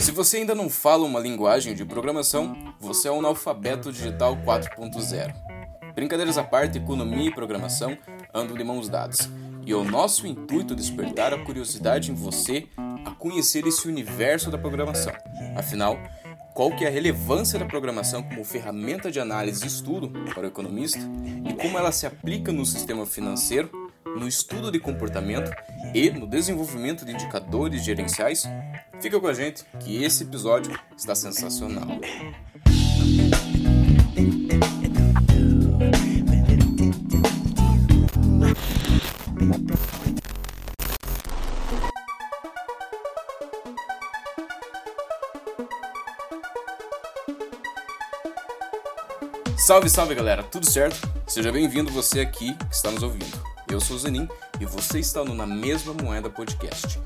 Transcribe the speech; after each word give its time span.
Se 0.00 0.12
você 0.12 0.38
ainda 0.38 0.54
não 0.54 0.70
fala 0.70 1.04
uma 1.04 1.18
linguagem 1.18 1.74
de 1.74 1.84
programação, 1.84 2.56
você 2.78 3.08
é 3.08 3.12
um 3.12 3.18
analfabeto 3.18 3.92
digital 3.92 4.36
4.0. 4.36 5.34
Brincadeiras 5.94 6.38
à 6.38 6.44
parte, 6.44 6.78
economia 6.78 7.28
e 7.28 7.34
programação 7.34 7.98
andam 8.32 8.56
de 8.56 8.62
mãos 8.62 8.88
dadas. 8.88 9.28
E 9.66 9.72
é 9.72 9.76
o 9.76 9.82
nosso 9.82 10.26
intuito 10.26 10.74
despertar 10.74 11.34
a 11.34 11.44
curiosidade 11.44 12.12
em 12.12 12.14
você 12.14 12.68
a 13.04 13.10
conhecer 13.10 13.66
esse 13.66 13.88
universo 13.88 14.50
da 14.50 14.56
programação. 14.56 15.12
Afinal, 15.56 15.98
qual 16.54 16.70
que 16.74 16.84
é 16.84 16.88
a 16.88 16.90
relevância 16.92 17.58
da 17.58 17.64
programação 17.64 18.22
como 18.22 18.44
ferramenta 18.44 19.10
de 19.10 19.18
análise 19.18 19.64
e 19.64 19.66
estudo 19.66 20.10
para 20.32 20.44
o 20.44 20.46
economista 20.46 21.00
e 21.48 21.54
como 21.54 21.76
ela 21.76 21.90
se 21.90 22.06
aplica 22.06 22.52
no 22.52 22.64
sistema 22.64 23.04
financeiro, 23.04 23.70
no 24.16 24.26
estudo 24.26 24.70
de 24.70 24.78
comportamento 24.78 25.50
e 25.94 26.10
no 26.10 26.26
desenvolvimento 26.26 27.04
de 27.04 27.12
indicadores 27.12 27.84
gerenciais? 27.84 28.44
Fica 29.00 29.18
com 29.20 29.26
a 29.26 29.34
gente 29.34 29.64
que 29.80 30.02
esse 30.02 30.24
episódio 30.24 30.78
está 30.96 31.14
sensacional. 31.14 31.88
Salve, 49.68 49.90
salve 49.90 50.14
galera, 50.14 50.42
tudo 50.42 50.64
certo? 50.64 50.96
Seja 51.26 51.52
bem-vindo 51.52 51.92
você 51.92 52.20
aqui 52.20 52.54
que 52.54 52.74
está 52.74 52.90
nos 52.90 53.02
ouvindo. 53.02 53.57
Eu 53.70 53.80
sou 53.80 53.96
o 53.96 53.98
Zenin 53.98 54.26
e 54.58 54.64
você 54.64 54.98
está 54.98 55.22
no 55.22 55.34
Na 55.34 55.46
Mesma 55.46 55.92
Moeda 55.92 56.30
Podcast. 56.30 56.98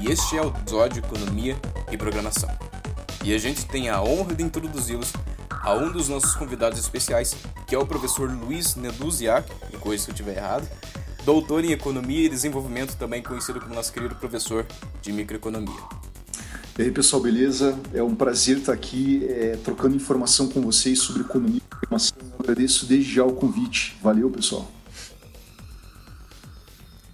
E 0.00 0.10
este 0.10 0.36
é 0.36 0.42
o 0.42 0.48
episódio 0.48 0.98
Economia 0.98 1.56
e 1.92 1.96
Programação. 1.96 2.50
E 3.24 3.32
a 3.32 3.38
gente 3.38 3.64
tem 3.66 3.88
a 3.88 4.02
honra 4.02 4.34
de 4.34 4.42
introduzi-los 4.42 5.12
a 5.48 5.74
um 5.74 5.92
dos 5.92 6.08
nossos 6.08 6.34
convidados 6.34 6.78
especiais, 6.78 7.36
que 7.68 7.74
é 7.74 7.78
o 7.78 7.86
professor 7.86 8.28
Luiz 8.28 8.74
Neduziak, 8.74 9.48
e 9.72 9.76
coisa 9.76 10.04
se 10.04 10.10
eu 10.10 10.12
estiver 10.12 10.36
errado, 10.36 10.68
doutor 11.24 11.64
em 11.64 11.70
Economia 11.70 12.26
e 12.26 12.28
Desenvolvimento, 12.28 12.96
também 12.96 13.22
conhecido 13.22 13.60
como 13.60 13.76
nosso 13.76 13.92
querido 13.92 14.16
professor 14.16 14.66
de 15.00 15.12
Microeconomia. 15.12 15.80
E 16.76 16.82
aí, 16.82 16.90
pessoal, 16.90 17.22
beleza? 17.22 17.78
É 17.94 18.02
um 18.02 18.14
prazer 18.14 18.58
estar 18.58 18.72
aqui 18.72 19.24
é, 19.28 19.56
trocando 19.62 19.94
informação 19.94 20.48
com 20.48 20.60
vocês 20.62 20.98
sobre 20.98 21.22
economia 21.22 21.58
e 21.58 21.60
programação. 21.60 22.18
Agradeço 22.38 22.86
desde 22.86 23.14
já 23.14 23.24
o 23.24 23.32
convite. 23.32 23.96
Valeu, 24.02 24.28
pessoal. 24.30 24.77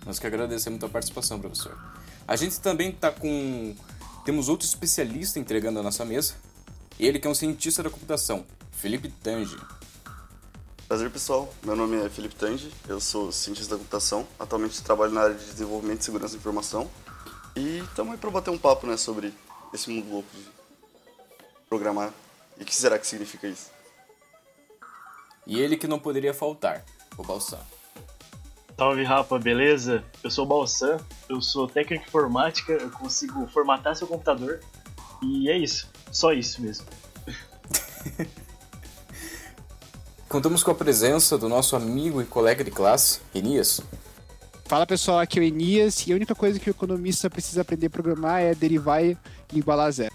Nós 0.05 0.19
que 0.19 0.27
agradecemos 0.27 0.83
a 0.83 0.89
participação, 0.89 1.41
professor. 1.41 1.77
A 2.27 2.37
gente 2.37 2.61
também 2.61 2.91
está 2.91 3.11
com. 3.11 3.75
Temos 4.25 4.49
outro 4.49 4.67
especialista 4.67 5.39
entregando 5.39 5.81
a 5.81 5.83
nossa 5.83 6.05
mesa. 6.05 6.35
Ele 6.99 7.19
que 7.19 7.27
é 7.27 7.31
um 7.31 7.35
cientista 7.35 7.83
da 7.83 7.91
computação, 7.91 8.47
Felipe 8.71 9.09
Tange. 9.09 9.57
Prazer, 10.87 11.11
pessoal. 11.11 11.53
Meu 11.63 11.75
nome 11.75 11.97
é 12.05 12.09
Felipe 12.09 12.35
Tange, 12.35 12.71
eu 12.87 13.01
sou 13.01 13.33
cientista 13.33 13.75
da 13.75 13.79
computação. 13.79 14.27
Atualmente 14.39 14.83
trabalho 14.83 15.13
na 15.13 15.23
área 15.23 15.35
de 15.35 15.45
desenvolvimento 15.45 16.03
e 16.03 16.05
segurança 16.05 16.35
da 16.35 16.39
informação. 16.39 16.91
E 17.57 17.79
estamos 17.79 18.13
aí 18.13 18.19
para 18.19 18.31
bater 18.31 18.51
um 18.51 18.59
papo 18.59 18.87
né, 18.87 18.97
sobre 18.97 19.33
esse 19.73 19.91
mundo 19.91 20.11
louco 20.11 20.29
de 20.35 20.45
programar. 21.69 22.13
E 22.59 22.63
o 22.63 22.67
que 22.67 22.75
será 22.75 22.99
que 22.99 23.07
significa 23.07 23.49
isso? 23.49 23.71
E 25.47 25.61
ele 25.61 25.77
que 25.77 25.87
não 25.87 25.99
poderia 25.99 26.33
faltar, 26.33 26.85
o 27.17 27.23
Balsam. 27.23 27.59
Salve 28.77 29.05
Rapa, 29.05 29.39
beleza? 29.39 30.03
Eu 30.23 30.31
sou 30.31 30.45
o 30.45 30.49
Balsam, 30.49 30.97
eu 31.29 31.41
sou 31.41 31.69
técnico 31.69 32.03
de 32.03 32.09
informática, 32.09 32.73
eu 32.73 32.91
consigo 32.91 33.47
formatar 33.47 33.95
seu 33.95 34.07
computador 34.07 34.59
e 35.23 35.49
é 35.49 35.57
isso, 35.57 35.89
só 36.11 36.33
isso 36.33 36.61
mesmo. 36.61 36.85
Contamos 40.29 40.65
com 40.65 40.73
a 40.73 40.75
presença 40.75 41.39
do 41.39 41.49
nosso 41.49 41.77
amigo 41.77 42.21
e 42.21 42.25
colega 42.25 42.65
de 42.65 42.71
classe, 42.73 43.21
Enias. 43.33 43.81
Fala 44.65 44.85
pessoal, 44.85 45.21
aqui 45.21 45.39
é 45.39 45.43
o 45.43 45.45
Enias 45.45 46.05
e 46.09 46.13
a 46.13 46.17
única 46.17 46.35
coisa 46.35 46.59
que 46.59 46.69
o 46.69 46.73
economista 46.73 47.31
precisa 47.31 47.61
aprender 47.61 47.87
a 47.87 47.91
programar 47.91 48.43
é 48.43 48.57
derivar 48.57 49.05
e 49.05 49.17
igualar 49.53 49.87
a 49.87 49.91
zero. 49.93 50.13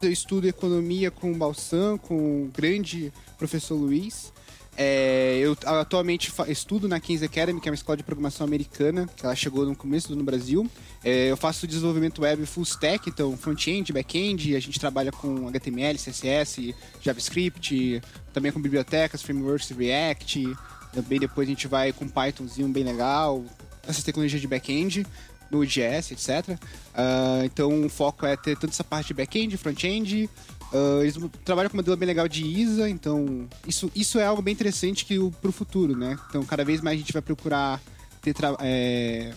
Eu 0.00 0.10
estudo 0.10 0.48
economia 0.48 1.10
com 1.10 1.30
o 1.30 1.36
Balsam, 1.36 1.98
com 1.98 2.44
o 2.44 2.50
grande 2.52 3.12
professor 3.36 3.74
Luiz. 3.74 4.32
É, 4.76 5.38
eu 5.38 5.56
atualmente 5.66 6.32
estudo 6.48 6.88
na 6.88 6.98
Kings 6.98 7.24
Academy, 7.24 7.60
que 7.60 7.68
é 7.68 7.70
uma 7.70 7.74
escola 7.74 7.96
de 7.96 8.02
programação 8.02 8.46
americana, 8.46 9.06
que 9.14 9.24
ela 9.24 9.34
chegou 9.36 9.66
no 9.66 9.76
começo 9.76 10.08
do 10.08 10.16
no 10.16 10.24
Brasil. 10.24 10.68
É, 11.04 11.30
eu 11.30 11.36
faço 11.36 11.66
desenvolvimento 11.66 12.22
web 12.22 12.44
full 12.46 12.62
stack, 12.62 13.10
então 13.10 13.36
front-end, 13.36 13.92
back-end, 13.92 14.56
a 14.56 14.60
gente 14.60 14.80
trabalha 14.80 15.12
com 15.12 15.48
HTML, 15.48 15.98
CSS, 15.98 16.74
JavaScript, 17.02 18.00
também 18.32 18.50
com 18.50 18.60
bibliotecas, 18.60 19.22
frameworks 19.22 19.70
React. 19.70 20.56
Também 20.92 21.18
depois 21.18 21.48
a 21.48 21.50
gente 21.50 21.66
vai 21.68 21.92
com 21.92 22.08
Pythonzinho 22.08 22.68
bem 22.68 22.84
legal, 22.84 23.44
essas 23.86 24.04
tecnologias 24.04 24.40
de 24.40 24.46
back-end, 24.46 25.06
Node.js, 25.50 26.12
etc. 26.12 26.48
Uh, 26.50 27.44
então 27.44 27.84
o 27.84 27.88
foco 27.90 28.24
é 28.24 28.36
ter 28.36 28.56
tanto 28.56 28.70
essa 28.70 28.84
parte 28.84 29.08
de 29.08 29.14
back-end, 29.14 29.56
front-end, 29.58 30.30
Uh, 30.72 31.02
eles 31.02 31.14
trabalham 31.44 31.68
com 31.68 31.76
um 31.76 31.80
modelo 31.80 31.96
bem 31.98 32.06
legal 32.06 32.26
de 32.26 32.46
ISA, 32.46 32.88
então 32.88 33.46
isso, 33.66 33.92
isso 33.94 34.18
é 34.18 34.24
algo 34.24 34.40
bem 34.40 34.52
interessante 34.52 35.04
que 35.04 35.18
para 35.40 35.50
o 35.50 35.52
futuro, 35.52 35.94
né? 35.94 36.18
Então 36.28 36.42
cada 36.44 36.64
vez 36.64 36.80
mais 36.80 36.96
a 36.96 36.98
gente 36.98 37.12
vai 37.12 37.20
procurar 37.20 37.78
ter 38.22 38.34
é, 38.60 39.34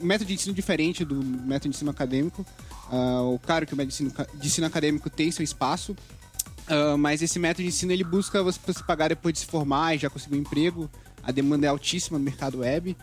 um 0.00 0.04
método 0.04 0.26
de 0.26 0.34
ensino 0.34 0.52
diferente 0.52 1.04
do 1.04 1.14
método 1.24 1.70
de 1.70 1.76
ensino 1.76 1.90
acadêmico. 1.90 2.44
Uh, 2.90 3.34
o 3.34 3.38
claro 3.38 3.66
que 3.66 3.72
o 3.72 3.76
método 3.76 3.96
de 3.96 4.02
ensino, 4.02 4.26
de 4.34 4.46
ensino 4.46 4.66
acadêmico 4.66 5.08
tem 5.08 5.30
seu 5.30 5.44
espaço, 5.44 5.92
uh, 5.92 6.98
mas 6.98 7.22
esse 7.22 7.38
método 7.38 7.62
de 7.62 7.68
ensino 7.68 7.92
ele 7.92 8.04
busca 8.04 8.42
você, 8.42 8.58
você 8.66 8.82
pagar 8.82 9.08
depois 9.08 9.32
de 9.32 9.40
se 9.40 9.46
formar 9.46 9.94
e 9.94 9.98
já 9.98 10.10
conseguir 10.10 10.36
um 10.36 10.40
emprego. 10.40 10.90
A 11.22 11.32
demanda 11.32 11.66
é 11.66 11.68
altíssima 11.68 12.18
no 12.18 12.24
mercado 12.24 12.58
web. 12.58 12.96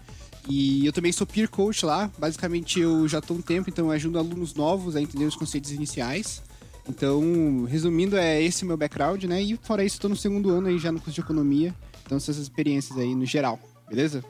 E 0.47 0.85
eu 0.85 0.93
também 0.93 1.11
sou 1.11 1.25
peer 1.25 1.49
coach 1.49 1.85
lá. 1.85 2.11
Basicamente, 2.17 2.79
eu 2.79 3.07
já 3.07 3.19
estou 3.19 3.37
um 3.37 3.41
tempo, 3.41 3.69
então 3.69 3.85
eu 3.85 3.91
ajudo 3.91 4.19
alunos 4.19 4.53
novos 4.53 4.95
a 4.95 5.01
entender 5.01 5.25
os 5.25 5.35
conceitos 5.35 5.71
iniciais. 5.71 6.41
Então, 6.87 7.63
resumindo, 7.63 8.15
é 8.15 8.41
esse 8.41 8.63
meu 8.63 8.77
background, 8.77 9.23
né? 9.23 9.41
E 9.41 9.57
fora 9.57 9.83
isso, 9.83 9.95
estou 9.95 10.09
no 10.09 10.15
segundo 10.15 10.51
ano 10.51 10.67
aí 10.67 10.77
já 10.77 10.91
no 10.91 10.99
curso 10.99 11.13
de 11.13 11.21
economia. 11.21 11.73
Então, 12.05 12.17
essas 12.17 12.37
experiências 12.37 12.97
aí 12.99 13.15
no 13.15 13.25
geral, 13.25 13.59
beleza? 13.89 14.23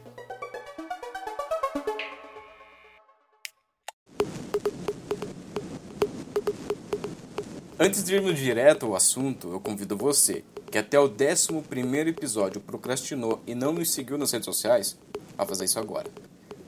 Antes 7.78 8.06
de 8.06 8.16
irmos 8.16 8.40
direto 8.40 8.86
ao 8.86 8.96
assunto, 8.96 9.52
eu 9.52 9.60
convido 9.60 9.98
você, 9.98 10.46
que 10.72 10.78
até 10.78 10.98
o 10.98 11.12
11 11.12 12.08
episódio 12.08 12.62
procrastinou 12.62 13.44
e 13.46 13.54
não 13.54 13.74
nos 13.74 13.92
seguiu 13.92 14.18
nas 14.18 14.32
redes 14.32 14.46
sociais, 14.46 14.98
a 15.38 15.46
fazer 15.46 15.66
isso 15.66 15.78
agora. 15.78 16.10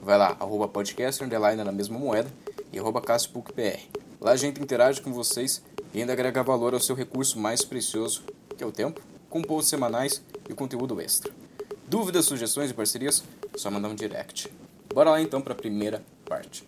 Vai 0.02 0.18
lá, 0.18 0.36
arroba 0.38 0.68
podcast, 0.68 1.24
underline 1.24 1.64
na 1.64 1.72
mesma 1.72 1.98
moeda 1.98 2.30
e 2.70 2.78
arroba 2.78 3.02
Lá 4.20 4.32
a 4.32 4.36
gente 4.36 4.60
interage 4.60 5.00
com 5.00 5.12
vocês 5.12 5.62
e 5.92 6.00
ainda 6.00 6.12
agrega 6.12 6.42
valor 6.42 6.74
ao 6.74 6.80
seu 6.80 6.94
recurso 6.94 7.38
mais 7.38 7.64
precioso, 7.64 8.22
que 8.56 8.62
é 8.62 8.66
o 8.66 8.72
tempo, 8.72 9.00
com 9.28 9.42
posts 9.42 9.70
semanais 9.70 10.22
e 10.48 10.54
conteúdo 10.54 11.00
extra. 11.00 11.32
Dúvidas, 11.86 12.26
sugestões 12.26 12.70
e 12.70 12.74
parcerias? 12.74 13.22
Só 13.56 13.70
mandar 13.70 13.88
um 13.88 13.94
direct. 13.94 14.52
Bora 14.92 15.10
lá 15.10 15.20
então 15.20 15.40
para 15.40 15.52
a 15.52 15.56
primeira 15.56 16.02
parte. 16.24 16.66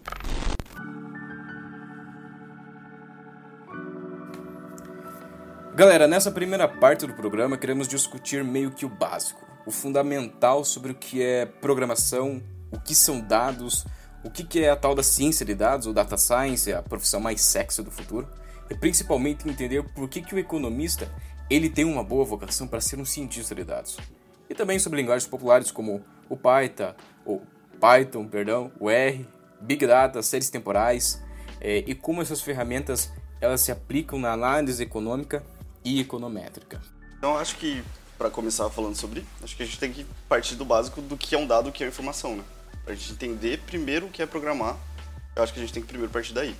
Galera, 5.74 6.06
nessa 6.06 6.30
primeira 6.30 6.68
parte 6.68 7.06
do 7.06 7.14
programa 7.14 7.56
queremos 7.56 7.88
discutir 7.88 8.44
meio 8.44 8.70
que 8.70 8.84
o 8.84 8.88
básico, 8.88 9.46
o 9.64 9.70
fundamental 9.70 10.64
sobre 10.64 10.92
o 10.92 10.94
que 10.94 11.22
é 11.22 11.46
programação, 11.46 12.42
o 12.70 12.78
que 12.78 12.94
são 12.94 13.20
dados, 13.20 13.86
o 14.22 14.30
que 14.30 14.62
é 14.62 14.70
a 14.70 14.76
tal 14.76 14.94
da 14.94 15.02
ciência 15.02 15.46
de 15.46 15.54
dados, 15.54 15.86
ou 15.86 15.94
data 15.94 16.18
science, 16.18 16.72
a 16.72 16.82
profissão 16.82 17.20
mais 17.20 17.40
sexy 17.40 17.82
do 17.82 17.90
futuro, 17.90 18.28
principalmente 18.74 19.48
entender 19.48 19.82
por 19.82 20.08
que, 20.08 20.22
que 20.22 20.34
o 20.34 20.38
economista 20.38 21.10
ele 21.48 21.68
tem 21.68 21.84
uma 21.84 22.04
boa 22.04 22.24
vocação 22.24 22.66
para 22.66 22.80
ser 22.80 22.98
um 22.98 23.04
cientista 23.04 23.54
de 23.54 23.64
dados. 23.64 23.96
E 24.48 24.54
também 24.54 24.78
sobre 24.78 25.00
linguagens 25.00 25.28
populares 25.28 25.70
como 25.70 26.04
o 26.28 26.36
Python, 26.36 26.94
Python, 27.80 28.28
perdão, 28.28 28.70
o 28.78 28.90
R, 28.90 29.26
Big 29.60 29.86
Data, 29.86 30.22
séries 30.22 30.50
temporais, 30.50 31.20
é, 31.60 31.78
e 31.78 31.94
como 31.94 32.20
essas 32.20 32.42
ferramentas 32.42 33.10
elas 33.40 33.62
se 33.62 33.72
aplicam 33.72 34.18
na 34.18 34.32
análise 34.32 34.82
econômica 34.82 35.42
e 35.82 35.98
econométrica. 35.98 36.80
Então 37.16 37.36
acho 37.36 37.56
que 37.56 37.82
para 38.18 38.28
começar 38.28 38.68
falando 38.68 38.94
sobre, 38.94 39.24
acho 39.42 39.56
que 39.56 39.62
a 39.62 39.66
gente 39.66 39.78
tem 39.78 39.90
que 39.90 40.06
partir 40.28 40.54
do 40.54 40.64
básico 40.64 41.00
do 41.00 41.16
que 41.16 41.34
é 41.34 41.38
um 41.38 41.46
dado, 41.46 41.70
o 41.70 41.72
que 41.72 41.82
é 41.82 41.88
informação, 41.88 42.36
né? 42.36 42.44
Para 42.84 42.92
a 42.92 42.96
gente 42.96 43.12
entender 43.12 43.60
primeiro 43.66 44.06
o 44.06 44.10
que 44.10 44.20
é 44.20 44.26
programar, 44.26 44.76
eu 45.34 45.42
acho 45.42 45.54
que 45.54 45.58
a 45.58 45.62
gente 45.62 45.72
tem 45.72 45.82
que 45.82 45.88
primeiro 45.88 46.12
partir 46.12 46.34
daí. 46.34 46.54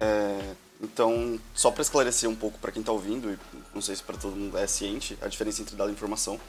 É, 0.00 0.54
então, 0.82 1.38
só 1.54 1.70
para 1.70 1.82
esclarecer 1.82 2.28
um 2.28 2.34
pouco 2.34 2.58
para 2.58 2.72
quem 2.72 2.80
está 2.80 2.92
ouvindo, 2.92 3.30
e 3.32 3.38
não 3.74 3.80
sei 3.80 3.94
se 3.96 4.02
para 4.02 4.16
todo 4.16 4.34
mundo 4.34 4.58
é 4.58 4.66
ciente, 4.66 5.16
a 5.22 5.28
diferença 5.28 5.62
entre 5.62 5.76
dado 5.76 5.90
e 5.90 5.92
informação. 5.92 6.40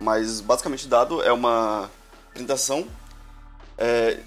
Mas, 0.00 0.40
basicamente, 0.40 0.88
dado 0.88 1.22
é 1.22 1.32
uma 1.32 1.88
apresentação 2.30 2.86
é, 3.78 4.18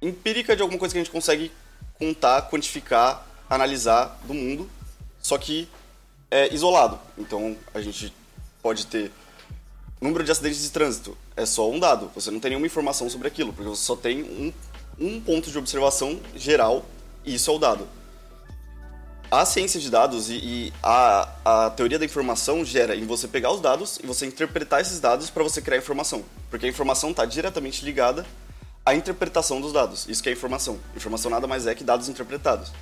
empírica 0.00 0.56
de 0.56 0.62
alguma 0.62 0.78
coisa 0.78 0.94
que 0.94 0.98
a 0.98 1.04
gente 1.04 1.12
consegue 1.12 1.52
contar, 1.98 2.42
quantificar 2.42 3.26
analisar 3.48 4.18
do 4.24 4.34
mundo, 4.34 4.68
só 5.20 5.38
que 5.38 5.68
é 6.30 6.52
isolado. 6.52 6.98
Então 7.16 7.56
a 7.72 7.80
gente 7.80 8.12
pode 8.62 8.86
ter 8.86 9.12
número 10.00 10.24
de 10.24 10.30
acidentes 10.30 10.62
de 10.62 10.70
trânsito, 10.70 11.16
é 11.36 11.46
só 11.46 11.70
um 11.70 11.78
dado, 11.78 12.10
você 12.14 12.30
não 12.30 12.40
tem 12.40 12.50
nenhuma 12.50 12.66
informação 12.66 13.08
sobre 13.08 13.28
aquilo, 13.28 13.52
porque 13.52 13.68
você 13.68 13.82
só 13.82 13.96
tem 13.96 14.22
um, 14.22 14.52
um 14.98 15.20
ponto 15.20 15.50
de 15.50 15.58
observação 15.58 16.20
geral 16.34 16.84
e 17.24 17.34
isso 17.34 17.50
é 17.50 17.54
o 17.54 17.58
dado. 17.58 17.88
A 19.30 19.44
ciência 19.44 19.80
de 19.80 19.90
dados 19.90 20.30
e, 20.30 20.34
e 20.34 20.72
a, 20.82 21.28
a 21.44 21.70
teoria 21.70 21.98
da 21.98 22.04
informação 22.04 22.64
gera 22.64 22.94
em 22.94 23.04
você 23.04 23.26
pegar 23.26 23.50
os 23.52 23.60
dados 23.60 23.98
e 24.02 24.06
você 24.06 24.24
interpretar 24.24 24.80
esses 24.80 25.00
dados 25.00 25.30
para 25.30 25.42
você 25.42 25.60
criar 25.60 25.78
informação, 25.78 26.24
porque 26.48 26.66
a 26.66 26.68
informação 26.68 27.10
está 27.10 27.24
diretamente 27.24 27.84
ligada 27.84 28.24
à 28.84 28.94
interpretação 28.94 29.60
dos 29.60 29.72
dados. 29.72 30.06
Isso 30.08 30.22
que 30.22 30.28
é 30.28 30.32
informação. 30.32 30.78
Informação 30.94 31.30
nada 31.30 31.46
mais 31.46 31.66
é 31.66 31.74
que 31.74 31.82
dados 31.82 32.08
interpretados. 32.08 32.72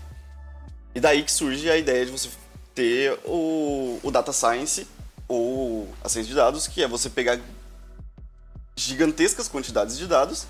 E 0.94 1.00
daí 1.00 1.22
que 1.22 1.32
surge 1.32 1.70
a 1.70 1.78
ideia 1.78 2.04
de 2.04 2.12
você 2.12 2.28
ter 2.74 3.18
o, 3.24 3.98
o 4.02 4.10
data 4.10 4.32
science 4.32 4.86
ou 5.26 5.88
a 6.02 6.08
ciência 6.10 6.28
de 6.28 6.36
dados, 6.36 6.68
que 6.68 6.82
é 6.82 6.88
você 6.88 7.08
pegar 7.08 7.40
gigantescas 8.76 9.48
quantidades 9.48 9.96
de 9.96 10.06
dados 10.06 10.46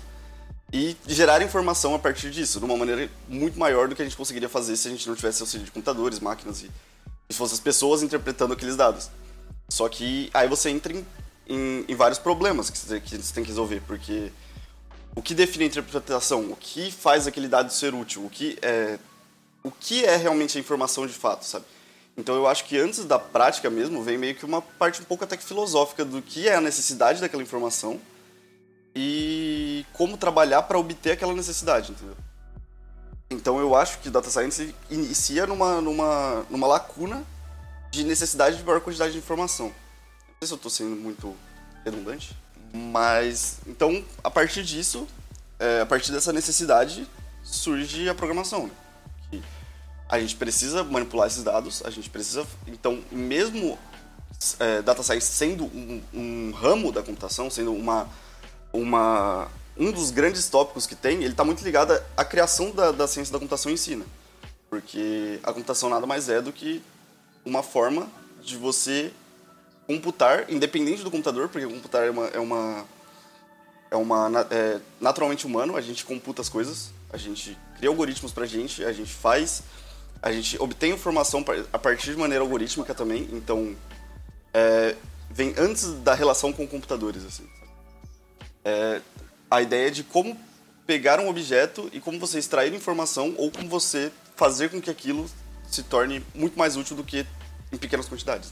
e 0.75 0.97
gerar 1.07 1.41
informação 1.41 1.95
a 1.95 1.99
partir 1.99 2.29
disso, 2.29 2.59
de 2.59 2.65
uma 2.65 2.75
maneira 2.75 3.09
muito 3.29 3.57
maior 3.57 3.87
do 3.87 3.95
que 3.95 4.01
a 4.01 4.05
gente 4.05 4.17
conseguiria 4.17 4.49
fazer 4.49 4.75
se 4.75 4.89
a 4.89 4.91
gente 4.91 5.07
não 5.07 5.15
tivesse 5.15 5.41
auxílio 5.41 5.65
de 5.65 5.71
computadores, 5.71 6.19
máquinas 6.19 6.63
e, 6.63 6.71
e 7.29 7.33
fosse 7.33 7.53
as 7.53 7.61
pessoas 7.61 8.03
interpretando 8.03 8.51
aqueles 8.51 8.75
dados. 8.75 9.09
Só 9.69 9.87
que 9.87 10.29
aí 10.33 10.49
você 10.49 10.69
entra 10.69 10.91
em, 10.91 11.05
em, 11.47 11.85
em 11.87 11.95
vários 11.95 12.19
problemas 12.19 12.69
que 12.69 12.77
você, 12.77 12.99
que 12.99 13.15
você 13.15 13.33
tem 13.33 13.41
que 13.41 13.51
resolver, 13.51 13.83
porque 13.87 14.33
o 15.15 15.21
que 15.21 15.33
define 15.33 15.63
a 15.63 15.67
interpretação, 15.67 16.51
o 16.51 16.57
que 16.57 16.91
faz 16.91 17.25
aquele 17.25 17.47
dado 17.47 17.71
ser 17.71 17.93
útil, 17.93 18.25
o 18.25 18.29
que 18.29 18.59
é, 18.61 18.99
o 19.63 19.71
que 19.71 20.03
é 20.03 20.17
realmente 20.17 20.57
a 20.57 20.59
informação 20.59 21.07
de 21.07 21.13
fato, 21.13 21.45
sabe? 21.45 21.63
Então 22.17 22.35
eu 22.35 22.47
acho 22.47 22.65
que 22.65 22.77
antes 22.77 23.05
da 23.05 23.17
prática 23.17 23.69
mesmo 23.69 24.03
vem 24.03 24.17
meio 24.17 24.35
que 24.35 24.43
uma 24.43 24.61
parte 24.61 24.99
um 25.01 25.05
pouco 25.05 25.23
até 25.23 25.37
que 25.37 25.43
filosófica 25.45 26.03
do 26.03 26.21
que 26.21 26.49
é 26.49 26.55
a 26.55 26.61
necessidade 26.61 27.21
daquela 27.21 27.41
informação 27.41 27.97
e 28.95 29.85
como 29.93 30.17
trabalhar 30.17 30.63
para 30.63 30.79
obter 30.79 31.11
aquela 31.11 31.33
necessidade, 31.33 31.91
entendeu? 31.91 32.15
Então 33.29 33.59
eu 33.59 33.75
acho 33.75 33.99
que 33.99 34.09
data 34.09 34.29
science 34.29 34.73
inicia 34.89 35.45
numa, 35.45 35.81
numa, 35.81 36.45
numa 36.49 36.67
lacuna 36.67 37.23
de 37.91 38.03
necessidade 38.03 38.57
de 38.57 38.63
maior 38.63 38.81
quantidade 38.81 39.13
de 39.13 39.17
informação. 39.17 39.67
Não 39.67 40.35
sei 40.39 40.47
se 40.47 40.53
eu 40.53 40.57
estou 40.57 40.71
sendo 40.71 40.95
muito 40.95 41.35
redundante, 41.83 42.37
mas 42.73 43.57
então 43.67 44.03
a 44.23 44.31
partir 44.31 44.63
disso, 44.63 45.07
é, 45.59 45.81
a 45.81 45.85
partir 45.85 46.11
dessa 46.11 46.31
necessidade 46.31 47.07
surge 47.43 48.07
a 48.07 48.15
programação. 48.15 48.67
Né? 48.67 48.71
a 50.07 50.19
gente 50.19 50.35
precisa 50.35 50.83
manipular 50.83 51.27
esses 51.27 51.43
dados, 51.43 51.81
a 51.85 51.89
gente 51.89 52.09
precisa. 52.09 52.45
Então, 52.67 53.01
mesmo 53.11 53.77
é, 54.59 54.81
data 54.81 55.01
science 55.01 55.27
sendo 55.27 55.65
um, 55.65 56.01
um, 56.13 56.51
ramo 56.51 56.91
da 56.91 57.01
computação, 57.01 57.49
sendo 57.49 57.73
uma, 57.73 58.07
uma, 58.75 59.47
um 59.77 59.91
dos 59.91 60.11
grandes 60.11 60.47
tópicos 60.49 60.85
que 60.85 60.95
tem, 60.95 61.17
ele 61.17 61.29
está 61.29 61.43
muito 61.43 61.63
ligado 61.63 61.99
à 62.15 62.25
criação 62.25 62.71
da, 62.71 62.91
da 62.91 63.07
ciência 63.07 63.31
da 63.31 63.39
computação 63.39 63.71
em 63.71 63.77
si. 63.77 63.95
Né? 63.95 64.05
Porque 64.69 65.39
a 65.43 65.53
computação 65.53 65.89
nada 65.89 66.05
mais 66.05 66.29
é 66.29 66.41
do 66.41 66.51
que 66.51 66.81
uma 67.45 67.63
forma 67.63 68.07
de 68.41 68.57
você 68.57 69.11
computar, 69.87 70.51
independente 70.51 71.03
do 71.03 71.11
computador, 71.11 71.49
porque 71.49 71.67
computar 71.67 72.05
é 72.05 72.09
uma. 72.09 72.27
É 72.27 72.39
uma 72.39 72.85
é 73.91 73.95
uma 73.95 74.47
é 74.49 74.79
naturalmente 74.99 75.45
humano, 75.45 75.77
a 75.77 75.81
gente 75.81 76.03
computa 76.03 76.41
as 76.41 76.49
coisas, 76.49 76.89
a 77.13 77.17
gente 77.17 77.55
cria 77.77 77.87
algoritmos 77.87 78.31
pra 78.31 78.45
gente, 78.45 78.83
a 78.83 78.91
gente 78.91 79.13
faz 79.13 79.61
a 80.25 80.31
gente 80.31 80.59
obtém 80.59 80.91
informação 80.91 81.45
a 81.71 81.77
partir 81.77 82.11
de 82.11 82.17
maneira 82.17 82.43
algorítmica 82.43 82.95
também, 82.95 83.29
então 83.31 83.75
é, 84.51 84.95
vem 85.29 85.53
antes 85.55 85.91
da 85.99 86.15
relação 86.15 86.51
com 86.51 86.67
computadores, 86.67 87.23
assim. 87.23 87.47
É, 88.65 89.01
a 89.49 89.61
ideia 89.61 89.91
de 89.91 90.03
como 90.03 90.35
pegar 90.85 91.19
um 91.19 91.29
objeto 91.29 91.89
e 91.93 91.99
como 91.99 92.19
você 92.19 92.39
extrair 92.39 92.73
informação 92.73 93.33
ou 93.37 93.51
como 93.51 93.69
você 93.69 94.11
fazer 94.35 94.69
com 94.69 94.81
que 94.81 94.89
aquilo 94.89 95.25
se 95.67 95.83
torne 95.83 96.23
muito 96.33 96.57
mais 96.57 96.75
útil 96.75 96.95
do 96.95 97.03
que 97.03 97.25
em 97.71 97.77
pequenas 97.77 98.09
quantidades. 98.09 98.51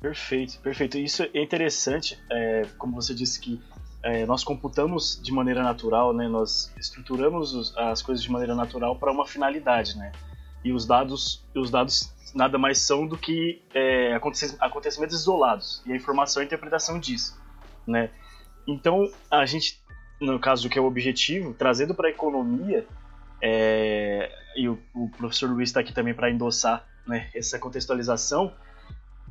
Perfeito, 0.00 0.58
perfeito. 0.60 0.98
Isso 0.98 1.22
é 1.22 1.42
interessante, 1.42 2.18
é, 2.30 2.66
como 2.76 2.94
você 2.94 3.14
disse 3.14 3.40
que 3.40 3.60
é, 4.02 4.26
nós 4.26 4.44
computamos 4.44 5.20
de 5.22 5.32
maneira 5.32 5.62
natural, 5.62 6.12
né? 6.12 6.28
Nós 6.28 6.72
estruturamos 6.78 7.76
as 7.76 8.02
coisas 8.02 8.22
de 8.22 8.30
maneira 8.30 8.54
natural 8.54 8.96
para 8.96 9.10
uma 9.10 9.26
finalidade, 9.26 9.96
né? 9.96 10.12
e 10.64 10.72
os 10.72 10.86
dados, 10.86 11.44
os 11.54 11.70
dados 11.70 12.12
nada 12.34 12.58
mais 12.58 12.78
são 12.78 13.06
do 13.06 13.16
que 13.16 13.62
é, 13.74 14.14
acontecimentos 14.60 15.18
isolados 15.18 15.82
e 15.86 15.92
a 15.92 15.96
informação 15.96 16.42
e 16.42 16.44
a 16.44 16.46
interpretação 16.46 16.98
disso, 16.98 17.40
né? 17.86 18.10
Então 18.68 19.10
a 19.30 19.46
gente, 19.46 19.80
no 20.20 20.38
caso 20.38 20.64
do 20.64 20.68
que 20.68 20.78
é 20.78 20.82
o 20.82 20.84
objetivo, 20.84 21.54
trazendo 21.54 21.94
para 21.94 22.08
a 22.08 22.10
economia 22.10 22.86
é, 23.42 24.30
e 24.54 24.68
o, 24.68 24.78
o, 24.94 25.08
professor 25.10 25.48
Luiz 25.48 25.70
está 25.70 25.80
aqui 25.80 25.92
também 25.92 26.12
para 26.12 26.30
endossar 26.30 26.84
né, 27.06 27.30
essa 27.34 27.58
contextualização, 27.58 28.52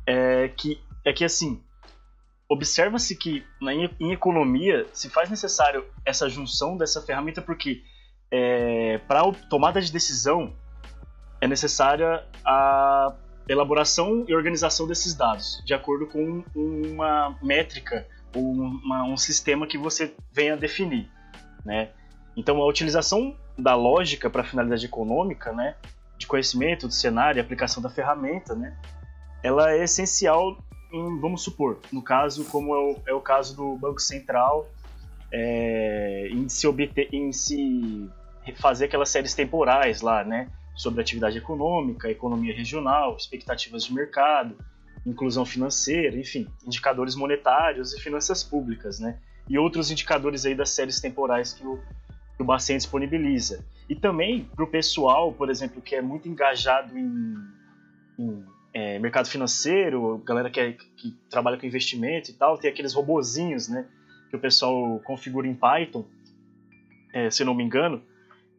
é 0.04 0.48
que 0.48 0.80
é 1.04 1.12
que 1.12 1.24
assim 1.24 1.62
observa-se 2.48 3.14
que 3.14 3.44
na, 3.60 3.72
em 3.72 4.12
economia 4.12 4.86
se 4.92 5.08
faz 5.08 5.30
necessário 5.30 5.84
essa 6.04 6.28
junção 6.28 6.76
dessa 6.76 7.00
ferramenta 7.00 7.40
porque 7.40 7.82
é, 8.30 8.98
para 9.06 9.22
tomada 9.48 9.80
de 9.80 9.92
decisão 9.92 10.56
é 11.40 11.46
necessária 11.46 12.26
a 12.44 13.14
elaboração 13.48 14.24
e 14.26 14.34
organização 14.34 14.86
desses 14.86 15.14
dados, 15.14 15.62
de 15.64 15.72
acordo 15.72 16.06
com 16.06 16.42
uma 16.54 17.38
métrica 17.42 18.06
uma, 18.34 19.04
um 19.04 19.16
sistema 19.16 19.66
que 19.66 19.78
você 19.78 20.14
venha 20.32 20.56
definir, 20.56 21.10
né? 21.64 21.90
Então, 22.36 22.62
a 22.62 22.66
utilização 22.66 23.36
da 23.58 23.74
lógica 23.74 24.30
para 24.30 24.44
finalidade 24.44 24.86
econômica, 24.86 25.52
né, 25.52 25.74
de 26.16 26.26
conhecimento 26.26 26.86
do 26.86 26.94
cenário, 26.94 27.42
aplicação 27.42 27.82
da 27.82 27.90
ferramenta, 27.90 28.54
né, 28.54 28.76
ela 29.42 29.72
é 29.72 29.82
essencial, 29.82 30.56
em, 30.92 31.20
vamos 31.20 31.42
supor, 31.42 31.80
no 31.92 32.02
caso 32.02 32.44
como 32.44 32.74
é 32.74 32.78
o, 32.78 32.96
é 33.08 33.12
o 33.12 33.20
caso 33.20 33.56
do 33.56 33.76
Banco 33.76 34.00
Central, 34.00 34.68
é, 35.32 36.28
em 36.30 36.48
se 36.48 36.66
obter, 36.66 37.08
em 37.12 37.32
se 37.32 38.08
fazer 38.56 38.84
aquelas 38.84 39.08
séries 39.08 39.34
temporais 39.34 40.00
lá, 40.00 40.22
né, 40.22 40.48
sobre 40.76 41.00
atividade 41.00 41.36
econômica, 41.36 42.08
economia 42.08 42.54
regional, 42.54 43.16
expectativas 43.16 43.84
de 43.84 43.92
mercado, 43.92 44.56
inclusão 45.10 45.44
financeira, 45.44 46.16
enfim, 46.16 46.46
indicadores 46.66 47.14
monetários 47.14 47.94
e 47.94 48.00
finanças 48.00 48.42
públicas, 48.42 49.00
né? 49.00 49.18
E 49.48 49.58
outros 49.58 49.90
indicadores 49.90 50.44
aí 50.44 50.54
das 50.54 50.70
séries 50.70 51.00
temporais 51.00 51.52
que 51.52 51.66
o, 51.66 51.80
que 52.36 52.42
o 52.42 52.44
Bacen 52.44 52.76
disponibiliza. 52.76 53.64
E 53.88 53.94
também 53.94 54.44
para 54.44 54.64
o 54.64 54.68
pessoal, 54.68 55.32
por 55.32 55.50
exemplo, 55.50 55.80
que 55.80 55.94
é 55.94 56.02
muito 56.02 56.28
engajado 56.28 56.96
em, 56.98 57.34
em 58.18 58.44
é, 58.74 58.98
mercado 58.98 59.28
financeiro, 59.28 60.18
galera 60.24 60.50
que, 60.50 60.60
é, 60.60 60.72
que 60.72 61.16
trabalha 61.30 61.56
com 61.56 61.66
investimento 61.66 62.30
e 62.30 62.34
tal, 62.34 62.58
tem 62.58 62.70
aqueles 62.70 62.92
robozinhos, 62.92 63.68
né? 63.68 63.86
Que 64.28 64.36
o 64.36 64.38
pessoal 64.38 65.00
configura 65.00 65.46
em 65.46 65.54
Python, 65.54 66.04
é, 67.14 67.30
se 67.30 67.42
não 67.44 67.54
me 67.54 67.64
engano, 67.64 68.02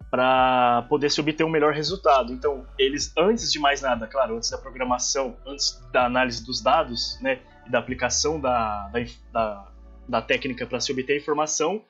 para 0.09 0.83
poder 0.89 1.09
se 1.11 1.21
obter 1.21 1.43
um 1.43 1.49
melhor 1.49 1.73
resultado. 1.73 2.33
Então, 2.33 2.65
eles, 2.77 3.13
antes 3.17 3.51
de 3.51 3.59
mais 3.59 3.81
nada, 3.81 4.07
claro, 4.07 4.37
antes 4.37 4.49
da 4.49 4.57
programação, 4.57 5.37
antes 5.45 5.79
da 5.91 6.05
análise 6.05 6.43
dos 6.43 6.61
dados, 6.61 7.19
né, 7.21 7.39
e 7.67 7.69
da 7.69 7.79
aplicação 7.79 8.39
da, 8.39 8.87
da, 8.87 8.99
da, 9.31 9.67
da 10.07 10.21
técnica 10.21 10.65
para 10.65 10.79
se 10.79 10.91
obter 10.91 11.17
informação, 11.17 11.83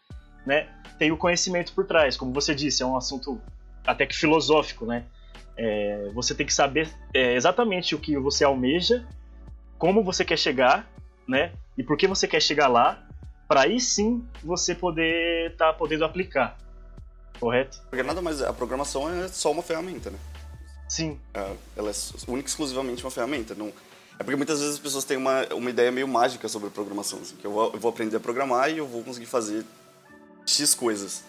né, 0.46 0.68
tem 0.98 1.12
o 1.12 1.18
conhecimento 1.18 1.74
por 1.74 1.86
trás. 1.86 2.18
Como 2.18 2.34
você 2.34 2.54
disse, 2.54 2.84
é 2.84 2.86
um 2.86 2.98
assunto 2.98 3.42
até 3.86 4.06
que 4.06 4.16
filosófico, 4.16 4.86
né? 4.86 5.06
É, 5.58 6.10
você 6.14 6.34
tem 6.36 6.46
que 6.46 6.54
saber 6.54 6.90
é, 7.14 7.34
exatamente 7.34 7.96
o 7.96 8.00
que 8.00 8.18
você 8.18 8.44
almeja, 8.44 9.06
como 9.78 10.04
você 10.04 10.24
quer 10.24 10.38
chegar, 10.38 10.90
né? 11.28 11.52
E 11.78 11.84
por 11.84 11.98
que 11.98 12.08
você 12.08 12.28
quer 12.28 12.42
chegar 12.42 12.68
lá, 12.68 13.06
para 13.48 13.62
aí 13.62 13.80
sim 13.80 14.26
você 14.44 14.76
poder 14.76 15.52
estar 15.52 15.72
tá 15.72 15.74
podendo 15.74 16.06
aplicar. 16.06 16.58
Correto? 17.40 17.82
Porque 17.90 18.04
nada 18.04 18.22
mais. 18.22 18.42
A 18.42 18.54
programação 18.54 19.10
é 19.10 19.28
só 19.28 19.52
uma 19.52 19.64
ferramenta, 19.64 20.10
né? 20.10 20.18
Sim. 20.88 21.20
É, 21.34 21.52
ela 21.78 21.92
é 21.92 21.94
única 22.28 22.48
e 22.48 22.52
exclusivamente 22.52 23.04
uma 23.04 23.12
ferramenta. 23.12 23.56
Não, 23.56 23.72
é 24.20 24.24
porque 24.24 24.36
muitas 24.36 24.60
vezes 24.60 24.76
as 24.76 24.80
pessoas 24.80 25.06
têm 25.06 25.18
uma, 25.18 25.46
uma 25.54 25.70
ideia 25.70 25.92
meio 25.92 26.08
mágica 26.08 26.48
sobre 26.50 26.70
programação. 26.70 27.20
Assim, 27.20 27.36
que 27.36 27.46
eu 27.46 27.52
vou, 27.52 27.72
eu 27.74 27.80
vou 27.80 27.90
aprender 27.90 28.18
a 28.18 28.20
programar 28.20 28.70
e 28.70 28.80
eu 28.80 28.88
vou 28.88 29.04
conseguir 29.04 29.28
fazer 29.28 29.64
X 30.46 30.74
coisas. 30.74 31.24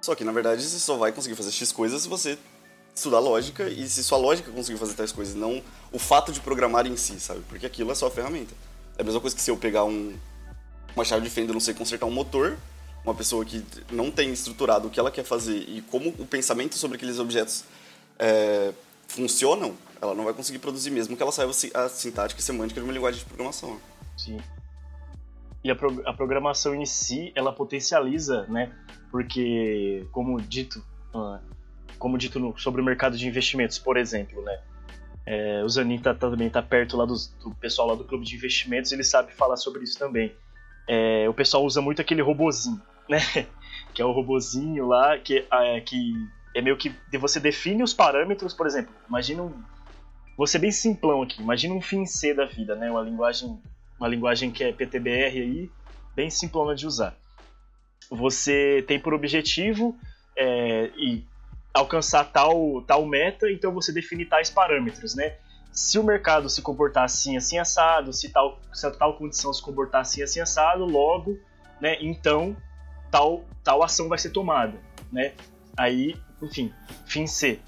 Só 0.00 0.14
que, 0.14 0.24
na 0.24 0.32
verdade, 0.32 0.62
você 0.62 0.78
só 0.78 0.96
vai 0.96 1.12
conseguir 1.12 1.34
fazer 1.34 1.50
X 1.50 1.72
coisas 1.72 2.02
se 2.02 2.08
você 2.08 2.38
estudar 2.94 3.18
lógica 3.18 3.68
e 3.68 3.86
se 3.88 4.04
sua 4.04 4.16
lógica 4.16 4.50
conseguir 4.52 4.78
fazer 4.78 4.94
tais 4.94 5.10
coisas, 5.10 5.34
não 5.34 5.62
o 5.90 5.98
fato 5.98 6.30
de 6.30 6.40
programar 6.40 6.86
em 6.86 6.96
si, 6.96 7.18
sabe? 7.18 7.40
Porque 7.48 7.66
aquilo 7.66 7.90
é 7.90 7.94
só 7.94 8.06
a 8.06 8.10
ferramenta. 8.10 8.54
É 8.96 9.02
a 9.02 9.04
mesma 9.04 9.20
coisa 9.20 9.34
que 9.34 9.42
se 9.42 9.50
eu 9.50 9.56
pegar 9.56 9.84
um, 9.84 10.16
uma 10.94 11.04
chave 11.04 11.22
de 11.22 11.30
fenda 11.30 11.50
e 11.50 11.52
não 11.52 11.60
sei 11.60 11.74
consertar 11.74 12.06
um 12.06 12.10
motor, 12.10 12.56
uma 13.04 13.14
pessoa 13.14 13.44
que 13.44 13.62
não 13.90 14.10
tem 14.10 14.32
estruturado 14.32 14.88
o 14.88 14.90
que 14.90 14.98
ela 14.98 15.10
quer 15.10 15.24
fazer 15.24 15.56
e 15.68 15.82
como 15.82 16.08
o 16.10 16.26
pensamento 16.26 16.76
sobre 16.76 16.96
aqueles 16.96 17.18
objetos 17.18 17.64
é, 18.18 18.72
funcionam, 19.06 19.74
ela 20.00 20.14
não 20.14 20.24
vai 20.24 20.32
conseguir 20.32 20.58
produzir 20.58 20.90
mesmo 20.90 21.16
que 21.16 21.22
ela 21.22 21.32
saiba 21.32 21.52
a 21.74 21.88
sintática 21.88 22.40
e 22.40 22.42
semântica 22.42 22.80
de 22.80 22.86
uma 22.86 22.92
linguagem 22.92 23.20
de 23.20 23.26
programação. 23.26 23.78
Sim. 24.16 24.38
E 25.62 25.70
a, 25.70 25.74
pro, 25.74 26.02
a 26.06 26.12
programação 26.12 26.74
em 26.74 26.84
si, 26.84 27.32
ela 27.34 27.52
potencializa, 27.52 28.46
né? 28.48 28.70
Porque, 29.10 30.06
como 30.12 30.38
dito, 30.40 30.84
uh, 31.14 31.38
como 31.98 32.18
dito 32.18 32.38
no, 32.38 32.56
sobre 32.58 32.82
o 32.82 32.84
mercado 32.84 33.16
de 33.16 33.26
investimentos, 33.26 33.78
por 33.78 33.96
exemplo, 33.96 34.42
né? 34.42 34.60
É, 35.26 35.62
o 35.64 35.68
Zanin 35.68 35.98
tá, 35.98 36.14
também 36.14 36.48
está 36.48 36.62
perto 36.62 36.98
lá 36.98 37.06
do, 37.06 37.14
do, 37.42 37.54
pessoal 37.54 37.88
lá 37.88 37.94
do 37.94 38.04
clube 38.04 38.26
de 38.26 38.36
investimentos, 38.36 38.92
ele 38.92 39.02
sabe 39.02 39.32
falar 39.32 39.56
sobre 39.56 39.82
isso 39.82 39.98
também. 39.98 40.34
É, 40.86 41.26
o 41.30 41.32
pessoal 41.32 41.64
usa 41.64 41.80
muito 41.80 42.02
aquele 42.02 42.20
robozinho, 42.20 42.82
né? 43.08 43.18
que 43.94 44.02
é 44.02 44.04
o 44.04 44.10
robozinho 44.10 44.86
lá 44.86 45.16
que, 45.18 45.46
é, 45.50 45.80
que 45.80 46.14
é 46.54 46.60
meio 46.60 46.76
que 46.76 46.94
você 47.18 47.40
define 47.40 47.82
os 47.82 47.94
parâmetros, 47.94 48.52
por 48.52 48.66
exemplo, 48.66 48.94
imagina 49.08 49.42
um, 49.42 50.46
ser 50.46 50.58
bem 50.58 50.70
simplão 50.70 51.22
aqui, 51.22 51.40
imagina 51.40 51.74
um 51.74 51.80
fim 51.80 52.04
C 52.06 52.34
da 52.34 52.44
vida, 52.44 52.74
né? 52.74 52.90
Uma 52.90 53.02
linguagem, 53.02 53.60
uma 53.98 54.08
linguagem 54.08 54.50
que 54.50 54.62
é 54.62 54.72
PTBR 54.72 55.40
aí, 55.40 55.70
bem 56.14 56.28
simplona 56.30 56.74
de 56.74 56.86
usar. 56.86 57.16
Você 58.10 58.84
tem 58.86 59.00
por 59.00 59.14
objetivo 59.14 59.96
é, 60.36 60.90
e 60.96 61.24
alcançar 61.72 62.24
tal, 62.24 62.82
tal 62.82 63.04
meta, 63.06 63.50
então 63.50 63.72
você 63.72 63.92
define 63.92 64.24
tais 64.24 64.50
parâmetros, 64.50 65.14
né? 65.14 65.36
Se 65.72 65.98
o 65.98 66.04
mercado 66.04 66.48
se 66.48 66.62
comportar 66.62 67.04
assim, 67.04 67.36
assim, 67.36 67.58
assado, 67.58 68.12
se 68.12 68.28
tal, 68.28 68.60
se 68.72 68.88
tal 68.92 69.14
condição 69.14 69.52
se 69.52 69.60
comportar 69.60 70.02
assim, 70.02 70.22
assim, 70.22 70.40
assado, 70.40 70.84
logo, 70.84 71.36
né, 71.80 71.96
então 72.00 72.56
tal, 73.14 73.44
tal 73.62 73.80
ação 73.80 74.08
vai 74.08 74.18
ser 74.18 74.30
tomada, 74.30 74.76
né? 75.12 75.34
Aí, 75.76 76.16
enfim, 76.42 76.72
fim 77.06 77.28
C. 77.28 77.60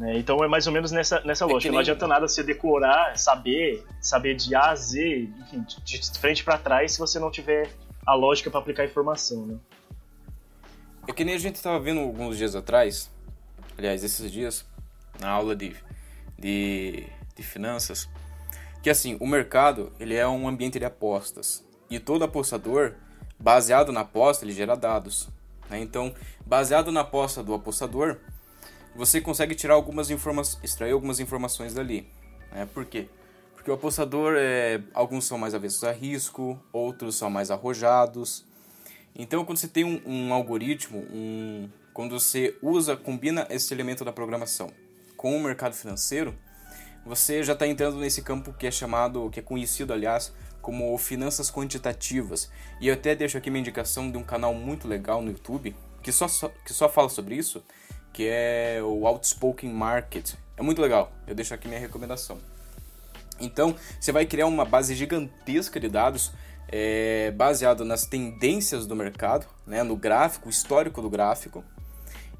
Né? 0.00 0.18
Então 0.18 0.42
é 0.42 0.48
mais 0.48 0.66
ou 0.66 0.72
menos 0.72 0.90
nessa, 0.90 1.20
nessa 1.20 1.44
é 1.44 1.46
lógica. 1.46 1.70
Nem... 1.70 1.74
Não 1.74 1.80
adianta 1.80 2.08
nada 2.08 2.26
você 2.26 2.42
decorar, 2.42 3.16
saber, 3.16 3.86
saber 4.00 4.34
de 4.34 4.52
A 4.52 4.70
a 4.70 4.74
Z, 4.74 5.30
enfim, 5.38 5.64
de 5.84 6.18
frente 6.18 6.42
para 6.42 6.58
trás, 6.58 6.92
se 6.92 6.98
você 6.98 7.20
não 7.20 7.30
tiver 7.30 7.70
a 8.04 8.14
lógica 8.14 8.50
para 8.50 8.58
aplicar 8.58 8.82
a 8.82 8.86
informação, 8.86 9.46
né? 9.46 9.58
É 11.06 11.12
que 11.12 11.24
nem 11.24 11.36
a 11.36 11.38
gente 11.38 11.54
estava 11.54 11.78
vendo 11.78 12.00
alguns 12.00 12.36
dias 12.36 12.56
atrás, 12.56 13.08
aliás, 13.78 14.02
esses 14.02 14.30
dias, 14.30 14.66
na 15.20 15.30
aula 15.30 15.54
de, 15.54 15.76
de, 16.36 17.06
de 17.36 17.42
finanças, 17.44 18.08
que 18.82 18.90
assim, 18.90 19.16
o 19.20 19.26
mercado 19.26 19.92
ele 20.00 20.16
é 20.16 20.26
um 20.26 20.48
ambiente 20.48 20.80
de 20.80 20.84
apostas 20.84 21.64
e 21.88 22.00
todo 22.00 22.24
apostador, 22.24 22.96
baseado 23.40 23.90
na 23.90 24.00
aposta, 24.00 24.44
ele 24.44 24.52
gera 24.52 24.76
dados. 24.76 25.28
Né? 25.68 25.80
Então, 25.80 26.14
baseado 26.44 26.92
na 26.92 27.00
aposta 27.00 27.42
do 27.42 27.54
apostador, 27.54 28.18
você 28.94 29.20
consegue 29.20 29.54
tirar 29.54 29.74
algumas 29.74 30.10
informações, 30.10 30.62
extrair 30.62 30.92
algumas 30.92 31.18
informações 31.20 31.72
dali. 31.72 32.06
Né? 32.52 32.68
Por 32.72 32.84
quê? 32.84 33.08
Porque 33.54 33.70
o 33.70 33.74
apostador, 33.74 34.34
é, 34.38 34.80
alguns 34.94 35.26
são 35.26 35.38
mais 35.38 35.54
avessos 35.54 35.84
a 35.84 35.92
risco, 35.92 36.58
outros 36.72 37.16
são 37.16 37.30
mais 37.30 37.50
arrojados. 37.50 38.44
Então, 39.14 39.44
quando 39.44 39.58
você 39.58 39.68
tem 39.68 39.84
um, 39.84 40.00
um 40.06 40.34
algoritmo, 40.34 40.98
um, 41.12 41.68
quando 41.92 42.18
você 42.18 42.56
usa, 42.62 42.96
combina 42.96 43.46
esse 43.50 43.72
elemento 43.74 44.04
da 44.04 44.12
programação 44.12 44.70
com 45.16 45.36
o 45.36 45.42
mercado 45.42 45.74
financeiro, 45.74 46.34
você 47.04 47.42
já 47.42 47.52
está 47.52 47.66
entrando 47.66 47.98
nesse 47.98 48.22
campo 48.22 48.52
que 48.52 48.66
é 48.66 48.70
chamado, 48.70 49.28
que 49.30 49.40
é 49.40 49.42
conhecido, 49.42 49.92
aliás, 49.92 50.32
como 50.60 50.96
finanças 50.98 51.50
quantitativas. 51.50 52.50
E 52.80 52.88
eu 52.88 52.94
até 52.94 53.14
deixo 53.14 53.38
aqui 53.38 53.50
minha 53.50 53.60
indicação 53.60 54.10
de 54.10 54.16
um 54.16 54.22
canal 54.22 54.54
muito 54.54 54.86
legal 54.86 55.22
no 55.22 55.30
YouTube 55.30 55.74
que 56.02 56.12
só, 56.12 56.26
que 56.64 56.72
só 56.72 56.88
fala 56.88 57.08
sobre 57.08 57.34
isso, 57.34 57.62
que 58.12 58.26
é 58.26 58.80
o 58.82 59.06
Outspoken 59.06 59.70
Market. 59.72 60.34
É 60.56 60.62
muito 60.62 60.80
legal. 60.80 61.12
Eu 61.26 61.34
deixo 61.34 61.54
aqui 61.54 61.68
minha 61.68 61.80
recomendação. 61.80 62.38
Então, 63.40 63.74
você 63.98 64.12
vai 64.12 64.26
criar 64.26 64.46
uma 64.46 64.64
base 64.64 64.94
gigantesca 64.94 65.80
de 65.80 65.88
dados 65.88 66.32
é, 66.68 67.30
baseado 67.30 67.84
nas 67.84 68.04
tendências 68.04 68.86
do 68.86 68.94
mercado, 68.94 69.46
né, 69.66 69.82
no 69.82 69.96
gráfico, 69.96 70.48
histórico 70.48 71.00
do 71.00 71.08
gráfico, 71.08 71.64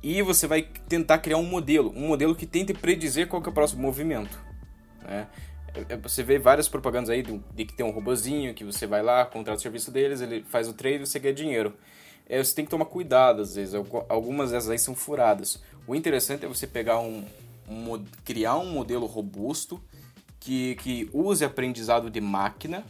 e 0.02 0.22
você 0.22 0.46
vai 0.46 0.62
tentar 0.88 1.18
criar 1.18 1.38
um 1.38 1.44
modelo, 1.44 1.92
um 1.96 2.08
modelo 2.08 2.34
que 2.34 2.46
tente 2.46 2.72
predizer 2.72 3.28
qual 3.28 3.42
é 3.42 3.48
o 3.48 3.52
próximo 3.52 3.82
movimento. 3.82 4.38
Né? 5.02 5.26
É, 5.74 5.94
é, 5.94 5.96
você 5.96 6.22
vê 6.22 6.38
várias 6.38 6.68
propagandas 6.68 7.10
aí 7.10 7.22
de, 7.22 7.64
que 7.64 7.74
tem 7.74 7.84
um 7.84 7.90
robozinho 7.90 8.54
que 8.54 8.64
você 8.64 8.86
vai 8.86 9.02
lá, 9.02 9.24
contrata 9.24 9.58
o 9.58 9.62
serviço 9.62 9.90
deles, 9.90 10.20
ele 10.20 10.42
faz 10.42 10.68
o 10.68 10.72
trade 10.72 10.96
e 11.02 11.06
você 11.06 11.18
ganha 11.18 11.34
dinheiro. 11.34 11.74
É, 12.28 12.42
você 12.42 12.54
tem 12.54 12.64
que 12.64 12.70
tomar 12.70 12.84
cuidado 12.84 13.42
às 13.42 13.54
vezes, 13.54 13.74
algumas 14.08 14.50
dessas 14.50 14.70
aí 14.70 14.78
são 14.78 14.94
furadas. 14.94 15.62
O 15.86 15.94
interessante 15.94 16.44
é 16.44 16.48
você 16.48 16.66
pegar 16.66 17.00
um, 17.00 17.24
um 17.68 18.04
criar 18.24 18.56
um 18.58 18.70
modelo 18.70 19.06
robusto 19.06 19.80
que, 20.38 20.76
que 20.76 21.10
use 21.12 21.44
aprendizado 21.44 22.08
de 22.08 22.20
máquina 22.20 22.84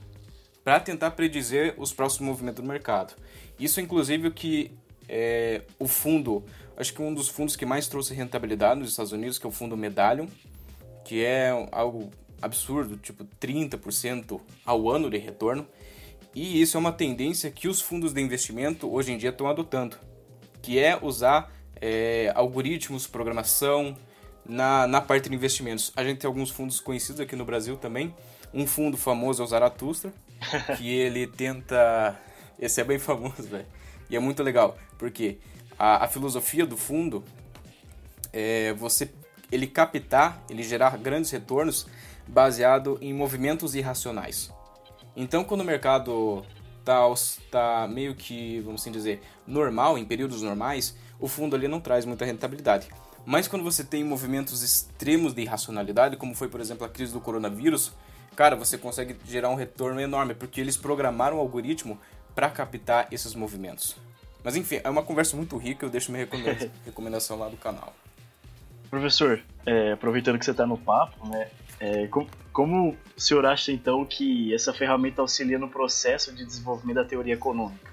para 0.62 0.78
tentar 0.78 1.12
predizer 1.12 1.74
os 1.78 1.92
próximos 1.92 2.28
movimentos 2.28 2.62
do 2.62 2.68
mercado. 2.68 3.14
Isso, 3.58 3.80
inclusive, 3.80 4.28
o 4.28 4.30
que 4.30 4.70
é, 5.08 5.62
o 5.78 5.88
fundo, 5.88 6.44
acho 6.76 6.94
que 6.94 7.02
um 7.02 7.12
dos 7.12 7.28
fundos 7.28 7.56
que 7.56 7.66
mais 7.66 7.88
trouxe 7.88 8.14
rentabilidade 8.14 8.78
nos 8.78 8.90
Estados 8.90 9.12
Unidos, 9.12 9.38
que 9.38 9.46
é 9.46 9.48
o 9.48 9.52
fundo 9.52 9.76
Medallion, 9.76 10.26
que 11.04 11.24
é 11.24 11.50
algo 11.72 12.10
absurdo, 12.40 12.96
tipo 12.96 13.24
30% 13.40 14.40
ao 14.64 14.90
ano 14.90 15.10
de 15.10 15.18
retorno. 15.18 15.66
E 16.34 16.60
isso 16.60 16.76
é 16.76 16.80
uma 16.80 16.92
tendência 16.92 17.50
que 17.50 17.66
os 17.66 17.80
fundos 17.80 18.12
de 18.12 18.20
investimento 18.20 18.92
hoje 18.92 19.12
em 19.12 19.18
dia 19.18 19.30
estão 19.30 19.48
adotando, 19.48 19.96
que 20.62 20.78
é 20.78 20.98
usar 21.00 21.52
é, 21.80 22.32
algoritmos, 22.34 23.06
programação 23.06 23.96
na, 24.46 24.86
na 24.86 25.00
parte 25.00 25.28
de 25.28 25.34
investimentos. 25.34 25.92
A 25.96 26.04
gente 26.04 26.18
tem 26.18 26.28
alguns 26.28 26.50
fundos 26.50 26.78
conhecidos 26.80 27.20
aqui 27.20 27.34
no 27.34 27.44
Brasil 27.44 27.76
também. 27.76 28.14
Um 28.54 28.66
fundo 28.66 28.96
famoso 28.96 29.42
é 29.42 29.44
o 29.44 29.48
Zaratustra, 29.48 30.12
que 30.76 30.88
ele 30.88 31.26
tenta. 31.26 32.18
Esse 32.58 32.80
é 32.80 32.84
bem 32.84 32.98
famoso, 32.98 33.42
velho. 33.42 33.66
E 34.08 34.16
é 34.16 34.20
muito 34.20 34.42
legal, 34.42 34.76
porque 34.98 35.38
a, 35.78 36.04
a 36.04 36.08
filosofia 36.08 36.66
do 36.66 36.76
fundo 36.76 37.24
é 38.32 38.72
você 38.74 39.10
ele 39.50 39.66
captar, 39.66 40.42
ele 40.48 40.62
gerar 40.62 40.96
grandes 40.96 41.30
retornos 41.30 41.86
baseado 42.30 42.98
em 43.00 43.12
movimentos 43.12 43.74
irracionais. 43.74 44.52
Então, 45.16 45.42
quando 45.44 45.62
o 45.62 45.64
mercado 45.64 46.44
está 46.78 47.02
tá 47.50 47.88
meio 47.88 48.14
que, 48.14 48.60
vamos 48.60 48.80
assim 48.80 48.92
dizer, 48.92 49.20
normal, 49.46 49.98
em 49.98 50.04
períodos 50.04 50.42
normais, 50.42 50.96
o 51.18 51.28
fundo 51.28 51.56
ali 51.56 51.68
não 51.68 51.80
traz 51.80 52.04
muita 52.04 52.24
rentabilidade. 52.24 52.88
Mas 53.26 53.46
quando 53.46 53.62
você 53.62 53.84
tem 53.84 54.02
movimentos 54.02 54.62
extremos 54.62 55.34
de 55.34 55.42
irracionalidade, 55.42 56.16
como 56.16 56.34
foi, 56.34 56.48
por 56.48 56.60
exemplo, 56.60 56.86
a 56.86 56.88
crise 56.88 57.12
do 57.12 57.20
coronavírus, 57.20 57.92
cara, 58.34 58.56
você 58.56 58.78
consegue 58.78 59.16
gerar 59.26 59.50
um 59.50 59.54
retorno 59.54 60.00
enorme, 60.00 60.34
porque 60.34 60.60
eles 60.60 60.76
programaram 60.76 61.36
o 61.36 61.40
algoritmo 61.40 61.98
para 62.34 62.48
captar 62.48 63.08
esses 63.12 63.34
movimentos. 63.34 63.96
Mas 64.42 64.56
enfim, 64.56 64.80
é 64.82 64.88
uma 64.88 65.02
conversa 65.02 65.36
muito 65.36 65.56
rica, 65.58 65.84
eu 65.84 65.90
deixo 65.90 66.10
minha 66.10 66.26
recomendação 66.86 67.38
lá 67.38 67.48
do 67.48 67.56
canal. 67.56 67.92
Professor, 68.88 69.42
é, 69.66 69.92
aproveitando 69.92 70.38
que 70.38 70.44
você 70.44 70.52
está 70.52 70.66
no 70.66 70.78
papo, 70.78 71.28
né, 71.28 71.48
é, 71.80 72.06
como, 72.08 72.28
como 72.52 72.96
o 73.16 73.20
senhor 73.20 73.44
acha 73.46 73.72
então 73.72 74.04
que 74.04 74.52
essa 74.52 74.72
ferramenta 74.72 75.22
auxilia 75.22 75.58
no 75.58 75.68
processo 75.68 76.32
de 76.32 76.44
desenvolvimento 76.44 76.96
da 76.96 77.04
teoria 77.04 77.32
econômica? 77.32 77.90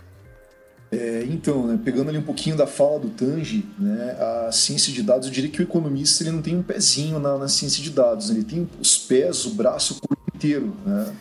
É, 0.91 1.25
então, 1.29 1.67
né, 1.67 1.79
pegando 1.83 2.09
ali 2.09 2.17
um 2.17 2.23
pouquinho 2.23 2.55
da 2.55 2.67
fala 2.67 2.99
do 2.99 3.09
Tange, 3.09 3.65
né, 3.77 4.11
a 4.47 4.51
ciência 4.51 4.91
de 4.91 5.01
dados, 5.03 5.27
eu 5.27 5.33
diria 5.33 5.49
que 5.49 5.59
o 5.61 5.63
economista 5.63 6.23
ele 6.23 6.31
não 6.31 6.41
tem 6.41 6.55
um 6.55 6.63
pezinho 6.63 7.19
na, 7.19 7.37
na 7.37 7.47
ciência 7.47 7.81
de 7.81 7.89
dados, 7.89 8.29
ele 8.29 8.43
tem 8.43 8.69
os 8.79 8.97
pés, 8.97 9.45
o 9.45 9.51
braço, 9.51 9.95
o 9.95 10.07
corpo 10.07 10.31
inteiro. 10.35 10.73
Né? 10.85 11.13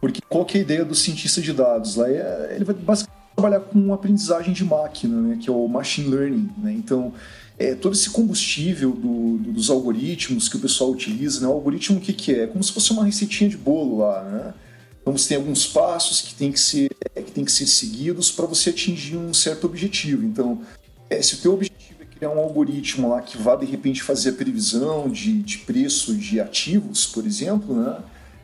Porque 0.00 0.20
qual 0.28 0.46
é 0.52 0.58
a 0.58 0.60
ideia 0.60 0.84
do 0.84 0.94
cientista 0.94 1.40
de 1.40 1.52
dados? 1.52 1.96
Lá 1.96 2.08
é, 2.08 2.52
ele 2.54 2.64
vai 2.64 2.74
basicamente 2.74 3.16
trabalhar 3.34 3.60
com 3.60 3.92
aprendizagem 3.92 4.52
de 4.54 4.64
máquina, 4.64 5.20
né, 5.20 5.38
que 5.40 5.48
é 5.48 5.52
o 5.52 5.66
machine 5.68 6.08
learning. 6.08 6.50
Né? 6.56 6.72
Então, 6.72 7.12
é, 7.58 7.74
todo 7.74 7.94
esse 7.94 8.10
combustível 8.10 8.92
do, 8.92 9.38
do, 9.38 9.52
dos 9.52 9.70
algoritmos 9.70 10.48
que 10.48 10.56
o 10.56 10.60
pessoal 10.60 10.90
utiliza, 10.90 11.40
né? 11.40 11.48
o 11.48 11.52
algoritmo 11.52 11.98
o 11.98 12.00
que, 12.00 12.12
que 12.12 12.34
é? 12.34 12.42
É 12.42 12.46
como 12.46 12.62
se 12.62 12.72
fosse 12.72 12.92
uma 12.92 13.04
receitinha 13.04 13.48
de 13.48 13.56
bolo 13.56 13.98
lá, 13.98 14.22
né? 14.24 14.54
Então 15.00 15.16
você 15.16 15.28
tem 15.28 15.36
alguns 15.36 15.66
passos 15.66 16.20
que 16.20 16.34
tem 16.34 16.50
que 16.50 16.58
ser, 16.58 16.90
que 17.14 17.30
tem 17.30 17.44
que 17.44 17.52
ser 17.52 17.66
seguidos 17.66 18.30
para 18.30 18.44
você 18.44 18.70
atingir 18.70 19.16
um 19.16 19.32
certo 19.32 19.64
objetivo. 19.64 20.26
Então, 20.26 20.60
é, 21.08 21.22
se 21.22 21.34
o 21.34 21.38
teu 21.38 21.54
objetivo 21.54 22.02
é 22.02 22.04
criar 22.04 22.30
um 22.30 22.40
algoritmo 22.40 23.10
lá 23.10 23.22
que 23.22 23.38
vá 23.38 23.54
de 23.54 23.66
repente 23.66 24.02
fazer 24.02 24.30
a 24.30 24.32
previsão 24.32 25.08
de, 25.08 25.42
de 25.42 25.58
preço 25.58 26.12
de 26.12 26.40
ativos, 26.40 27.06
por 27.06 27.24
exemplo, 27.24 27.74
né? 27.80 27.98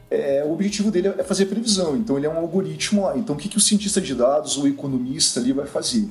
É, 0.08 0.44
o 0.46 0.52
objetivo 0.52 0.90
dele 0.90 1.08
é 1.08 1.24
fazer 1.24 1.46
previsão. 1.46 1.96
Então 1.96 2.16
ele 2.16 2.26
é 2.26 2.30
um 2.30 2.36
algoritmo 2.36 3.02
lá. 3.02 3.18
Então 3.18 3.34
o 3.34 3.38
que, 3.38 3.48
que 3.48 3.56
o 3.56 3.60
cientista 3.60 4.00
de 4.00 4.14
dados 4.14 4.56
ou 4.56 4.68
economista 4.68 5.40
ali 5.40 5.52
vai 5.52 5.66
fazer? 5.66 6.08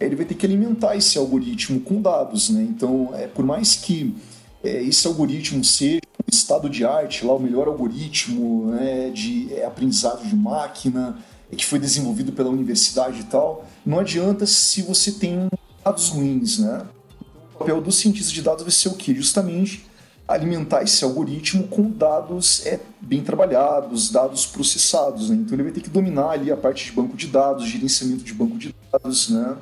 Ele 0.00 0.16
vai 0.16 0.24
ter 0.24 0.34
que 0.34 0.46
alimentar 0.46 0.96
esse 0.96 1.18
algoritmo 1.18 1.80
com 1.80 2.00
dados, 2.00 2.50
né? 2.50 2.62
Então, 2.62 3.10
é, 3.14 3.26
por 3.26 3.44
mais 3.44 3.74
que 3.74 4.14
é, 4.62 4.82
esse 4.82 5.06
algoritmo 5.06 5.64
seja 5.64 6.00
o 6.26 6.30
estado 6.30 6.68
de 6.68 6.84
arte, 6.84 7.24
lá 7.24 7.34
o 7.34 7.40
melhor 7.40 7.68
algoritmo 7.68 8.66
né, 8.70 9.10
de 9.10 9.52
é, 9.54 9.64
aprendizado 9.64 10.26
de 10.26 10.36
máquina, 10.36 11.18
é, 11.50 11.56
que 11.56 11.64
foi 11.64 11.78
desenvolvido 11.78 12.32
pela 12.32 12.50
universidade 12.50 13.20
e 13.20 13.24
tal, 13.24 13.64
não 13.84 13.98
adianta 13.98 14.46
se 14.46 14.82
você 14.82 15.12
tem 15.12 15.48
dados 15.84 16.08
ruins, 16.08 16.58
né? 16.58 16.86
Então, 17.16 17.38
o 17.54 17.58
papel 17.58 17.80
do 17.80 17.90
cientista 17.90 18.32
de 18.32 18.42
dados 18.42 18.62
vai 18.62 18.70
ser 18.70 18.88
o 18.88 18.94
quê? 18.94 19.12
Justamente 19.14 19.84
alimentar 20.28 20.82
esse 20.82 21.02
algoritmo 21.02 21.66
com 21.66 21.90
dados 21.90 22.64
é, 22.66 22.78
bem 23.00 23.24
trabalhados, 23.24 24.10
dados 24.10 24.44
processados. 24.44 25.30
Né? 25.30 25.36
Então 25.36 25.54
ele 25.54 25.62
vai 25.62 25.72
ter 25.72 25.80
que 25.80 25.88
dominar 25.88 26.32
ali 26.32 26.52
a 26.52 26.56
parte 26.56 26.84
de 26.84 26.92
banco 26.92 27.16
de 27.16 27.26
dados, 27.28 27.66
gerenciamento 27.66 28.22
de 28.22 28.34
banco 28.34 28.58
de 28.58 28.74
dados, 28.92 29.30
né? 29.30 29.56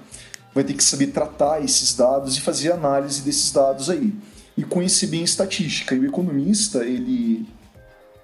Vai 0.56 0.64
ter 0.64 0.72
que 0.72 0.82
saber 0.82 1.08
tratar 1.08 1.62
esses 1.62 1.94
dados 1.94 2.38
e 2.38 2.40
fazer 2.40 2.72
análise 2.72 3.20
desses 3.20 3.52
dados 3.52 3.90
aí. 3.90 4.10
E 4.56 4.64
conhecer 4.64 5.08
bem 5.08 5.22
estatística. 5.22 5.94
E 5.94 5.98
o 5.98 6.06
economista, 6.06 6.78
ele, 6.82 7.46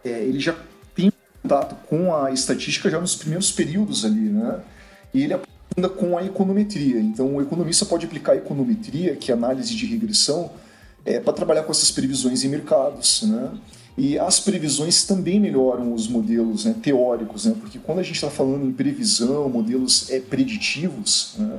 é, 0.02 0.22
ele 0.24 0.40
já 0.40 0.56
tem 0.94 1.12
contato 1.42 1.76
com 1.86 2.14
a 2.16 2.32
estatística 2.32 2.88
já 2.88 2.98
nos 2.98 3.14
primeiros 3.14 3.52
períodos 3.52 4.06
ali, 4.06 4.30
né? 4.30 4.60
E 5.12 5.24
ele 5.24 5.34
aprenda 5.34 5.90
com 5.90 6.16
a 6.16 6.24
econometria. 6.24 6.98
Então 6.98 7.36
o 7.36 7.42
economista 7.42 7.84
pode 7.84 8.06
aplicar 8.06 8.32
a 8.32 8.36
econometria, 8.36 9.14
que 9.14 9.30
é 9.30 9.34
análise 9.34 9.74
de 9.76 9.84
regressão, 9.84 10.50
é, 11.04 11.20
para 11.20 11.34
trabalhar 11.34 11.64
com 11.64 11.70
essas 11.70 11.90
previsões 11.90 12.42
em 12.44 12.48
mercados, 12.48 13.24
né? 13.24 13.50
E 13.98 14.18
as 14.18 14.40
previsões 14.40 15.04
também 15.04 15.38
melhoram 15.38 15.92
os 15.92 16.08
modelos 16.08 16.64
né, 16.64 16.74
teóricos, 16.82 17.44
né? 17.44 17.54
porque 17.60 17.78
quando 17.78 17.98
a 17.98 18.02
gente 18.02 18.14
está 18.14 18.30
falando 18.30 18.66
em 18.66 18.72
previsão, 18.72 19.50
modelos 19.50 20.10
é, 20.10 20.18
preditivos, 20.18 21.34
né, 21.36 21.58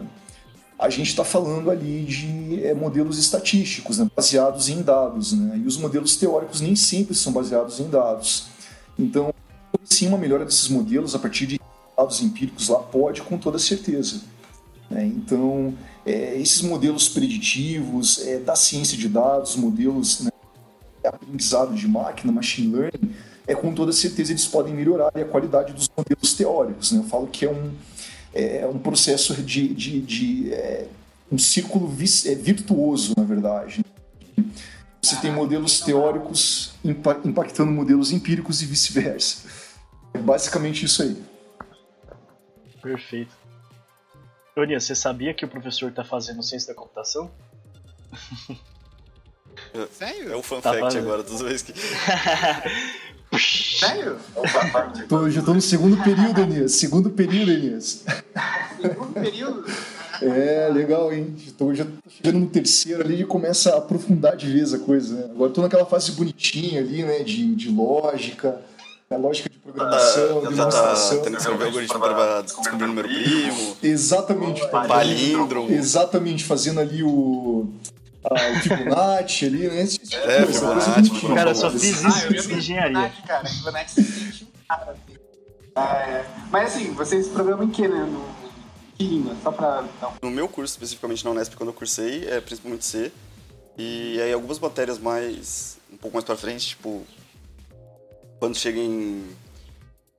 a 0.83 0.89
gente 0.89 1.07
está 1.07 1.23
falando 1.23 1.71
ali 1.71 2.03
de 2.03 2.61
é, 2.61 2.73
modelos 2.73 3.17
estatísticos, 3.17 3.99
né, 3.99 4.11
baseados 4.13 4.67
em 4.67 4.81
dados. 4.81 5.31
Né, 5.31 5.61
e 5.63 5.65
os 5.65 5.77
modelos 5.77 6.17
teóricos 6.17 6.59
nem 6.59 6.75
sempre 6.75 7.15
são 7.15 7.31
baseados 7.31 7.79
em 7.79 7.89
dados. 7.89 8.47
Então, 8.99 9.33
sim, 9.85 10.09
uma 10.09 10.17
melhora 10.17 10.43
desses 10.43 10.67
modelos 10.67 11.15
a 11.15 11.19
partir 11.19 11.47
de 11.47 11.59
dados 11.97 12.21
empíricos 12.21 12.67
lá 12.67 12.79
pode, 12.79 13.21
com 13.21 13.37
toda 13.37 13.57
certeza. 13.57 14.23
Né? 14.89 15.05
Então, 15.05 15.73
é, 16.05 16.37
esses 16.37 16.61
modelos 16.61 17.07
preditivos 17.07 18.19
é, 18.27 18.39
da 18.39 18.57
ciência 18.57 18.97
de 18.97 19.07
dados, 19.07 19.55
modelos 19.55 20.19
né, 20.19 20.31
aprendizado 21.05 21.73
de 21.73 21.87
máquina, 21.87 22.33
machine 22.33 22.75
learning, 22.75 23.15
é 23.47 23.55
com 23.55 23.73
toda 23.73 23.93
certeza 23.93 24.33
eles 24.33 24.45
podem 24.45 24.73
melhorar 24.73 25.13
a 25.15 25.23
qualidade 25.23 25.71
dos 25.71 25.89
modelos 25.95 26.33
teóricos. 26.33 26.91
Né? 26.91 26.99
Eu 26.99 27.05
falo 27.05 27.27
que 27.27 27.45
é 27.45 27.49
um, 27.49 27.71
é 28.33 28.67
um 28.67 28.79
processo 28.79 29.33
de, 29.41 29.67
de, 29.73 30.01
de 30.01 30.53
é, 30.53 30.87
um 31.31 31.37
círculo 31.37 31.87
é, 31.87 32.35
virtuoso, 32.35 33.13
na 33.15 33.23
verdade. 33.23 33.83
Você 35.01 35.15
tem 35.17 35.31
modelos 35.31 35.81
teóricos 35.81 36.73
impactando 36.83 37.71
modelos 37.71 38.11
empíricos 38.11 38.61
e 38.61 38.65
vice-versa. 38.65 39.47
É 40.13 40.17
basicamente 40.17 40.85
isso 40.85 41.03
aí. 41.03 41.21
Perfeito. 42.81 43.33
Tonia, 44.55 44.79
você 44.79 44.95
sabia 44.95 45.33
que 45.33 45.43
o 45.43 45.47
professor 45.47 45.89
está 45.89 46.03
fazendo 46.03 46.41
ciência 46.43 46.73
da 46.73 46.79
computação? 46.79 47.31
Sério? 49.91 50.31
É 50.31 50.35
o 50.35 50.43
fan 50.43 50.61
tá 50.61 50.73
fact 50.73 50.97
agora 50.97 51.23
dos 51.23 51.39
dois 51.39 51.61
que. 51.61 51.73
Sério? 53.39 54.17
tô, 55.07 55.29
já 55.29 55.41
tô 55.41 55.53
no 55.53 55.61
segundo 55.61 56.01
período, 56.03 56.41
Elias. 56.41 56.73
Segundo 56.73 57.09
período, 57.09 57.51
Elias. 57.51 58.03
Segundo 58.81 59.13
período? 59.13 59.65
É, 60.21 60.69
legal, 60.71 61.11
hein? 61.11 61.35
Tô, 61.57 61.73
já 61.73 61.85
tô 61.85 62.09
chegando 62.09 62.39
no 62.39 62.47
terceiro 62.47 63.03
ali 63.03 63.21
e 63.21 63.25
começa 63.25 63.73
a 63.73 63.77
aprofundar 63.77 64.35
de 64.37 64.51
vez 64.51 64.73
a 64.73 64.79
coisa, 64.79 65.15
né? 65.15 65.25
Agora 65.31 65.51
tô 65.51 65.61
naquela 65.61 65.85
fase 65.85 66.11
bonitinha 66.11 66.79
ali, 66.81 67.03
né? 67.03 67.23
De, 67.23 67.55
de 67.55 67.69
lógica 67.69 68.61
a 69.13 69.17
lógica 69.17 69.49
de 69.49 69.57
programação, 69.59 70.41
tá, 70.41 70.49
demonstração. 70.49 71.17
Tá 71.17 71.23
tendo 71.23 71.35
que 71.35 71.41
escrever 71.41 71.65
algoritmo 71.65 71.99
para 71.99 72.41
descobrir 72.41 72.83
o 72.83 72.87
número 72.87 73.07
primo. 73.07 73.77
Exatamente. 73.83 74.67
Palíndromo. 74.69 75.71
Exatamente, 75.71 76.43
fazendo 76.43 76.79
ali 76.79 77.03
o... 77.03 77.67
o 78.31 78.59
Fibonacci 78.61 79.45
ali, 79.45 79.67
né? 79.67 79.85
Tipo 79.87 80.15
é, 80.15 80.45
Fibonacci. 80.45 81.27
Cara, 81.35 81.51
eu 81.51 81.55
só 81.55 81.71
fiz 81.71 81.83
isso 81.83 82.07
ah, 82.07 82.53
em 82.53 82.57
engenharia. 82.57 83.13
Cara, 83.27 83.47
Fibonacci 83.47 84.47
cara. 84.67 84.95
É, 85.75 86.25
mas 86.51 86.75
assim, 86.75 86.93
vocês 86.93 87.27
programam 87.27 87.65
em 87.65 87.69
que, 87.69 87.88
né? 87.88 87.97
No, 87.97 88.27
que 88.95 89.03
língua? 89.05 89.36
Só 89.41 89.51
pra... 89.51 89.83
Não. 90.01 90.13
No 90.21 90.31
meu 90.31 90.47
curso, 90.47 90.73
especificamente 90.73 91.25
na 91.25 91.31
Unesp, 91.31 91.55
quando 91.55 91.69
eu 91.69 91.73
cursei, 91.73 92.27
é 92.27 92.39
principalmente 92.39 92.86
C. 92.86 93.12
E 93.77 94.21
aí 94.21 94.31
algumas 94.31 94.59
matérias 94.59 94.99
mais... 94.99 95.77
um 95.91 95.97
pouco 95.97 96.15
mais 96.15 96.23
pra 96.23 96.38
frente, 96.38 96.69
tipo 96.69 97.05
quando 98.43 98.57
chega 98.57 98.77
em 98.77 99.23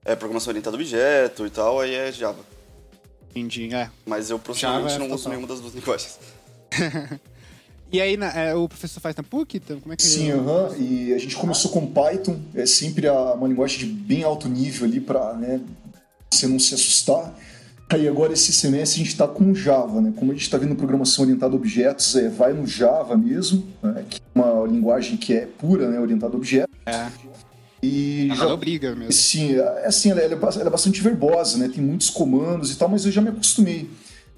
é, 0.03 0.17
programação 0.17 0.51
orientada 0.51 0.75
a 0.75 0.81
objeto 0.81 1.47
e 1.47 1.51
tal, 1.51 1.79
aí 1.79 1.95
é 1.95 2.11
Java. 2.11 2.43
Entendi, 3.29 3.75
é. 3.75 3.91
Mas 4.07 4.31
eu 4.31 4.39
profissionalmente 4.39 4.95
é 4.95 4.99
não 4.99 5.15
uso 5.15 5.29
nenhuma 5.29 5.47
das 5.47 5.61
duas 5.61 5.75
linguagens. 5.75 6.19
E 7.95 8.01
aí, 8.01 8.17
na, 8.17 8.27
é, 8.33 8.53
o 8.57 8.69
professor 8.69 8.99
faz 8.99 9.15
na 9.15 9.23
PUC? 9.23 9.59
Então, 9.59 9.79
como 9.79 9.93
é 9.93 9.97
que 9.97 10.03
Sim, 10.03 10.33
aham. 10.33 10.65
Uh 10.65 10.71
-huh. 10.71 10.81
E 10.81 11.15
a 11.15 11.19
gente 11.19 11.37
começou 11.37 11.71
com 11.71 11.87
Python, 11.87 12.41
é 12.53 12.67
sempre 12.67 13.09
uma 13.09 13.47
linguagem 13.47 13.79
de 13.79 13.87
bem 13.87 14.25
alto 14.25 14.49
nível 14.49 14.85
ali 14.85 14.99
para 14.99 15.35
né, 15.35 15.61
você 16.29 16.49
não 16.49 16.59
se 16.59 16.75
assustar. 16.75 17.33
Aí 17.89 18.09
agora 18.09 18.33
esse 18.33 18.53
semestre 18.53 19.01
a 19.01 19.05
gente 19.05 19.13
está 19.13 19.29
com 19.29 19.55
Java, 19.55 20.01
né? 20.01 20.13
Como 20.17 20.33
a 20.33 20.35
gente 20.35 20.43
está 20.43 20.59
vendo 20.59 20.75
programação 20.75 21.23
orientada 21.23 21.53
a 21.53 21.57
objetos, 21.57 22.17
é, 22.17 22.29
vai 22.29 22.53
no 22.53 22.67
Java 22.67 23.17
mesmo, 23.17 23.65
né? 23.81 24.05
que 24.11 24.19
é 24.19 24.41
uma 24.41 24.67
linguagem 24.67 25.17
que 25.17 25.33
é 25.33 25.47
pura, 25.47 25.89
né? 25.89 26.01
Orientada 26.01 26.35
a 26.35 26.37
objetos. 26.37 26.75
É. 26.87 27.07
E 27.81 28.27
ela 28.29 28.37
já, 28.37 28.55
obriga 28.55 28.97
mesmo. 28.97 29.13
Sim, 29.13 29.55
é 29.55 29.87
assim, 29.87 30.11
ela 30.11 30.21
é, 30.21 30.25
ela 30.25 30.35
é, 30.35 30.71
bastante 30.71 31.01
verbosa, 31.01 31.59
né? 31.59 31.71
Tem 31.73 31.85
muitos 31.85 32.11
comandos 32.11 32.73
e 32.73 32.77
tal, 32.77 32.89
mas 32.89 33.07
eu 33.07 33.13
já 33.13 33.21
me 33.21 33.29
acostumei. 33.29 33.89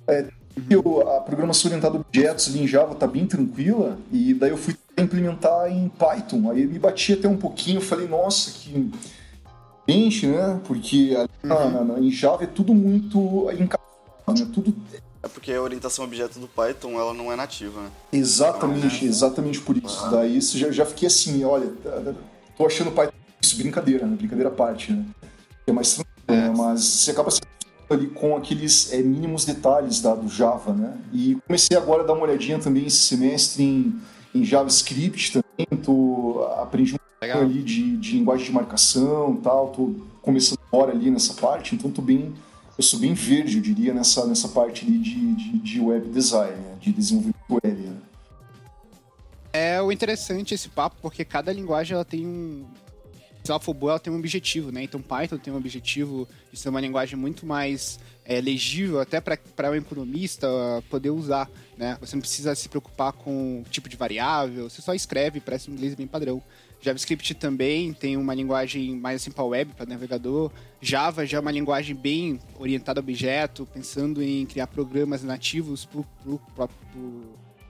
É, 0.07 0.27
eu, 0.71 1.09
a 1.17 1.21
programação 1.21 1.69
orientada 1.69 1.97
a 1.97 2.01
objetos 2.01 2.49
ali 2.49 2.63
em 2.63 2.67
Java 2.67 2.95
tá 2.95 3.07
bem 3.07 3.27
tranquila, 3.27 3.99
e 4.11 4.35
daí 4.35 4.51
eu 4.51 4.57
fui 4.57 4.75
implementar 4.97 5.71
em 5.71 5.89
Python. 5.89 6.51
Aí 6.51 6.67
me 6.67 6.79
bati 6.79 7.13
até 7.13 7.29
um 7.29 7.37
pouquinho, 7.37 7.81
falei, 7.81 8.09
nossa, 8.09 8.51
que 8.53 8.91
gente, 9.89 10.27
né? 10.27 10.61
Porque 10.65 11.15
ali, 11.17 11.29
uhum. 11.45 11.71
na, 11.71 11.85
na, 11.85 12.01
em 12.01 12.11
Java 12.11 12.45
é 12.45 12.47
tudo 12.47 12.75
muito 12.75 13.51
encaixado, 13.53 14.41
né? 14.41 14.49
Tudo 14.53 14.75
é 15.23 15.29
porque 15.29 15.53
a 15.53 15.61
orientação 15.61 16.05
a 16.05 16.09
objeto 16.09 16.39
do 16.39 16.47
Python 16.47 16.93
ela 16.93 17.13
não 17.13 17.33
é 17.33 17.37
nativa, 17.37 17.83
né? 17.83 17.91
Exatamente, 18.13 19.05
exatamente 19.05 19.61
por 19.61 19.77
isso. 19.77 20.05
Ah. 20.05 20.11
Daí 20.11 20.37
isso 20.37 20.57
já, 20.57 20.71
já 20.71 20.87
fiquei 20.87 21.09
assim, 21.09 21.45
olha, 21.45 21.73
tô 22.57 22.65
achando 22.65 22.89
o 22.89 22.93
Python 22.93 23.13
isso, 23.43 23.57
brincadeira, 23.57 24.07
né? 24.07 24.17
Brincadeira 24.17 24.51
à 24.51 24.53
parte, 24.53 24.93
né? 24.93 25.05
É 25.67 25.73
mais 25.73 25.95
tranquilo, 25.95 26.15
né? 26.29 26.55
Mas 26.57 26.85
você 26.85 27.11
acaba 27.11 27.31
se 27.31 27.41
ali 27.95 28.09
com 28.09 28.37
aqueles 28.37 28.93
é, 28.93 29.03
mínimos 29.03 29.45
detalhes 29.45 30.01
da, 30.01 30.15
do 30.15 30.29
Java, 30.29 30.73
né? 30.73 30.97
E 31.13 31.37
comecei 31.47 31.77
agora 31.77 32.03
a 32.03 32.07
dar 32.07 32.15
uma 32.15 32.25
olhadinha 32.25 32.59
também 32.59 32.87
esse 32.87 32.99
semestre 32.99 33.63
em, 33.63 34.01
em 34.35 34.45
JavaScript 34.45 35.33
também, 35.33 35.83
tô, 35.83 36.47
aprendi 36.59 36.95
um 36.95 36.99
pouco 37.21 37.39
ali 37.39 37.63
de, 37.63 37.97
de 37.97 38.13
linguagem 38.19 38.47
de 38.47 38.53
marcação 38.53 39.37
tal, 39.37 39.69
tô 39.69 39.95
começando 40.21 40.59
agora 40.73 40.93
ali 40.93 41.11
nessa 41.11 41.35
parte, 41.35 41.75
então 41.75 41.91
tô 41.91 42.03
bem, 42.03 42.35
eu 42.77 42.83
sou 42.83 42.99
bem 42.99 43.15
verde, 43.15 43.57
eu 43.57 43.63
diria, 43.63 43.95
nessa, 43.95 44.27
nessa 44.27 44.49
parte 44.49 44.85
ali 44.85 44.99
de, 44.99 45.35
de, 45.35 45.59
de 45.59 45.81
web 45.81 46.09
design, 46.09 46.57
né? 46.57 46.77
de 46.81 46.93
desenvolvimento 46.93 47.37
web, 47.51 47.83
né? 47.83 47.97
É 49.53 49.81
o 49.81 49.91
interessante 49.91 50.53
esse 50.53 50.69
papo, 50.69 50.97
porque 51.01 51.25
cada 51.25 51.51
linguagem 51.51 51.95
ela 51.95 52.05
tem 52.05 52.27
um, 52.27 52.67
AlphaGo 53.53 53.91
ela 53.91 53.99
tem 53.99 54.13
um 54.13 54.19
objetivo, 54.19 54.71
né? 54.71 54.83
Então 54.83 55.01
Python 55.01 55.39
tem 55.39 55.53
um 55.53 55.57
objetivo 55.57 56.29
de 56.53 56.59
ser 56.59 56.69
uma 56.69 56.81
linguagem 56.81 57.17
muito 57.17 57.47
mais 57.47 57.99
é, 58.25 58.41
legível 58.41 59.01
até 59.01 59.21
para 59.21 59.71
um 59.71 59.75
economista 59.75 60.49
poder 60.91 61.11
usar, 61.11 61.49
né? 61.77 61.97
Você 62.01 62.17
não 62.17 62.21
precisa 62.21 62.55
se 62.55 62.69
preocupar 62.69 63.13
com 63.13 63.61
o 63.61 63.71
tipo 63.71 63.89
de 63.89 63.97
variável, 63.97 64.69
você 64.69 64.83
só 64.83 64.95
escreve, 64.95 65.41
parece 65.41 65.71
um 65.71 65.75
inglês 65.75 65.95
bem 65.95 66.07
padrão. 66.07 66.43
JavaScript 66.81 67.35
também 67.35 67.93
tem 67.93 68.17
uma 68.17 68.35
linguagem 68.35 68.95
mais 68.97 69.23
assim 69.23 69.31
para 69.31 69.45
web, 69.45 69.73
para 69.75 69.87
navegador. 69.87 70.51
Java 70.81 71.27
já 71.27 71.39
é 71.39 71.41
uma 71.41 71.51
linguagem 71.51 71.97
bem 71.97 72.39
orientada 72.59 73.01
a 73.01 73.03
objeto, 73.03 73.67
pensando 73.73 74.23
em 74.23 74.45
criar 74.47 74.67
programas 74.67 75.23
nativos 75.23 75.85
para 75.85 76.01
o 76.01 76.39
próprio 76.55 77.23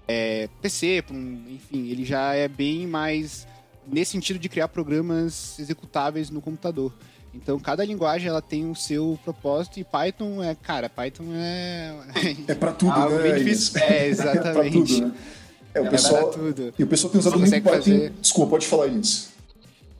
é, 0.08 0.48
PC, 0.60 1.04
um, 1.10 1.44
enfim, 1.50 1.88
ele 1.88 2.04
já 2.04 2.34
é 2.34 2.48
bem 2.48 2.86
mais 2.86 3.46
nesse 3.86 4.12
sentido 4.12 4.38
de 4.38 4.48
criar 4.48 4.68
programas 4.68 5.58
executáveis 5.58 6.30
no 6.30 6.40
computador. 6.40 6.92
Então, 7.34 7.58
cada 7.58 7.84
linguagem 7.84 8.28
ela 8.28 8.40
tem 8.40 8.68
o 8.70 8.74
seu 8.74 9.18
propósito 9.22 9.78
e 9.78 9.84
Python 9.84 10.42
é, 10.42 10.54
cara, 10.54 10.88
Python 10.88 11.24
é. 11.34 11.94
É 12.48 12.54
para 12.54 12.72
tudo, 12.72 12.92
ah, 12.96 13.08
né? 13.10 13.32
Difícil. 13.38 13.80
É, 13.82 14.08
exatamente. 14.08 14.38
é 14.38 14.52
pra 14.52 14.70
tudo, 14.70 15.06
né? 15.06 15.14
É, 15.74 15.80
o 15.80 15.86
é 15.86 15.90
pessoal, 15.90 16.30
tudo. 16.30 16.74
E 16.78 16.82
o 16.82 16.86
pessoal 16.86 17.10
tem 17.10 17.18
usado 17.20 17.38
muito 17.38 17.50
Python. 17.50 17.70
Fazer... 17.70 18.12
Desculpa, 18.20 18.50
pode 18.50 18.66
falar 18.66 18.86
isso. 18.86 19.36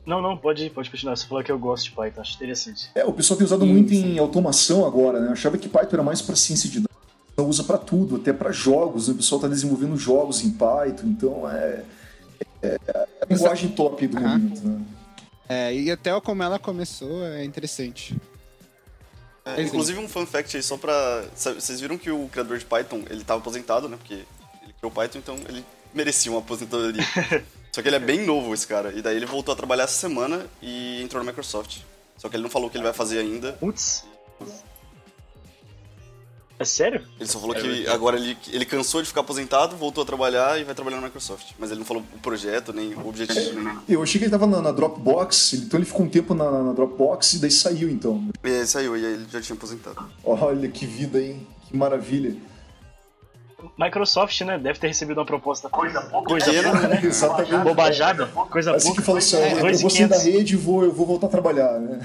Não, 0.03 0.21
não, 0.21 0.35
pode, 0.37 0.69
pode 0.71 0.89
continuar. 0.89 1.15
Você 1.15 1.27
falou 1.27 1.43
que 1.43 1.51
eu 1.51 1.59
gosto 1.59 1.83
de 1.85 1.91
Python, 1.91 2.21
acho 2.21 2.35
interessante. 2.35 2.89
É, 2.95 3.05
o 3.05 3.13
pessoal 3.13 3.37
tem 3.37 3.45
usado 3.45 3.65
sim, 3.65 3.71
muito 3.71 3.89
sim. 3.89 4.15
em 4.15 4.17
automação 4.17 4.85
agora, 4.85 5.19
né? 5.19 5.27
Eu 5.27 5.33
achava 5.33 5.57
que 5.57 5.69
Python 5.69 5.97
era 5.97 6.03
mais 6.03 6.21
para 6.21 6.35
ciência 6.35 6.69
de 6.69 6.79
dados. 6.79 6.87
Usa 7.39 7.63
para 7.63 7.77
tudo, 7.77 8.15
até 8.15 8.33
para 8.33 8.51
jogos. 8.51 9.07
Né? 9.07 9.13
O 9.13 9.17
pessoal 9.17 9.37
está 9.37 9.47
desenvolvendo 9.47 9.95
jogos 9.95 10.43
em 10.43 10.49
Python, 10.49 11.07
então 11.07 11.47
é 11.47 11.83
é, 12.61 12.77
a 13.21 13.33
linguagem 13.33 13.69
top 13.69 14.07
do 14.07 14.19
momento. 14.19 14.67
Né? 14.67 14.85
É, 15.49 15.73
e 15.73 15.91
até 15.91 16.19
como 16.21 16.43
ela 16.43 16.59
começou 16.59 17.25
é 17.25 17.43
interessante. 17.43 18.15
É, 19.45 19.61
inclusive 19.61 19.97
um 19.99 20.09
fun 20.09 20.25
fact 20.25 20.57
aí, 20.57 20.63
só 20.63 20.75
pra... 20.77 21.23
Vocês 21.33 21.79
viram 21.79 21.97
que 21.97 22.11
o 22.11 22.27
criador 22.27 22.57
de 22.57 22.65
Python, 22.65 23.03
ele 23.09 23.23
tava 23.23 23.39
aposentado, 23.39 23.87
né? 23.87 23.95
Porque 23.95 24.13
ele 24.15 24.73
criou 24.77 24.91
Python, 24.91 25.19
então 25.19 25.35
ele 25.47 25.63
merecia 25.93 26.31
uma 26.31 26.39
aposentadoria. 26.39 27.03
Só 27.71 27.81
que 27.81 27.87
ele 27.87 27.95
é 27.95 27.99
bem 27.99 28.25
novo, 28.25 28.53
esse 28.53 28.65
cara. 28.67 28.91
E 28.91 29.01
daí 29.01 29.15
ele 29.15 29.25
voltou 29.25 29.53
a 29.53 29.55
trabalhar 29.55 29.83
essa 29.83 29.93
semana 29.93 30.45
e 30.61 31.01
entrou 31.01 31.23
na 31.23 31.29
Microsoft. 31.29 31.81
Só 32.17 32.27
que 32.27 32.35
ele 32.35 32.43
não 32.43 32.49
falou 32.49 32.67
o 32.67 32.71
que 32.71 32.77
ele 32.77 32.83
vai 32.83 32.93
fazer 32.93 33.19
ainda. 33.19 33.53
Putz. 33.53 34.03
É 36.59 36.65
sério? 36.65 37.03
Ele 37.19 37.29
só 37.29 37.39
falou 37.39 37.55
que 37.55 37.87
agora 37.87 38.17
ele, 38.17 38.35
ele 38.47 38.65
cansou 38.65 39.01
de 39.01 39.07
ficar 39.07 39.21
aposentado, 39.21 39.75
voltou 39.75 40.01
a 40.01 40.05
trabalhar 40.05 40.59
e 40.59 40.63
vai 40.63 40.73
trabalhar 40.73 40.97
na 40.97 41.03
Microsoft. 41.03 41.51
Mas 41.59 41.69
ele 41.69 41.79
não 41.79 41.85
falou 41.85 42.03
o 42.15 42.19
projeto, 42.19 42.73
nem 42.73 42.95
o 42.95 43.07
objetivo. 43.07 43.61
Nem... 43.61 43.77
Eu 43.87 44.01
achei 44.01 44.17
que 44.17 44.25
ele 44.25 44.31
tava 44.31 44.47
na, 44.47 44.61
na 44.61 44.71
Dropbox, 44.71 45.53
então 45.53 45.79
ele 45.79 45.85
ficou 45.85 46.05
um 46.05 46.09
tempo 46.09 46.33
na, 46.33 46.63
na 46.63 46.73
Dropbox 46.73 47.33
e 47.33 47.39
daí 47.39 47.51
saiu 47.51 47.89
então. 47.89 48.27
E 48.43 48.47
aí 48.47 48.65
saiu, 48.65 48.97
e 48.97 49.05
aí 49.05 49.13
ele 49.13 49.25
já 49.31 49.39
tinha 49.39 49.55
aposentado. 49.55 50.03
Olha 50.23 50.67
que 50.67 50.85
vida, 50.85 51.21
hein? 51.21 51.45
Que 51.67 51.77
maravilha. 51.77 52.35
Microsoft, 53.77 54.41
né? 54.41 54.57
Deve 54.57 54.79
ter 54.79 54.87
recebido 54.87 55.17
uma 55.19 55.25
proposta. 55.25 55.69
Coisa 55.69 56.01
pouca. 56.01 56.27
Coisa 56.29 56.51
pouca, 56.63 56.87
né? 56.87 57.01
Exatamente. 57.03 57.63
Bobajada. 57.63 58.25
Coisa 58.27 58.75
Assim 58.75 58.89
que 58.93 59.01
pouca. 59.01 59.01
fala 59.03 59.17
assim, 59.19 59.35
ó, 59.35 59.39
É, 59.39 59.73
eu 59.73 59.79
vou 59.79 59.89
sair 59.89 60.07
da 60.07 60.17
rede 60.17 60.53
e 60.53 60.57
vou, 60.57 60.83
eu 60.83 60.91
vou 60.91 61.05
voltar 61.05 61.27
a 61.27 61.29
trabalhar, 61.29 61.79
né? 61.79 61.99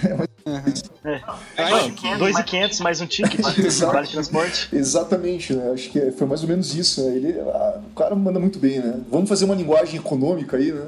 Não, 1.04 2.18
2,500 2.18 2.80
mais 2.80 3.00
um 3.00 3.06
ticket. 3.06 3.40
Vale 3.40 4.08
transporte. 4.08 4.68
Exatamente, 4.74 5.54
né? 5.54 5.70
Acho 5.72 5.90
que 5.90 5.98
é- 5.98 6.12
foi 6.12 6.26
mais 6.26 6.42
ou 6.42 6.48
menos 6.48 6.74
isso, 6.74 7.02
né? 7.08 7.16
Ele, 7.16 7.40
ah, 7.40 7.80
o 7.90 7.94
cara 7.94 8.14
manda 8.14 8.38
muito 8.40 8.58
bem, 8.58 8.78
né? 8.80 9.00
Vamos 9.10 9.28
fazer 9.28 9.44
uma 9.44 9.54
linguagem 9.54 9.98
econômica 9.98 10.56
aí, 10.56 10.72
né? 10.72 10.86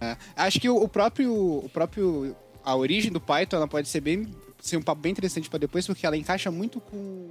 É. 0.00 0.16
Acho 0.36 0.60
que 0.60 0.68
o, 0.68 0.86
próprio, 0.88 1.32
o 1.34 1.68
próprio. 1.72 2.34
A 2.64 2.74
origem 2.76 3.12
do 3.12 3.20
Python 3.20 3.56
ela 3.56 3.68
pode 3.68 3.88
ser 3.88 4.00
bem. 4.00 4.26
ser 4.60 4.76
um 4.78 4.82
papo 4.82 5.00
bem 5.02 5.12
interessante 5.12 5.48
pra 5.50 5.58
depois, 5.58 5.86
porque 5.86 6.06
ela 6.06 6.16
encaixa 6.16 6.50
muito 6.50 6.80
com 6.80 7.28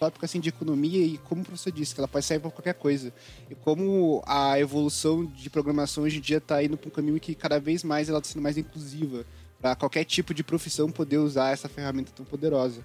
tópico 0.00 0.24
assim, 0.24 0.40
de 0.40 0.48
economia 0.48 1.04
e 1.04 1.18
como 1.18 1.42
o 1.42 1.44
professor 1.44 1.70
disse, 1.70 1.94
que 1.94 2.00
ela 2.00 2.08
pode 2.08 2.24
sair 2.24 2.40
pra 2.40 2.50
qualquer 2.50 2.72
coisa. 2.72 3.12
E 3.50 3.54
como 3.54 4.22
a 4.26 4.58
evolução 4.58 5.26
de 5.26 5.50
programação 5.50 6.04
hoje 6.04 6.16
em 6.16 6.20
dia 6.22 6.40
tá 6.40 6.64
indo 6.64 6.78
pra 6.78 6.88
um 6.88 6.90
caminho 6.90 7.20
que 7.20 7.34
cada 7.34 7.60
vez 7.60 7.84
mais 7.84 8.08
ela 8.08 8.20
tá 8.20 8.26
sendo 8.26 8.42
mais 8.42 8.56
inclusiva. 8.56 9.26
Pra 9.60 9.76
qualquer 9.76 10.04
tipo 10.04 10.32
de 10.32 10.42
profissão 10.42 10.90
poder 10.90 11.18
usar 11.18 11.52
essa 11.52 11.68
ferramenta 11.68 12.10
tão 12.16 12.24
poderosa. 12.24 12.82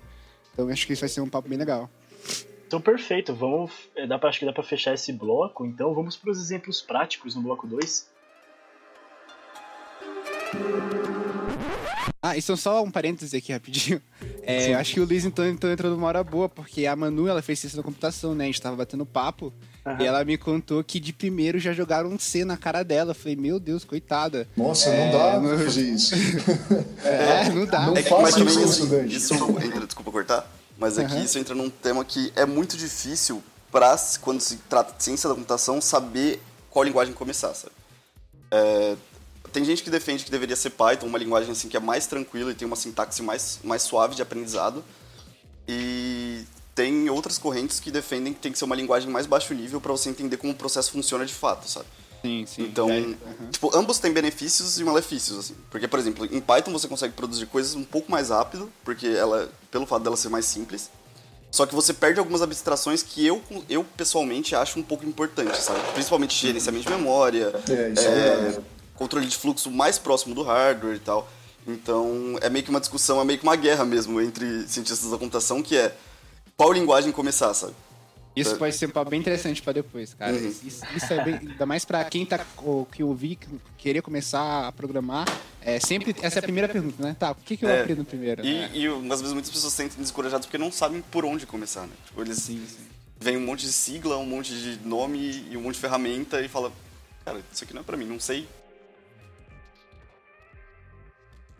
Então 0.51 0.67
acho 0.67 0.85
que 0.85 0.91
isso 0.91 0.99
vai 0.99 1.09
ser 1.09 1.21
um 1.21 1.29
papo 1.29 1.47
bem 1.47 1.57
legal. 1.57 1.89
Então, 2.67 2.81
perfeito. 2.81 3.33
Vamos, 3.33 3.71
é, 3.95 4.05
dá 4.05 4.19
pra, 4.19 4.27
acho 4.27 4.39
que 4.39 4.45
dá 4.45 4.51
pra 4.51 4.63
fechar 4.63 4.93
esse 4.93 5.13
bloco. 5.13 5.65
Então, 5.65 5.93
vamos 5.93 6.17
para 6.17 6.31
os 6.31 6.41
exemplos 6.41 6.81
práticos 6.81 7.33
no 7.33 7.41
bloco 7.41 7.65
2. 7.65 8.09
Ah, 12.27 12.35
isso 12.35 12.57
só 12.57 12.83
um 12.83 12.89
parênteses 12.89 13.35
aqui 13.35 13.53
rapidinho. 13.53 14.01
É, 14.41 14.73
eu 14.73 14.79
acho 14.79 14.93
que 14.95 14.99
o 14.99 15.05
Luiz 15.05 15.25
então, 15.25 15.47
então 15.47 15.71
entrou 15.71 15.91
numa 15.91 16.07
hora 16.07 16.23
boa, 16.23 16.49
porque 16.49 16.87
a 16.87 16.95
Manu 16.95 17.27
ela 17.27 17.41
fez 17.43 17.59
ciência 17.59 17.77
da 17.77 17.83
computação, 17.83 18.33
né? 18.33 18.45
A 18.45 18.47
gente 18.47 18.59
tava 18.61 18.75
batendo 18.75 19.05
papo. 19.05 19.53
Aham. 19.85 20.01
E 20.01 20.05
ela 20.07 20.25
me 20.25 20.35
contou 20.35 20.83
que 20.83 20.99
de 20.99 21.13
primeiro 21.13 21.59
já 21.59 21.71
jogaram 21.71 22.09
um 22.09 22.17
C 22.17 22.43
na 22.43 22.57
cara 22.57 22.81
dela. 22.81 23.11
Eu 23.11 23.15
falei, 23.15 23.35
meu 23.35 23.59
Deus, 23.59 23.83
coitada. 23.85 24.47
Nossa, 24.57 24.89
É, 24.95 25.05
não 25.05 25.11
dá 25.19 25.39
não- 25.39 25.49
pra 25.55 25.65
fazer 25.65 25.83
isso. 25.83 26.15
É, 27.03 27.49
não 27.49 27.65
dá. 27.67 27.85
Não 27.85 27.95
É 27.97 28.01
que, 28.01 28.09
faça 28.09 28.21
mas 28.23 28.33
também 28.35 28.55
isso, 28.55 28.65
estudante. 28.83 29.15
isso 29.15 29.33
entra, 29.63 29.85
desculpa 29.85 30.11
cortar, 30.11 30.51
mas 30.79 30.97
é 30.97 31.05
que 31.05 31.13
Aham. 31.13 31.23
isso 31.23 31.37
entra 31.37 31.53
num 31.53 31.69
tema 31.69 32.03
que 32.03 32.33
é 32.35 32.45
muito 32.45 32.75
difícil 32.75 33.43
pra, 33.71 33.95
quando 34.21 34.41
se 34.41 34.57
trata 34.67 34.95
de 34.97 35.03
ciência 35.03 35.29
da 35.29 35.35
computação, 35.35 35.79
saber 35.79 36.41
qual 36.71 36.83
linguagem 36.83 37.13
começar, 37.13 37.53
sabe? 37.53 37.73
É, 38.49 38.95
tem 39.55 39.63
gente 39.63 39.81
que 39.81 39.89
defende 39.89 40.25
que 40.25 40.29
deveria 40.29 40.55
ser 40.55 40.71
Python, 40.71 41.05
uma 41.07 41.17
linguagem 41.17 41.49
assim 41.49 41.69
que 41.69 41.77
é 41.77 41.79
mais 41.79 42.05
tranquila 42.05 42.51
e 42.51 42.53
tem 42.53 42.65
uma 42.67 42.75
sintaxe 42.75 43.23
mais, 43.23 43.59
mais 43.63 43.83
suave 43.83 44.13
de 44.13 44.21
aprendizado. 44.21 44.83
E 45.65 46.43
tem 46.75 47.09
outras 47.09 47.37
correntes 47.37 47.79
que 47.79 47.89
defendem 47.89 48.33
que 48.33 48.39
tem 48.41 48.51
que 48.51 48.57
ser 48.57 48.65
uma 48.65 48.75
linguagem 48.75 49.09
mais 49.09 49.25
baixo 49.25 49.53
nível 49.53 49.79
para 49.79 49.93
você 49.93 50.09
entender 50.09 50.35
como 50.35 50.51
o 50.51 50.55
processo 50.55 50.91
funciona 50.91 51.25
de 51.25 51.33
fato, 51.33 51.69
sabe? 51.69 51.85
Sim, 52.21 52.45
sim. 52.45 52.63
Então, 52.63 52.89
É, 52.89 53.05
tipo, 53.49 53.73
ambos 53.73 53.97
têm 53.97 54.11
benefícios 54.11 54.77
e 54.77 54.83
malefícios, 54.83 55.39
assim. 55.39 55.55
Porque, 55.71 55.87
por 55.87 55.99
exemplo, 55.99 56.25
em 56.25 56.41
Python 56.41 56.73
você 56.73 56.89
consegue 56.89 57.13
produzir 57.13 57.45
coisas 57.45 57.75
um 57.75 57.83
pouco 57.85 58.11
mais 58.11 58.31
rápido, 58.31 58.69
porque 58.83 59.07
ela, 59.07 59.49
pelo 59.71 59.85
fato 59.85 60.03
dela 60.03 60.17
ser 60.17 60.27
mais 60.27 60.43
simples. 60.43 60.89
Só 61.49 61.65
que 61.65 61.73
você 61.73 61.93
perde 61.93 62.19
algumas 62.19 62.41
abstrações 62.41 63.01
que 63.01 63.25
eu, 63.25 63.41
eu 63.69 63.85
pessoalmente 63.95 64.53
acho 64.53 64.77
um 64.77 64.83
pouco 64.83 65.05
importantes, 65.05 65.59
sabe? 65.59 65.79
Principalmente 65.93 66.35
gerenciamento 66.35 66.83
de 66.83 66.89
memória, 66.89 67.53
É, 67.69 67.89
isso 67.91 68.05
é, 68.05 68.59
é. 68.59 68.74
Controle 68.95 69.25
de 69.25 69.35
fluxo 69.37 69.69
mais 69.71 69.97
próximo 69.99 70.33
do 70.35 70.43
hardware 70.43 70.95
e 70.95 70.99
tal. 70.99 71.29
Então, 71.67 72.37
é 72.41 72.49
meio 72.49 72.63
que 72.63 72.69
uma 72.69 72.79
discussão, 72.79 73.19
é 73.19 73.23
meio 73.25 73.39
que 73.39 73.43
uma 73.45 73.55
guerra 73.55 73.83
mesmo 73.85 74.21
entre 74.21 74.67
cientistas 74.67 75.09
da 75.09 75.17
computação, 75.17 75.61
que 75.63 75.75
é 75.75 75.95
qual 76.55 76.71
linguagem 76.71 77.11
começar, 77.11 77.53
sabe? 77.53 77.73
Isso 78.35 78.57
pode 78.57 78.75
ser 78.75 78.87
um 78.87 78.89
papo 78.89 79.09
bem 79.09 79.19
interessante 79.21 79.61
pra 79.61 79.71
depois, 79.71 80.13
cara. 80.13 80.33
Uhum. 80.33 80.53
Isso, 80.61 80.85
isso 80.93 81.13
é 81.13 81.23
bem. 81.23 81.35
Ainda 81.35 81.65
mais 81.65 81.85
pra 81.85 82.03
quem 82.03 82.25
tá. 82.25 82.45
o- 82.57 82.85
que 82.91 83.01
ouvir, 83.01 83.37
que 83.37 83.47
querer 83.77 84.01
começar 84.01 84.67
a 84.67 84.71
programar. 84.73 85.25
É 85.61 85.79
sempre. 85.79 86.13
Essa 86.21 86.39
é 86.39 86.41
a 86.41 86.43
primeira 86.43 86.67
pergunta, 86.67 87.01
né? 87.01 87.15
Tá, 87.17 87.31
o 87.31 87.35
que, 87.35 87.55
que 87.55 87.63
eu 87.63 87.69
É, 87.69 87.79
aprendo 87.81 88.03
primeiro? 88.03 88.45
E, 88.45 88.53
né? 88.59 88.71
e 88.73 88.87
às 88.87 89.21
vezes 89.21 89.31
muitas 89.33 89.49
pessoas 89.49 89.71
se 89.71 89.77
sentem 89.77 90.01
descorajadas 90.01 90.45
porque 90.45 90.57
não 90.57 90.69
sabem 90.69 91.01
por 91.09 91.23
onde 91.23 91.45
começar, 91.45 91.83
né? 91.83 91.93
Tipo, 92.05 92.21
eles 92.21 92.37
Sim, 92.39 92.61
sim. 92.67 92.83
vem 93.17 93.37
um 93.37 93.45
monte 93.45 93.65
de 93.65 93.71
sigla, 93.71 94.17
um 94.17 94.25
monte 94.25 94.53
de 94.53 94.85
nome 94.85 95.45
e 95.49 95.55
um 95.55 95.61
monte 95.61 95.75
de 95.75 95.81
ferramenta 95.81 96.41
e 96.41 96.49
fala, 96.49 96.73
cara, 97.23 97.41
isso 97.53 97.63
aqui 97.63 97.73
não 97.73 97.81
é 97.81 97.83
pra 97.85 97.95
mim, 97.95 98.05
não 98.05 98.19
sei. 98.19 98.45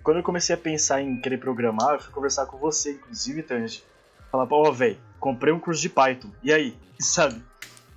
Quando 0.05 0.17
eu 0.17 0.23
comecei 0.23 0.53
a 0.53 0.57
pensar 0.57 1.01
em 1.01 1.19
querer 1.19 1.39
programar, 1.39 1.95
eu 1.95 1.99
fui 1.99 2.13
conversar 2.13 2.45
com 2.45 2.59
você, 2.59 2.91
inclusive, 2.91 3.41
Tanji. 3.41 3.83
Falar, 4.31 4.47
ó, 4.51 4.71
velho, 4.71 4.99
comprei 5.19 5.51
um 5.51 5.59
curso 5.59 5.81
de 5.81 5.89
Python. 5.89 6.29
E 6.43 6.53
aí? 6.53 6.77
Sabe? 7.01 7.41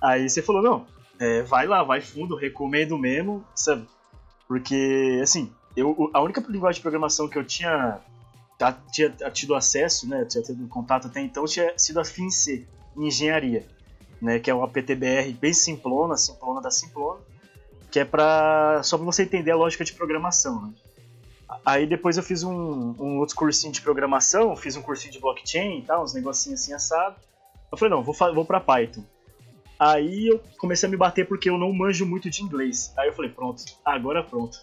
Aí 0.01 0.27
você 0.27 0.41
falou, 0.41 0.63
não, 0.63 0.87
é, 1.19 1.43
vai 1.43 1.67
lá, 1.67 1.83
vai 1.83 2.01
fundo, 2.01 2.35
recomendo 2.35 2.97
mesmo, 2.97 3.45
sabe? 3.53 3.87
Porque, 4.47 5.19
assim, 5.21 5.53
eu, 5.75 6.09
a 6.11 6.21
única 6.21 6.43
linguagem 6.49 6.79
de 6.79 6.81
programação 6.81 7.27
que 7.27 7.37
eu 7.37 7.43
tinha, 7.43 7.99
tá- 8.57 8.75
tinha 8.91 9.09
tido 9.29 9.53
acesso, 9.53 10.07
né, 10.09 10.25
tinha 10.25 10.41
tido 10.41 10.67
contato 10.67 11.07
até 11.07 11.19
então, 11.21 11.45
tinha 11.45 11.77
sido 11.77 11.99
a 11.99 12.05
FinC, 12.05 12.65
em 12.97 13.07
engenharia, 13.07 13.67
né, 14.21 14.39
que 14.39 14.49
é 14.49 14.53
uma 14.53 14.67
PTBR 14.69 15.33
bem 15.33 15.53
simplona, 15.53 16.15
simplona 16.17 16.61
da 16.61 16.71
simplona, 16.71 17.19
que 17.91 17.99
é 17.99 18.05
pra, 18.05 18.81
só 18.83 18.97
pra 18.97 19.05
você 19.05 19.23
entender 19.23 19.51
a 19.51 19.57
lógica 19.57 19.83
de 19.83 19.93
programação, 19.93 20.61
né? 20.65 20.73
Aí 21.65 21.87
depois 21.87 22.15
eu 22.17 22.23
fiz 22.23 22.43
um, 22.43 22.51
um 22.99 23.17
outro 23.19 23.35
cursinho 23.35 23.73
de 23.73 23.81
programação, 23.81 24.55
fiz 24.55 24.75
um 24.75 24.81
cursinho 24.81 25.11
de 25.11 25.19
blockchain 25.19 25.79
e 25.79 25.81
tal, 25.81 26.03
uns 26.03 26.13
negocinhos 26.13 26.61
assim 26.61 26.73
assado. 26.73 27.15
Eu 27.71 27.77
falei, 27.77 27.93
não, 27.93 28.03
vou, 28.03 28.15
vou 28.33 28.45
pra 28.45 28.59
Python. 28.59 29.03
Aí 29.79 30.27
eu 30.27 30.41
comecei 30.57 30.87
a 30.87 30.89
me 30.89 30.97
bater 30.97 31.27
porque 31.27 31.49
eu 31.49 31.57
não 31.57 31.71
manjo 31.73 32.05
muito 32.05 32.29
de 32.29 32.43
inglês. 32.43 32.91
Aí 32.97 33.07
eu 33.07 33.13
falei, 33.13 33.31
pronto, 33.31 33.63
agora 33.85 34.23
pronto. 34.23 34.59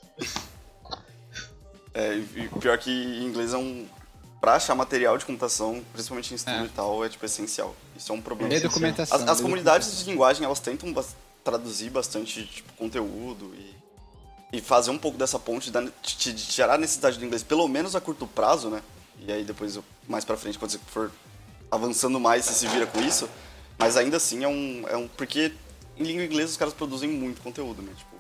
É, 1.95 2.15
e 2.15 2.21
e 2.45 2.49
pior 2.61 2.77
que 2.79 2.91
inglês 2.91 3.53
é 3.55 3.57
um. 3.59 3.87
Pra 4.41 4.55
achar 4.57 4.75
material 4.75 5.17
de 5.17 5.25
computação, 5.25 5.83
principalmente 5.93 6.33
em 6.33 6.37
estudo 6.37 6.57
É. 6.59 6.65
e 6.67 6.69
tal, 6.69 7.03
é 7.05 7.09
tipo 7.09 7.25
essencial. 7.25 7.75
Isso 7.97 8.13
é 8.13 8.15
um 8.15 8.21
problema. 8.21 8.53
Lê 8.53 8.61
documentação. 8.61 9.17
As, 9.17 9.27
as 9.29 9.41
comunidades 9.41 10.05
de 10.05 10.11
linguagem, 10.11 10.45
elas 10.45 10.61
tentam 10.61 10.93
bas- 10.93 11.17
traduzir 11.43 11.89
bastante 11.91 12.45
tipo, 12.47 12.73
conteúdo 12.75 13.53
e, 13.57 13.75
e 14.57 14.61
fazer 14.61 14.91
um 14.91 14.99
pouco 14.99 15.19
dessa 15.19 15.39
ponte 15.39 15.71
da, 15.71 15.81
de, 15.81 15.91
de 16.33 16.47
tirar 16.47 16.75
a 16.75 16.79
necessidade 16.79 17.19
do 17.19 17.25
inglês, 17.25 17.43
pelo 17.43 17.69
menos 17.69 17.95
a 17.95 18.01
curto 18.01 18.27
prazo, 18.27 18.71
né? 18.71 18.83
E 19.21 19.31
aí 19.31 19.45
depois, 19.45 19.79
mais 20.09 20.25
pra 20.25 20.37
frente, 20.37 20.59
quando 20.59 20.71
você 20.71 20.79
for 20.87 21.11
avançando 21.71 22.19
mais, 22.19 22.45
você 22.45 22.55
se 22.55 22.67
vira 22.67 22.87
com 22.87 23.01
isso. 23.01 23.29
Mas 23.79 23.97
ainda 23.97 24.17
assim 24.17 24.45
é 24.45 24.49
um... 24.49 24.85
É 24.89 24.97
um 24.97 25.07
porque 25.07 25.53
em 25.97 26.05
língua 26.05 26.25
inglesa 26.25 26.53
os 26.53 26.57
caras 26.57 26.73
produzem 26.73 27.09
muito 27.09 27.43
conteúdo, 27.43 27.83
né? 27.83 27.93
Tipo, 27.97 28.17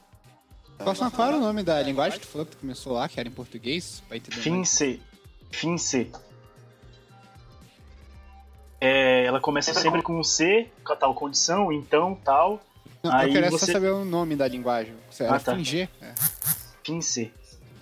Qual, 0.78 1.10
qual 1.10 1.28
era 1.28 1.36
o 1.36 1.40
nome 1.40 1.62
da 1.62 1.80
linguagem 1.80 2.18
que 2.18 2.26
tu 2.26 2.30
falou 2.30 2.44
que 2.46 2.52
tu 2.52 2.58
começou 2.58 2.92
lá, 2.92 3.08
que 3.08 3.18
era 3.18 3.28
em 3.28 3.32
português? 3.32 4.02
Pra 4.06 4.16
entender? 4.16 4.40
FinC. 4.40 5.00
FinC. 5.50 6.12
É, 8.78 9.24
ela 9.24 9.40
começa 9.40 9.72
sempre 9.72 10.02
com 10.02 10.18
um 10.18 10.24
C, 10.24 10.70
com 10.84 10.92
a 10.92 10.96
tal 10.96 11.14
condição, 11.14 11.72
então, 11.72 12.14
tal, 12.22 12.60
Não, 13.08 13.16
Aí 13.16 13.28
eu 13.28 13.32
quero 13.32 13.50
você- 13.50 13.66
só 13.66 13.72
saber 13.72 13.90
o 13.90 14.04
nome 14.04 14.36
da 14.36 14.46
linguagem. 14.48 14.94
Era 15.18 15.36
Ah, 15.36 15.40
tá. 15.40 15.54
fingir? 15.54 15.88
É. 16.00 16.12
FinC. 16.84 17.32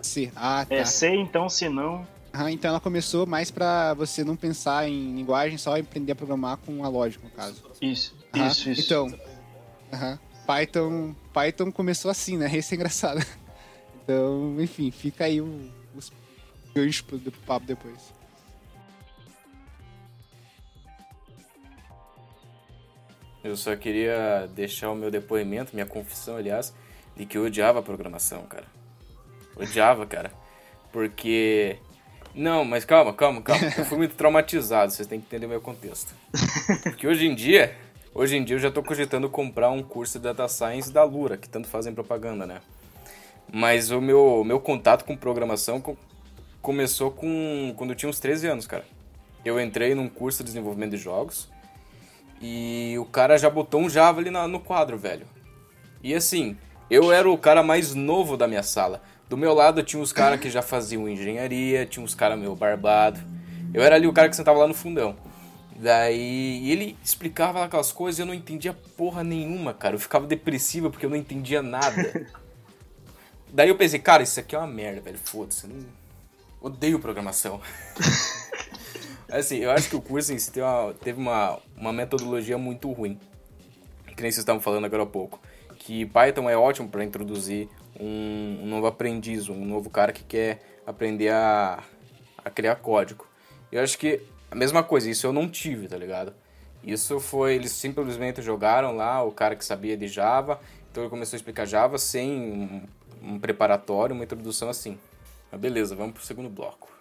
C. 0.03 0.31
Ah, 0.37 0.67
tá. 0.69 0.75
É 0.75 0.85
C, 0.85 1.15
então, 1.15 1.49
se 1.49 1.69
não, 1.69 2.07
Aham, 2.35 2.51
então 2.51 2.69
ela 2.71 2.81
começou 2.81 3.27
mais 3.27 3.51
pra 3.53 3.95
você 3.95 4.25
não 4.25 4.35
pensar 4.35 4.89
em 4.89 5.15
linguagem, 5.15 5.57
só 5.57 5.79
aprender 5.79 6.13
a 6.13 6.17
programar 6.17 6.57
com 6.57 6.85
a 6.85 6.89
lógica, 6.89 7.25
no 7.25 7.31
caso. 7.31 7.63
isso, 7.81 8.13
isso, 8.35 8.71
isso. 8.71 8.81
Então, 8.81 9.07
aham, 9.93 10.19
Python, 10.45 11.15
Python 11.33 11.71
começou 11.71 12.11
assim, 12.11 12.37
né? 12.37 12.47
Isso 12.59 12.75
é 12.75 12.77
engraçado. 12.77 13.25
Então, 14.03 14.57
enfim, 14.61 14.91
fica 14.91 15.25
aí 15.27 15.41
os 15.41 16.13
ganchos 16.75 17.01
pro 17.03 17.17
do 17.19 17.31
papo 17.31 17.65
depois. 17.67 18.13
Eu 23.45 23.57
só 23.57 23.77
queria 23.77 24.49
deixar 24.55 24.91
o 24.91 24.97
meu 24.97 25.11
depoimento, 25.11 25.75
minha 25.75 25.87
confissão, 25.87 26.37
aliás, 26.37 26.75
de 27.15 27.27
que 27.27 27.39
eu 27.39 27.45
odiava 27.45 27.79
a 27.79 27.83
programação, 27.83 28.43
cara. 28.45 28.65
Odiava, 29.55 30.07
cara. 30.07 30.33
Porque. 30.91 31.77
Não, 32.35 32.65
mas 32.65 32.85
calma, 32.85 33.13
calma, 33.13 33.43
calma. 33.43 33.67
Eu 33.79 33.85
fui 33.85 33.99
muito 33.99 34.17
traumatizado, 34.17 34.91
vocês 34.91 35.07
têm 35.07 35.21
que 35.21 35.27
entender 35.27 35.47
o 35.47 35.51
meu 35.51 35.61
contexto. 35.61 36.13
Porque 36.83 37.07
hoje 37.07 37.27
em 37.27 37.35
dia, 37.35 37.77
Hoje 38.17 38.37
em 38.37 38.45
dia 38.45 38.55
eu 38.55 38.61
já 38.61 38.71
tô 38.71 38.81
cogitando 38.81 39.29
comprar 39.29 39.73
um 39.73 39.83
curso 39.83 40.21
de 40.21 40.23
Data 40.23 40.47
Science 40.47 40.93
da 40.93 41.03
Lura, 41.03 41.37
que 41.37 41.49
tanto 41.49 41.67
fazem 41.67 41.93
propaganda, 41.93 42.47
né? 42.47 42.61
Mas 43.53 43.91
o 43.91 44.01
meu, 44.01 44.45
meu 44.45 44.61
contato 44.61 45.05
com 45.05 45.17
programação 45.17 45.83
começou 46.63 47.11
com 47.11 47.75
quando 47.77 47.91
eu 47.91 47.97
tinha 47.97 48.09
uns 48.09 48.21
13 48.21 48.47
anos, 48.47 48.69
cara. 48.69 48.85
Eu 49.45 49.61
entrei 49.61 49.97
num 49.97 50.09
curso 50.09 50.39
de 50.39 50.45
desenvolvimento 50.45 50.93
de 50.93 50.97
jogos 50.97 51.51
e 52.47 52.99
o 52.99 53.07
cara 53.07 53.39
já 53.39 53.49
botou 53.49 53.81
um 53.81 53.89
Java 53.89 54.21
ali 54.21 54.29
no 54.29 54.61
quadro, 54.61 54.99
velho. 54.99 55.27
E 56.03 56.15
assim, 56.15 56.59
eu 56.91 57.11
era 57.11 57.31
o 57.31 57.39
cara 57.39 57.63
mais 57.63 57.95
novo 57.95 58.37
da 58.37 58.47
minha 58.47 58.63
sala. 58.63 59.03
Do 59.31 59.35
meu 59.35 59.55
lado 59.55 59.83
tinha 59.83 60.03
os 60.03 60.13
caras 60.13 60.39
que 60.39 60.51
já 60.51 60.61
faziam 60.61 61.09
engenharia, 61.09 61.87
tinha 61.87 62.05
uns 62.05 62.15
caras 62.15 62.39
meio 62.39 62.55
barbado. 62.55 63.19
Eu 63.73 63.83
era 63.83 63.95
ali 63.95 64.07
o 64.07 64.13
cara 64.13 64.29
que 64.29 64.37
sentava 64.37 64.59
lá 64.59 64.69
no 64.69 64.75
fundão. 64.75 65.17
Daí 65.75 66.71
ele 66.71 66.99
explicava 67.03 67.61
lá 67.61 67.65
aquelas 67.65 67.91
coisas 67.91 68.19
e 68.19 68.23
eu 68.23 68.27
não 68.27 68.35
entendia 68.35 68.75
porra 68.75 69.25
nenhuma, 69.25 69.73
cara. 69.73 69.95
Eu 69.95 69.99
ficava 69.99 70.27
depressivo 70.27 70.91
porque 70.91 71.07
eu 71.07 71.11
não 71.11 71.17
entendia 71.17 71.63
nada. 71.63 72.29
Daí 73.51 73.71
eu 73.71 73.77
pensei, 73.77 74.01
cara, 74.01 74.23
isso 74.23 74.39
aqui 74.39 74.55
é 74.55 74.59
uma 74.59 74.67
merda, 74.67 75.01
velho. 75.01 75.17
Foda-se. 75.17 75.67
Não... 75.67 75.87
Odeio 76.61 76.99
programação. 76.99 77.59
assim, 79.39 79.59
eu 79.59 79.71
acho 79.71 79.89
que 79.89 79.97
o 79.97 80.01
curso 80.01 80.33
em 80.33 80.39
si 80.39 80.53
teve 80.53 80.65
uma, 80.65 80.95
teve 80.95 81.21
uma, 81.21 81.59
uma 81.77 81.93
metodologia 81.93 82.57
muito 82.57 82.91
ruim. 82.93 83.19
Que 84.07 84.23
nem 84.23 84.31
vocês 84.31 84.39
estavam 84.39 84.61
falando 84.61 84.85
agora 84.85 85.03
há 85.03 85.07
pouco. 85.07 85.41
Que 85.77 86.07
Python 86.07 86.49
é 86.49 86.57
ótimo 86.57 86.89
para 86.89 87.05
introduzir 87.05 87.69
um, 87.99 88.61
um, 88.63 88.67
novo 88.67 88.87
aprendiz, 88.87 89.49
um 89.49 89.65
novo 89.65 89.91
cara 89.91 90.13
que 90.13 90.23
quer 90.23 90.63
aprender 90.87 91.31
a, 91.31 91.83
a 92.45 92.51
criar 92.51 92.77
código. 92.77 93.27
Eu 93.73 93.83
acho 93.83 93.99
que 93.99 94.21
a 94.51 94.55
mesma 94.55 94.83
coisa, 94.83 95.11
isso 95.11 95.27
eu 95.27 95.33
não 95.33 95.49
tive, 95.49 95.89
tá 95.89 95.97
ligado? 95.97 96.33
Isso 96.83 97.19
foi, 97.19 97.55
eles 97.55 97.73
simplesmente 97.73 98.41
jogaram 98.41 98.95
lá 98.95 99.23
o 99.23 99.33
cara 99.33 99.57
que 99.57 99.65
sabia 99.65 99.97
de 99.97 100.07
Java, 100.07 100.61
então 100.91 101.03
ele 101.03 101.11
começou 101.11 101.37
a 101.37 101.39
explicar 101.39 101.65
Java 101.65 101.99
sem 101.99 102.31
um, 102.31 102.83
um 103.23 103.39
preparatório, 103.41 104.15
uma 104.15 104.23
introdução 104.23 104.69
assim. 104.69 104.99
Mas 105.51 105.61
beleza, 105.61 105.97
vamos 105.97 106.15
pro 106.15 106.23
segundo 106.23 106.49
bloco. 106.49 106.94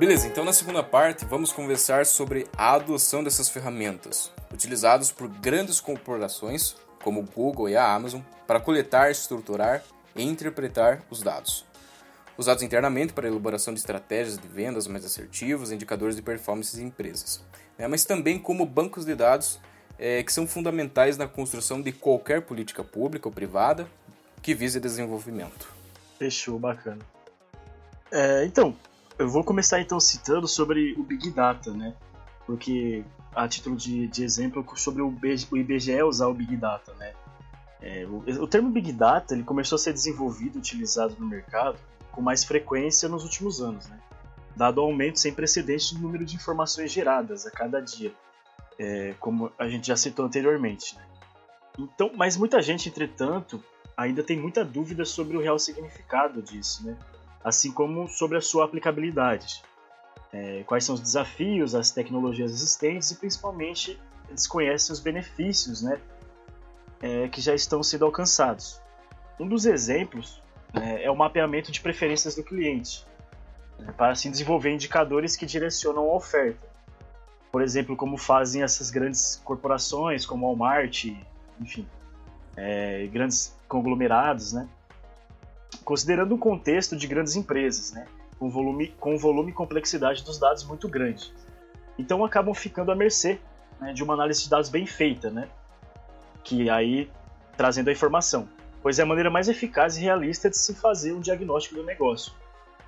Beleza, 0.00 0.26
então 0.26 0.46
na 0.46 0.52
segunda 0.54 0.82
parte 0.82 1.26
vamos 1.26 1.52
conversar 1.52 2.06
sobre 2.06 2.46
a 2.56 2.72
adoção 2.72 3.22
dessas 3.22 3.50
ferramentas, 3.50 4.32
utilizadas 4.50 5.12
por 5.12 5.28
grandes 5.28 5.78
corporações 5.78 6.74
como 7.04 7.20
o 7.20 7.22
Google 7.22 7.68
e 7.68 7.76
a 7.76 7.86
Amazon, 7.86 8.22
para 8.46 8.58
coletar, 8.58 9.10
estruturar 9.10 9.82
e 10.16 10.22
interpretar 10.22 11.02
os 11.10 11.20
dados. 11.20 11.66
Usados 12.38 12.62
internamente 12.62 13.12
para 13.12 13.26
a 13.26 13.30
elaboração 13.30 13.74
de 13.74 13.80
estratégias 13.80 14.38
de 14.38 14.48
vendas 14.48 14.86
mais 14.86 15.04
assertivas, 15.04 15.70
indicadores 15.70 16.16
de 16.16 16.22
performance 16.22 16.80
em 16.80 16.86
empresas, 16.86 17.44
né? 17.76 17.86
mas 17.86 18.02
também 18.02 18.38
como 18.38 18.64
bancos 18.64 19.04
de 19.04 19.14
dados 19.14 19.60
é, 19.98 20.22
que 20.22 20.32
são 20.32 20.46
fundamentais 20.46 21.18
na 21.18 21.28
construção 21.28 21.78
de 21.78 21.92
qualquer 21.92 22.40
política 22.40 22.82
pública 22.82 23.28
ou 23.28 23.34
privada 23.34 23.86
que 24.40 24.54
vise 24.54 24.80
desenvolvimento. 24.80 25.70
Fechou, 26.18 26.58
bacana. 26.58 27.04
É, 28.10 28.46
então, 28.46 28.74
eu 29.20 29.28
vou 29.28 29.44
começar 29.44 29.80
então 29.80 30.00
citando 30.00 30.48
sobre 30.48 30.94
o 30.94 31.02
Big 31.02 31.30
Data, 31.30 31.70
né? 31.72 31.94
Porque 32.46 33.04
a 33.34 33.46
título 33.46 33.76
de, 33.76 34.08
de 34.08 34.24
exemplo 34.24 34.64
sobre 34.76 35.02
o, 35.02 35.14
IBGE 35.52 36.02
usar 36.02 36.26
o 36.26 36.34
Big 36.34 36.56
Data, 36.56 36.94
né? 36.94 37.12
É, 37.82 38.06
o, 38.06 38.42
o, 38.42 38.48
termo 38.48 38.70
Big 38.70 38.92
Data 38.92 39.34
ele 39.34 39.42
começou 39.42 39.76
a 39.76 39.78
ser 39.78 39.92
desenvolvido 39.92 40.58
utilizado 40.58 41.16
no 41.18 41.26
mercado 41.26 41.78
com 42.10 42.22
mais 42.22 42.44
frequência 42.44 43.08
nos 43.10 43.22
últimos 43.22 43.60
anos, 43.60 43.86
né? 43.88 44.00
dado 44.56 44.78
o 44.78 44.84
aumento 44.84 45.20
sem 45.20 45.32
precedente 45.32 45.94
do 45.94 46.00
número 46.00 46.24
de 46.24 46.36
informações 46.36 46.90
geradas 46.90 47.46
a 47.46 47.50
cada 47.50 47.80
dia, 47.80 48.12
é, 48.78 49.14
como 49.20 49.52
a 49.58 49.68
gente 49.68 49.86
já 49.86 49.96
citou 49.96 50.24
anteriormente. 50.24 50.96
Né? 50.96 51.02
Então, 51.78 52.10
mas 52.16 52.36
muita 52.36 52.60
gente, 52.60 52.88
entretanto, 52.88 53.62
ainda 53.96 54.22
tem 54.22 54.38
muita 54.38 54.64
dúvida 54.64 55.04
sobre 55.04 55.36
o 55.36 55.40
real 55.40 55.58
significado 55.58 56.42
disso, 56.42 56.84
né? 56.84 56.98
Assim 57.42 57.72
como 57.72 58.08
sobre 58.08 58.38
a 58.38 58.40
sua 58.40 58.64
aplicabilidade. 58.64 59.62
É, 60.32 60.62
quais 60.64 60.84
são 60.84 60.94
os 60.94 61.00
desafios, 61.00 61.74
as 61.74 61.90
tecnologias 61.90 62.52
existentes 62.52 63.10
e 63.10 63.16
principalmente 63.16 63.98
desconhecem 64.30 64.92
os 64.92 65.00
benefícios 65.00 65.82
né, 65.82 66.00
é, 67.02 67.28
que 67.28 67.40
já 67.40 67.54
estão 67.54 67.82
sendo 67.82 68.04
alcançados. 68.04 68.80
Um 69.38 69.48
dos 69.48 69.66
exemplos 69.66 70.40
é, 70.72 71.04
é 71.04 71.10
o 71.10 71.16
mapeamento 71.16 71.72
de 71.72 71.80
preferências 71.80 72.36
do 72.36 72.44
cliente, 72.44 73.04
né, 73.78 73.92
para 73.96 74.12
assim 74.12 74.30
desenvolver 74.30 74.72
indicadores 74.72 75.34
que 75.34 75.46
direcionam 75.46 76.02
a 76.04 76.14
oferta. 76.14 76.68
Por 77.50 77.62
exemplo, 77.62 77.96
como 77.96 78.16
fazem 78.16 78.62
essas 78.62 78.90
grandes 78.90 79.40
corporações 79.44 80.24
como 80.24 80.46
Walmart, 80.46 81.06
enfim, 81.60 81.84
é, 82.56 83.08
grandes 83.08 83.56
conglomerados, 83.66 84.52
né? 84.52 84.68
Considerando 85.84 86.34
o 86.34 86.38
contexto 86.38 86.96
de 86.96 87.06
grandes 87.06 87.36
empresas, 87.36 87.92
né, 87.92 88.06
com 88.38 88.50
volume, 88.50 88.88
com 88.98 89.16
volume 89.18 89.50
e 89.50 89.54
complexidade 89.54 90.24
dos 90.24 90.38
dados 90.38 90.64
muito 90.64 90.88
grande. 90.88 91.32
Então 91.98 92.24
acabam 92.24 92.54
ficando 92.54 92.90
à 92.90 92.96
mercê 92.96 93.38
né, 93.80 93.92
de 93.92 94.02
uma 94.02 94.14
análise 94.14 94.42
de 94.42 94.50
dados 94.50 94.68
bem 94.68 94.86
feita, 94.86 95.30
né, 95.30 95.48
que 96.42 96.70
aí 96.70 97.10
trazendo 97.56 97.88
a 97.88 97.92
informação, 97.92 98.48
pois 98.82 98.98
é 98.98 99.02
a 99.02 99.06
maneira 99.06 99.30
mais 99.30 99.48
eficaz 99.48 99.96
e 99.96 100.00
realista 100.00 100.48
de 100.48 100.56
se 100.56 100.74
fazer 100.74 101.12
um 101.12 101.20
diagnóstico 101.20 101.76
do 101.76 101.84
negócio. 101.84 102.32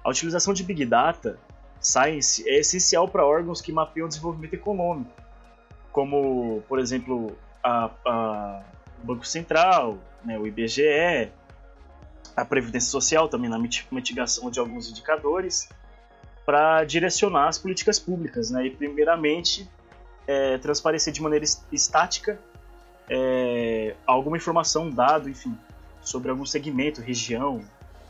A 0.03 0.11
utilização 0.11 0.53
de 0.53 0.65
Big 0.65 0.85
Data 0.87 1.39
Science 1.81 2.49
é 2.49 2.61
essencial 2.61 3.09
para 3.09 3.27
órgãos 3.27 3.61
que 3.61 3.73
mapeiam 3.73 4.07
o 4.07 4.09
desenvolvimento 4.09 4.55
econômico, 4.55 5.11
como, 5.93 6.63
por 6.69 6.79
exemplo, 6.79 7.37
a, 7.63 7.91
a, 8.07 8.63
o 9.03 9.07
Banco 9.07 9.27
Central, 9.27 9.99
né, 10.25 10.39
o 10.39 10.47
IBGE, 10.47 11.31
a 12.37 12.45
Previdência 12.45 12.91
Social, 12.91 13.29
também 13.29 13.51
na 13.51 13.59
mitigação 13.59 14.51
de 14.51 14.59
alguns 14.59 14.91
indicadores, 14.91 15.69
para 16.45 16.85
direcionar 16.85 17.49
as 17.49 17.59
políticas 17.59 17.99
públicas. 17.99 18.51
Né? 18.51 18.67
E, 18.67 18.71
primeiramente, 18.71 19.69
é, 20.27 20.59
transparecer 20.59 21.13
de 21.13 21.23
maneira 21.23 21.45
estática 21.71 22.39
é, 23.09 23.95
alguma 24.07 24.37
informação, 24.37 24.91
dado, 24.91 25.29
enfim, 25.29 25.57
sobre 26.01 26.31
algum 26.31 26.47
segmento, 26.47 27.01
região 27.01 27.63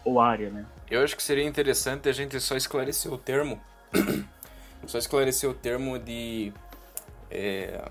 ou 0.05 0.21
área. 0.21 0.51
Né? 0.51 0.65
Eu 0.91 1.03
acho 1.03 1.17
que 1.17 1.23
seria 1.23 1.45
interessante 1.45 2.09
a 2.09 2.13
gente 2.13 2.39
só 2.41 2.57
esclarecer 2.57 3.13
o 3.13 3.19
termo, 3.19 3.61
só 4.87 4.99
esclarecer 4.99 5.49
o 5.49 5.55
termo 5.55 5.99
de. 5.99 6.53
É, 7.31 7.91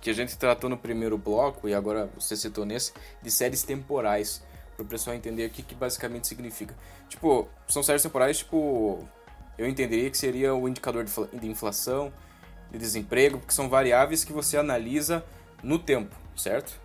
que 0.00 0.10
a 0.10 0.14
gente 0.14 0.38
tratou 0.38 0.70
no 0.70 0.76
primeiro 0.76 1.18
bloco, 1.18 1.68
e 1.68 1.74
agora 1.74 2.08
você 2.14 2.36
citou 2.36 2.64
nesse, 2.64 2.92
de 3.20 3.28
séries 3.28 3.64
temporais 3.64 4.40
para 4.76 4.84
o 4.84 4.86
pessoal 4.86 5.16
entender 5.16 5.46
o 5.46 5.50
que, 5.50 5.62
que 5.62 5.74
basicamente 5.74 6.26
significa. 6.26 6.74
Tipo, 7.08 7.48
são 7.66 7.82
séries 7.82 8.02
temporais, 8.02 8.38
tipo, 8.38 9.08
eu 9.56 9.66
entenderia 9.66 10.10
que 10.10 10.18
seria 10.18 10.54
o 10.54 10.68
indicador 10.68 11.04
de 11.04 11.48
inflação, 11.48 12.12
de 12.70 12.78
desemprego, 12.78 13.38
porque 13.38 13.54
são 13.54 13.68
variáveis 13.68 14.22
que 14.22 14.32
você 14.32 14.56
analisa 14.56 15.24
no 15.62 15.78
tempo, 15.78 16.14
certo? 16.36 16.78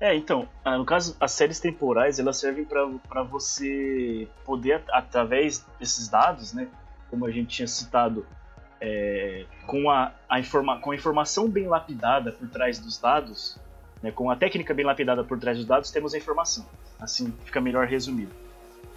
É, 0.00 0.14
então, 0.14 0.48
ah, 0.64 0.78
no 0.78 0.84
caso, 0.84 1.16
as 1.18 1.32
séries 1.32 1.58
temporais, 1.58 2.18
elas 2.18 2.36
servem 2.36 2.64
para 2.64 3.22
você 3.22 4.28
poder, 4.44 4.84
através 4.92 5.66
desses 5.80 6.08
dados, 6.08 6.52
né, 6.52 6.68
como 7.10 7.26
a 7.26 7.30
gente 7.30 7.48
tinha 7.48 7.66
citado, 7.66 8.24
é, 8.80 9.44
com, 9.66 9.90
a, 9.90 10.12
a 10.28 10.38
informa 10.38 10.78
com 10.80 10.92
a 10.92 10.94
informação 10.94 11.48
bem 11.48 11.66
lapidada 11.66 12.30
por 12.30 12.48
trás 12.48 12.78
dos 12.78 12.96
dados, 12.98 13.58
né, 14.02 14.10
com 14.10 14.30
a 14.30 14.36
técnica 14.36 14.74
bem 14.74 14.84
lapidada 14.84 15.24
por 15.24 15.38
trás 15.38 15.56
dos 15.56 15.66
dados, 15.66 15.90
temos 15.90 16.14
a 16.14 16.18
informação. 16.18 16.64
Assim 16.98 17.32
fica 17.44 17.60
melhor 17.60 17.86
resumido. 17.86 18.32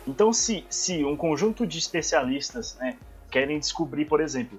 Então, 0.08 0.34
se, 0.34 0.66
se 0.70 1.04
um 1.04 1.16
conjunto 1.16 1.66
de 1.66 1.78
especialistas 1.78 2.76
né, 2.80 2.98
querem 3.30 3.60
descobrir, 3.60 4.06
por 4.06 4.20
exemplo, 4.20 4.58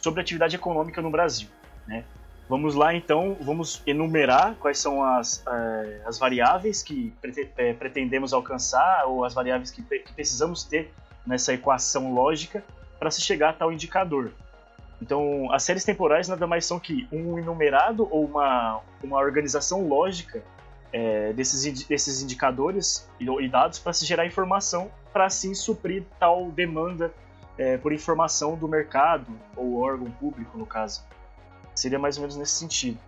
sobre 0.00 0.20
atividade 0.20 0.54
econômica 0.54 1.02
no 1.02 1.10
Brasil, 1.10 1.48
né, 1.86 2.04
vamos 2.48 2.74
lá 2.74 2.94
então, 2.94 3.36
vamos 3.40 3.82
enumerar 3.86 4.54
quais 4.56 4.78
são 4.78 5.02
as, 5.02 5.38
uh, 5.38 6.06
as 6.06 6.18
variáveis 6.18 6.82
que 6.82 7.12
eh, 7.56 7.72
pretendemos 7.72 8.32
alcançar 8.32 9.06
ou 9.06 9.24
as 9.24 9.34
variáveis 9.34 9.70
que 9.70 9.82
precisamos 10.14 10.62
ter 10.62 10.92
nessa 11.26 11.52
equação 11.52 12.12
lógica 12.12 12.62
para 12.98 13.10
se 13.10 13.20
chegar 13.20 13.50
a 13.50 13.52
tal 13.52 13.72
indicador. 13.72 14.30
Então, 15.04 15.52
as 15.52 15.62
séries 15.62 15.84
temporais 15.84 16.28
nada 16.28 16.46
mais 16.46 16.64
são 16.64 16.80
que 16.80 17.06
um 17.12 17.38
enumerado 17.38 18.08
ou 18.10 18.24
uma, 18.24 18.80
uma 19.02 19.18
organização 19.18 19.86
lógica 19.86 20.42
é, 20.90 21.30
desses, 21.34 21.84
desses 21.84 22.22
indicadores 22.22 23.06
e, 23.20 23.46
dados 23.46 23.78
para 23.78 23.92
se 23.92 24.06
gerar 24.06 24.24
informação 24.24 24.90
para 25.12 25.26
assim 25.26 25.54
suprir 25.54 26.04
tal 26.18 26.50
demanda 26.50 27.12
é, 27.58 27.76
por 27.76 27.92
informação 27.92 28.56
do 28.56 28.66
mercado 28.66 29.26
ou 29.54 29.76
órgão 29.76 30.10
público, 30.10 30.56
no 30.56 30.64
caso. 30.64 31.02
Seria 31.74 31.98
mais 31.98 32.16
ou 32.16 32.22
menos 32.22 32.38
nesse 32.38 32.52
sentido. 32.52 32.98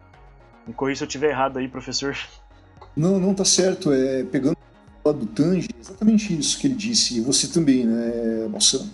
Me 0.67 0.75
corrija 0.75 0.99
se 0.99 1.05
eu 1.05 1.07
estiver 1.07 1.31
errado 1.31 1.59
aí, 1.59 1.67
professor. 1.67 2.15
Não, 2.95 3.19
não 3.19 3.33
tá 3.33 3.45
certo. 3.47 3.91
É, 3.91 4.23
pegando 4.25 4.55
do 5.03 5.25
Tange, 5.25 5.69
é 5.75 5.81
exatamente 5.81 6.39
isso 6.39 6.59
que 6.59 6.67
ele 6.67 6.75
disse, 6.75 7.19
e 7.19 7.21
você 7.23 7.49
também, 7.49 7.87
né, 7.87 8.49
Balsam? 8.51 8.87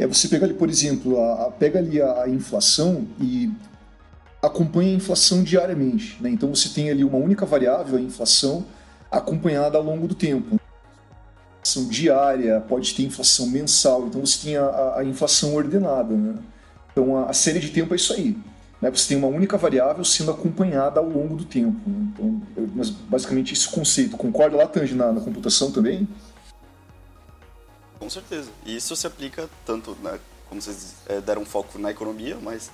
É 0.00 0.06
você 0.06 0.28
pegar 0.28 0.46
ali, 0.46 0.54
por 0.54 0.70
exemplo, 0.70 1.20
a, 1.20 1.48
a 1.48 1.50
pega 1.50 1.78
ali 1.78 2.00
a, 2.00 2.22
a, 2.22 2.28
inflação 2.28 3.06
e 3.20 3.52
acompanha 4.40 4.92
a 4.92 4.96
inflação 4.96 5.42
diariamente. 5.42 6.16
Né? 6.22 6.30
Então 6.30 6.54
você 6.54 6.70
tem 6.70 6.88
ali 6.88 7.04
uma 7.04 7.18
única 7.18 7.44
variável, 7.44 7.98
a 7.98 8.00
inflação, 8.00 8.64
acompanhada 9.10 9.76
ao 9.76 9.84
longo 9.84 10.08
do 10.08 10.14
tempo. 10.14 10.58
Inflação 11.60 11.86
diária, 11.90 12.64
pode 12.66 12.94
ter 12.94 13.02
inflação 13.02 13.46
mensal, 13.48 14.06
então 14.06 14.24
você 14.24 14.38
tem 14.42 14.56
a, 14.56 14.94
a 14.96 15.04
inflação 15.04 15.54
ordenada. 15.54 16.14
Né? 16.14 16.34
Então 16.90 17.18
a, 17.18 17.26
a 17.26 17.34
série 17.34 17.58
de 17.58 17.68
tempo 17.68 17.92
é 17.92 17.96
isso 17.96 18.14
aí. 18.14 18.38
Né? 18.80 18.90
Você 18.90 19.08
tem 19.08 19.18
uma 19.18 19.28
única 19.28 19.58
variável 19.58 20.02
sendo 20.02 20.30
acompanhada 20.30 20.98
ao 20.98 21.10
longo 21.10 21.36
do 21.36 21.44
tempo. 21.44 21.78
Né? 21.86 22.08
Então, 22.14 22.42
eu, 22.56 22.70
mas 22.74 22.88
basicamente 22.88 23.52
esse 23.52 23.68
conceito. 23.68 24.16
Concorda 24.16 24.56
lá, 24.56 24.66
Tange, 24.66 24.94
na, 24.94 25.12
na 25.12 25.20
computação 25.20 25.70
também? 25.70 26.08
Com 28.00 28.10
certeza. 28.10 28.50
E 28.64 28.74
isso 28.74 28.96
se 28.96 29.06
aplica 29.06 29.48
tanto, 29.64 29.96
né, 30.02 30.18
como 30.48 30.60
vocês 30.60 30.94
é, 31.06 31.20
deram 31.20 31.44
foco 31.44 31.78
na 31.78 31.90
economia, 31.90 32.36
mas 32.42 32.70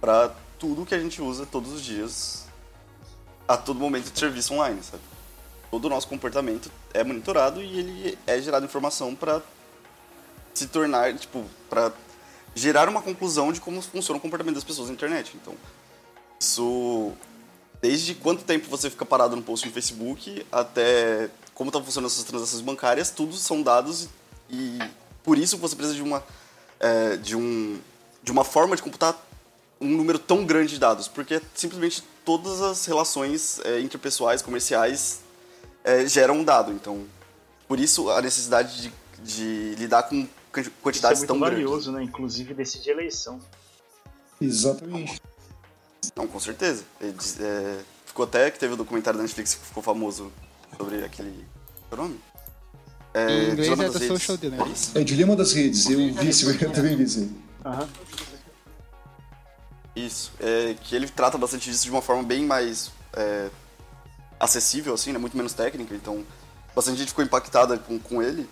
para 0.00 0.34
tudo 0.58 0.84
que 0.86 0.94
a 0.94 0.98
gente 0.98 1.22
usa 1.22 1.46
todos 1.46 1.70
os 1.72 1.82
dias, 1.82 2.46
a 3.46 3.56
todo 3.56 3.78
momento 3.78 4.10
de 4.10 4.18
serviço 4.18 4.54
online, 4.54 4.82
sabe? 4.82 5.02
Todo 5.70 5.84
o 5.84 5.88
nosso 5.90 6.08
comportamento 6.08 6.70
é 6.92 7.04
monitorado 7.04 7.62
e 7.62 7.78
ele 7.78 8.18
é 8.26 8.40
gerado 8.40 8.64
informação 8.64 9.14
para 9.14 9.42
se 10.54 10.66
tornar, 10.66 11.14
tipo, 11.14 11.44
para 11.68 11.92
gerar 12.54 12.88
uma 12.88 13.02
conclusão 13.02 13.52
de 13.52 13.60
como 13.60 13.82
funciona 13.82 14.18
o 14.18 14.20
comportamento 14.20 14.54
das 14.54 14.64
pessoas 14.64 14.88
na 14.88 14.94
internet. 14.94 15.36
Então, 15.36 15.54
isso 16.40 17.12
desde 17.82 18.14
quanto 18.14 18.44
tempo 18.44 18.66
você 18.68 18.88
fica 18.88 19.04
parado 19.04 19.36
no 19.36 19.42
post 19.42 19.66
no 19.66 19.72
Facebook 19.72 20.46
até 20.50 21.28
como 21.52 21.68
estão 21.68 21.84
funcionando 21.84 22.10
essas 22.10 22.24
transações 22.24 22.62
bancárias, 22.62 23.10
tudo 23.10 23.36
são 23.36 23.62
dados 23.62 24.04
e, 24.04 24.08
por 25.22 25.38
isso 25.38 25.56
você 25.58 25.74
precisa 25.74 25.96
de 25.96 26.02
uma 26.02 26.22
é, 26.80 27.16
de 27.16 27.36
um 27.36 27.78
de 28.22 28.32
uma 28.32 28.44
forma 28.44 28.74
de 28.76 28.82
computar 28.82 29.16
um 29.80 29.88
número 29.88 30.18
tão 30.18 30.44
grande 30.46 30.74
de 30.74 30.78
dados, 30.78 31.08
porque 31.08 31.40
simplesmente 31.54 32.02
todas 32.24 32.62
as 32.62 32.86
relações 32.86 33.60
é, 33.64 33.80
interpessoais, 33.80 34.40
comerciais 34.40 35.20
é, 35.82 36.06
geram 36.06 36.38
um 36.38 36.44
dado. 36.44 36.72
Então, 36.72 37.04
por 37.68 37.78
isso 37.78 38.08
a 38.10 38.22
necessidade 38.22 38.82
de, 38.82 38.92
de 39.22 39.74
lidar 39.76 40.04
com 40.04 40.26
quantidades 40.82 41.18
Isso 41.18 41.24
é 41.24 41.26
tão 41.26 41.38
muito 41.38 41.52
valioso, 41.52 41.92
né? 41.92 42.02
Inclusive 42.02 42.54
decidir 42.54 42.90
eleição. 42.90 43.40
Exatamente. 44.40 45.20
Não, 46.16 46.26
com 46.26 46.40
certeza. 46.40 46.84
É, 47.00 47.78
ficou 48.06 48.24
até 48.24 48.50
que 48.50 48.58
teve 48.58 48.72
o 48.72 48.74
um 48.74 48.78
documentário 48.78 49.18
da 49.18 49.22
Netflix 49.22 49.54
que 49.54 49.66
ficou 49.66 49.82
famoso 49.82 50.32
sobre 50.76 51.04
aquele. 51.04 51.44
Qual 51.88 52.00
é 52.00 52.04
o 52.04 52.08
nome? 52.08 52.20
É, 53.14 53.30
em 53.30 53.52
inglês 53.52 53.80
é 53.80 53.88
The 53.90 54.06
Social 54.08 54.36
Dilemma. 54.36 54.66
É, 54.94 55.00
é 55.00 55.04
Dilema 55.04 55.36
das 55.36 55.52
Redes. 55.52 55.88
Eu 55.88 56.12
vi 56.12 56.28
esse, 56.28 56.44
eu 56.44 56.72
também 56.72 56.96
vi 56.96 57.04
esse. 57.04 57.30
Aham. 57.64 57.88
Isso. 59.94 60.32
É, 60.40 60.74
que 60.82 60.96
ele 60.96 61.08
trata 61.08 61.38
bastante 61.38 61.70
disso 61.70 61.84
de 61.84 61.90
uma 61.90 62.02
forma 62.02 62.24
bem 62.24 62.44
mais 62.44 62.90
é, 63.12 63.48
acessível, 64.40 64.92
assim, 64.94 65.12
né? 65.12 65.18
Muito 65.18 65.36
menos 65.36 65.52
técnica. 65.52 65.94
Então, 65.94 66.24
bastante 66.74 66.98
gente 66.98 67.08
ficou 67.08 67.24
impactada 67.24 67.78
com, 67.78 67.98
com 68.00 68.20
ele 68.20 68.48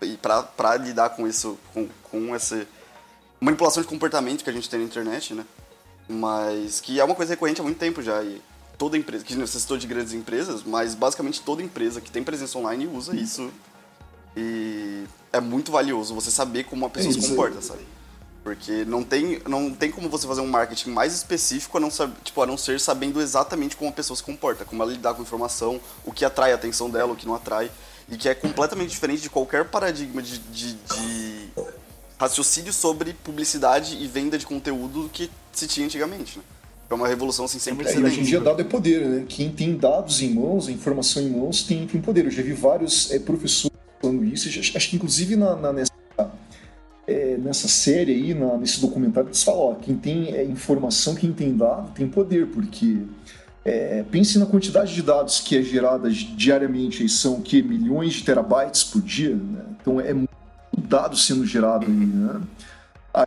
e 0.00 0.16
para 0.16 0.76
lidar 0.76 1.10
com 1.10 1.26
isso, 1.26 1.58
com, 1.72 1.88
com 2.04 2.34
essa 2.34 2.66
manipulação 3.40 3.82
de 3.82 3.88
comportamento 3.88 4.44
que 4.44 4.50
a 4.50 4.52
gente 4.52 4.68
tem 4.70 4.78
na 4.78 4.84
internet, 4.84 5.34
né? 5.34 5.44
Mas 6.08 6.80
que 6.80 7.00
é 7.00 7.04
uma 7.04 7.14
coisa 7.14 7.32
recorrente 7.32 7.60
há 7.60 7.64
muito 7.64 7.78
tempo 7.78 8.00
já. 8.00 8.22
E 8.22 8.40
toda 8.78 8.96
empresa, 8.96 9.24
que 9.24 9.34
você 9.34 9.58
citou 9.58 9.76
de 9.76 9.86
grandes 9.86 10.12
empresas, 10.12 10.62
mas 10.62 10.94
basicamente 10.94 11.40
toda 11.40 11.62
empresa 11.62 12.00
que 12.00 12.10
tem 12.10 12.22
presença 12.22 12.56
online 12.58 12.86
usa 12.86 13.16
isso. 13.16 13.50
E 14.36 15.04
é 15.32 15.40
muito 15.40 15.70
valioso 15.70 16.14
você 16.14 16.30
saber 16.30 16.64
como 16.64 16.84
uma 16.84 16.90
pessoa 16.90 17.14
é 17.16 17.20
se 17.20 17.28
comporta, 17.28 17.60
sabe? 17.60 17.80
Porque 18.42 18.84
não 18.84 19.02
tem, 19.02 19.40
não 19.48 19.72
tem 19.72 19.90
como 19.90 20.08
você 20.08 20.26
fazer 20.26 20.42
um 20.42 20.46
marketing 20.46 20.90
mais 20.90 21.14
específico 21.14 21.78
a 21.78 21.80
não, 21.80 21.88
tipo, 22.22 22.42
a 22.42 22.46
não 22.46 22.58
ser 22.58 22.78
sabendo 22.78 23.20
exatamente 23.20 23.74
como 23.74 23.88
a 23.90 23.92
pessoa 23.92 24.16
se 24.16 24.22
comporta, 24.22 24.64
como 24.64 24.82
ela 24.82 24.92
lidar 24.92 25.14
com 25.14 25.22
informação, 25.22 25.80
o 26.04 26.12
que 26.12 26.24
atrai 26.24 26.52
a 26.52 26.54
atenção 26.54 26.90
dela, 26.90 27.12
o 27.12 27.16
que 27.16 27.26
não 27.26 27.34
atrai 27.34 27.70
e 28.08 28.16
que 28.16 28.28
é 28.28 28.34
completamente 28.34 28.90
diferente 28.90 29.22
de 29.22 29.30
qualquer 29.30 29.64
paradigma 29.64 30.20
de, 30.20 30.38
de, 30.38 30.74
de 30.74 31.48
raciocínio 32.18 32.72
sobre 32.72 33.14
publicidade 33.14 33.96
e 33.96 34.06
venda 34.06 34.36
de 34.36 34.44
conteúdo 34.44 35.08
que 35.12 35.30
se 35.52 35.66
tinha 35.66 35.86
antigamente, 35.86 36.38
né? 36.38 36.44
É 36.90 36.94
uma 36.94 37.08
revolução 37.08 37.46
assim, 37.46 37.58
sempre 37.58 37.88
é, 37.88 37.98
Hoje 37.98 38.20
em 38.20 38.22
dia 38.22 38.40
dado 38.40 38.60
é 38.60 38.64
poder, 38.64 39.06
né? 39.06 39.24
Quem 39.26 39.50
tem 39.50 39.74
dados 39.74 40.20
em 40.20 40.34
mãos, 40.34 40.68
informação 40.68 41.22
em 41.22 41.30
mãos, 41.30 41.62
tem, 41.62 41.86
tem 41.86 42.00
poder. 42.00 42.26
Eu 42.26 42.30
já 42.30 42.42
vi 42.42 42.52
vários 42.52 43.10
é, 43.10 43.18
professores 43.18 43.73
falando 44.00 44.24
isso, 44.24 44.48
acho 44.48 44.90
que 44.90 44.96
inclusive 44.96 45.36
na, 45.36 45.56
na 45.56 45.72
nessa, 45.72 45.92
é, 47.06 47.36
nessa 47.36 47.68
série 47.68 48.12
aí, 48.12 48.34
na, 48.34 48.56
nesse 48.56 48.80
documentário, 48.80 49.28
eles 49.28 49.42
falam, 49.42 49.60
ó, 49.60 49.74
quem 49.74 49.96
tem 49.96 50.34
é, 50.34 50.44
informação, 50.44 51.14
quem 51.14 51.32
tem 51.32 51.56
dado, 51.56 51.90
tem 51.92 52.08
poder, 52.08 52.46
porque 52.48 53.02
é, 53.64 54.04
pense 54.10 54.38
na 54.38 54.46
quantidade 54.46 54.94
de 54.94 55.02
dados 55.02 55.40
que 55.40 55.56
é 55.56 55.62
gerada 55.62 56.10
diariamente, 56.10 57.02
aí 57.02 57.08
são 57.08 57.40
que 57.40 57.62
milhões 57.62 58.14
de 58.14 58.24
terabytes 58.24 58.84
por 58.84 59.00
dia, 59.00 59.34
né? 59.34 59.64
então 59.80 60.00
é 60.00 60.12
muito 60.12 60.30
dado 60.86 61.16
sendo 61.16 61.46
gerado 61.46 61.86
aí, 61.86 61.92
né? 61.92 62.42
Aí, 63.12 63.26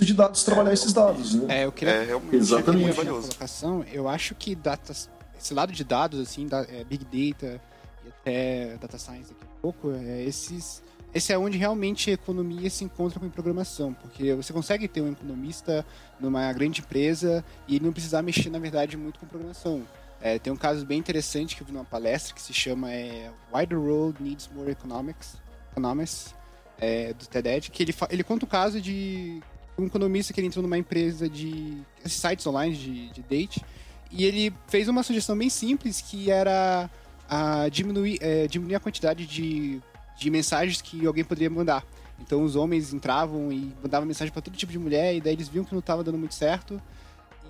de 0.00 0.14
dados 0.14 0.44
trabalhar 0.44 0.72
esses 0.72 0.92
dados, 0.92 1.34
né? 1.34 1.60
É, 1.60 1.64
eu 1.64 1.72
queria 1.72 1.94
é, 1.94 2.20
exatamente 2.32 2.94
colocação. 2.94 3.84
Eu 3.92 4.08
acho 4.08 4.34
que 4.34 4.54
data, 4.54 4.92
esse 4.92 5.54
lado 5.54 5.72
de 5.72 5.82
dados 5.82 6.20
assim, 6.20 6.46
da, 6.46 6.60
é, 6.60 6.84
big 6.84 7.04
data 7.04 7.60
e 8.04 8.08
até 8.08 8.76
data 8.80 8.96
science 8.96 9.28
daqui 9.28 9.44
a 9.44 9.47
pouco, 9.60 9.92
é, 9.92 10.22
esses 10.22 10.82
esse 11.14 11.32
é 11.32 11.38
onde 11.38 11.56
realmente 11.56 12.10
a 12.10 12.12
economia 12.12 12.68
se 12.68 12.84
encontra 12.84 13.18
com 13.18 13.30
programação, 13.30 13.94
porque 13.94 14.34
você 14.34 14.52
consegue 14.52 14.86
ter 14.86 15.00
um 15.00 15.12
economista 15.12 15.84
numa 16.20 16.52
grande 16.52 16.80
empresa 16.80 17.44
e 17.66 17.76
ele 17.76 17.86
não 17.86 17.92
precisar 17.92 18.20
mexer, 18.22 18.50
na 18.50 18.58
verdade, 18.58 18.96
muito 18.96 19.18
com 19.18 19.26
programação. 19.26 19.86
É, 20.20 20.38
tem 20.38 20.52
um 20.52 20.56
caso 20.56 20.84
bem 20.84 20.98
interessante 20.98 21.56
que 21.56 21.62
eu 21.62 21.66
vi 21.66 21.72
numa 21.72 21.84
palestra 21.84 22.34
que 22.34 22.42
se 22.42 22.52
chama 22.52 22.92
é, 22.92 23.30
Why 23.52 23.66
the 23.66 23.76
World 23.76 24.22
Needs 24.22 24.50
More 24.54 24.70
Economics, 24.70 25.36
Economics 25.72 26.34
é, 26.78 27.14
do 27.14 27.26
TED, 27.26 27.70
que 27.70 27.82
ele, 27.82 27.94
ele 28.10 28.24
conta 28.24 28.44
o 28.44 28.48
caso 28.48 28.80
de 28.80 29.40
um 29.78 29.86
economista 29.86 30.32
que 30.32 30.40
ele 30.40 30.48
entrou 30.48 30.62
numa 30.62 30.76
empresa 30.76 31.28
de 31.28 31.78
sites 32.04 32.46
online 32.46 32.76
de, 32.76 33.08
de 33.10 33.22
date 33.22 33.64
e 34.10 34.24
ele 34.24 34.52
fez 34.66 34.88
uma 34.88 35.02
sugestão 35.02 35.38
bem 35.38 35.48
simples 35.48 36.00
que 36.00 36.30
era 36.30 36.90
a 37.28 37.68
diminuir, 37.68 38.18
é, 38.20 38.46
diminuir 38.46 38.76
a 38.76 38.80
quantidade 38.80 39.26
de 39.26 39.80
de 40.18 40.30
mensagens 40.30 40.82
que 40.82 41.06
alguém 41.06 41.24
poderia 41.24 41.48
mandar. 41.48 41.84
Então 42.20 42.42
os 42.42 42.56
homens 42.56 42.92
entravam 42.92 43.52
e 43.52 43.72
mandavam 43.82 44.06
mensagem 44.06 44.32
para 44.32 44.42
todo 44.42 44.56
tipo 44.56 44.72
de 44.72 44.78
mulher, 44.78 45.14
e 45.14 45.20
daí 45.20 45.32
eles 45.32 45.48
viam 45.48 45.64
que 45.64 45.72
não 45.72 45.78
estava 45.78 46.02
dando 46.02 46.18
muito 46.18 46.34
certo. 46.34 46.82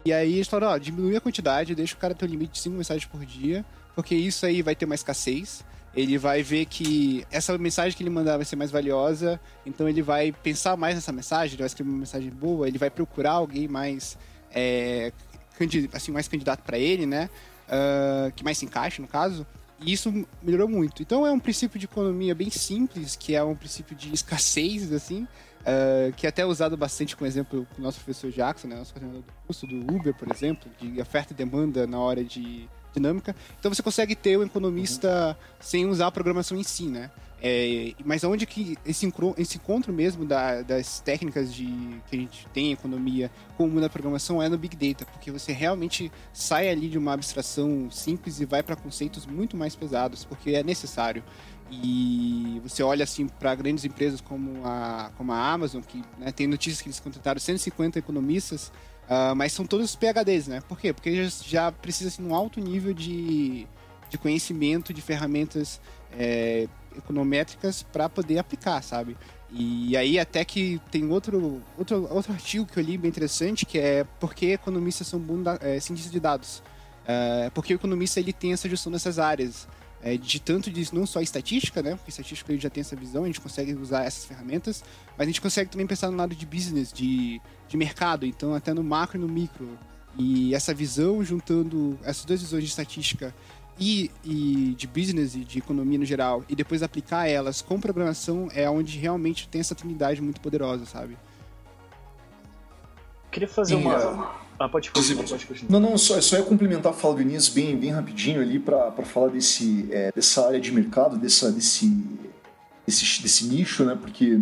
E 0.04 0.12
aí 0.12 0.34
eles 0.34 0.46
falaram, 0.46 0.74
ó, 0.74 0.78
diminui 0.78 1.16
a 1.16 1.20
quantidade, 1.20 1.74
deixa 1.74 1.94
o 1.94 1.98
cara 1.98 2.14
ter 2.14 2.26
um 2.26 2.28
limite 2.28 2.52
de 2.52 2.58
5 2.58 2.76
mensagens 2.76 3.06
por 3.06 3.24
dia, 3.24 3.64
porque 3.94 4.14
isso 4.14 4.44
aí 4.44 4.60
vai 4.60 4.76
ter 4.76 4.84
uma 4.84 4.94
escassez. 4.94 5.64
Ele 5.94 6.18
vai 6.18 6.42
ver 6.42 6.66
que 6.66 7.26
essa 7.30 7.56
mensagem 7.56 7.96
que 7.96 8.02
ele 8.02 8.10
mandar 8.10 8.36
vai 8.36 8.44
ser 8.44 8.56
mais 8.56 8.70
valiosa, 8.70 9.40
então 9.64 9.88
ele 9.88 10.02
vai 10.02 10.30
pensar 10.30 10.76
mais 10.76 10.94
nessa 10.94 11.10
mensagem, 11.10 11.54
ele 11.54 11.62
vai 11.62 11.66
escrever 11.66 11.90
uma 11.90 11.98
mensagem 11.98 12.30
boa, 12.30 12.68
ele 12.68 12.78
vai 12.78 12.90
procurar 12.90 13.32
alguém 13.32 13.66
mais, 13.66 14.18
é, 14.52 15.10
assim, 15.94 16.12
mais 16.12 16.28
candidato 16.28 16.62
para 16.62 16.78
ele, 16.78 17.06
né? 17.06 17.30
Uh, 17.66 18.30
que 18.32 18.44
mais 18.44 18.58
se 18.58 18.66
encaixe, 18.66 19.00
no 19.00 19.08
caso. 19.08 19.46
E 19.80 19.92
isso 19.92 20.26
melhorou 20.42 20.68
muito. 20.68 21.02
Então 21.02 21.26
é 21.26 21.30
um 21.30 21.38
princípio 21.38 21.78
de 21.78 21.86
economia 21.86 22.34
bem 22.34 22.50
simples, 22.50 23.14
que 23.14 23.34
é 23.34 23.42
um 23.42 23.54
princípio 23.54 23.94
de 23.94 24.12
escassez, 24.12 24.92
assim, 24.92 25.22
uh, 25.22 26.12
que 26.16 26.26
é 26.26 26.28
até 26.28 26.44
usado 26.44 26.76
bastante 26.76 27.16
com 27.16 27.24
exemplo 27.24 27.66
o 27.78 27.82
nosso 27.82 27.98
professor 27.98 28.30
Jackson, 28.30 28.68
né, 28.68 28.76
nosso 28.76 28.92
coordenador 28.92 29.22
do 29.22 29.32
curso 29.46 29.66
do 29.66 29.76
Uber, 29.94 30.14
por 30.14 30.30
exemplo, 30.32 30.70
de 30.80 31.00
oferta 31.00 31.32
e 31.32 31.36
demanda 31.36 31.86
na 31.86 31.98
hora 31.98 32.24
de 32.24 32.68
dinâmica. 32.98 33.34
Então 33.58 33.72
você 33.72 33.82
consegue 33.82 34.14
ter 34.14 34.37
o 34.37 34.42
economista 34.42 35.37
uhum. 35.38 35.56
sem 35.61 35.87
usar 35.87 36.08
a 36.08 36.11
programação 36.11 36.58
em 36.58 36.64
si, 36.64 36.87
né? 36.87 37.10
É, 37.40 37.92
mas 38.04 38.25
onde 38.25 38.44
que 38.44 38.77
esse, 38.85 39.12
esse 39.37 39.56
encontro 39.56 39.92
mesmo 39.92 40.25
da, 40.25 40.60
das 40.62 40.98
técnicas 40.98 41.54
de, 41.54 41.66
que 42.10 42.16
a 42.16 42.18
gente 42.18 42.48
tem 42.52 42.66
em 42.66 42.73
economia 42.73 43.31
com 43.56 43.64
o 43.64 43.68
mundo 43.68 43.83
da 43.83 43.88
programação 43.88 44.42
é 44.42 44.48
no 44.48 44.58
Big 44.58 44.77
Data, 44.77 45.04
porque 45.04 45.31
você 45.31 45.52
realmente 45.52 46.10
sai 46.33 46.68
ali 46.68 46.88
de 46.88 46.98
uma 46.98 47.12
abstração 47.12 47.88
simples 47.92 48.40
e 48.40 48.44
vai 48.44 48.60
para 48.62 48.75
conceitos 48.75 49.25
muito 49.25 49.56
mais 49.56 49.77
pesados, 49.77 50.25
porque 50.25 50.50
é 50.50 50.64
necessário. 50.64 51.23
E 51.70 52.60
você 52.62 52.83
olha 52.83 53.04
assim 53.04 53.29
para 53.29 53.54
grandes 53.54 53.85
empresas 53.85 54.20
como 54.20 54.66
a, 54.66 55.12
como 55.16 55.33
a 55.33 55.52
Amazon, 55.52 55.83
que 55.83 56.02
né, 56.18 56.33
tem 56.33 56.46
notícias 56.46 56.83
que 56.83 56.88
eles 56.88 56.98
contrataram 56.98 57.38
150 57.38 57.98
economistas, 57.98 58.73
uh, 59.09 59.35
mas 59.35 59.52
são 59.52 59.67
todos 59.67 59.96
PHDs, 59.96 60.48
né? 60.48 60.61
Por 60.69 60.79
quê? 60.79 60.92
Porque 60.92 61.29
já, 61.44 61.73
precisa 61.73 62.09
assim, 62.09 62.25
um 62.25 62.35
alto 62.35 62.61
nível 62.61 62.92
de, 62.92 63.67
de 64.09 64.19
conhecimento 64.19 64.92
de 64.92 65.02
ferramentas 65.02 65.81
é, 66.13 66.69
econométricas 66.96 67.83
para 67.83 68.09
poder 68.09 68.38
aplicar, 68.38 68.83
sabe? 68.83 69.17
E 69.50 69.96
aí 69.96 70.19
até 70.19 70.44
que 70.44 70.81
tem 70.90 71.11
outro, 71.11 71.63
outro, 71.77 72.06
outro 72.13 72.33
artigo 72.33 72.67
que 72.67 72.79
eu 72.79 72.83
li 72.83 72.98
bem 72.98 73.09
interessante, 73.09 73.65
que 73.65 73.79
é 73.79 74.04
por 74.21 74.35
que 74.35 74.52
economistas 74.52 75.06
são 75.06 75.19
bons 75.19 75.44
é, 75.61 75.81
cientistas 75.81 76.13
de 76.13 76.21
dados. 76.21 76.63
É, 77.06 77.50
porque 77.54 77.73
o 77.73 77.77
economista 77.77 78.21
ele 78.21 78.33
tem 78.33 78.52
essa 78.52 78.69
gestão 78.69 78.92
nessas 78.92 79.19
áreas. 79.19 79.67
é, 80.02 80.17
de 80.17 80.40
tanto 80.40 80.71
de 80.71 80.94
não 80.94 81.06
só 81.06 81.21
estatística, 81.21 81.83
né? 81.83 81.96
Porque 81.96 82.11
estatística 82.11 82.52
gente 82.52 82.63
já 82.63 82.71
tem 82.71 82.81
essa 82.81 82.94
visão, 82.94 83.25
a 83.25 83.27
gente 83.27 83.40
consegue 83.40 83.75
usar 83.75 84.04
essas 84.04 84.25
ferramentas, 84.25 84.85
mas 85.17 85.27
a 85.27 85.31
gente 85.31 85.40
consegue 85.40 85.71
também 85.71 85.87
pensar 85.87 86.11
no 86.11 86.17
lado 86.17 86.35
de 86.35 86.46
business, 86.46 86.92
de, 86.92 87.40
de 87.69 87.77
mercado, 87.77 88.27
então 88.27 88.54
até 88.54 88.73
no 88.73 88.83
macro 88.83 89.19
e 89.19 89.21
no 89.21 89.29
micro. 89.29 89.79
E 90.19 90.54
essa 90.54 90.75
visão, 90.75 91.23
juntando 91.23 91.98
essas 92.02 92.25
duas 92.25 92.40
visões 92.40 92.64
de 92.64 92.71
estatística 92.71 93.33
e, 93.79 94.10
e 94.25 94.75
de 94.77 94.87
business 94.87 95.37
e 95.37 95.40
de 95.40 95.58
economia 95.58 95.98
no 95.98 96.04
geral, 96.04 96.44
e 96.48 96.56
depois 96.56 96.83
aplicar 96.83 97.29
elas 97.29 97.62
com 97.62 97.79
programação, 97.79 98.48
é 98.52 98.69
onde 98.69 98.98
realmente 98.98 99.48
tem 99.48 99.60
essa 99.60 99.75
trinidade 99.75 100.21
muito 100.21 100.40
poderosa, 100.40 100.85
sabe? 100.87 101.16
Queria 103.31 103.48
fazer 103.48 103.77
uma. 103.77 103.94
é. 103.94 104.48
Ah, 104.58 104.69
pode 104.69 104.90
continuar, 104.90 105.29
pode 105.29 105.46
continuar. 105.46 105.71
Não, 105.71 105.90
não, 105.90 105.96
só, 105.96 106.21
só 106.21 106.37
ia 106.37 106.42
complementar 106.42 106.92
a 106.92 106.94
fala 106.94 107.14
do 107.14 107.23
Inês 107.23 107.48
bem, 107.48 107.77
bem 107.77 107.90
rapidinho 107.90 108.40
ali 108.40 108.58
para 108.58 108.90
falar 109.04 109.29
desse, 109.29 109.87
é, 109.92 110.10
dessa 110.10 110.46
área 110.46 110.60
de 110.60 110.73
mercado, 110.73 111.16
dessa, 111.16 111.52
desse, 111.52 111.87
desse, 112.85 113.23
desse 113.23 113.44
nicho, 113.46 113.85
né? 113.85 113.96
Porque. 114.00 114.40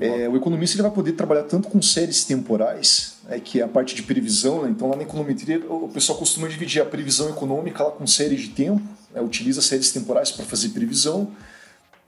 É, 0.00 0.28
o 0.28 0.36
economista 0.36 0.76
ele 0.76 0.82
vai 0.82 0.90
poder 0.90 1.12
trabalhar 1.12 1.44
tanto 1.44 1.68
com 1.68 1.80
séries 1.80 2.24
temporais, 2.24 3.18
né, 3.24 3.38
que 3.38 3.60
é 3.60 3.64
a 3.64 3.68
parte 3.68 3.94
de 3.94 4.02
previsão, 4.02 4.62
né? 4.62 4.70
então 4.70 4.88
lá 4.88 4.96
na 4.96 5.02
econometria 5.02 5.60
o 5.68 5.88
pessoal 5.88 6.18
costuma 6.18 6.48
dividir 6.48 6.82
a 6.82 6.84
previsão 6.84 7.28
econômica 7.28 7.84
lá 7.84 7.90
com 7.90 8.06
séries 8.06 8.40
de 8.40 8.48
tempo, 8.48 8.82
né, 9.14 9.20
utiliza 9.20 9.62
séries 9.62 9.92
temporais 9.92 10.30
para 10.30 10.44
fazer 10.44 10.70
previsão 10.70 11.30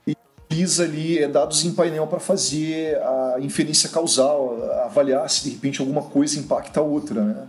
e 0.06 0.16
utiliza 0.46 0.84
ali 0.84 1.18
é, 1.18 1.28
dados 1.28 1.64
em 1.64 1.72
painel 1.72 2.06
para 2.06 2.18
fazer 2.18 2.96
a 2.96 3.36
inferência 3.40 3.88
causal, 3.88 4.62
avaliar 4.84 5.28
se 5.30 5.44
de 5.44 5.50
repente 5.50 5.80
alguma 5.80 6.02
coisa 6.02 6.38
impacta 6.38 6.80
a 6.80 6.82
outra. 6.82 7.24
Né? 7.24 7.46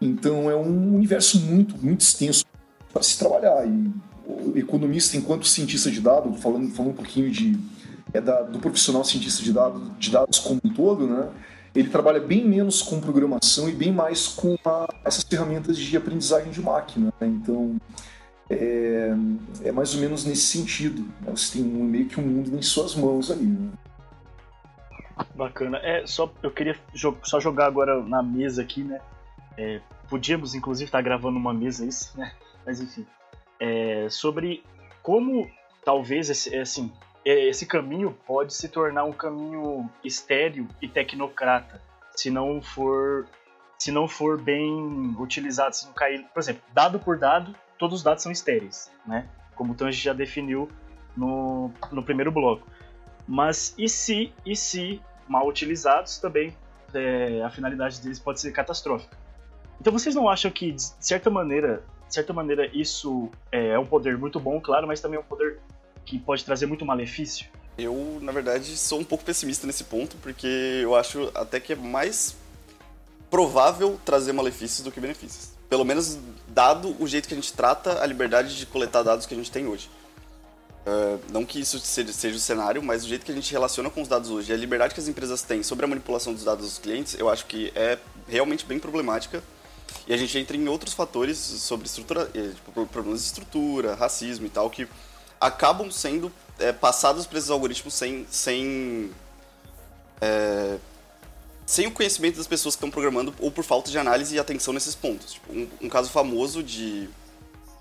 Então 0.00 0.50
é 0.50 0.56
um 0.56 0.94
universo 0.94 1.38
muito, 1.40 1.76
muito 1.76 2.00
extenso 2.00 2.44
para 2.92 3.02
se 3.02 3.18
trabalhar. 3.18 3.66
E 3.66 3.90
o 4.26 4.56
economista, 4.56 5.16
enquanto 5.16 5.46
cientista 5.46 5.90
de 5.90 6.00
dados, 6.00 6.40
falando, 6.40 6.70
falando 6.70 6.92
um 6.92 6.96
pouquinho 6.96 7.30
de, 7.30 7.58
é 8.12 8.20
da, 8.20 8.42
do 8.42 8.58
profissional 8.58 9.04
cientista 9.04 9.42
de 9.42 9.52
dados, 9.52 9.82
de 9.98 10.10
dados 10.10 10.38
como 10.38 10.60
um 10.64 10.72
todo, 10.72 11.06
né? 11.06 11.28
ele 11.74 11.88
trabalha 11.88 12.18
bem 12.18 12.44
menos 12.44 12.82
com 12.82 13.00
programação 13.00 13.68
e 13.68 13.72
bem 13.72 13.92
mais 13.92 14.26
com 14.26 14.56
a- 14.64 14.88
essas 15.04 15.22
ferramentas 15.22 15.78
de 15.78 15.96
aprendizagem 15.96 16.50
de 16.50 16.60
máquina. 16.60 17.12
né? 17.20 17.26
Então, 17.28 17.76
é, 18.50 19.10
é 19.64 19.70
mais 19.70 19.94
ou 19.94 20.00
menos 20.00 20.24
nesse 20.24 20.42
sentido. 20.42 21.02
né? 21.20 21.30
Você 21.30 21.58
tem 21.58 21.62
um- 21.64 21.84
meio 21.84 22.06
que 22.06 22.18
um 22.18 22.24
mundo 22.24 22.56
em 22.56 22.62
suas 22.62 22.96
mãos 22.96 23.30
ali. 23.30 23.44
Né? 23.46 23.70
Bacana. 25.34 25.78
É, 25.78 26.06
só 26.06 26.32
eu 26.42 26.50
queria 26.50 26.76
jo- 26.94 27.16
só 27.22 27.38
jogar 27.38 27.66
agora 27.66 28.02
na 28.02 28.22
mesa 28.22 28.62
aqui, 28.62 28.82
né? 28.82 29.00
É, 29.56 29.80
podíamos, 30.08 30.54
inclusive, 30.54 30.88
estar 30.88 31.02
gravando 31.02 31.38
uma 31.38 31.52
mesa 31.52 31.84
isso, 31.86 32.18
né? 32.18 32.32
Mas 32.66 32.80
enfim. 32.80 33.06
É, 33.60 34.08
sobre 34.10 34.64
como 35.02 35.48
talvez 35.84 36.30
esse, 36.30 36.54
é, 36.54 36.62
assim, 36.62 36.90
esse 37.24 37.66
caminho 37.66 38.16
pode 38.26 38.54
se 38.54 38.68
tornar 38.68 39.04
um 39.04 39.12
caminho 39.12 39.90
estéril 40.02 40.66
e 40.80 40.88
tecnocrata, 40.88 41.80
se 42.14 42.30
não 42.30 42.62
for 42.62 43.26
se 43.78 43.90
não 43.90 44.06
for 44.06 44.38
bem 44.38 45.16
utilizado, 45.18 45.74
se 45.74 45.86
não 45.86 45.94
cair, 45.94 46.22
por 46.34 46.40
exemplo, 46.40 46.62
dado 46.70 46.98
por 46.98 47.18
dado, 47.18 47.54
todos 47.78 48.00
os 48.00 48.02
dados 48.02 48.22
são 48.22 48.30
estéreis, 48.30 48.92
né? 49.06 49.26
Como 49.54 49.72
o 49.72 49.74
Tanji 49.74 50.02
já 50.02 50.12
definiu 50.12 50.68
no, 51.16 51.70
no 51.90 52.02
primeiro 52.02 52.30
bloco. 52.30 52.66
Mas 53.26 53.74
e 53.78 53.88
se, 53.88 54.34
e 54.44 54.54
se 54.54 55.00
mal 55.26 55.48
utilizados 55.48 56.18
também 56.18 56.54
é, 56.92 57.42
a 57.42 57.48
finalidade 57.48 58.02
deles 58.02 58.18
pode 58.18 58.40
ser 58.40 58.52
catastrófica. 58.52 59.16
Então 59.80 59.92
vocês 59.92 60.14
não 60.14 60.28
acham 60.28 60.50
que 60.50 60.72
de 60.72 60.82
certa 61.00 61.30
maneira, 61.30 61.82
de 62.06 62.14
certa 62.14 62.34
maneira 62.34 62.66
isso 62.76 63.30
é, 63.50 63.68
é 63.68 63.78
um 63.78 63.86
poder 63.86 64.18
muito 64.18 64.38
bom, 64.38 64.60
claro, 64.60 64.86
mas 64.86 65.00
também 65.00 65.16
é 65.16 65.20
um 65.20 65.24
poder 65.24 65.58
que 66.10 66.18
pode 66.18 66.44
trazer 66.44 66.66
muito 66.66 66.84
malefício? 66.84 67.46
Eu, 67.78 68.18
na 68.20 68.32
verdade, 68.32 68.76
sou 68.76 68.98
um 68.98 69.04
pouco 69.04 69.24
pessimista 69.24 69.66
nesse 69.66 69.84
ponto, 69.84 70.16
porque 70.16 70.80
eu 70.82 70.96
acho 70.96 71.30
até 71.34 71.60
que 71.60 71.72
é 71.72 71.76
mais 71.76 72.34
provável 73.30 73.98
trazer 74.04 74.32
malefícios 74.32 74.82
do 74.82 74.90
que 74.90 75.00
benefícios. 75.00 75.50
Pelo 75.68 75.84
menos 75.84 76.18
dado 76.48 76.96
o 76.98 77.06
jeito 77.06 77.28
que 77.28 77.34
a 77.34 77.36
gente 77.36 77.52
trata 77.52 78.02
a 78.02 78.06
liberdade 78.06 78.56
de 78.56 78.66
coletar 78.66 79.04
dados 79.04 79.24
que 79.24 79.34
a 79.34 79.36
gente 79.36 79.52
tem 79.52 79.68
hoje. 79.68 79.88
É, 80.84 81.18
não 81.32 81.44
que 81.44 81.60
isso 81.60 81.78
seja, 81.78 82.36
o 82.36 82.40
cenário, 82.40 82.82
mas 82.82 83.04
o 83.04 83.08
jeito 83.08 83.24
que 83.24 83.30
a 83.30 83.34
gente 83.34 83.52
relaciona 83.52 83.88
com 83.88 84.02
os 84.02 84.08
dados 84.08 84.30
hoje 84.30 84.52
a 84.52 84.56
liberdade 84.56 84.92
que 84.92 85.00
as 85.00 85.06
empresas 85.06 85.42
têm 85.42 85.62
sobre 85.62 85.84
a 85.84 85.88
manipulação 85.88 86.34
dos 86.34 86.42
dados 86.42 86.64
dos 86.64 86.78
clientes, 86.78 87.14
eu 87.18 87.28
acho 87.28 87.46
que 87.46 87.70
é 87.76 87.98
realmente 88.26 88.66
bem 88.66 88.80
problemática. 88.80 89.42
E 90.08 90.12
a 90.12 90.16
gente 90.16 90.36
entra 90.36 90.56
em 90.56 90.66
outros 90.68 90.92
fatores 90.92 91.38
sobre 91.38 91.86
estrutura, 91.86 92.28
eh, 92.34 92.50
tipo, 92.54 92.86
problemas 92.86 93.20
de 93.20 93.26
estrutura, 93.26 93.94
racismo 93.94 94.46
e 94.46 94.50
tal, 94.50 94.68
que 94.68 94.88
acabam 95.40 95.90
sendo 95.90 96.30
é, 96.58 96.72
passados 96.72 97.26
para 97.26 97.38
esses 97.38 97.50
algoritmos 97.50 97.94
sem, 97.94 98.26
sem, 98.30 99.10
é, 100.20 100.76
sem 101.64 101.86
o 101.86 101.90
conhecimento 101.90 102.36
das 102.36 102.46
pessoas 102.46 102.74
que 102.74 102.78
estão 102.78 102.90
programando 102.90 103.34
ou 103.40 103.50
por 103.50 103.64
falta 103.64 103.90
de 103.90 103.98
análise 103.98 104.34
e 104.34 104.38
atenção 104.38 104.74
nesses 104.74 104.94
pontos. 104.94 105.32
Tipo, 105.32 105.52
um, 105.52 105.68
um 105.82 105.88
caso 105.88 106.10
famoso 106.10 106.62
de, 106.62 107.08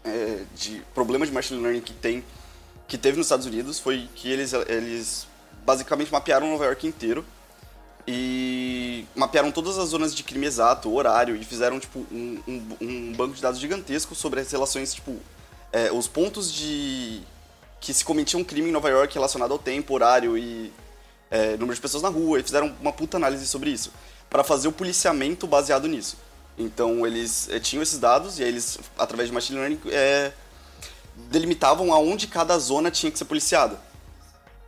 é, 0.04 0.44
de 0.56 0.82
problema 0.94 1.26
de 1.26 1.32
machine 1.32 1.62
learning 1.62 1.82
que 1.82 1.94
tem 1.94 2.24
que 2.88 2.98
teve 2.98 3.18
nos 3.18 3.28
Estados 3.28 3.46
Unidos 3.46 3.80
foi 3.80 4.10
que 4.16 4.32
eles, 4.32 4.52
eles 4.68 5.28
basicamente 5.64 6.12
mapearam 6.12 6.50
Nova 6.50 6.66
York 6.66 6.88
inteiro 6.88 7.24
e 8.08 9.06
mapearam 9.16 9.52
todas 9.52 9.78
as 9.78 9.90
zonas 9.90 10.16
de 10.16 10.24
crime 10.24 10.48
exato, 10.48 10.92
horário, 10.92 11.36
e 11.36 11.46
fizeram 11.46 11.80
tipo 11.80 12.00
um, 12.12 12.42
um, 12.48 12.78
um 12.82 13.14
banco 13.14 13.36
de 13.36 13.42
dados 13.42 13.60
gigantesco 13.60 14.16
sobre 14.16 14.40
as 14.40 14.52
relações, 14.52 14.96
tipo, 14.96 15.16
é, 15.72 15.92
os 15.92 16.08
pontos 16.08 16.52
de 16.52 17.22
que 17.80 17.94
se 17.94 18.04
cometia 18.04 18.38
um 18.38 18.44
crime 18.44 18.70
em 18.70 18.72
Nova 18.72 18.90
York 18.90 19.14
relacionado 19.14 19.52
ao 19.52 19.60
tempo, 19.60 19.94
horário 19.94 20.38
e 20.38 20.72
é, 21.32 21.52
número 21.52 21.76
de 21.76 21.82
pessoas 21.82 22.04
na 22.04 22.10
rua, 22.10 22.40
e 22.40 22.44
fizeram 22.44 22.76
uma 22.82 22.92
puta 22.92 23.18
análise 23.18 23.48
sobre 23.48 23.70
isso, 23.70 23.92
para 24.30 24.44
fazer 24.44 24.68
o 24.68 24.72
policiamento 24.72 25.48
baseado 25.48 25.88
nisso. 25.88 26.18
Então 26.58 27.08
eles 27.08 27.48
é, 27.50 27.60
tinham 27.60 27.82
esses 27.82 28.00
dados 28.00 28.38
e 28.38 28.44
aí 28.44 28.50
eles, 28.50 28.78
através 28.98 29.30
de 29.30 29.34
machine 29.34 29.60
learning, 29.60 29.80
é, 29.88 30.34
delimitavam 31.30 31.94
aonde 31.94 32.28
cada 32.28 32.58
zona 32.60 32.92
tinha 32.92 33.12
que 33.12 33.18
ser 33.18 33.26
policiada. 33.26 33.80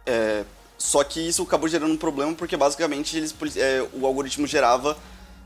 É, 0.06 0.44
só 0.78 1.04
que 1.04 1.20
isso 1.20 1.44
acabou 1.44 1.68
gerando 1.68 1.92
um 1.94 1.98
problema 1.98 2.34
porque 2.34 2.58
basicamente 2.58 3.18
eles, 3.18 3.36
é, 3.58 3.86
o 3.94 4.06
algoritmo 4.06 4.48
gerava 4.48 4.98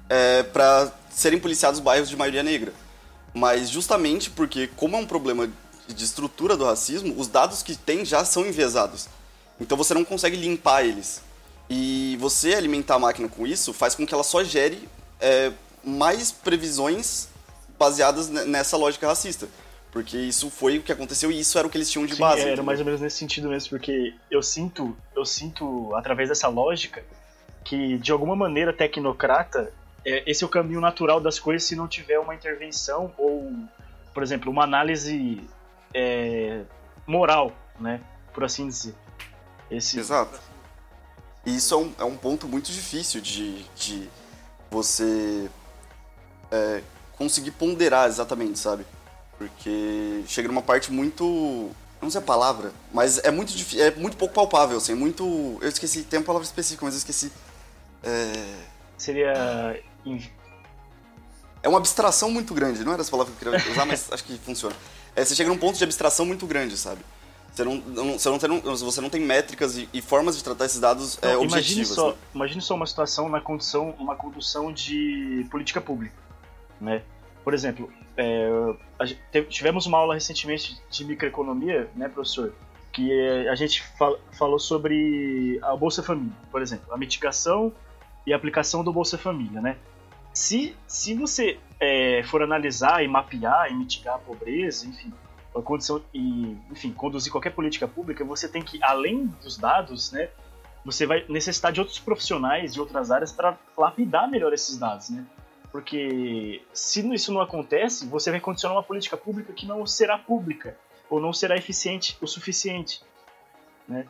é, 0.08 0.44
para 0.44 0.92
serem 1.10 1.40
policiados 1.40 1.80
bairros 1.80 2.10
de 2.10 2.16
maioria 2.16 2.44
negra. 2.44 2.74
Mas 3.34 3.70
justamente 3.70 4.30
porque, 4.30 4.68
como 4.78 4.96
é 4.96 5.00
um 5.00 5.06
problema 5.06 5.50
de 5.88 6.04
estrutura 6.04 6.58
do 6.58 6.66
racismo, 6.66 7.14
os 7.18 7.28
dados 7.28 7.62
que 7.62 7.76
tem 7.76 8.04
já 8.06 8.24
são 8.26 8.46
enviesados. 8.46 9.08
Então 9.60 9.78
você 9.78 9.94
não 9.94 10.04
consegue 10.04 10.36
limpar 10.36 10.84
eles. 10.84 11.22
E 11.70 12.18
você 12.20 12.54
alimentar 12.54 12.96
a 12.96 13.00
máquina 13.00 13.28
com 13.28 13.46
isso 13.48 13.74
faz 13.74 13.96
com 13.96 14.06
que 14.06 14.14
ela 14.14 14.24
só 14.24 14.44
gere 14.44 14.88
é, 15.20 15.52
mais 15.84 16.32
previsões 16.32 17.28
baseadas 17.78 18.30
nessa 18.30 18.78
lógica 18.78 19.08
racista. 19.08 19.48
Porque 19.92 20.18
isso 20.18 20.50
foi 20.50 20.78
o 20.78 20.84
que 20.84 20.92
aconteceu 20.92 21.32
e 21.32 21.40
isso 21.40 21.58
era 21.58 21.66
o 21.66 21.70
que 21.70 21.78
eles 21.78 21.90
tinham 21.90 22.06
de 22.06 22.16
Sim, 22.16 22.20
base. 22.20 22.42
era 22.42 22.50
entendeu? 22.50 22.66
mais 22.66 22.80
ou 22.80 22.86
menos 22.86 23.00
nesse 23.00 23.18
sentido 23.18 23.48
mesmo, 23.48 23.70
porque 23.70 24.14
eu 24.30 24.44
sinto, 24.44 24.96
eu 25.16 25.26
sinto 25.26 25.96
através 25.96 26.28
dessa 26.28 26.50
lógica 26.50 27.02
que 27.64 27.98
de 27.98 28.12
alguma 28.12 28.36
maneira 28.36 28.74
tecnocrata 28.74 29.72
é, 30.06 30.30
esse 30.30 30.44
é 30.44 30.48
o 30.48 30.50
caminho 30.50 30.82
natural 30.82 31.22
das 31.22 31.40
coisas 31.40 31.64
se 31.68 31.76
não 31.76 31.88
tiver 31.88 32.20
uma 32.20 32.36
intervenção 32.36 33.12
ou, 33.18 33.52
por 34.14 34.22
exemplo, 34.22 34.52
uma 34.52 34.64
análise 34.64 35.42
é, 35.96 36.64
moral, 37.08 37.54
né, 37.80 38.02
por 38.34 38.44
assim 38.44 38.68
dizer. 38.68 38.94
Esse, 39.72 39.98
Exato. 39.98 40.40
E 41.46 41.56
isso 41.56 41.74
é 41.74 41.78
um, 41.78 41.94
é 42.00 42.04
um 42.04 42.18
ponto 42.18 42.48
muito 42.48 42.72
difícil 42.72 43.22
de, 43.22 43.64
de 43.76 44.10
você 44.70 45.50
é, 46.52 46.82
conseguir 47.18 47.52
ponderar 47.52 48.08
exatamente, 48.08 48.60
sabe? 48.60 48.86
Porque 49.38 50.24
chega 50.28 50.48
numa 50.48 50.62
parte 50.62 50.92
muito. 50.92 51.72
Não 52.02 52.10
sei 52.12 52.20
a 52.20 52.24
palavra, 52.24 52.72
mas 52.94 53.18
é 53.20 53.32
muito 53.32 53.54
é 53.80 53.92
muito 53.92 54.18
pouco 54.18 54.34
palpável, 54.34 54.78
assim, 54.78 54.92
é 54.92 54.96
muito. 54.96 55.58
Eu 55.62 55.70
esqueci, 55.70 56.04
tem 56.04 56.20
uma 56.20 56.26
palavra 56.26 56.46
específica, 56.46 56.86
mas 56.86 56.94
eu 56.94 57.00
esqueci. 57.00 57.32
É, 58.04 58.66
Seria 58.98 59.82
é 61.66 61.68
uma 61.68 61.80
abstração 61.80 62.30
muito 62.30 62.54
grande, 62.54 62.84
não 62.84 62.94
era 62.94 63.02
essa 63.02 63.10
palavra 63.10 63.34
que 63.34 63.44
eu 63.44 63.52
queria 63.52 63.72
usar, 63.72 63.86
mas 63.86 64.08
acho 64.14 64.24
que 64.24 64.38
funciona. 64.38 64.76
É, 65.16 65.24
você 65.24 65.36
chega 65.36 65.50
num 65.50 65.58
ponto 65.58 65.78
de 65.78 65.84
abstração 65.84 66.26
muito 66.26 66.46
grande, 66.46 66.78
sabe? 66.78 67.02
Você 67.54 67.64
não, 67.64 67.76
não- 67.78 68.20
você 68.20 68.30
não, 68.30 68.38
tem, 68.38 68.60
você 68.60 69.02
não 69.02 69.10
tem 69.10 69.22
métricas 69.22 69.78
e, 69.78 69.88
e 69.94 70.02
formas 70.02 70.36
de 70.36 70.44
tratar 70.44 70.66
esses 70.66 70.80
dados 70.80 71.18
é, 71.22 71.30
Então, 71.30 71.44
imagine 71.46 71.82
objetivas. 71.82 71.88
só, 71.96 72.10
né? 72.12 72.16
imagine 72.34 72.62
só 72.62 72.76
uma 72.76 72.86
situação 72.86 73.30
na 73.30 73.40
condução, 73.40 73.96
uma 73.98 74.16
condução 74.16 74.74
de 74.74 75.48
política 75.50 75.80
pública, 75.80 76.16
né? 76.82 77.02
Por 77.46 77.54
exemplo, 77.54 77.90
é, 78.18 78.50
tivemos 79.50 79.86
uma 79.86 79.98
aula 80.00 80.16
recentemente 80.16 80.78
de 80.90 81.06
microeconomia, 81.06 81.90
né, 81.96 82.10
professor? 82.10 82.54
Que 82.92 83.12
é, 83.12 83.50
a 83.50 83.56
gente 83.56 83.84
fal- 83.98 84.20
falou 84.38 84.60
sobre 84.60 85.58
a 85.64 85.76
Bolsa 85.78 86.02
Família, 86.04 86.34
por 86.52 86.62
exemplo, 86.62 86.94
a 86.94 86.98
mitigação 86.98 87.72
e 88.26 88.34
a 88.34 88.36
aplicação 88.36 88.84
do 88.84 88.92
Bolsa 88.92 89.18
Família, 89.18 89.62
né? 89.62 89.78
Se, 90.36 90.76
se 90.86 91.14
você 91.14 91.58
é, 91.80 92.22
for 92.24 92.44
analisar 92.44 93.02
e 93.02 93.08
mapear 93.08 93.72
e 93.72 93.74
mitigar 93.74 94.16
a 94.16 94.20
pobreza, 94.20 94.86
enfim, 94.86 95.14
a 95.56 95.62
condição 95.62 96.04
e, 96.14 96.58
enfim, 96.70 96.92
conduzir 96.92 97.32
qualquer 97.32 97.52
política 97.52 97.88
pública, 97.88 98.26
você 98.26 98.50
tem 98.50 98.62
que, 98.62 98.78
além 98.84 99.28
dos 99.42 99.58
dados, 99.58 100.12
né, 100.12 100.28
você 100.84 101.06
vai 101.06 101.26
necessitar 101.30 101.72
de 101.72 101.80
outros 101.80 102.00
profissionais 102.00 102.74
de 102.74 102.82
outras 102.82 103.12
áreas 103.12 103.32
para 103.32 103.58
lapidar 103.78 104.30
melhor 104.30 104.52
esses 104.52 104.78
dados, 104.78 105.10
né? 105.10 105.26
Porque 105.72 106.62
se 106.74 107.00
isso 107.14 107.34
não 107.34 107.40
acontece, 107.40 108.06
você 108.06 108.30
vai 108.30 108.42
condicionar 108.42 108.76
uma 108.76 108.84
política 108.84 109.16
pública 109.16 109.54
que 109.54 109.66
não 109.66 109.88
será 109.88 110.18
pública 110.18 110.78
ou 111.10 111.22
não 111.22 111.32
será 111.32 111.56
eficiente 111.56 112.18
o 112.22 112.28
suficiente, 112.28 113.02
né? 113.88 114.06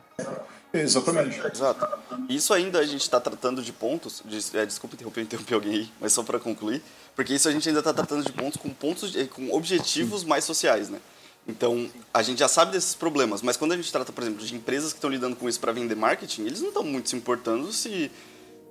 Exatamente. 0.72 1.40
Exato. 1.46 1.86
Isso 2.28 2.52
ainda 2.52 2.78
a 2.78 2.84
gente 2.84 3.02
está 3.02 3.20
tratando 3.20 3.62
de 3.62 3.72
pontos. 3.72 4.22
De, 4.24 4.58
é, 4.58 4.66
desculpa 4.66 4.94
interromper, 4.94 5.22
interromper 5.22 5.54
alguém 5.54 5.72
aí, 5.72 5.92
mas 6.00 6.12
só 6.12 6.22
para 6.22 6.38
concluir. 6.38 6.82
Porque 7.14 7.34
isso 7.34 7.48
a 7.48 7.52
gente 7.52 7.68
ainda 7.68 7.80
está 7.80 7.92
tratando 7.92 8.24
de 8.24 8.32
pontos 8.32 8.60
com 8.60 8.68
pontos 8.70 9.10
de, 9.10 9.26
com 9.26 9.50
objetivos 9.52 10.24
mais 10.24 10.44
sociais, 10.44 10.88
né? 10.88 11.00
Então, 11.48 11.88
a 12.12 12.22
gente 12.22 12.40
já 12.40 12.48
sabe 12.48 12.72
desses 12.72 12.94
problemas, 12.94 13.40
mas 13.40 13.56
quando 13.56 13.72
a 13.72 13.76
gente 13.76 13.90
trata, 13.92 14.12
por 14.12 14.22
exemplo, 14.22 14.44
de 14.44 14.54
empresas 14.54 14.92
que 14.92 14.98
estão 14.98 15.08
lidando 15.08 15.36
com 15.36 15.48
isso 15.48 15.60
para 15.60 15.70
vender 15.70 15.94
marketing, 15.94 16.44
eles 16.44 16.60
não 16.60 16.68
estão 16.68 16.82
muito 16.82 17.08
se 17.08 17.14
importando 17.14 17.72
se, 17.72 18.10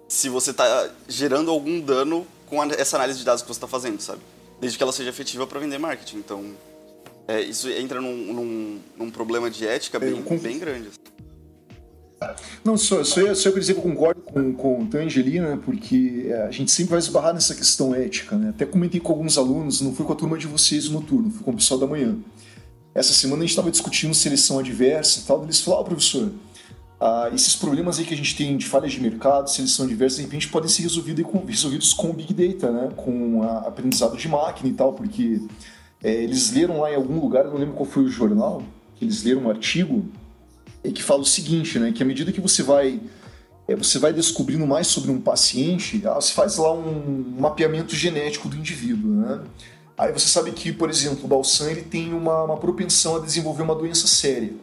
se 0.09 0.27
você 0.27 0.51
está 0.51 0.89
gerando 1.07 1.49
algum 1.51 1.79
dano 1.79 2.27
com 2.47 2.61
a, 2.61 2.67
essa 2.67 2.97
análise 2.97 3.19
de 3.19 3.25
dados 3.25 3.41
que 3.41 3.47
você 3.47 3.57
está 3.57 3.67
fazendo, 3.67 4.01
sabe? 4.01 4.21
Desde 4.59 4.77
que 4.77 4.83
ela 4.83 4.91
seja 4.91 5.09
efetiva 5.09 5.47
para 5.47 5.59
vender 5.59 5.77
marketing. 5.77 6.17
Então, 6.17 6.53
é, 7.27 7.41
isso 7.41 7.69
entra 7.69 8.01
num, 8.01 8.33
num, 8.33 8.81
num, 8.97 9.09
problema 9.09 9.49
de 9.49 9.65
ética 9.65 9.97
bem, 9.97 10.21
bem 10.39 10.59
grande. 10.59 10.89
Não, 12.63 12.77
só, 12.77 13.03
só, 13.03 13.21
eu, 13.21 13.35
só 13.35 13.49
eu 13.49 13.75
concordo 13.75 14.21
com, 14.21 14.53
com 14.53 14.83
o 14.83 14.85
Tangelina, 14.87 15.55
né, 15.55 15.59
porque 15.63 16.27
é, 16.27 16.43
a 16.43 16.51
gente 16.51 16.71
sempre 16.71 16.91
vai 16.91 16.99
esbarrar 16.99 17.33
nessa 17.33 17.53
questão 17.53 17.93
ética, 17.93 18.37
né? 18.37 18.49
Até 18.49 18.65
comentei 18.65 18.99
com 18.99 19.11
alguns 19.11 19.37
alunos, 19.37 19.81
não 19.81 19.93
fui 19.93 20.05
com 20.05 20.13
a 20.13 20.15
turma 20.15 20.37
de 20.37 20.47
vocês 20.47 20.87
no 20.87 20.99
noturno, 20.99 21.29
fui 21.29 21.43
com 21.43 21.51
o 21.51 21.55
pessoal 21.55 21.79
da 21.79 21.87
manhã. 21.87 22.17
Essa 22.93 23.13
semana 23.13 23.39
a 23.39 23.41
gente 23.41 23.51
estava 23.51 23.69
discutindo 23.69 24.13
seleção 24.13 24.57
adversa 24.57 25.19
e 25.19 25.23
tal, 25.23 25.43
eles 25.43 25.59
falaram, 25.59 25.83
oh, 25.83 25.85
professor, 25.85 26.31
ah, 26.99 27.29
esses 27.33 27.55
problemas 27.55 27.99
aí 27.99 28.05
que 28.05 28.13
a 28.13 28.17
gente 28.17 28.35
tem 28.35 28.55
de 28.55 28.65
falhas 28.65 28.93
de 28.93 29.01
mercado, 29.01 29.49
seleção 29.49 29.85
adversa, 29.85 30.17
de 30.17 30.21
repente 30.23 30.47
podem 30.47 30.69
ser 30.69 30.83
resolvidos 30.83 31.25
com, 31.25 31.45
resolvidos 31.45 31.93
com 31.93 32.09
o 32.09 32.13
Big 32.13 32.33
Data, 32.33 32.71
né? 32.71 32.89
com 32.95 33.43
a 33.43 33.67
aprendizado 33.67 34.15
de 34.15 34.27
máquina 34.29 34.69
e 34.69 34.73
tal, 34.73 34.93
porque 34.93 35.41
é, 36.01 36.11
eles 36.11 36.53
leram 36.53 36.79
lá 36.79 36.91
em 36.91 36.95
algum 36.95 37.19
lugar, 37.19 37.45
eu 37.45 37.51
não 37.51 37.59
lembro 37.59 37.75
qual 37.75 37.85
foi 37.85 38.03
o 38.03 38.09
jornal, 38.09 38.63
que 38.95 39.03
eles 39.03 39.23
leram 39.23 39.41
um 39.41 39.49
artigo 39.49 40.05
e 40.85 40.91
que 40.91 41.03
fala 41.03 41.21
o 41.21 41.25
seguinte, 41.25 41.79
né, 41.79 41.91
que 41.91 42.03
à 42.03 42.05
medida 42.05 42.31
que 42.31 42.41
você 42.41 42.63
vai 42.63 42.99
é, 43.67 43.75
você 43.75 43.97
vai 43.97 44.13
descobrindo 44.13 44.65
mais 44.67 44.87
sobre 44.87 45.11
um 45.11 45.19
paciente, 45.19 46.01
ah, 46.05 46.15
você 46.15 46.31
faz 46.33 46.57
lá 46.57 46.71
um 46.71 47.35
mapeamento 47.39 47.95
genético 47.95 48.47
do 48.47 48.55
indivíduo, 48.55 49.09
né? 49.11 49.41
Aí 49.97 50.11
você 50.11 50.27
sabe 50.27 50.51
que, 50.51 50.71
por 50.71 50.89
exemplo, 50.89 51.23
o 51.23 51.27
Balsam 51.27 51.71
ele 51.71 51.81
tem 51.81 52.13
uma, 52.13 52.43
uma 52.43 52.57
propensão 52.57 53.15
a 53.15 53.19
desenvolver 53.19 53.63
uma 53.63 53.73
doença 53.73 54.07
séria. 54.07 54.53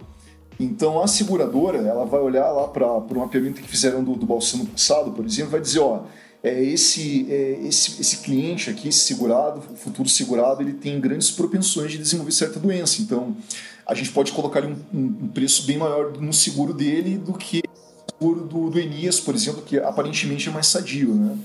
Então 0.61 1.03
a 1.03 1.09
seguradora 1.09 1.79
ela 1.79 2.05
vai 2.05 2.21
olhar 2.21 2.51
lá 2.53 2.69
para 2.69 2.87
o 2.87 3.19
mapeamento 3.19 3.61
que 3.61 3.67
fizeram 3.67 4.05
do, 4.05 4.15
do 4.15 4.27
Balsam 4.27 4.59
no 4.59 4.67
passado, 4.67 5.11
por 5.11 5.25
exemplo, 5.25 5.53
vai 5.53 5.61
dizer, 5.61 5.81
ó, 5.81 6.03
é, 6.43 6.63
esse, 6.63 7.27
é, 7.31 7.61
esse, 7.65 8.01
esse 8.01 8.19
cliente 8.19 8.69
aqui, 8.69 8.89
esse 8.89 9.01
segurado, 9.01 9.63
futuro 9.77 10.09
segurado, 10.09 10.61
ele 10.61 10.75
tem 10.75 11.01
grandes 11.01 11.31
propensões 11.31 11.93
de 11.93 11.99
desenvolver 11.99 12.33
certa 12.33 12.61
doença. 12.61 13.01
Então 13.01 13.35
a 13.87 13.95
gente 13.95 14.11
pode 14.11 14.33
colocar 14.33 14.65
um, 14.65 14.77
um, 14.93 15.29
preço 15.29 15.65
bem 15.65 15.79
maior 15.79 16.13
no 16.19 16.33
seguro 16.33 16.73
dele 16.73 17.19
do 17.19 17.35
que 17.35 17.61
o 17.61 18.13
seguro 18.13 18.45
do, 18.45 18.71
do 18.71 18.79
Enias, 18.79 19.21
por 19.21 19.35
exemplo, 19.35 19.63
que 19.63 19.79
aparentemente 19.79 20.49
é 20.49 20.53
mais 20.53 20.67
sadio, 20.67 21.15
né? 21.15 21.37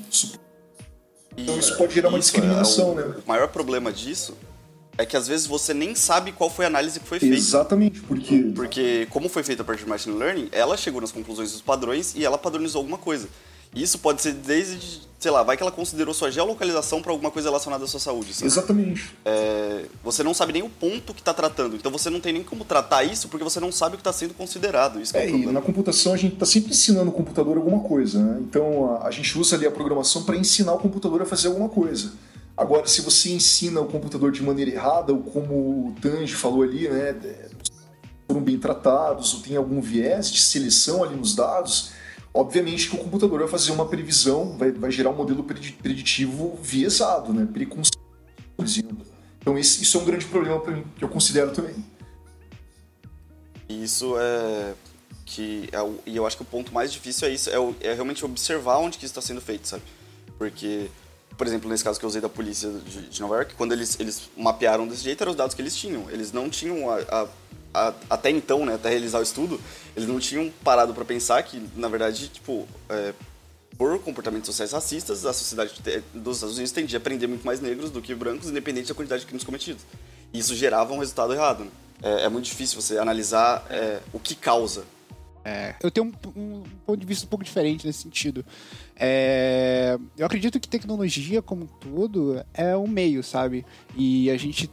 Então 1.36 1.58
isso 1.58 1.78
pode 1.78 1.94
gerar 1.94 2.10
uma 2.10 2.20
isso, 2.20 2.32
discriminação, 2.32 2.90
é, 2.90 2.92
o, 2.92 2.96
né? 2.96 3.16
O 3.26 3.28
maior 3.28 3.48
problema 3.48 3.92
disso 3.92 4.36
é 4.98 5.06
que 5.06 5.16
às 5.16 5.28
vezes 5.28 5.46
você 5.46 5.74
nem 5.74 5.94
sabe 5.94 6.32
qual 6.32 6.50
foi 6.50 6.66
a 6.66 6.68
análise 6.68 7.00
que 7.00 7.08
foi 7.08 7.20
feita. 7.20 7.36
Exatamente, 7.36 8.02
porque. 8.02 8.52
Porque, 8.56 9.08
como 9.12 9.30
foi 9.30 9.44
feita 9.44 9.62
a 9.62 9.66
partir 9.66 9.84
de 9.84 9.90
machine 9.90 10.18
learning, 10.18 10.50
ela 10.52 10.76
chegou 10.76 11.00
nas 11.00 11.12
conclusões 11.12 11.52
dos 11.52 11.62
padrões 11.62 12.16
e 12.16 12.26
ela 12.26 12.38
padronizou 12.38 12.80
alguma 12.80 12.98
coisa. 12.98 13.28
Isso 13.76 14.00
pode 14.00 14.22
ser 14.22 14.34
desde, 14.34 15.02
sei 15.20 15.32
lá, 15.32 15.44
vai 15.44 15.56
que 15.56 15.64
ela 15.64 15.72
considerou 15.72 16.14
sua 16.14 16.32
geolocalização 16.32 17.02
para 17.02 17.12
alguma 17.12 17.30
coisa 17.30 17.50
relacionada 17.50 17.84
à 17.84 17.88
sua 17.88 18.00
saúde. 18.00 18.34
Sabe? 18.34 18.48
Exatamente. 18.48 19.16
É, 19.26 19.86
você 20.04 20.24
não 20.24 20.34
sabe 20.34 20.54
nem 20.54 20.64
o 20.64 20.70
ponto 20.70 21.14
que 21.14 21.22
está 21.22 21.34
tratando, 21.34 21.76
então 21.76 21.92
você 21.92 22.10
não 22.10 22.20
tem 22.20 22.34
nem 22.34 22.44
como 22.44 22.66
tratar 22.66 23.04
isso 23.04 23.28
porque 23.28 23.44
você 23.44 23.60
não 23.60 23.72
sabe 23.72 23.96
o 23.96 23.98
que 23.98 24.02
está 24.02 24.14
sendo 24.14 24.34
considerado. 24.34 25.00
Isso 25.00 25.16
é, 25.16 25.26
é 25.26 25.30
e 25.30 25.46
na 25.48 25.62
computação 25.62 26.14
a 26.14 26.18
gente 26.18 26.34
está 26.34 26.46
sempre 26.46 26.72
ensinando 26.72 27.10
o 27.10 27.14
computador 27.14 27.58
alguma 27.58 27.82
coisa, 27.82 28.20
né? 28.20 28.40
Então 28.42 28.96
a, 28.96 29.08
a 29.08 29.12
gente 29.12 29.38
usa 29.38 29.56
ali 29.56 29.66
a 29.66 29.72
programação 29.72 30.24
para 30.24 30.36
ensinar 30.36 30.74
o 30.74 30.80
computador 30.80 31.22
a 31.22 31.26
fazer 31.26 31.48
alguma 31.48 31.70
coisa. 31.70 32.14
Agora, 32.58 32.88
se 32.88 33.02
você 33.02 33.30
ensina 33.30 33.80
o 33.80 33.86
computador 33.86 34.32
de 34.32 34.42
maneira 34.42 34.72
errada, 34.72 35.14
ou 35.14 35.22
como 35.22 35.54
o 35.90 35.96
Tange 36.02 36.34
falou 36.34 36.64
ali, 36.64 36.90
né, 36.90 37.16
foram 38.28 38.42
bem 38.42 38.58
tratados, 38.58 39.36
ou 39.36 39.42
tem 39.42 39.56
algum 39.56 39.80
viés 39.80 40.32
de 40.32 40.42
seleção 40.42 41.04
ali 41.04 41.16
nos 41.16 41.36
dados, 41.36 41.92
Obviamente 42.38 42.88
que 42.88 42.96
o 42.96 43.00
computador 43.00 43.40
vai 43.40 43.48
fazer 43.48 43.72
uma 43.72 43.88
previsão, 43.88 44.56
vai, 44.60 44.72
vai 44.72 44.92
gerar 44.92 45.10
um 45.10 45.16
modelo 45.16 45.44
preditivo 45.44 46.56
viesado, 46.62 47.34
né? 47.34 47.48
exemplo. 48.64 48.98
Então 49.40 49.58
esse, 49.58 49.82
isso 49.82 49.98
é 49.98 50.02
um 50.02 50.06
grande 50.06 50.26
problema 50.28 50.60
para 50.60 50.76
mim, 50.76 50.86
que 50.96 51.04
eu 51.04 51.10
considero 51.10 51.50
também. 51.52 51.74
Isso 53.68 54.14
é 54.20 54.76
que 55.26 55.68
é 55.72 55.82
o, 55.82 56.00
e 56.06 56.16
eu 56.16 56.28
acho 56.28 56.38
que 56.38 56.44
o 56.44 56.46
ponto 56.46 56.72
mais 56.72 56.94
difícil 56.94 57.28
é 57.28 57.32
isso, 57.32 57.50
é, 57.50 57.58
o, 57.58 57.76
é 57.82 57.94
realmente 57.94 58.24
observar 58.24 58.78
onde 58.78 59.00
que 59.00 59.06
isso 59.06 59.12
está 59.12 59.22
sendo 59.22 59.42
feito, 59.42 59.68
sabe? 59.68 59.82
Porque, 60.38 60.92
por 61.36 61.48
exemplo, 61.48 61.68
nesse 61.68 61.84
caso 61.84 62.00
que 62.00 62.06
eu 62.06 62.10
usei 62.10 62.22
da 62.22 62.30
polícia 62.30 62.70
de, 62.70 63.10
de 63.10 63.20
Nova 63.20 63.38
York, 63.38 63.56
quando 63.56 63.72
eles, 63.72 64.00
eles 64.00 64.30
mapearam 64.38 64.88
desse 64.88 65.04
jeito, 65.04 65.22
eram 65.24 65.32
os 65.32 65.38
dados 65.38 65.56
que 65.56 65.62
eles 65.62 65.76
tinham. 65.76 66.08
Eles 66.12 66.32
não 66.32 66.52
tinham 66.52 66.88
a, 66.88 67.00
a 67.00 67.28
a, 67.78 67.94
até 68.10 68.30
então, 68.30 68.66
né, 68.66 68.76
até 68.76 68.90
realizar 68.90 69.20
o 69.20 69.24
estudo, 69.24 69.60
eles 69.96 70.08
não 70.08 70.20
tinham 70.20 70.52
parado 70.64 70.94
para 70.94 71.06
pensar 71.06 71.42
que, 71.44 71.62
na 71.76 71.88
verdade, 71.88 72.28
tipo, 72.30 72.68
é, 72.90 73.14
por 73.78 74.00
comportamentos 74.00 74.48
sociais 74.48 74.72
racistas, 74.72 75.26
a 75.26 75.34
sociedade 75.34 75.74
dos 76.14 76.38
Estados 76.38 76.56
Unidos 76.56 76.72
tendia 76.72 76.98
a 76.98 77.02
prender 77.02 77.30
muito 77.30 77.46
mais 77.46 77.62
negros 77.62 77.92
do 77.92 78.02
que 78.02 78.14
brancos, 78.16 78.50
independente 78.50 78.90
da 78.90 78.96
quantidade 78.96 79.22
de 79.22 79.28
crimes 79.28 79.44
cometidos. 79.44 79.84
E 80.34 80.40
isso 80.40 80.56
gerava 80.56 80.94
um 80.94 81.00
resultado 81.00 81.34
errado. 81.34 81.64
Né? 81.64 81.72
É, 82.02 82.24
é, 82.24 82.30
muito 82.30 82.46
difícil 82.46 82.82
você 82.82 82.98
analisar 82.98 83.66
é, 83.70 84.00
o 84.12 84.20
que 84.20 84.36
causa. 84.36 84.84
É, 85.46 85.76
eu 85.82 85.90
tenho 85.90 86.12
um, 86.36 86.40
um, 86.42 86.64
ponto 86.86 87.00
de 87.00 87.06
vista 87.06 87.26
um 87.26 87.30
pouco 87.30 87.46
diferente 87.46 87.88
nesse 87.88 88.04
sentido. 88.04 88.44
É, 88.96 89.98
eu 90.18 90.26
acredito 90.26 90.60
que 90.60 90.68
tecnologia, 90.68 91.42
como 91.42 91.68
todo, 91.80 92.44
é 92.54 92.76
um 92.76 92.88
meio, 92.88 93.24
sabe? 93.24 93.66
E 93.96 94.30
a 94.30 94.38
gente 94.38 94.70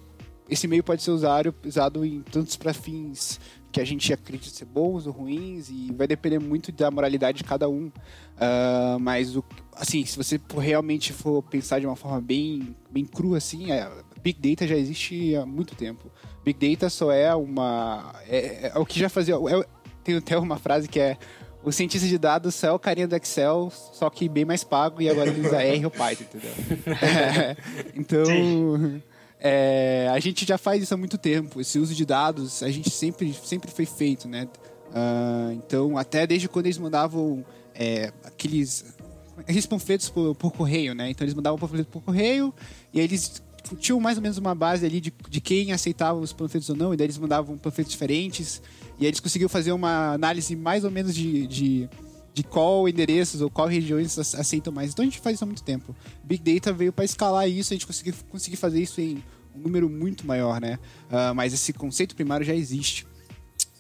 esse 0.49 0.69
meio 0.69 0.83
pode 0.83 1.03
ser 1.03 1.11
usado, 1.11 1.55
usado 1.65 2.05
em 2.05 2.21
tantos 2.21 2.57
para 2.57 2.75
fins 2.75 3.41
que 3.73 3.81
a 3.81 3.85
gente 3.85 4.13
acredita 4.13 4.55
ser 4.55 4.67
bons 4.67 5.07
ou 5.07 5.13
ruins 5.13 5.69
e 5.69 5.93
vai 5.93 6.07
depender 6.07 6.39
muito 6.39 6.71
da 6.71 6.91
moralidade 6.91 7.39
de 7.39 7.45
cada 7.45 7.69
um. 7.69 7.87
Uh, 7.87 8.99
mas, 9.01 9.37
o, 9.37 9.45
assim, 9.75 10.05
se 10.05 10.17
você 10.17 10.41
realmente 10.57 11.13
for 11.13 11.43
pensar 11.43 11.81
de 11.81 11.87
uma 11.87 11.97
forma 11.97 12.21
bem, 12.21 12.77
bem 12.89 13.05
crua, 13.05 13.39
assim, 13.39 13.73
é, 13.73 13.91
Big 14.23 14.39
Data 14.49 14.67
já 14.67 14.77
existe 14.77 15.35
há 15.35 15.45
muito 15.45 15.75
tempo. 15.75 16.09
Big 16.45 16.71
Data 16.71 16.89
só 16.89 17.11
é 17.11 17.35
uma... 17.35 18.15
É, 18.29 18.37
é, 18.37 18.73
é 18.75 18.79
o 18.79 18.87
que 18.87 19.01
já 19.01 19.09
fazia... 19.09 19.35
É, 19.35 19.67
tem 20.05 20.17
até 20.17 20.39
uma 20.39 20.59
frase 20.59 20.87
que 20.87 21.01
é 21.01 21.19
o 21.65 21.73
cientista 21.73 22.07
de 22.07 22.19
dados 22.19 22.55
só 22.55 22.67
é 22.69 22.73
o 22.73 22.79
carinha 22.79 23.09
do 23.09 23.17
Excel, 23.17 23.73
só 23.73 24.11
que 24.11 24.29
bem 24.29 24.45
mais 24.45 24.63
pago, 24.63 25.01
e 25.01 25.09
agora 25.09 25.31
ele 25.31 25.47
usa 25.47 25.63
R 25.63 25.85
ou 25.87 25.91
Python, 25.91 26.25
entendeu? 26.25 26.53
É, 27.03 27.57
então... 27.97 28.25
Sim. 28.25 29.03
É, 29.47 30.09
a 30.11 30.19
gente 30.21 30.47
já 30.47 30.57
faz 30.57 30.83
isso 30.83 30.95
há 30.95 30.97
muito 30.97 31.19
tempo. 31.19 31.61
Esse 31.61 31.79
uso 31.79 31.95
de 31.95 32.07
dados, 32.07 32.63
a 32.63 32.71
gente 32.71 32.89
sempre, 32.89 33.31
sempre 33.45 33.71
foi 33.71 33.85
feito, 33.85 34.27
né? 34.27 34.49
Uh, 34.89 35.53
então, 35.53 35.99
até 35.99 36.27
desde 36.27 36.49
quando 36.49 36.65
eles 36.65 36.79
mandavam 36.79 37.45
é, 37.75 38.11
aqueles, 38.25 38.97
aqueles 39.37 39.67
panfletos 39.67 40.09
por, 40.09 40.35
por, 40.35 40.51
correio, 40.51 40.95
né? 40.95 41.11
Então, 41.11 41.27
eles 41.27 41.35
mandavam 41.35 41.59
panfletos 41.59 41.93
por 41.93 42.01
correio 42.01 42.55
e 42.91 42.99
eles 42.99 43.43
tinham 43.79 44.01
mais 44.01 44.17
ou 44.17 44.23
menos 44.23 44.39
uma 44.39 44.55
base 44.55 44.87
ali 44.87 44.99
de, 44.99 45.13
de 45.29 45.41
quem 45.43 45.73
aceitava 45.73 46.19
os 46.19 46.33
panfletos 46.33 46.71
ou 46.71 46.77
não, 46.77 46.95
e 46.95 46.97
daí 46.97 47.05
eles 47.05 47.19
mandavam 47.19 47.59
panfletos 47.59 47.93
diferentes, 47.93 48.63
e 48.99 49.05
aí 49.05 49.09
eles 49.09 49.21
conseguiam 49.21 49.49
fazer 49.51 49.73
uma 49.73 50.15
análise 50.15 50.57
mais 50.57 50.85
ou 50.85 50.91
menos 50.91 51.15
de, 51.15 51.47
de, 51.47 51.89
de 52.33 52.43
qual 52.43 52.89
endereços 52.89 53.43
ou 53.43 53.51
qual 53.51 53.69
regiões 53.69 54.19
aceitam 54.19 54.73
mais. 54.73 54.93
Então 54.93 55.03
a 55.03 55.07
gente 55.07 55.19
faz 55.19 55.35
isso 55.35 55.45
há 55.45 55.47
muito 55.47 55.63
tempo. 55.63 55.95
Big 56.23 56.55
Data 56.55 56.73
veio 56.73 56.93
para 56.93 57.05
escalar 57.05 57.49
isso, 57.49 57.75
a 57.75 57.77
gente 57.77 57.87
conseguiu 57.87 58.15
conseguir 58.31 58.57
fazer 58.57 58.81
isso 58.81 59.01
em 59.01 59.23
um 59.55 59.61
número 59.61 59.89
muito 59.89 60.27
maior, 60.27 60.61
né? 60.61 60.79
Uh, 61.09 61.35
mas 61.35 61.53
esse 61.53 61.73
conceito 61.73 62.15
primário 62.15 62.45
já 62.45 62.55
existe. 62.55 63.07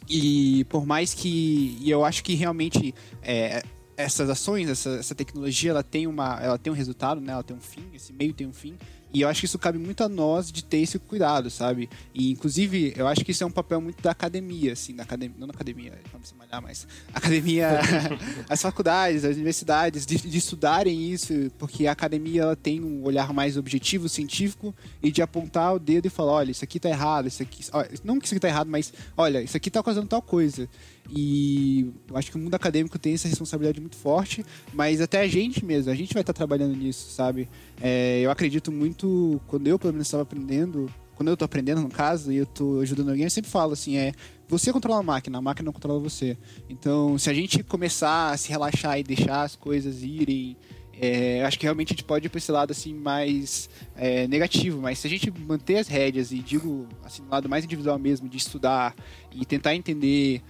E 0.09 0.64
por 0.68 0.87
mais 0.87 1.14
que. 1.14 1.79
E 1.81 1.91
eu 1.91 2.05
acho 2.05 2.22
que 2.22 2.35
realmente 2.35 2.95
é, 3.22 3.62
essas 3.97 4.29
ações, 4.29 4.68
essa, 4.68 4.91
essa, 4.91 5.14
tecnologia, 5.14 5.70
ela 5.70 5.83
tem, 5.83 6.07
uma, 6.07 6.39
ela 6.41 6.59
tem 6.59 6.72
um 6.72 6.77
resultado, 6.77 7.20
né? 7.20 7.33
ela 7.33 7.43
tem 7.43 7.57
um 7.57 7.61
fim, 7.61 7.85
esse 7.95 8.12
meio 8.12 8.33
tem 8.33 8.47
um 8.47 8.53
fim. 8.53 8.77
E 9.15 9.21
eu 9.21 9.29
acho 9.29 9.39
que 9.39 9.47
isso 9.47 9.61
cabe 9.61 9.79
muito 9.79 10.03
a 10.03 10.09
nós 10.09 10.51
de 10.51 10.65
ter 10.65 10.79
esse 10.79 10.99
cuidado, 10.99 11.49
sabe? 11.49 11.89
E, 12.12 12.33
inclusive, 12.33 12.93
eu 12.97 13.07
acho 13.07 13.25
que 13.25 13.31
isso 13.31 13.45
é 13.45 13.47
um 13.47 13.51
papel 13.51 13.81
muito 13.81 14.03
da 14.03 14.11
academia, 14.11 14.73
assim, 14.73 14.93
da 14.93 15.05
academia, 15.05 15.37
não 15.39 15.47
na 15.47 15.55
academia, 15.55 15.93
vamos 16.11 16.27
se 16.27 16.35
malhar, 16.35 16.61
mas 16.61 16.85
academia, 17.15 17.79
as 18.51 18.61
faculdades, 18.61 19.25
as 19.25 19.37
universidades, 19.37 20.05
de, 20.05 20.17
de, 20.17 20.37
estudarem 20.37 21.12
isso, 21.12 21.33
porque 21.59 21.87
a 21.87 21.93
academia 21.93 22.43
ela 22.43 22.57
tem 22.57 22.83
um 22.83 23.05
olhar 23.05 23.33
mais 23.33 23.57
objetivo, 23.57 24.09
científico, 24.09 24.75
e 25.01 25.12
de 25.12 25.23
apontar 25.23 25.75
o 25.75 25.79
dedo 25.79 26.07
e 26.07 26.11
falar, 26.11 26.33
olha, 26.33 26.51
isso 26.51 26.65
aqui 26.65 26.81
tá 26.81 26.89
errado, 26.89 27.29
isso 27.29 27.41
aqui... 27.41 27.65
Não 28.03 28.19
que 28.19 28.27
isso 28.27 28.35
aqui 28.35 28.41
tá 28.41 28.49
errado, 28.49 28.69
mas, 28.69 28.93
olha, 29.17 29.41
isso 29.41 29.57
aqui 29.57 29.71
tá 29.71 29.81
causando 29.81 30.09
tal 30.09 30.23
coisa. 30.23 30.69
E 31.11 31.93
eu 32.09 32.17
acho 32.17 32.31
que 32.31 32.37
o 32.37 32.41
mundo 32.41 32.55
acadêmico 32.55 32.99
tem 32.99 33.15
essa 33.15 33.29
responsabilidade 33.29 33.81
muito 33.81 33.97
forte, 33.97 34.45
mas 34.73 35.01
até 35.01 35.21
a 35.21 35.29
gente 35.29 35.65
mesmo, 35.65 35.93
a 35.93 35.95
gente 35.95 36.15
vai 36.15 36.23
estar 36.23 36.33
trabalhando 36.33 36.75
nisso, 36.75 37.11
sabe? 37.11 37.49
É, 37.81 38.21
eu 38.21 38.31
acredito 38.31 38.73
muito, 38.73 39.03
quando 39.46 39.66
eu 39.66 39.78
pelo 39.78 39.92
menos 39.92 40.07
estava 40.07 40.22
aprendendo, 40.22 40.90
quando 41.14 41.28
eu 41.28 41.34
estou 41.34 41.46
aprendendo 41.46 41.80
no 41.80 41.88
caso, 41.88 42.32
e 42.32 42.36
eu 42.36 42.44
estou 42.44 42.80
ajudando 42.80 43.11
alguém, 43.11 43.24
eu 43.24 43.30
sempre 43.30 43.50
falo 43.50 43.72
assim, 43.72 43.96
é, 43.96 44.12
você 44.48 44.72
controla 44.72 45.00
a 45.00 45.02
máquina, 45.02 45.38
a 45.38 45.40
máquina 45.40 45.66
não 45.66 45.72
controla 45.72 46.00
você. 46.00 46.36
Então, 46.68 47.16
se 47.18 47.30
a 47.30 47.34
gente 47.34 47.62
começar 47.62 48.30
a 48.30 48.36
se 48.36 48.48
relaxar 48.48 48.98
e 48.98 49.02
deixar 49.02 49.42
as 49.42 49.57
coisas 49.57 50.02
irem, 50.02 50.57
é, 51.00 51.44
acho 51.44 51.59
que 51.59 51.66
realmente 51.66 51.92
a 51.92 51.94
gente 51.94 52.05
pode 52.05 52.26
ir 52.26 52.28
para 52.28 52.38
esse 52.38 52.52
lado 52.52 52.70
assim 52.70 52.94
mais 52.94 53.68
é, 53.96 54.28
negativo, 54.28 54.80
mas 54.80 54.98
se 54.98 55.07
a 55.07 55.11
gente 55.11 55.30
manter 55.30 55.78
as 55.78 55.88
rédeas 55.88 56.30
e 56.30 56.38
digo 56.38 56.86
assim 57.02 57.22
lado 57.30 57.48
mais 57.48 57.64
individual 57.64 57.98
mesmo, 57.98 58.28
de 58.28 58.36
estudar 58.36 58.94
e 59.32 59.44
tentar 59.44 59.74
entender 59.74 60.42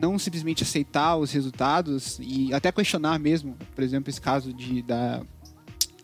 não 0.00 0.18
simplesmente 0.18 0.62
aceitar 0.62 1.16
os 1.16 1.32
resultados 1.32 2.18
e 2.20 2.52
até 2.54 2.70
questionar 2.70 3.18
mesmo, 3.18 3.56
por 3.74 3.82
exemplo, 3.82 4.10
esse 4.10 4.20
caso 4.20 4.52
de, 4.52 4.82
da, 4.82 5.22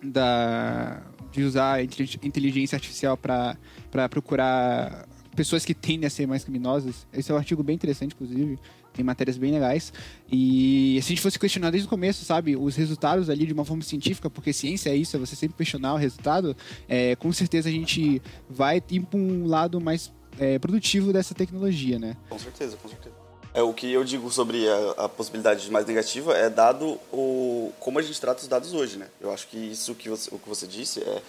da, 0.03 1.03
de 1.35 1.43
usar 1.43 1.82
inteligência 1.82 2.76
artificial 2.76 3.16
para 3.16 4.09
procurar 4.09 5.07
pessoas 5.35 5.64
que 5.64 5.74
tendem 5.74 6.07
a 6.07 6.11
ser 6.11 6.26
mais 6.26 6.45
criminosas. 6.45 7.07
Esse 7.12 7.32
é 7.32 7.35
um 7.35 7.39
artigo 7.39 7.62
bem 7.62 7.74
interessante, 7.74 8.14
inclusive. 8.14 8.59
Tem 8.93 9.05
matérias 9.05 9.37
bem 9.37 9.51
legais. 9.51 9.93
E 10.30 11.01
se 11.03 11.07
a 11.07 11.09
gente 11.09 11.20
fosse 11.20 11.37
questionar 11.37 11.70
desde 11.70 11.89
o 11.89 11.91
começo, 11.91 12.24
sabe, 12.24 12.55
os 12.55 12.76
resultados 12.76 13.28
ali 13.28 13.45
de 13.45 13.53
uma 13.53 13.64
forma 13.64 13.82
científica, 13.82 14.30
porque 14.30 14.53
ciência 14.53 14.91
é 14.91 14.97
isso, 14.97 15.16
é 15.16 15.18
você 15.18 15.35
sempre 15.35 15.57
questionar 15.57 15.95
o 15.95 15.97
resultado, 15.97 16.57
é, 16.89 17.16
com 17.16 17.32
certeza 17.32 17.68
a 17.68 17.72
gente 17.72 18.22
vai 18.49 18.80
ir 18.89 19.01
para 19.01 19.18
um 19.18 19.47
lado 19.47 19.80
mais 19.80 20.12
é, 20.39 20.61
produtivo 20.61 21.12
dessa 21.12 21.35
tecnologia, 21.35 21.99
né? 21.99 22.16
Com 22.28 22.39
certeza, 22.39 22.76
com 22.76 22.89
certeza. 22.89 23.14
É, 23.55 23.63
o 23.63 23.73
que 23.73 23.91
eu 23.91 24.03
digo 24.03 24.29
sobre 24.33 24.69
a, 24.69 25.05
a, 25.05 25.09
possibilidade 25.09 25.71
mais 25.71 25.87
negativa 25.87 26.37
é 26.37 26.51
dado 26.51 26.99
o 27.13 27.73
como 27.79 28.01
a 28.01 28.03
gente 28.03 28.21
trata 28.21 28.43
os 28.43 28.49
dados 28.49 28.75
hoje, 28.75 28.99
né? 28.99 29.07
Eu 29.21 29.33
acho 29.33 29.47
que 29.47 29.57
isso 29.57 29.95
que 29.95 30.09
você, 30.09 30.29
o 30.35 30.41
que 30.41 30.49
você 30.49 30.67
disse 30.67 31.01
é, 31.01 31.23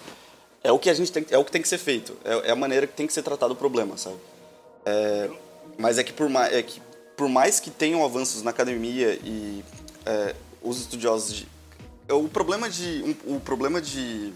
é 0.63 0.71
o 0.71 0.79
que 0.79 0.89
a 0.89 0.93
gente 0.95 1.11
tem, 1.11 1.23
é 1.29 1.37
o 1.37 1.45
que 1.45 1.51
tem 1.51 1.61
que 1.61 1.67
ser 1.67 1.77
feito, 1.77 2.17
é, 2.25 2.49
é 2.49 2.51
a 2.51 2.55
maneira 2.55 2.87
que 2.87 2.93
tem 2.93 3.05
que 3.05 3.13
ser 3.13 3.21
tratado 3.21 3.53
o 3.53 3.55
problema, 3.55 3.95
sabe? 3.95 4.17
É, 4.87 5.29
mas 5.77 5.99
é 5.99 6.03
que 6.03 6.11
por 6.11 6.27
mais 6.27 6.51
é 6.51 6.63
que 6.63 6.81
por 7.15 7.29
mais 7.29 7.59
que 7.59 7.69
tenham 7.69 8.03
avanços 8.03 8.41
na 8.41 8.49
academia 8.49 9.13
e 9.23 9.63
é, 10.03 10.35
os 10.63 10.79
estudiosos 10.79 11.31
de, 11.35 11.47
o 12.09 12.27
problema 12.27 12.67
de 12.67 13.15
um, 13.27 13.35
o 13.35 13.39
problema 13.39 13.79
de 13.79 14.33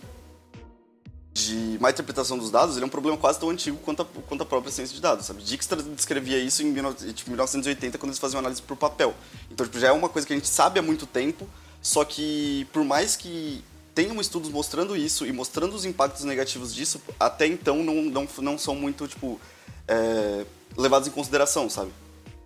de 1.39 1.77
má 1.79 1.89
interpretação 1.89 2.37
dos 2.37 2.51
dados, 2.51 2.75
ele 2.75 2.83
é 2.83 2.87
um 2.87 2.89
problema 2.89 3.17
quase 3.17 3.39
tão 3.39 3.49
antigo 3.49 3.77
quanto 3.77 4.01
a, 4.01 4.05
quanto 4.05 4.41
a 4.41 4.45
própria 4.45 4.71
ciência 4.71 4.95
de 4.95 5.01
dados, 5.01 5.25
sabe? 5.25 5.41
Dijkstra 5.41 5.81
descrevia 5.81 6.37
isso 6.39 6.61
em 6.61 6.73
tipo, 7.13 7.29
1980, 7.29 7.97
quando 7.97 8.09
eles 8.09 8.19
faziam 8.19 8.39
análise 8.39 8.61
por 8.61 8.75
papel. 8.77 9.13
Então, 9.51 9.65
tipo, 9.65 9.79
já 9.79 9.87
é 9.87 9.91
uma 9.91 10.09
coisa 10.09 10.27
que 10.27 10.33
a 10.33 10.35
gente 10.35 10.47
sabe 10.47 10.79
há 10.79 10.81
muito 10.81 11.05
tempo, 11.05 11.47
só 11.81 12.03
que 12.03 12.67
por 12.73 12.83
mais 12.83 13.15
que 13.15 13.63
tenham 13.95 14.19
estudos 14.21 14.49
mostrando 14.49 14.95
isso 14.95 15.25
e 15.25 15.31
mostrando 15.31 15.75
os 15.75 15.85
impactos 15.85 16.23
negativos 16.23 16.73
disso, 16.73 17.01
até 17.19 17.45
então 17.47 17.83
não, 17.83 17.95
não, 17.95 18.27
não 18.39 18.57
são 18.57 18.75
muito, 18.75 19.07
tipo, 19.07 19.39
é, 19.87 20.45
levados 20.77 21.07
em 21.07 21.11
consideração, 21.11 21.69
sabe? 21.69 21.91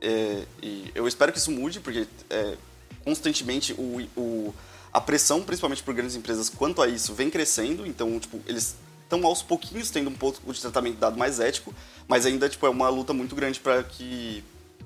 É, 0.02 0.44
e 0.62 0.92
eu 0.94 1.08
espero 1.08 1.32
que 1.32 1.38
isso 1.38 1.52
mude, 1.52 1.80
porque 1.80 2.08
é, 2.30 2.58
constantemente 3.04 3.74
o, 3.74 4.02
o 4.18 4.54
a 4.94 5.02
pressão, 5.02 5.42
principalmente 5.42 5.82
por 5.82 5.94
grandes 5.94 6.16
empresas, 6.16 6.50
quanto 6.50 6.82
a 6.82 6.88
isso 6.88 7.14
vem 7.14 7.30
crescendo, 7.30 7.86
então, 7.86 8.20
tipo, 8.20 8.40
eles 8.46 8.76
estão 9.02 9.26
aos 9.26 9.42
pouquinhos 9.42 9.90
tendo 9.90 10.10
um 10.10 10.14
pouco 10.14 10.54
de 10.54 10.62
tratamento 10.62 10.98
dado 10.98 11.18
mais 11.18 11.40
ético, 11.40 11.74
mas 12.08 12.26
ainda, 12.26 12.48
tipo, 12.48 12.66
é 12.66 12.70
uma 12.70 12.90
luta 12.90 13.14
muito 13.14 13.36
grande 13.36 13.60
para 13.60 13.84
que 13.84 14.44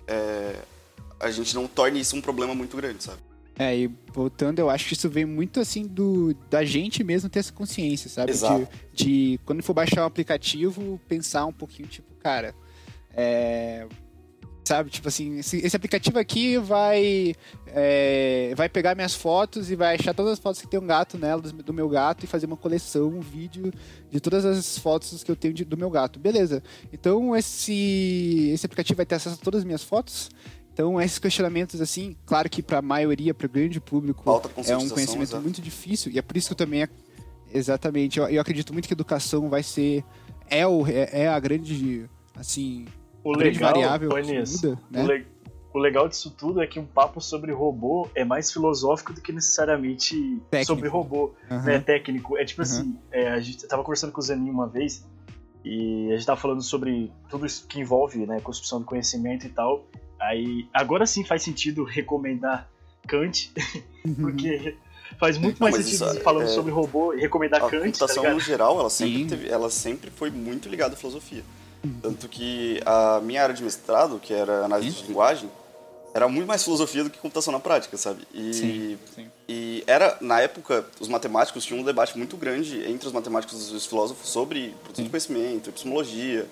é, 0.07 0.55
a 1.19 1.29
gente 1.29 1.53
não 1.53 1.67
torne 1.67 1.99
isso 1.99 2.15
um 2.15 2.21
problema 2.21 2.55
muito 2.55 2.77
grande, 2.77 3.03
sabe? 3.03 3.19
É, 3.59 3.75
e 3.75 3.91
voltando, 4.13 4.59
eu 4.59 4.69
acho 4.69 4.87
que 4.87 4.93
isso 4.93 5.09
vem 5.09 5.25
muito 5.25 5.59
assim 5.59 5.87
do 5.87 6.35
da 6.47 6.63
gente 6.63 7.03
mesmo 7.03 7.27
ter 7.27 7.39
essa 7.39 7.51
consciência, 7.51 8.07
sabe? 8.07 8.31
Exato. 8.31 8.69
De, 8.93 9.05
de 9.05 9.39
quando 9.45 9.63
for 9.63 9.73
baixar 9.73 10.03
o 10.03 10.05
aplicativo, 10.05 11.01
pensar 11.07 11.45
um 11.45 11.51
pouquinho, 11.51 11.87
tipo, 11.87 12.13
cara, 12.19 12.53
é, 13.15 13.87
sabe? 14.67 14.89
Tipo 14.89 15.07
assim, 15.07 15.39
esse, 15.39 15.57
esse 15.57 15.75
aplicativo 15.75 16.19
aqui 16.19 16.57
vai 16.57 17.33
é, 17.67 18.53
vai 18.55 18.67
pegar 18.67 18.95
minhas 18.95 19.13
fotos 19.13 19.71
e 19.71 19.75
vai 19.75 19.95
achar 19.95 20.13
todas 20.13 20.33
as 20.33 20.39
fotos 20.39 20.61
que 20.61 20.67
tem 20.67 20.79
um 20.79 20.85
gato 20.85 21.17
nela, 21.17 21.41
do, 21.41 21.51
do, 21.51 21.73
meu 21.73 21.87
gato, 21.87 22.25
e 22.25 22.27
fazer 22.27 22.45
uma 22.45 22.57
coleção, 22.57 23.07
um 23.07 23.21
vídeo 23.21 23.71
de 24.11 24.19
todas 24.19 24.45
as 24.45 24.77
fotos 24.77 25.23
que 25.23 25.31
eu 25.31 25.35
tenho 25.35 25.53
de, 25.53 25.63
do 25.63 25.77
meu 25.77 25.89
gato. 25.89 26.19
Beleza. 26.19 26.61
Então 26.91 27.35
esse, 27.35 28.51
esse 28.53 28.65
aplicativo 28.65 28.97
vai 28.97 29.05
ter 29.05 29.15
acesso 29.15 29.37
a 29.41 29.43
todas 29.43 29.59
as 29.59 29.65
minhas 29.65 29.83
fotos. 29.83 30.29
Então, 30.73 31.01
esses 31.01 31.17
questionamentos, 31.17 31.81
assim, 31.81 32.15
claro 32.23 32.47
que 32.47 32.61
para 32.61 32.77
a 32.77 32.81
maioria, 32.83 33.33
para 33.33 33.47
o 33.47 33.49
grande 33.49 33.81
público, 33.81 34.29
é 34.67 34.77
um 34.77 34.87
conhecimento 34.87 35.29
exato. 35.29 35.41
muito 35.41 35.59
difícil, 35.59 36.11
e 36.11 36.19
é 36.19 36.21
por 36.21 36.37
isso 36.37 36.49
que 36.49 36.53
eu 36.53 36.57
também, 36.57 36.87
exatamente, 37.51 38.19
eu, 38.19 38.29
eu 38.29 38.39
acredito 38.39 38.71
muito 38.73 38.87
que 38.87 38.93
educação 38.93 39.49
vai 39.49 39.63
ser, 39.63 40.03
é, 40.47 40.67
o, 40.67 40.85
é, 40.85 41.23
é 41.23 41.27
a 41.29 41.39
grande, 41.39 42.07
assim, 42.35 42.85
o 43.29 43.37
legal, 43.37 43.73
variável 43.73 44.09
muda, 44.09 44.79
né? 44.89 45.03
o, 45.03 45.07
le 45.07 45.27
o, 45.73 45.79
legal 45.79 46.07
disso 46.07 46.31
tudo 46.31 46.61
é 46.61 46.67
que 46.67 46.79
um 46.79 46.85
papo 46.85 47.19
sobre 47.19 47.51
robô 47.51 48.07
é 48.15 48.23
mais 48.23 48.51
filosófico 48.51 49.13
do 49.13 49.21
que 49.21 49.31
necessariamente 49.31 50.15
técnico. 50.49 50.65
sobre 50.65 50.89
robô, 50.89 51.33
uhum. 51.49 51.63
né? 51.63 51.79
Técnico. 51.79 52.37
É 52.37 52.45
tipo 52.45 52.61
uhum. 52.61 52.67
assim, 52.67 52.99
é, 53.11 53.29
a 53.29 53.39
gente 53.39 53.67
tava 53.67 53.83
conversando 53.83 54.11
com 54.11 54.19
o 54.19 54.23
Zanin 54.23 54.49
uma 54.49 54.67
vez 54.67 55.05
e 55.63 56.11
a 56.11 56.15
gente 56.15 56.25
tava 56.25 56.39
falando 56.39 56.61
sobre 56.61 57.11
tudo 57.29 57.45
isso 57.45 57.67
que 57.67 57.79
envolve, 57.79 58.25
né, 58.25 58.39
construção 58.39 58.79
do 58.79 58.85
conhecimento 58.85 59.45
e 59.45 59.49
tal. 59.49 59.85
Aí, 60.19 60.67
agora 60.73 61.05
sim 61.05 61.23
faz 61.23 61.43
sentido 61.43 61.83
recomendar 61.83 62.69
Kant, 63.07 63.51
uhum. 64.05 64.15
porque 64.21 64.77
faz 65.19 65.37
muito 65.37 65.61
mais 65.61 65.75
sentido 65.75 66.11
isso, 66.11 66.21
falando 66.21 66.45
é, 66.45 66.47
sobre 66.47 66.71
robô 66.71 67.13
e 67.13 67.19
recomendar 67.19 67.63
a 67.63 67.69
Kant. 67.69 67.75
A 67.75 67.79
tá 67.79 67.85
computação 67.85 68.23
tá 68.23 68.33
no 68.33 68.39
geral, 68.39 68.79
ela 68.79 68.89
sempre, 68.89 69.25
teve, 69.25 69.49
ela 69.49 69.69
sempre 69.69 70.09
foi 70.09 70.31
muito 70.31 70.69
ligada 70.69 70.93
à 70.93 70.97
filosofia. 70.97 71.43
Tanto 72.01 72.27
que 72.27 72.81
a 72.85 73.19
minha 73.21 73.43
área 73.43 73.55
de 73.55 73.63
mestrado, 73.63 74.19
que 74.19 74.33
era 74.33 74.65
análise 74.65 74.97
de 74.97 75.07
linguagem, 75.07 75.49
era 76.13 76.27
muito 76.27 76.47
mais 76.47 76.63
filosofia 76.63 77.03
do 77.03 77.09
que 77.09 77.19
computação 77.19 77.53
na 77.53 77.59
prática, 77.59 77.95
sabe? 77.95 78.27
E, 78.33 78.53
sim, 78.53 78.97
sim. 79.13 79.27
e 79.47 79.83
era, 79.85 80.17
na 80.19 80.41
época, 80.41 80.85
os 80.99 81.07
matemáticos 81.07 81.63
tinham 81.63 81.81
um 81.81 81.85
debate 81.85 82.17
muito 82.17 82.35
grande 82.35 82.83
entre 82.89 83.07
os 83.07 83.13
matemáticos 83.13 83.69
e 83.69 83.75
os 83.75 83.85
filósofos 83.85 84.29
sobre 84.29 84.73
produção 84.83 85.05
de 85.05 85.11
conhecimento, 85.11 85.69
epistemologia 85.69 86.47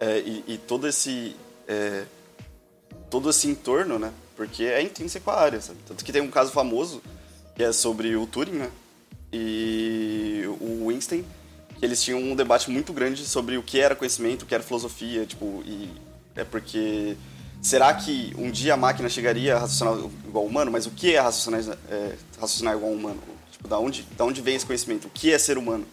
é, 0.00 0.18
e, 0.18 0.44
e, 0.48 0.58
todo 0.58 0.88
esse 0.88 1.36
é, 1.68 2.04
todo 3.08 3.30
esse 3.30 3.48
entorno, 3.48 3.98
né? 3.98 4.12
Porque 4.36 4.64
é 4.64 4.82
intrínseco 4.82 5.30
à 5.30 5.40
área, 5.40 5.60
sabe? 5.60 5.78
Tanto 5.86 6.04
que 6.04 6.12
tem 6.12 6.20
um 6.20 6.30
caso 6.30 6.50
famoso 6.50 7.00
que 7.54 7.62
é 7.62 7.72
sobre 7.72 8.16
o 8.16 8.26
Turing, 8.26 8.58
né? 8.58 8.70
E 9.32 10.42
o 10.60 10.90
Einstein 10.90 11.24
que 11.78 11.84
eles 11.84 12.02
tinham 12.02 12.20
um 12.20 12.34
debate 12.34 12.70
muito 12.70 12.92
grande 12.92 13.24
sobre 13.26 13.56
o 13.56 13.62
que 13.62 13.80
era 13.80 13.94
conhecimento, 13.94 14.42
o 14.42 14.46
que 14.46 14.54
era 14.54 14.62
filosofia, 14.62 15.26
tipo, 15.26 15.62
e 15.66 15.90
é 16.36 16.44
porque 16.44 17.16
será 17.62 17.92
que 17.94 18.32
um 18.36 18.50
dia 18.50 18.74
a 18.74 18.76
máquina 18.76 19.08
chegaria 19.08 19.56
a 19.56 19.60
raciocinar 19.60 20.10
igual 20.26 20.44
ao 20.44 20.50
humano, 20.50 20.70
mas 20.70 20.86
o 20.86 20.90
que 20.90 21.14
é 21.14 21.20
raciocinar, 21.20 21.78
é, 21.90 22.14
raciocinar 22.40 22.76
igual 22.76 22.92
ao 22.92 22.96
humano? 22.96 23.20
Tipo, 23.50 23.68
da 23.68 23.78
onde, 23.78 24.02
da 24.16 24.24
onde 24.24 24.40
vem 24.40 24.54
esse 24.54 24.66
conhecimento? 24.66 25.06
O 25.06 25.10
que 25.10 25.32
é 25.32 25.38
ser 25.38 25.56
humano? 25.56 25.86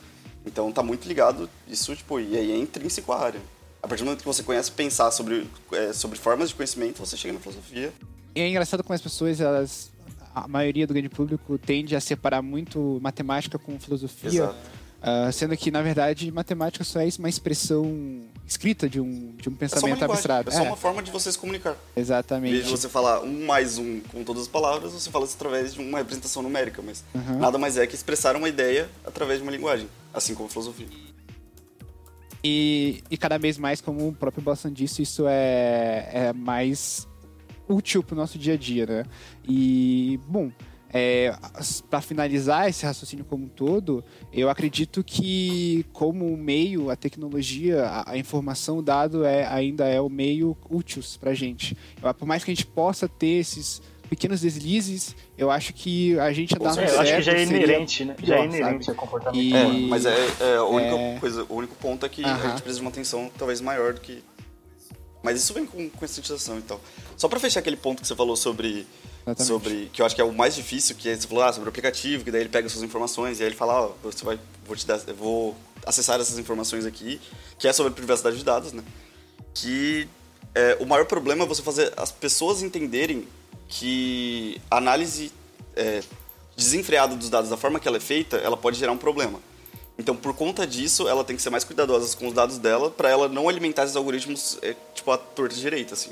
Então 0.45 0.71
tá 0.71 0.81
muito 0.81 1.07
ligado 1.07 1.49
isso, 1.67 1.95
tipo, 1.95 2.19
e 2.19 2.35
aí 2.35 2.51
é 2.51 2.57
intrínseco 2.57 3.11
à 3.11 3.19
área. 3.19 3.41
A 3.81 3.87
partir 3.87 4.03
do 4.03 4.05
momento 4.05 4.19
que 4.19 4.27
você 4.27 4.43
conhece 4.43 4.71
pensar 4.71 5.09
sobre, 5.11 5.47
é, 5.71 5.93
sobre 5.93 6.17
formas 6.17 6.49
de 6.49 6.55
conhecimento, 6.55 6.99
você 6.99 7.17
chega 7.17 7.33
na 7.33 7.39
filosofia. 7.39 7.91
E 8.35 8.41
é 8.41 8.47
engraçado 8.47 8.83
como 8.83 8.93
as 8.93 9.01
pessoas, 9.01 9.39
elas, 9.41 9.91
a 10.35 10.47
maioria 10.47 10.85
do 10.85 10.93
grande 10.93 11.09
público 11.09 11.57
tende 11.57 11.95
a 11.95 12.01
separar 12.01 12.41
muito 12.41 12.99
matemática 13.01 13.57
com 13.57 13.79
filosofia. 13.79 14.29
Exato 14.29 14.80
Uh, 15.01 15.31
sendo 15.33 15.57
que, 15.57 15.71
na 15.71 15.81
verdade, 15.81 16.31
matemática 16.31 16.83
só 16.83 17.01
é 17.01 17.09
uma 17.17 17.27
expressão 17.27 18.21
escrita 18.47 18.87
de 18.87 19.01
um, 19.01 19.35
de 19.35 19.49
um 19.49 19.55
pensamento 19.55 19.99
é 19.99 20.05
abstrato. 20.05 20.49
É 20.49 20.53
só 20.53 20.59
é. 20.59 20.67
uma 20.67 20.77
forma 20.77 21.01
de 21.01 21.09
você 21.09 21.31
se 21.31 21.39
comunicar. 21.39 21.75
Exatamente. 21.95 22.51
Em 22.51 22.57
vez 22.57 22.65
de 22.65 22.71
você 22.71 22.87
falar 22.87 23.21
um 23.21 23.45
mais 23.45 23.79
um 23.79 23.99
com 24.11 24.23
todas 24.23 24.43
as 24.43 24.47
palavras, 24.47 24.93
você 24.93 25.09
fala 25.09 25.25
isso 25.25 25.35
através 25.35 25.73
de 25.73 25.81
uma 25.81 25.97
representação 25.97 26.43
numérica, 26.43 26.83
mas 26.83 27.03
uhum. 27.15 27.39
nada 27.39 27.57
mais 27.57 27.77
é 27.77 27.87
que 27.87 27.95
expressar 27.95 28.35
uma 28.35 28.47
ideia 28.47 28.87
através 29.03 29.39
de 29.39 29.43
uma 29.43 29.51
linguagem, 29.51 29.89
assim 30.13 30.35
como 30.35 30.47
a 30.47 30.51
filosofia. 30.51 30.87
E, 32.43 33.03
e 33.09 33.17
cada 33.17 33.39
vez 33.39 33.57
mais, 33.57 33.81
como 33.81 34.07
o 34.07 34.13
próprio 34.13 34.43
Boston 34.43 34.69
disse, 34.69 35.01
isso 35.01 35.25
é, 35.27 36.09
é 36.11 36.33
mais 36.33 37.07
útil 37.67 38.03
para 38.03 38.13
o 38.13 38.17
nosso 38.17 38.37
dia 38.37 38.53
a 38.53 38.57
dia, 38.57 38.85
né? 38.85 39.05
E, 39.47 40.19
bom, 40.27 40.51
é, 40.93 41.33
para 41.89 42.01
finalizar 42.01 42.67
esse 42.67 42.85
raciocínio 42.85 43.23
como 43.25 43.45
um 43.45 43.47
todo, 43.47 44.03
eu 44.31 44.49
acredito 44.49 45.03
que 45.03 45.85
como 45.93 46.35
meio, 46.35 46.89
a 46.89 46.95
tecnologia, 46.95 47.85
a, 47.85 48.11
a 48.11 48.17
informação, 48.17 48.79
o 48.79 48.81
dado 48.81 49.23
é, 49.23 49.45
ainda 49.47 49.87
é 49.87 50.01
o 50.01 50.09
meio 50.09 50.57
útil 50.69 51.01
para 51.19 51.31
a 51.31 51.33
gente. 51.33 51.77
Por 52.17 52.27
mais 52.27 52.43
que 52.43 52.51
a 52.51 52.53
gente 52.53 52.65
possa 52.65 53.07
ter 53.07 53.39
esses 53.39 53.81
pequenos 54.09 54.41
deslizes, 54.41 55.15
eu 55.37 55.49
acho 55.49 55.73
que 55.73 56.19
a 56.19 56.33
gente 56.33 56.53
andar 56.55 56.69
no 56.69 56.75
certo... 56.75 56.93
Eu 56.95 56.99
acho 56.99 57.15
que 57.15 57.21
já 57.21 57.31
é 57.31 57.43
inerente, 57.43 58.03
né? 58.03 58.15
Já 58.21 58.39
é 58.39 58.45
inerente 58.45 58.89
ao 58.89 58.95
comportamento. 58.95 59.41
E... 59.41 59.55
É, 59.55 59.67
mas 59.87 60.05
é, 60.05 60.27
é, 60.41 60.55
a 60.57 60.65
única 60.65 60.95
é... 60.95 61.19
coisa, 61.19 61.45
o 61.47 61.55
único 61.55 61.75
ponto 61.75 62.05
é 62.05 62.09
que 62.09 62.21
uh 62.21 62.25
-huh. 62.25 62.31
a 62.31 62.49
gente 62.49 62.61
precisa 62.61 62.75
de 62.75 62.81
uma 62.81 62.89
atenção 62.89 63.31
talvez 63.37 63.61
maior 63.61 63.93
do 63.93 64.01
que... 64.01 64.21
Mas 65.23 65.41
isso 65.41 65.53
vem 65.53 65.65
com 65.65 65.89
conscientização 65.91 66.59
e 66.59 66.61
tal. 66.63 66.81
Só 67.15 67.29
para 67.29 67.39
fechar 67.39 67.61
aquele 67.61 67.77
ponto 67.77 68.01
que 68.01 68.07
você 68.07 68.15
falou 68.15 68.35
sobre 68.35 68.85
Exatamente. 69.25 69.47
sobre 69.47 69.89
que 69.93 70.01
eu 70.01 70.05
acho 70.05 70.15
que 70.15 70.21
é 70.21 70.23
o 70.23 70.33
mais 70.33 70.55
difícil, 70.55 70.95
que 70.95 71.09
é, 71.09 71.15
você 71.15 71.27
falou 71.27 71.43
ah, 71.43 71.53
sobre 71.53 71.67
o 71.67 71.69
aplicativo, 71.69 72.23
que 72.23 72.31
daí 72.31 72.41
ele 72.41 72.49
pega 72.49 72.67
suas 72.67 72.83
informações 72.83 73.39
e 73.39 73.43
aí 73.43 73.49
ele 73.49 73.55
fala, 73.55 73.87
oh, 73.87 74.11
você 74.11 74.25
vai 74.25 74.39
vou 74.65 74.75
te 74.75 74.85
dar, 74.85 74.97
vou 75.17 75.55
acessar 75.85 76.19
essas 76.19 76.39
informações 76.39 76.85
aqui, 76.85 77.19
que 77.57 77.67
é 77.67 77.73
sobre 77.73 77.93
privacidade 77.93 78.37
de 78.37 78.43
dados, 78.43 78.73
né? 78.73 78.83
Que 79.53 80.07
é, 80.55 80.77
o 80.79 80.85
maior 80.85 81.05
problema 81.05 81.43
é 81.43 81.47
você 81.47 81.61
fazer 81.61 81.93
as 81.97 82.11
pessoas 82.11 82.61
entenderem 82.61 83.27
que 83.67 84.59
a 84.69 84.77
análise 84.77 85.31
é, 85.75 86.01
desenfreada 86.55 87.15
dos 87.15 87.29
dados 87.29 87.49
da 87.49 87.57
forma 87.57 87.79
que 87.79 87.87
ela 87.87 87.97
é 87.97 88.01
feita, 88.01 88.37
ela 88.37 88.57
pode 88.57 88.77
gerar 88.77 88.91
um 88.91 88.97
problema. 88.97 89.39
Então, 89.97 90.15
por 90.15 90.33
conta 90.33 90.65
disso, 90.65 91.07
ela 91.07 91.23
tem 91.23 91.35
que 91.35 91.41
ser 91.41 91.49
mais 91.49 91.63
cuidadosa 91.63 92.15
com 92.17 92.27
os 92.27 92.33
dados 92.33 92.57
dela 92.57 92.89
para 92.89 93.09
ela 93.09 93.29
não 93.29 93.47
alimentar 93.47 93.83
esses 93.83 93.95
algoritmos 93.95 94.57
é, 94.61 94.75
tipo 94.95 95.11
a 95.11 95.17
torta 95.17 95.55
direita, 95.55 95.93
assim. 95.93 96.11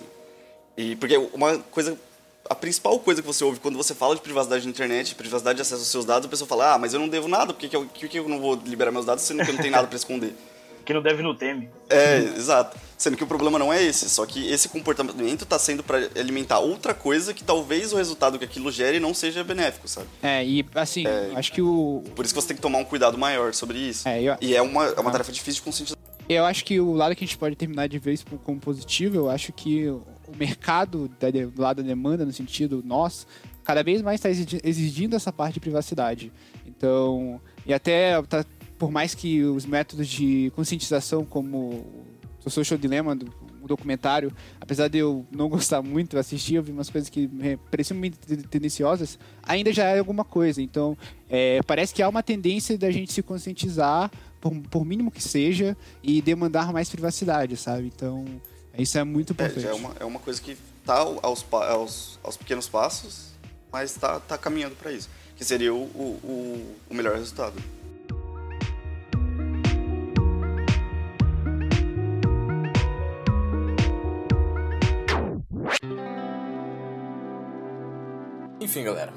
E 0.78 0.95
porque 0.95 1.18
uma 1.18 1.57
coisa 1.57 1.97
a 2.47 2.55
principal 2.55 2.99
coisa 2.99 3.21
que 3.21 3.27
você 3.27 3.43
ouve 3.43 3.59
quando 3.59 3.77
você 3.77 3.95
fala 3.95 4.15
de 4.15 4.21
privacidade 4.21 4.63
na 4.63 4.69
internet, 4.69 5.15
privacidade 5.15 5.57
de 5.57 5.61
acesso 5.61 5.81
aos 5.81 5.87
seus 5.87 6.05
dados, 6.05 6.27
a 6.27 6.29
pessoa 6.29 6.47
fala: 6.47 6.73
"Ah, 6.73 6.77
mas 6.77 6.93
eu 6.93 6.99
não 6.99 7.07
devo 7.07 7.27
nada, 7.27 7.53
por 7.53 7.59
que, 7.59 7.69
que, 7.69 7.75
eu, 7.75 7.85
que, 7.85 8.07
que 8.07 8.19
eu 8.19 8.27
não 8.27 8.39
vou 8.39 8.59
liberar 8.65 8.91
meus 8.91 9.05
dados 9.05 9.23
sendo 9.23 9.43
que 9.43 9.49
eu 9.49 9.53
não 9.53 9.61
tenho 9.61 9.73
nada 9.73 9.87
para 9.87 9.97
esconder?" 9.97 10.33
que 10.89 10.93
não 10.93 11.03
deve 11.03 11.21
não 11.21 11.35
teme. 11.35 11.69
É, 11.87 12.17
exato. 12.17 12.75
Sendo 12.97 13.15
que 13.15 13.23
o 13.23 13.27
problema 13.27 13.59
não 13.59 13.71
é 13.71 13.81
esse, 13.81 14.09
só 14.09 14.25
que 14.25 14.49
esse 14.49 14.67
comportamento 14.67 15.43
está 15.43 15.59
sendo 15.59 15.83
para 15.83 16.09
alimentar 16.19 16.57
outra 16.57 16.95
coisa 16.95 17.31
que 17.31 17.43
talvez 17.43 17.93
o 17.93 17.97
resultado 17.97 18.39
que 18.39 18.43
aquilo 18.43 18.71
gere 18.71 18.99
não 18.99 19.13
seja 19.13 19.43
benéfico, 19.43 19.87
sabe? 19.87 20.07
É, 20.23 20.43
e 20.43 20.65
assim, 20.73 21.05
é, 21.05 21.31
acho 21.35 21.51
que 21.51 21.61
o. 21.61 22.03
Por 22.15 22.25
isso 22.25 22.33
que 22.33 22.41
você 22.41 22.47
tem 22.47 22.55
que 22.55 22.61
tomar 22.61 22.79
um 22.79 22.83
cuidado 22.83 23.19
maior 23.19 23.53
sobre 23.53 23.77
isso. 23.77 24.07
É, 24.07 24.19
eu... 24.19 24.35
E 24.41 24.55
é 24.55 24.61
uma, 24.63 24.85
é 24.85 24.99
uma 24.99 25.09
ah. 25.09 25.13
tarefa 25.13 25.31
difícil 25.31 25.59
de 25.59 25.61
conscientizar. 25.61 25.97
Eu 26.27 26.43
acho 26.43 26.65
que 26.65 26.79
o 26.79 26.93
lado 26.93 27.15
que 27.15 27.23
a 27.23 27.27
gente 27.27 27.37
pode 27.37 27.55
terminar 27.55 27.87
de 27.87 27.99
ver 27.99 28.13
isso 28.13 28.25
como 28.43 28.59
positivo, 28.59 29.15
eu 29.15 29.29
acho 29.29 29.53
que 29.53 29.95
o 30.34 30.38
mercado 30.38 31.09
do 31.53 31.61
lado 31.61 31.82
da 31.82 31.88
demanda, 31.88 32.25
no 32.25 32.32
sentido 32.32 32.84
nós, 32.86 33.27
cada 33.63 33.84
vez 33.84 34.01
mais 34.01 34.23
está 34.23 34.30
exigindo 34.63 35.15
essa 35.15 35.32
parte 35.32 35.55
de 35.55 35.59
privacidade. 35.59 36.32
Então, 36.65 37.41
e 37.65 37.73
até 37.73 38.21
tá 38.23 38.45
por 38.80 38.89
mais 38.89 39.13
que 39.13 39.43
os 39.43 39.65
métodos 39.65 40.07
de 40.07 40.51
conscientização, 40.55 41.25
como 41.25 41.86
o 42.45 42.49
Social 42.49 42.80
Dilemma, 42.80 43.13
do, 43.13 43.32
o 43.61 43.67
documentário, 43.67 44.32
apesar 44.59 44.88
de 44.88 44.97
eu 44.97 45.25
não 45.30 45.49
gostar 45.49 45.82
muito, 45.82 46.17
assistir, 46.17 46.55
eu 46.55 46.63
vi 46.63 46.71
umas 46.71 46.89
coisas 46.89 47.09
que 47.09 47.30
pareciam 47.69 47.99
muito 47.99 48.17
tendenciosas, 48.47 49.19
ainda 49.43 49.73
já 49.73 49.84
é 49.84 49.99
alguma 49.99 50.23
coisa. 50.23 50.61
Então, 50.61 50.97
é, 51.30 51.61
parece 51.63 51.93
que 51.93 52.01
há 52.01 52.07
uma 52.07 52.23
tendência 52.23 52.77
da 52.77 52.89
gente 52.89 53.11
se 53.11 53.21
conscientizar, 53.21 54.09
por, 54.39 54.53
por 54.69 54.86
mínimo 54.86 55.11
que 55.11 55.21
seja, 55.21 55.75
e 56.01 56.21
demandar 56.21 56.71
mais 56.71 56.89
privacidade, 56.89 57.57
sabe? 57.57 57.91
Então, 57.93 58.25
isso 58.80 58.97
é 58.97 59.03
muito 59.03 59.34
importante. 59.34 59.65
É, 59.65 59.69
é, 59.69 59.73
uma, 59.73 59.95
é 59.99 60.05
uma 60.05 60.19
coisa 60.19 60.41
que 60.41 60.57
está 60.80 60.95
aos, 60.95 61.45
aos, 61.51 62.19
aos 62.23 62.38
pequenos 62.38 62.67
passos, 62.67 63.32
mas 63.71 63.91
está 63.91 64.19
tá 64.19 64.38
caminhando 64.38 64.75
para 64.75 64.91
isso, 64.91 65.09
que 65.36 65.43
seria 65.43 65.73
o, 65.73 65.84
o, 65.84 66.75
o 66.89 66.93
melhor 66.93 67.15
resultado. 67.15 67.55
Enfim, 78.61 78.84
galera, 78.84 79.13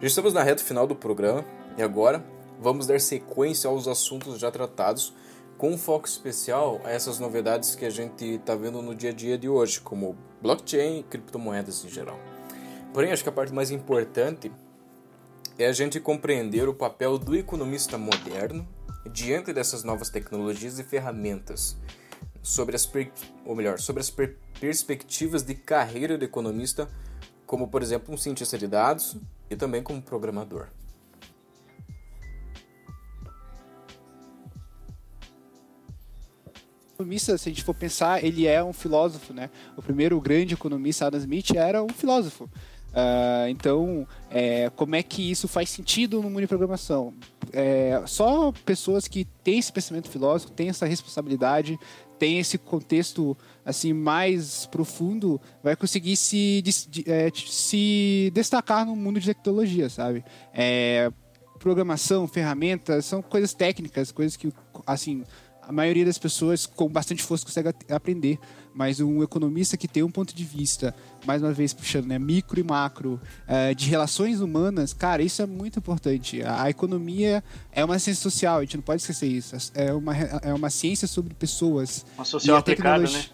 já 0.00 0.06
estamos 0.06 0.32
na 0.32 0.42
reta 0.42 0.62
final 0.62 0.86
do 0.86 0.94
programa 0.94 1.44
e 1.76 1.82
agora 1.82 2.24
vamos 2.60 2.86
dar 2.86 3.00
sequência 3.00 3.68
aos 3.68 3.88
assuntos 3.88 4.38
já 4.38 4.50
tratados, 4.50 5.12
com 5.58 5.76
foco 5.76 6.06
especial 6.06 6.80
a 6.84 6.90
essas 6.90 7.18
novidades 7.18 7.74
que 7.74 7.84
a 7.84 7.90
gente 7.90 8.24
está 8.24 8.54
vendo 8.54 8.80
no 8.80 8.94
dia 8.94 9.10
a 9.10 9.12
dia 9.12 9.36
de 9.36 9.48
hoje, 9.48 9.80
como 9.80 10.16
blockchain 10.40 11.00
e 11.00 11.02
criptomoedas 11.02 11.84
em 11.84 11.88
geral. 11.88 12.18
Porém, 12.94 13.10
acho 13.10 13.24
que 13.24 13.28
a 13.28 13.32
parte 13.32 13.52
mais 13.52 13.72
importante 13.72 14.52
é 15.58 15.66
a 15.66 15.72
gente 15.72 15.98
compreender 15.98 16.68
o 16.68 16.74
papel 16.74 17.18
do 17.18 17.36
economista 17.36 17.98
moderno 17.98 18.66
diante 19.12 19.52
dessas 19.52 19.82
novas 19.82 20.08
tecnologias 20.08 20.78
e 20.78 20.84
ferramentas, 20.84 21.76
sobre 22.40 22.76
as 22.76 22.88
ou 23.44 23.56
melhor, 23.56 23.80
sobre 23.80 24.00
as 24.00 24.08
per 24.08 24.38
perspectivas 24.60 25.42
de 25.42 25.54
carreira 25.54 26.16
do 26.16 26.24
economista 26.24 26.88
como 27.48 27.66
por 27.66 27.82
exemplo 27.82 28.14
um 28.14 28.16
cientista 28.16 28.58
de 28.58 28.68
dados 28.68 29.16
e 29.48 29.56
também 29.56 29.82
como 29.82 30.02
programador. 30.02 30.68
Economista, 36.98 37.38
se 37.38 37.48
a 37.48 37.52
gente 37.52 37.62
for 37.62 37.74
pensar, 37.74 38.24
ele 38.24 38.44
é 38.44 38.62
um 38.62 38.72
filósofo, 38.72 39.32
né? 39.32 39.50
O 39.76 39.82
primeiro 39.82 40.20
grande 40.20 40.54
economista, 40.54 41.06
Adam 41.06 41.20
Smith, 41.20 41.54
era 41.54 41.80
um 41.80 41.88
filósofo. 41.88 42.44
Uh, 42.44 43.48
então, 43.50 44.04
é, 44.28 44.68
como 44.74 44.96
é 44.96 45.02
que 45.02 45.30
isso 45.30 45.46
faz 45.46 45.70
sentido 45.70 46.20
no 46.20 46.28
mundo 46.28 46.40
de 46.40 46.48
programação? 46.48 47.14
É, 47.52 48.02
só 48.04 48.50
pessoas 48.64 49.06
que 49.06 49.24
têm 49.44 49.60
esse 49.60 49.72
pensamento 49.72 50.08
filosófico, 50.08 50.50
têm 50.50 50.70
essa 50.70 50.86
responsabilidade, 50.86 51.78
tem 52.18 52.40
esse 52.40 52.58
contexto 52.58 53.36
assim 53.64 53.92
mais 53.92 54.66
profundo, 54.66 55.40
vai 55.62 55.76
conseguir 55.76 56.16
se, 56.16 56.60
de, 56.62 57.04
é, 57.08 57.30
se 57.32 58.32
destacar 58.34 58.84
no 58.84 58.96
mundo 58.96 59.20
de 59.20 59.26
tecnologia, 59.26 59.88
sabe? 59.88 60.24
É, 60.52 61.12
programação, 61.58 62.26
ferramentas, 62.26 63.04
são 63.04 63.22
coisas 63.22 63.54
técnicas, 63.54 64.10
coisas 64.10 64.36
que 64.36 64.52
assim 64.86 65.24
a 65.68 65.72
maioria 65.72 66.06
das 66.06 66.16
pessoas 66.16 66.64
com 66.64 66.88
bastante 66.88 67.22
força 67.22 67.44
consegue 67.44 67.68
aprender, 67.90 68.38
mas 68.74 69.00
um 69.00 69.22
economista 69.22 69.76
que 69.76 69.86
tem 69.86 70.02
um 70.02 70.10
ponto 70.10 70.34
de 70.34 70.42
vista, 70.42 70.94
mais 71.26 71.42
uma 71.42 71.52
vez 71.52 71.74
puxando, 71.74 72.06
né, 72.06 72.18
micro 72.18 72.58
e 72.58 72.62
macro, 72.62 73.20
uh, 73.46 73.74
de 73.74 73.86
relações 73.90 74.40
humanas, 74.40 74.94
cara, 74.94 75.22
isso 75.22 75.42
é 75.42 75.46
muito 75.46 75.78
importante. 75.78 76.42
A, 76.42 76.62
a, 76.62 76.70
economia 76.70 77.44
é 77.70 77.84
uma 77.84 77.98
ciência 77.98 78.22
social, 78.22 78.58
a 78.58 78.60
gente 78.62 78.78
não 78.78 78.82
pode 78.82 79.02
esquecer 79.02 79.26
isso. 79.26 79.54
É 79.74 79.92
uma, 79.92 80.16
é 80.16 80.54
uma 80.54 80.70
ciência 80.70 81.06
sobre 81.06 81.34
pessoas. 81.34 82.06
Uma 82.16 82.24
social 82.24 82.56
aplicada, 82.56 83.04
né? 83.04 83.24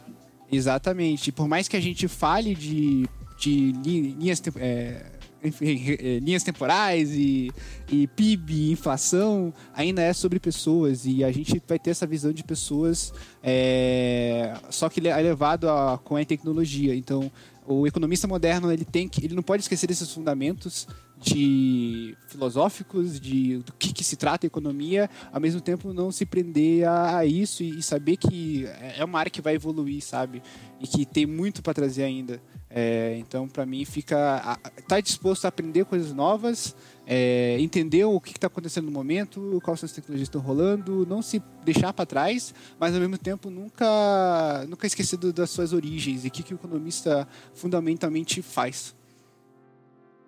Exatamente. 0.51 1.28
E 1.28 1.32
por 1.32 1.47
mais 1.47 1.68
que 1.68 1.76
a 1.76 1.80
gente 1.80 2.09
fale 2.09 2.53
de, 2.57 3.09
de 3.39 3.70
linhas... 3.70 4.43
É, 4.57 5.13
enfim, 5.45 5.97
eh, 5.99 6.18
linhas 6.20 6.42
temporais 6.42 7.12
e, 7.12 7.53
e 7.90 8.07
PIB, 8.09 8.70
inflação, 8.70 9.53
ainda 9.74 10.03
é 10.03 10.12
sobre 10.12 10.40
pessoas 10.40 11.05
e 11.05 11.22
a 11.22 11.30
gente 11.30 11.62
vai 11.68 11.78
ter 11.78 11.90
essa 11.90 12.07
visão 12.07 12.32
de 12.32 12.42
pessoas 12.42 13.12
é, 13.47 14.55
só 14.70 14.88
que 14.88 15.01
elevado 15.01 15.68
a, 15.68 15.99
com 16.03 16.16
a 16.16 16.24
tecnologia. 16.24 16.95
Então, 16.95 17.30
o 17.66 17.86
economista 17.86 18.28
moderno 18.28 18.70
ele 18.70 18.84
tem 18.84 19.08
que, 19.08 19.24
ele 19.24 19.34
não 19.34 19.42
pode 19.42 19.62
esquecer 19.62 19.86
desses 19.86 20.10
fundamentos 20.10 20.86
de 21.16 22.16
filosóficos 22.28 23.18
de 23.18 23.58
do 23.58 23.72
que, 23.72 23.92
que 23.92 24.04
se 24.04 24.16
trata 24.16 24.46
a 24.46 24.48
economia, 24.48 25.08
ao 25.32 25.40
mesmo 25.40 25.60
tempo 25.60 25.92
não 25.92 26.12
se 26.12 26.26
prender 26.26 26.86
a, 26.86 27.18
a 27.18 27.26
isso 27.26 27.62
e, 27.62 27.78
e, 27.78 27.82
saber 27.82 28.16
que 28.16 28.66
é 28.96 29.04
uma 29.04 29.18
área 29.18 29.30
que 29.30 29.40
vai 29.40 29.54
evoluir, 29.54 30.02
sabe? 30.02 30.42
E 30.80 30.86
que 30.86 31.06
tem 31.06 31.24
muito 31.24 31.62
para 31.62 31.72
trazer 31.72 32.02
ainda. 32.02 32.42
É, 32.68 33.16
então, 33.18 33.48
para 33.48 33.64
mim, 33.64 33.84
fica 33.84 34.58
tá 34.86 35.00
disposto 35.00 35.44
a 35.44 35.48
aprender 35.48 35.84
coisas 35.84 36.12
novas, 36.12 36.74
é, 37.07 37.57
entender 37.61 38.05
o 38.05 38.20
que 38.20 38.30
está 38.30 38.46
acontecendo 38.46 38.86
no 38.86 38.90
momento, 38.90 39.61
quais 39.62 39.80
são 39.80 39.86
as 39.86 39.92
tecnologias 39.92 40.28
estão 40.28 40.40
rolando, 40.40 41.07
não 41.07 41.22
se 41.22 41.42
deixar 41.64 41.92
para 41.92 42.07
trás, 42.07 42.55
mas 42.78 42.94
ao 42.94 43.00
mesmo 43.00 43.18
tempo 43.18 43.50
nunca 43.50 44.64
nunca 44.68 44.86
esquecer 44.86 45.16
das 45.16 45.50
suas 45.50 45.72
origens 45.72 46.24
e 46.24 46.28
o 46.28 46.30
que, 46.30 46.42
que 46.42 46.55
o 46.55 46.57
economista 46.57 47.28
fundamentalmente 47.55 48.42
faz. 48.42 48.94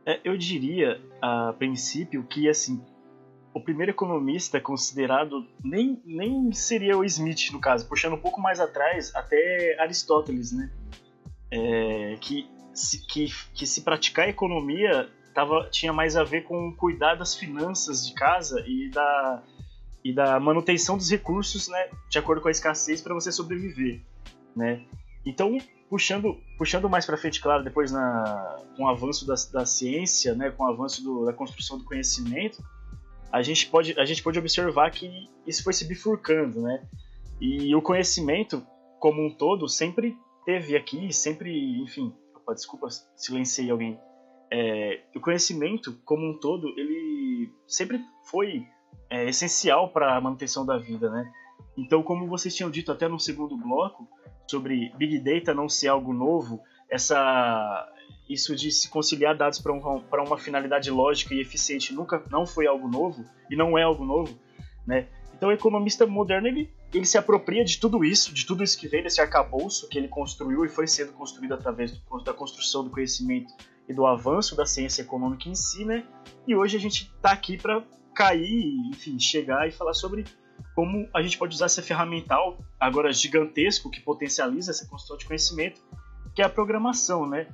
É, 0.04 0.20
eu 0.24 0.36
diria, 0.36 1.00
a 1.20 1.52
princípio, 1.58 2.22
que 2.24 2.48
assim 2.48 2.80
o 3.52 3.60
primeiro 3.60 3.90
economista 3.90 4.60
considerado 4.60 5.46
nem, 5.64 6.00
nem 6.04 6.52
seria 6.52 6.96
o 6.96 7.02
Smith, 7.04 7.50
no 7.52 7.58
caso, 7.58 7.88
puxando 7.88 8.12
um 8.12 8.20
pouco 8.20 8.38
mais 8.38 8.60
atrás, 8.60 9.14
até 9.14 9.80
Aristóteles, 9.80 10.52
né? 10.52 10.70
é, 11.50 12.16
que, 12.20 12.48
se, 12.72 13.06
que, 13.06 13.26
que 13.54 13.66
se 13.66 13.82
praticar 13.82 14.28
economia 14.28 15.08
tava, 15.36 15.68
tinha 15.70 15.92
mais 15.92 16.16
a 16.16 16.24
ver 16.24 16.44
com 16.44 16.74
cuidar 16.74 17.14
das 17.14 17.34
finanças 17.34 18.06
de 18.06 18.14
casa 18.14 18.64
e 18.66 18.88
da, 18.88 19.42
e 20.02 20.10
da 20.10 20.40
manutenção 20.40 20.96
dos 20.96 21.10
recursos, 21.10 21.68
né, 21.68 21.90
de 22.08 22.18
acordo 22.18 22.40
com 22.40 22.48
a 22.48 22.50
escassez 22.50 23.02
para 23.02 23.12
você 23.12 23.30
sobreviver, 23.30 24.00
né? 24.56 24.82
Então, 25.26 25.58
puxando, 25.90 26.40
puxando 26.56 26.88
mais 26.88 27.04
para 27.04 27.18
frente, 27.18 27.38
claro, 27.38 27.62
depois 27.62 27.92
na, 27.92 28.60
com 28.74 28.84
o 28.84 28.88
avanço 28.88 29.26
da, 29.26 29.34
da 29.52 29.66
ciência, 29.66 30.34
né, 30.34 30.50
com 30.50 30.64
o 30.64 30.68
avanço 30.68 31.04
do, 31.04 31.26
da 31.26 31.34
construção 31.34 31.76
do 31.76 31.84
conhecimento, 31.84 32.64
a 33.30 33.42
gente, 33.42 33.66
pode, 33.66 33.98
a 34.00 34.06
gente 34.06 34.22
pode 34.22 34.38
observar 34.38 34.90
que 34.90 35.28
isso 35.46 35.62
foi 35.62 35.74
se 35.74 35.84
bifurcando, 35.84 36.62
né? 36.62 36.82
E 37.38 37.74
o 37.74 37.82
conhecimento, 37.82 38.66
como 38.98 39.22
um 39.22 39.30
todo, 39.30 39.68
sempre 39.68 40.16
teve 40.46 40.74
aqui, 40.74 41.12
sempre, 41.12 41.82
enfim, 41.82 42.14
desculpa, 42.54 42.88
silenciei 43.16 43.70
alguém. 43.70 43.98
É, 44.50 45.02
o 45.14 45.20
conhecimento, 45.20 45.98
como 46.04 46.28
um 46.28 46.38
todo, 46.38 46.68
ele 46.78 47.52
sempre 47.66 48.00
foi 48.30 48.66
é, 49.10 49.28
essencial 49.28 49.90
para 49.90 50.16
a 50.16 50.20
manutenção 50.20 50.64
da 50.64 50.78
vida, 50.78 51.10
né? 51.10 51.30
Então, 51.76 52.02
como 52.02 52.26
vocês 52.26 52.54
tinham 52.54 52.70
dito 52.70 52.90
até 52.90 53.06
no 53.08 53.18
segundo 53.18 53.56
bloco, 53.56 54.08
sobre 54.48 54.92
Big 54.96 55.18
Data 55.20 55.52
não 55.52 55.68
ser 55.68 55.88
algo 55.88 56.12
novo, 56.12 56.62
essa 56.88 57.92
isso 58.28 58.56
de 58.56 58.72
se 58.72 58.88
conciliar 58.88 59.36
dados 59.36 59.60
para 59.60 59.72
um, 59.72 60.02
uma 60.26 60.38
finalidade 60.38 60.90
lógica 60.90 61.32
e 61.32 61.40
eficiente 61.40 61.94
nunca 61.94 62.22
não 62.28 62.44
foi 62.44 62.66
algo 62.66 62.88
novo 62.88 63.24
e 63.48 63.54
não 63.54 63.78
é 63.78 63.82
algo 63.82 64.04
novo, 64.04 64.36
né? 64.84 65.06
Então 65.36 65.50
o 65.50 65.52
economista 65.52 66.06
moderno 66.06 66.48
ele, 66.48 66.72
ele 66.92 67.04
se 67.04 67.18
apropria 67.18 67.64
de 67.64 67.78
tudo 67.78 68.04
isso, 68.04 68.32
de 68.32 68.44
tudo 68.44 68.64
isso 68.64 68.78
que 68.78 68.88
vem 68.88 69.02
desse 69.02 69.20
arcabouço 69.20 69.88
que 69.88 69.98
ele 69.98 70.08
construiu 70.08 70.64
e 70.64 70.68
foi 70.68 70.86
sendo 70.86 71.12
construído 71.12 71.54
através 71.54 71.92
do, 71.92 72.22
da 72.24 72.32
construção 72.32 72.82
do 72.82 72.90
conhecimento 72.90 73.52
e 73.88 73.94
do 73.94 74.06
avanço 74.06 74.56
da 74.56 74.66
ciência 74.66 75.02
econômica 75.02 75.48
em 75.48 75.54
si, 75.54 75.84
né? 75.84 76.04
E 76.46 76.54
hoje 76.54 76.76
a 76.76 76.80
gente 76.80 77.12
está 77.14 77.32
aqui 77.32 77.56
para 77.56 77.82
cair, 78.14 78.74
enfim, 78.88 79.18
chegar 79.18 79.68
e 79.68 79.70
falar 79.70 79.94
sobre 79.94 80.24
como 80.74 81.08
a 81.14 81.22
gente 81.22 81.38
pode 81.38 81.54
usar 81.54 81.66
esse 81.66 81.82
ferramental 81.82 82.58
agora 82.80 83.12
gigantesco 83.12 83.90
que 83.90 84.00
potencializa 84.00 84.70
essa 84.70 84.86
construção 84.86 85.16
de 85.16 85.26
conhecimento, 85.26 85.82
que 86.34 86.42
é 86.42 86.44
a 86.44 86.48
programação, 86.48 87.26
né? 87.26 87.48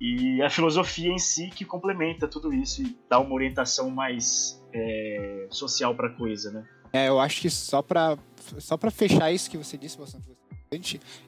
E 0.00 0.40
a 0.42 0.50
filosofia 0.50 1.10
em 1.10 1.18
si 1.18 1.50
que 1.50 1.64
complementa 1.64 2.28
tudo 2.28 2.52
isso 2.52 2.82
e 2.82 2.96
dá 3.08 3.18
uma 3.18 3.34
orientação 3.34 3.90
mais 3.90 4.62
é, 4.72 5.46
social 5.50 5.94
para 5.94 6.08
a 6.08 6.12
coisa, 6.12 6.52
né? 6.52 6.64
É, 6.92 7.08
eu 7.08 7.18
acho 7.18 7.40
que 7.40 7.50
só 7.50 7.82
para 7.82 8.16
só 8.58 8.76
para 8.76 8.90
fechar 8.90 9.30
isso 9.30 9.50
que 9.50 9.58
você 9.58 9.76
disse 9.76 9.98
bastante 9.98 10.26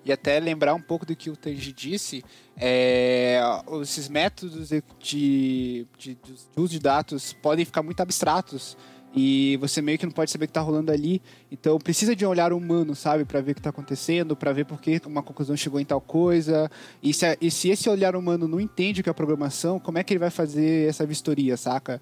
e 0.05 0.12
até 0.12 0.38
lembrar 0.38 0.74
um 0.74 0.80
pouco 0.80 1.07
do 1.07 1.16
que 1.16 1.30
o 1.30 1.36
Tanji 1.36 1.72
disse, 1.72 2.22
é, 2.57 3.41
esses 3.80 4.09
métodos 4.09 4.68
de, 4.68 4.82
de, 4.99 5.86
de, 5.97 6.14
de 6.14 6.34
uso 6.57 6.72
de 6.72 6.78
dados 6.78 7.32
podem 7.32 7.64
ficar 7.64 7.82
muito 7.82 8.01
abstratos 8.01 8.76
e 9.14 9.57
você 9.57 9.82
meio 9.82 9.99
que 9.99 10.07
não 10.07 10.12
pode 10.12 10.30
saber 10.30 10.45
o 10.45 10.49
que 10.49 10.51
está 10.51 10.61
rolando 10.61 10.93
ali. 10.93 11.20
Então 11.51 11.78
precisa 11.78 12.14
de 12.14 12.24
um 12.24 12.28
olhar 12.28 12.53
humano, 12.53 12.95
sabe, 12.95 13.24
para 13.24 13.41
ver 13.41 13.53
o 13.53 13.55
que 13.55 13.61
está 13.61 13.70
acontecendo, 13.70 14.36
para 14.36 14.53
ver 14.53 14.64
por 14.64 14.80
que 14.80 15.01
uma 15.07 15.22
conclusão 15.22 15.57
chegou 15.57 15.80
em 15.80 15.84
tal 15.84 16.01
coisa. 16.01 16.70
E 17.03 17.12
se, 17.12 17.38
e 17.41 17.51
se 17.51 17.70
esse 17.70 17.88
olhar 17.88 18.14
humano 18.14 18.47
não 18.47 18.61
entende 18.61 19.01
o 19.01 19.05
que 19.05 19.11
é 19.11 19.12
programação, 19.12 19.80
como 19.80 19.99
é 19.99 20.05
que 20.05 20.12
ele 20.12 20.20
vai 20.20 20.30
fazer 20.30 20.88
essa 20.88 21.05
vistoria, 21.05 21.57
saca? 21.57 22.01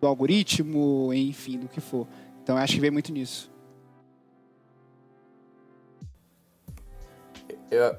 Do 0.00 0.06
algoritmo, 0.06 1.12
enfim, 1.12 1.58
do 1.58 1.68
que 1.68 1.80
for. 1.80 2.06
Então 2.42 2.56
acho 2.56 2.74
que 2.74 2.80
vem 2.80 2.90
muito 2.90 3.12
nisso. 3.12 3.51
Eu, 7.72 7.96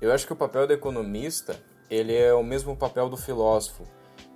eu 0.00 0.12
acho 0.12 0.26
que 0.26 0.32
o 0.32 0.36
papel 0.36 0.66
do 0.66 0.72
economista 0.72 1.56
ele 1.88 2.12
é 2.12 2.34
o 2.34 2.42
mesmo 2.42 2.76
papel 2.76 3.08
do 3.08 3.16
filósofo 3.16 3.84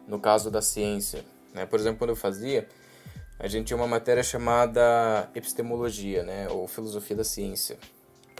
no 0.06 0.20
caso 0.20 0.48
da 0.48 0.62
ciência. 0.62 1.24
Né? 1.52 1.66
Por 1.66 1.80
exemplo, 1.80 1.98
quando 1.98 2.10
eu 2.10 2.16
fazia, 2.16 2.68
a 3.36 3.48
gente 3.48 3.66
tinha 3.66 3.76
uma 3.76 3.88
matéria 3.88 4.22
chamada 4.22 5.28
epistemologia, 5.34 6.22
né, 6.22 6.48
ou 6.48 6.68
filosofia 6.68 7.16
da 7.16 7.24
ciência. 7.24 7.76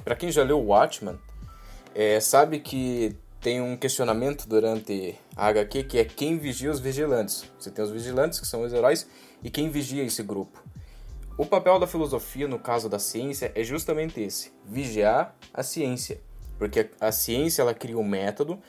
Para 0.05 0.15
quem 0.15 0.31
já 0.31 0.45
leu 0.45 0.65
Watchman, 0.65 1.19
é, 1.93 2.21
sabe 2.21 2.61
que 2.61 3.17
tem 3.41 3.61
um 3.61 3.77
questionamento 3.77 4.47
durante 4.47 5.19
a 5.35 5.49
HQ 5.49 5.83
que 5.83 5.99
é 5.99 6.05
quem 6.05 6.39
vigia 6.39 6.71
os 6.71 6.79
vigilantes. 6.79 7.51
Você 7.59 7.73
tem 7.73 7.85
os 7.85 7.91
vigilantes, 7.91 8.39
que 8.39 8.47
são 8.47 8.63
os 8.63 8.73
heróis, 8.73 9.09
e 9.43 9.51
quem 9.51 9.69
vigia 9.69 10.05
esse 10.05 10.23
grupo. 10.23 10.63
O 11.37 11.45
papel 11.45 11.79
da 11.79 11.87
filosofia, 11.87 12.49
no 12.49 12.59
caso 12.59 12.89
da 12.89 12.99
ciência, 12.99 13.53
é 13.55 13.63
justamente 13.63 14.21
esse: 14.21 14.53
vigiar 14.65 15.37
a 15.53 15.63
ciência. 15.63 16.21
Porque 16.59 16.91
a 17.01 17.13
ciência 17.13 17.63
ela 17.63 17.75
cria 17.75 17.99
um 17.99 18.05
método, 18.05 18.61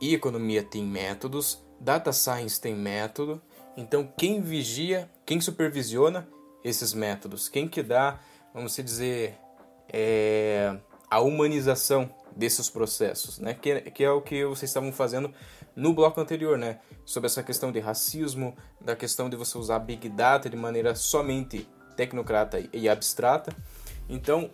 e 0.00 0.14
economia 0.14 0.62
tem 0.62 0.84
métodos, 0.84 1.64
data 1.80 2.12
science 2.12 2.60
tem 2.60 2.74
método, 2.74 3.42
então, 3.78 4.12
quem 4.18 4.40
vigia, 4.40 5.08
quem 5.24 5.40
supervisiona 5.40 6.28
esses 6.64 6.92
métodos? 6.92 7.48
Quem 7.48 7.68
que 7.68 7.80
dá, 7.80 8.18
vamos 8.52 8.74
dizer, 8.74 9.38
é, 9.88 10.76
a 11.08 11.20
humanização 11.20 12.12
desses 12.34 12.68
processos, 12.68 13.38
né? 13.38 13.54
Que, 13.54 13.82
que 13.82 14.02
é 14.02 14.10
o 14.10 14.20
que 14.20 14.44
vocês 14.44 14.68
estavam 14.68 14.90
fazendo 14.90 15.32
no 15.76 15.92
bloco 15.92 16.20
anterior, 16.20 16.58
né? 16.58 16.80
Sobre 17.04 17.28
essa 17.28 17.40
questão 17.40 17.70
de 17.70 17.78
racismo, 17.78 18.56
da 18.80 18.96
questão 18.96 19.30
de 19.30 19.36
você 19.36 19.56
usar 19.56 19.78
Big 19.78 20.08
Data 20.08 20.50
de 20.50 20.56
maneira 20.56 20.96
somente 20.96 21.68
tecnocrata 21.96 22.60
e 22.72 22.88
abstrata. 22.88 23.54
Então, 24.08 24.50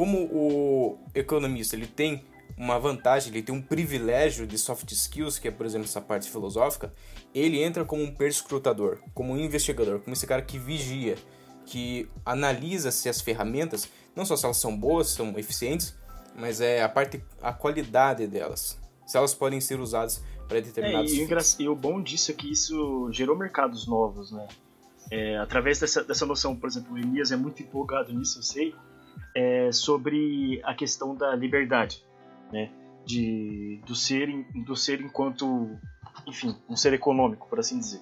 como 0.00 0.30
o 0.32 0.98
economista 1.14 1.76
ele 1.76 1.86
tem 1.86 2.24
uma 2.56 2.78
vantagem, 2.78 3.30
ele 3.30 3.42
tem 3.42 3.54
um 3.54 3.60
privilégio 3.60 4.46
de 4.46 4.56
soft 4.56 4.90
skills, 4.92 5.38
que 5.38 5.46
é, 5.46 5.50
por 5.50 5.66
exemplo, 5.66 5.84
essa 5.84 6.00
parte 6.00 6.30
filosófica, 6.30 6.90
ele 7.34 7.62
entra 7.62 7.84
como 7.84 8.02
um 8.02 8.14
perscrutador, 8.14 8.98
como 9.12 9.34
um 9.34 9.38
investigador, 9.38 10.00
como 10.00 10.14
esse 10.14 10.26
cara 10.26 10.40
que 10.40 10.58
vigia, 10.58 11.18
que 11.66 12.08
analisa 12.24 12.90
se 12.90 13.10
as 13.10 13.20
ferramentas, 13.20 13.90
não 14.16 14.24
só 14.24 14.36
se 14.36 14.46
elas 14.46 14.56
são 14.56 14.74
boas, 14.74 15.08
são 15.08 15.38
eficientes, 15.38 15.94
mas 16.34 16.62
é 16.62 16.82
a 16.82 16.88
parte, 16.88 17.22
a 17.42 17.52
qualidade 17.52 18.26
delas, 18.26 18.80
se 19.04 19.18
elas 19.18 19.34
podem 19.34 19.60
ser 19.60 19.80
usadas 19.80 20.24
para 20.48 20.60
determinados. 20.60 21.12
É, 21.12 21.16
e, 21.16 21.26
o 21.26 21.38
e 21.58 21.68
o 21.68 21.76
bom 21.76 22.02
disso 22.02 22.30
é 22.30 22.34
que 22.34 22.50
isso 22.50 23.10
gerou 23.12 23.36
mercados 23.36 23.86
novos, 23.86 24.32
né? 24.32 24.48
É, 25.10 25.36
através 25.36 25.78
dessa, 25.78 26.02
dessa 26.02 26.24
noção, 26.24 26.56
por 26.56 26.70
exemplo, 26.70 26.94
o 26.94 26.98
Elias 26.98 27.30
é 27.32 27.36
muito 27.36 27.62
empolgado 27.62 28.14
nisso, 28.14 28.38
eu 28.38 28.42
sei, 28.42 28.74
é, 29.34 29.70
sobre 29.72 30.60
a 30.64 30.74
questão 30.74 31.14
da 31.14 31.34
liberdade 31.34 32.04
né? 32.52 32.70
De, 33.04 33.80
do, 33.86 33.94
ser, 33.94 34.28
do 34.64 34.76
ser 34.76 35.00
enquanto, 35.00 35.78
enfim, 36.26 36.56
um 36.68 36.76
ser 36.76 36.92
econômico, 36.92 37.48
por 37.48 37.58
assim 37.58 37.78
dizer. 37.78 38.00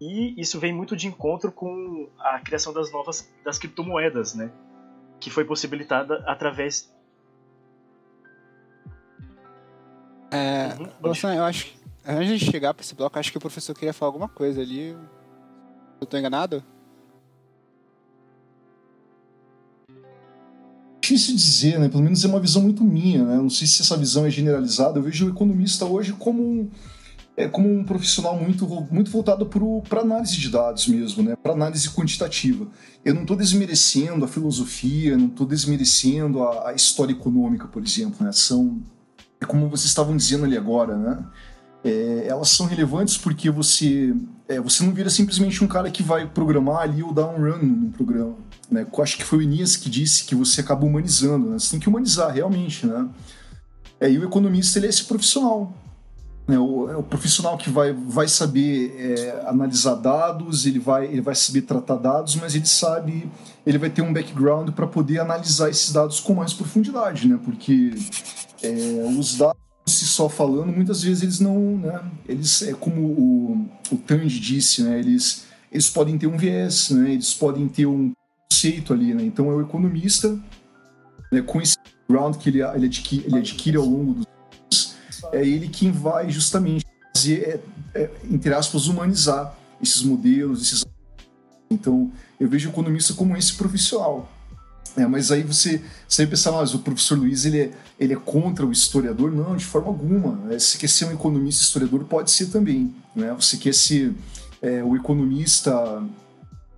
E 0.00 0.38
isso 0.40 0.60
vem 0.60 0.74
muito 0.74 0.94
de 0.94 1.06
encontro 1.06 1.50
com 1.50 2.08
a 2.18 2.38
criação 2.40 2.72
das 2.72 2.92
novas 2.92 3.32
das 3.44 3.58
criptomoedas, 3.58 4.34
né? 4.34 4.50
Que 5.18 5.30
foi 5.30 5.44
possibilitada 5.44 6.22
através. 6.26 6.94
É, 10.30 10.74
uhum, 10.78 11.34
eu 11.34 11.44
acho 11.44 11.66
que 11.66 11.78
antes 12.04 12.38
de 12.38 12.50
chegar 12.50 12.74
para 12.74 12.82
esse 12.82 12.94
bloco, 12.94 13.18
acho 13.18 13.32
que 13.32 13.38
o 13.38 13.40
professor 13.40 13.74
queria 13.74 13.94
falar 13.94 14.10
alguma 14.10 14.28
coisa 14.28 14.60
ali. 14.60 14.94
Eu 15.98 16.06
tô 16.06 16.18
enganado? 16.18 16.62
Difícil 21.14 21.36
dizer, 21.36 21.78
né? 21.78 21.88
Pelo 21.88 22.02
menos 22.02 22.24
é 22.24 22.28
uma 22.28 22.40
visão 22.40 22.62
muito 22.62 22.82
minha, 22.82 23.24
né? 23.24 23.36
Não 23.36 23.50
sei 23.50 23.66
se 23.66 23.82
essa 23.82 23.96
visão 23.96 24.26
é 24.26 24.30
generalizada. 24.30 24.98
Eu 24.98 25.02
vejo 25.02 25.26
o 25.26 25.30
economista 25.30 25.84
hoje 25.84 26.12
como 26.12 26.42
um, 26.42 26.70
é, 27.36 27.46
como 27.46 27.72
um 27.72 27.84
profissional 27.84 28.36
muito, 28.36 28.66
muito 28.90 29.10
voltado 29.10 29.48
para 29.88 30.00
análise 30.00 30.36
de 30.36 30.48
dados 30.50 30.88
mesmo, 30.88 31.22
né? 31.22 31.36
Para 31.36 31.52
análise 31.52 31.88
quantitativa. 31.90 32.66
Eu 33.04 33.14
não 33.14 33.22
estou 33.22 33.36
desmerecendo 33.36 34.24
a 34.24 34.28
filosofia, 34.28 35.16
não 35.16 35.26
estou 35.26 35.46
desmerecendo 35.46 36.42
a, 36.42 36.70
a, 36.70 36.74
história 36.74 37.12
econômica, 37.12 37.68
por 37.68 37.82
exemplo, 37.82 38.24
né? 38.24 38.32
São, 38.32 38.82
é 39.40 39.46
como 39.46 39.68
vocês 39.68 39.88
estavam 39.88 40.16
dizendo 40.16 40.44
ali 40.44 40.56
agora, 40.56 40.96
né? 40.96 41.24
É, 41.84 42.26
elas 42.28 42.48
são 42.48 42.66
relevantes 42.66 43.16
porque 43.16 43.48
você 43.48 44.12
é, 44.48 44.60
você 44.60 44.84
não 44.84 44.92
vira 44.92 45.10
simplesmente 45.10 45.62
um 45.62 45.68
cara 45.68 45.90
que 45.90 46.02
vai 46.02 46.26
programar 46.26 46.82
ali 46.82 47.02
ou 47.02 47.12
dar 47.12 47.26
um 47.26 47.38
run 47.38 47.62
no 47.62 47.90
programa. 47.90 48.36
Né? 48.70 48.86
Eu 48.90 49.02
acho 49.02 49.16
que 49.16 49.24
foi 49.24 49.38
o 49.38 49.42
Inias 49.42 49.76
que 49.76 49.88
disse 49.88 50.24
que 50.24 50.34
você 50.34 50.60
acaba 50.60 50.84
humanizando. 50.84 51.50
Né? 51.50 51.58
Você 51.58 51.72
tem 51.72 51.80
que 51.80 51.88
humanizar 51.88 52.32
realmente. 52.32 52.86
Né? 52.86 53.08
É, 54.00 54.10
e 54.10 54.18
o 54.18 54.24
economista 54.24 54.78
ele 54.78 54.86
é 54.86 54.90
esse 54.90 55.04
profissional. 55.04 55.72
Né? 56.46 56.58
O, 56.58 56.90
é 56.90 56.96
o 56.96 57.02
profissional 57.02 57.56
que 57.56 57.70
vai, 57.70 57.92
vai 57.92 58.28
saber 58.28 58.94
é, 58.98 59.48
analisar 59.48 59.94
dados, 59.94 60.66
ele 60.66 60.78
vai, 60.78 61.06
ele 61.06 61.20
vai 61.20 61.34
saber 61.34 61.62
tratar 61.62 61.96
dados, 61.96 62.36
mas 62.36 62.54
ele 62.54 62.66
sabe, 62.66 63.30
ele 63.66 63.78
vai 63.78 63.90
ter 63.90 64.02
um 64.02 64.12
background 64.12 64.70
para 64.70 64.86
poder 64.86 65.18
analisar 65.18 65.68
esses 65.70 65.92
dados 65.92 66.20
com 66.20 66.34
mais 66.34 66.52
profundidade, 66.52 67.26
né? 67.26 67.38
porque 67.44 67.94
é, 68.62 68.70
os 69.18 69.36
dados 69.36 69.66
se 69.88 70.04
só 70.04 70.28
falando, 70.28 70.72
muitas 70.72 71.02
vezes 71.02 71.22
eles 71.22 71.40
não, 71.40 71.78
né, 71.78 72.00
eles 72.28 72.60
é 72.62 72.72
como 72.72 73.02
o, 73.02 73.68
o 73.92 73.96
Tandy 73.96 74.40
disse, 74.40 74.82
né, 74.82 74.98
eles 74.98 75.46
eles 75.70 75.88
podem 75.88 76.18
ter 76.18 76.26
um 76.26 76.36
viés, 76.36 76.90
né, 76.90 77.12
eles 77.12 77.32
podem 77.32 77.68
ter 77.68 77.86
um 77.86 78.12
conceito 78.56 78.92
ali, 78.92 79.12
né, 79.12 79.22
então 79.22 79.50
é 79.50 79.54
o 79.54 79.60
economista, 79.60 80.38
né, 81.30 81.42
com 81.42 81.60
esse 81.60 81.76
que 82.40 82.48
ele, 82.48 82.62
ele, 82.62 82.86
adquire, 82.86 83.24
ele 83.26 83.38
adquire 83.38 83.76
ao 83.76 83.84
longo 83.84 84.14
dos 84.14 84.26
anos, 84.26 84.96
é 85.32 85.46
ele 85.46 85.68
quem 85.68 85.90
vai 85.90 86.30
justamente 86.30 86.86
fazer, 87.14 87.60
é, 87.94 88.00
é, 88.00 88.10
entre 88.30 88.54
aspas, 88.54 88.86
humanizar 88.86 89.56
esses 89.82 90.02
modelos, 90.02 90.62
esses 90.62 90.86
então 91.68 92.12
eu 92.38 92.48
vejo 92.48 92.68
o 92.68 92.72
economista 92.72 93.12
como 93.14 93.36
esse 93.36 93.54
profissional, 93.54 94.30
É, 94.96 95.06
mas 95.06 95.30
aí 95.30 95.42
você, 95.42 95.82
você 96.08 96.26
pensar, 96.26 96.52
mas 96.52 96.72
o 96.72 96.78
professor 96.78 97.18
Luiz 97.18 97.44
ele 97.44 97.60
é, 97.60 97.70
ele 98.00 98.14
é 98.14 98.16
contra 98.16 98.64
o 98.64 98.72
historiador? 98.72 99.30
Não, 99.30 99.54
de 99.54 99.64
forma 99.64 99.88
alguma. 99.88 100.40
É, 100.50 100.58
você 100.58 100.78
quer 100.78 100.88
ser 100.88 101.04
um 101.04 101.12
economista 101.12 101.62
historiador, 101.62 102.04
pode 102.04 102.30
ser 102.30 102.46
também. 102.46 102.94
Né? 103.14 103.30
Você 103.34 103.58
quer 103.58 103.74
ser 103.74 104.14
é, 104.62 104.82
o 104.82 104.96
economista 104.96 106.02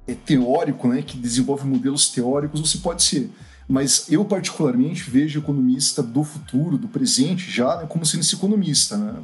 é, 0.09 0.14
teórico, 0.14 0.88
né, 0.88 1.02
que 1.02 1.16
desenvolve 1.18 1.66
modelos 1.66 2.09
teóricos, 2.09 2.61
você 2.61 2.78
pode 2.78 3.02
ser. 3.02 3.30
Mas 3.68 4.11
eu, 4.11 4.24
particularmente, 4.24 5.11
vejo 5.11 5.38
economista 5.38 6.02
do 6.02 6.24
futuro, 6.24 6.78
do 6.78 6.88
presente, 6.88 7.50
já 7.50 7.76
né, 7.76 7.86
como 7.86 8.06
sendo 8.06 8.22
esse 8.22 8.34
economista, 8.34 8.96
né? 8.96 9.14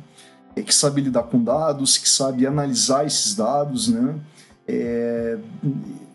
É, 0.54 0.62
que 0.62 0.72
sabe 0.72 1.00
lidar 1.00 1.24
com 1.24 1.42
dados, 1.42 1.98
que 1.98 2.08
sabe 2.08 2.46
analisar 2.46 3.06
esses 3.06 3.34
dados, 3.34 3.88
né? 3.88 4.14
É, 4.68 5.38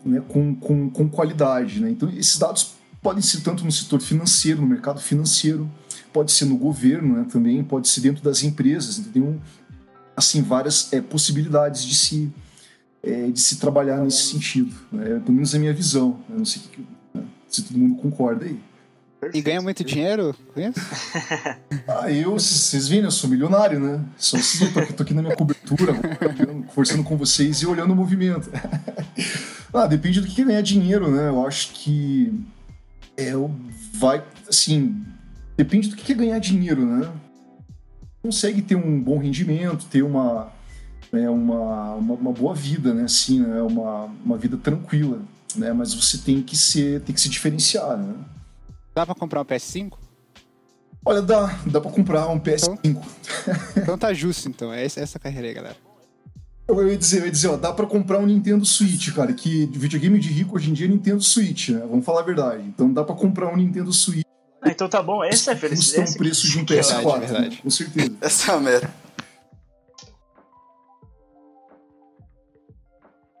né, 0.04 0.22
com, 0.28 0.54
com, 0.54 0.88
com 0.88 1.08
qualidade. 1.08 1.80
Né? 1.80 1.90
Então, 1.90 2.08
esses 2.10 2.38
dados 2.38 2.74
podem 3.02 3.22
ser 3.22 3.40
tanto 3.40 3.64
no 3.64 3.72
setor 3.72 4.00
financeiro, 4.00 4.60
no 4.60 4.66
mercado 4.66 5.00
financeiro, 5.00 5.68
pode 6.12 6.32
ser 6.32 6.44
no 6.46 6.56
governo 6.56 7.16
né, 7.16 7.26
também, 7.30 7.62
pode 7.62 7.88
ser 7.88 8.00
dentro 8.00 8.22
das 8.22 8.42
empresas. 8.42 8.98
Então, 8.98 9.12
tem 9.12 9.22
um, 9.22 9.38
assim, 10.16 10.42
várias 10.42 10.92
é, 10.92 11.00
possibilidades 11.00 11.84
de 11.84 11.94
se, 11.94 12.32
é, 13.02 13.30
de 13.30 13.40
se 13.40 13.58
trabalhar 13.58 13.98
nesse 13.98 14.24
sentido. 14.24 14.74
Né? 14.92 15.20
Pelo 15.20 15.32
menos 15.32 15.54
a 15.54 15.58
minha 15.58 15.72
visão. 15.72 16.20
Né? 16.28 16.36
Não 16.38 16.44
sei 16.44 16.62
né? 17.14 17.22
se 17.48 17.62
todo 17.62 17.78
mundo 17.78 17.96
concorda 18.00 18.44
aí. 18.44 18.58
E 19.34 19.42
ganha 19.42 19.60
muito 19.60 19.84
dinheiro 19.84 20.34
com 20.54 20.60
isso? 20.60 20.80
ah, 21.86 22.10
eu, 22.10 22.32
vocês 22.32 22.88
viram, 22.88 23.08
eu 23.08 23.10
sou 23.10 23.28
milionário, 23.28 23.78
né? 23.78 24.02
Só 24.16 24.38
assim, 24.38 24.64
eu 24.64 24.72
tô, 24.72 24.80
aqui, 24.80 24.92
tô 24.94 25.02
aqui 25.02 25.12
na 25.12 25.20
minha 25.20 25.36
cobertura, 25.36 25.92
conversando 26.68 27.04
com 27.04 27.18
vocês 27.18 27.60
e 27.60 27.66
olhando 27.66 27.92
o 27.92 27.96
movimento. 27.96 28.50
ah, 29.74 29.86
depende 29.86 30.22
do 30.22 30.26
que 30.26 30.42
ganhar 30.42 30.62
dinheiro, 30.62 31.10
né? 31.10 31.28
Eu 31.28 31.46
acho 31.46 31.72
que 31.74 32.32
é, 33.14 33.32
vai, 33.92 34.24
assim, 34.48 35.04
depende 35.54 35.90
do 35.90 35.96
que 35.96 36.12
é 36.12 36.14
ganhar 36.14 36.38
dinheiro, 36.38 36.86
né? 36.86 37.12
Consegue 38.22 38.62
ter 38.62 38.74
um 38.74 38.98
bom 39.02 39.18
rendimento, 39.18 39.84
ter 39.84 40.02
uma, 40.02 40.50
né, 41.12 41.28
uma, 41.28 41.94
uma, 41.94 42.14
uma 42.14 42.32
boa 42.32 42.54
vida, 42.54 42.94
né? 42.94 43.04
Assim, 43.04 43.40
né? 43.40 43.60
Uma, 43.62 44.04
uma 44.24 44.36
vida 44.36 44.56
tranquila, 44.56 45.20
né? 45.56 45.72
Mas 45.72 45.94
você 45.94 46.18
tem 46.18 46.42
que 46.42 46.56
ser, 46.56 47.00
tem 47.02 47.14
que 47.14 47.20
se 47.20 47.28
diferenciar, 47.28 47.96
né? 47.96 48.14
Dá 48.94 49.04
pra 49.04 49.14
comprar 49.14 49.40
um 49.40 49.44
PS5? 49.44 49.92
Olha, 51.04 51.22
dá. 51.22 51.58
Dá 51.66 51.80
pra 51.80 51.90
comprar 51.90 52.28
um 52.28 52.38
PS5. 52.38 52.78
Então, 52.84 53.02
então 53.76 53.98
tá 53.98 54.12
justo, 54.12 54.48
então. 54.48 54.72
É 54.72 54.84
essa 54.84 55.18
carreira 55.18 55.48
aí, 55.48 55.54
galera. 55.54 55.76
Eu 56.68 56.88
ia 56.88 56.96
dizer, 56.96 57.20
eu 57.20 57.24
ia 57.24 57.30
dizer, 57.32 57.48
ó, 57.48 57.56
dá 57.56 57.72
pra 57.72 57.84
comprar 57.84 58.18
um 58.18 58.26
Nintendo 58.26 58.64
Switch, 58.64 59.12
cara, 59.12 59.32
que 59.32 59.66
videogame 59.72 60.20
de 60.20 60.28
rico 60.28 60.54
hoje 60.54 60.70
em 60.70 60.72
dia 60.72 60.86
é 60.86 60.88
Nintendo 60.88 61.20
Switch, 61.20 61.70
né? 61.70 61.80
Vamos 61.80 62.04
falar 62.04 62.20
a 62.20 62.24
verdade. 62.24 62.62
Então 62.62 62.92
dá 62.92 63.02
pra 63.02 63.14
comprar 63.14 63.52
um 63.52 63.56
Nintendo 63.56 63.92
Switch. 63.92 64.24
Ah, 64.62 64.70
então 64.70 64.88
tá 64.88 65.02
bom, 65.02 65.24
essa 65.24 65.50
é 65.50 65.54
a 65.54 65.56
felicidade. 65.56 66.02
Custa 66.02 66.16
o 66.16 66.18
preço 66.18 66.46
de 66.46 66.58
um 66.58 66.64
PS4, 66.64 67.02
verdade, 67.02 67.26
verdade. 67.26 67.50
Né? 67.56 67.58
com 67.62 67.70
certeza. 67.70 68.12
Essa 68.20 68.52
é 68.52 68.54
a 68.54 68.60
meta. 68.60 68.94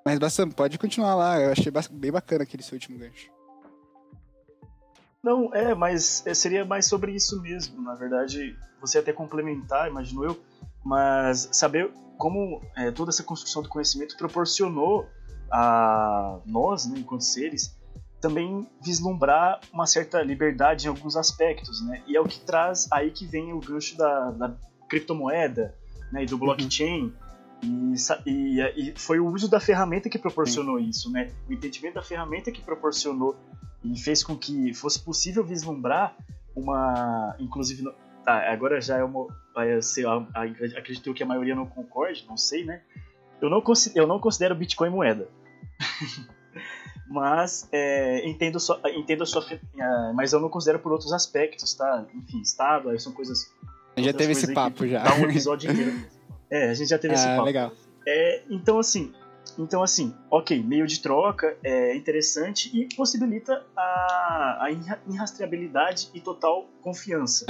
Mas, 0.04 0.18
Bassam, 0.18 0.50
pode 0.50 0.78
continuar 0.78 1.14
lá. 1.14 1.40
Eu 1.40 1.52
achei 1.52 1.72
bem 1.90 2.10
bacana 2.10 2.42
aquele 2.42 2.62
seu 2.62 2.74
último 2.74 2.98
gancho. 2.98 3.30
Não, 5.22 5.54
é, 5.54 5.74
mas 5.74 6.26
é, 6.26 6.32
seria 6.32 6.64
mais 6.64 6.86
sobre 6.86 7.12
isso 7.12 7.40
mesmo. 7.42 7.82
Na 7.82 7.94
verdade, 7.94 8.56
você 8.80 8.98
até 8.98 9.12
complementar, 9.12 9.88
imagino 9.88 10.24
eu, 10.24 10.40
mas 10.82 11.48
saber 11.52 11.90
como 12.16 12.62
é, 12.76 12.90
toda 12.90 13.10
essa 13.10 13.22
construção 13.22 13.62
do 13.62 13.68
conhecimento 13.68 14.16
proporcionou 14.16 15.06
a 15.50 16.38
nós, 16.46 16.86
né, 16.86 16.98
enquanto 16.98 17.22
seres, 17.22 17.76
também 18.20 18.68
vislumbrar 18.82 19.60
uma 19.72 19.86
certa 19.86 20.22
liberdade 20.22 20.86
em 20.86 20.88
alguns 20.88 21.16
aspectos, 21.16 21.84
né? 21.86 22.02
E 22.06 22.16
é 22.16 22.20
o 22.20 22.24
que 22.24 22.38
traz 22.40 22.86
aí 22.92 23.10
que 23.10 23.26
vem 23.26 23.52
o 23.52 23.60
gancho 23.60 23.96
da, 23.96 24.30
da 24.30 24.54
criptomoeda, 24.88 25.74
né, 26.12 26.22
e 26.22 26.26
do 26.26 26.36
blockchain. 26.36 27.04
Uhum. 27.04 27.12
E, 27.62 27.94
e, 28.26 28.90
e, 28.90 28.94
foi 28.96 29.20
o 29.20 29.26
uso 29.26 29.48
da 29.48 29.60
ferramenta 29.60 30.08
que 30.08 30.18
proporcionou 30.18 30.78
Sim. 30.78 30.88
isso, 30.88 31.10
né? 31.10 31.30
O 31.48 31.52
entendimento 31.52 31.94
da 31.94 32.02
ferramenta 32.02 32.50
que 32.50 32.62
proporcionou 32.62 33.36
e 33.84 33.98
fez 33.98 34.22
com 34.22 34.36
que 34.36 34.72
fosse 34.74 34.98
possível 35.00 35.44
vislumbrar 35.44 36.16
uma, 36.54 37.36
inclusive, 37.38 37.84
tá, 38.24 38.50
agora 38.52 38.80
já 38.80 38.98
é 38.98 39.04
uma, 39.04 39.26
vai 39.54 39.80
ser, 39.82 40.06
acredito 40.06 41.14
que 41.14 41.22
a 41.22 41.26
maioria 41.26 41.54
não 41.54 41.66
concorde, 41.66 42.24
não 42.26 42.36
sei, 42.36 42.64
né? 42.64 42.82
Eu 43.40 43.48
não, 43.48 43.62
eu 43.94 44.06
não 44.06 44.18
considero 44.18 44.54
Bitcoin 44.54 44.90
moeda. 44.90 45.28
mas 47.08 47.68
é, 47.72 48.28
entendo 48.28 48.60
só, 48.60 48.80
entendo 48.94 49.22
a 49.22 49.26
sua, 49.26 49.44
é, 49.50 50.12
mas 50.14 50.32
eu 50.32 50.40
não 50.40 50.48
considero 50.48 50.78
por 50.78 50.92
outros 50.92 51.12
aspectos, 51.12 51.74
tá? 51.74 52.06
Enfim, 52.14 52.40
estado, 52.40 52.90
aí 52.90 53.00
são 53.00 53.12
coisas. 53.12 53.50
A 53.96 54.00
já 54.00 54.12
teve 54.12 54.32
esse 54.32 54.52
papo 54.52 54.86
já. 54.86 55.02
Dá 55.02 55.14
um 55.14 55.24
episódio 55.24 55.70
inteiro. 55.70 56.19
É, 56.50 56.70
a 56.70 56.74
gente 56.74 56.88
já 56.88 56.98
teve 56.98 57.14
ah, 57.14 57.16
esse 57.16 57.26
papo. 57.26 57.42
Legal. 57.44 57.72
É, 58.06 58.42
então 58.50 58.78
assim, 58.78 59.12
então, 59.58 59.82
assim, 59.82 60.14
ok, 60.30 60.62
meio 60.62 60.86
de 60.86 61.00
troca 61.00 61.56
é 61.62 61.94
interessante 61.94 62.70
e 62.72 62.94
possibilita 62.94 63.64
a, 63.76 64.58
a 64.64 64.68
irrastreabilidade 65.08 66.08
e 66.14 66.20
total 66.20 66.66
confiança. 66.80 67.46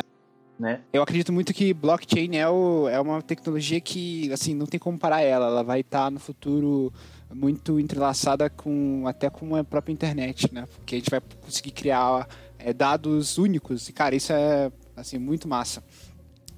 Né? 0.58 0.82
Eu 0.92 1.02
acredito 1.02 1.32
muito 1.32 1.54
que 1.54 1.72
blockchain 1.72 2.36
é, 2.36 2.48
o, 2.48 2.86
é 2.88 3.00
uma 3.00 3.22
tecnologia 3.22 3.80
que, 3.80 4.30
assim, 4.32 4.54
não 4.54 4.66
tem 4.66 4.78
como 4.78 4.98
parar 4.98 5.22
ela. 5.22 5.46
Ela 5.46 5.62
vai 5.62 5.80
estar 5.80 6.04
tá 6.04 6.10
no 6.10 6.20
futuro 6.20 6.92
muito 7.32 7.80
entrelaçada 7.80 8.50
com 8.50 9.04
até 9.06 9.30
com 9.30 9.56
a 9.56 9.64
própria 9.64 9.92
internet, 9.92 10.52
né? 10.52 10.66
Porque 10.76 10.96
a 10.96 10.98
gente 10.98 11.10
vai 11.10 11.20
conseguir 11.40 11.70
criar 11.70 12.28
é, 12.58 12.74
dados 12.74 13.38
únicos. 13.38 13.88
E, 13.88 13.92
cara, 13.92 14.14
isso 14.14 14.32
é, 14.32 14.70
assim, 14.94 15.18
muito 15.18 15.48
massa. 15.48 15.82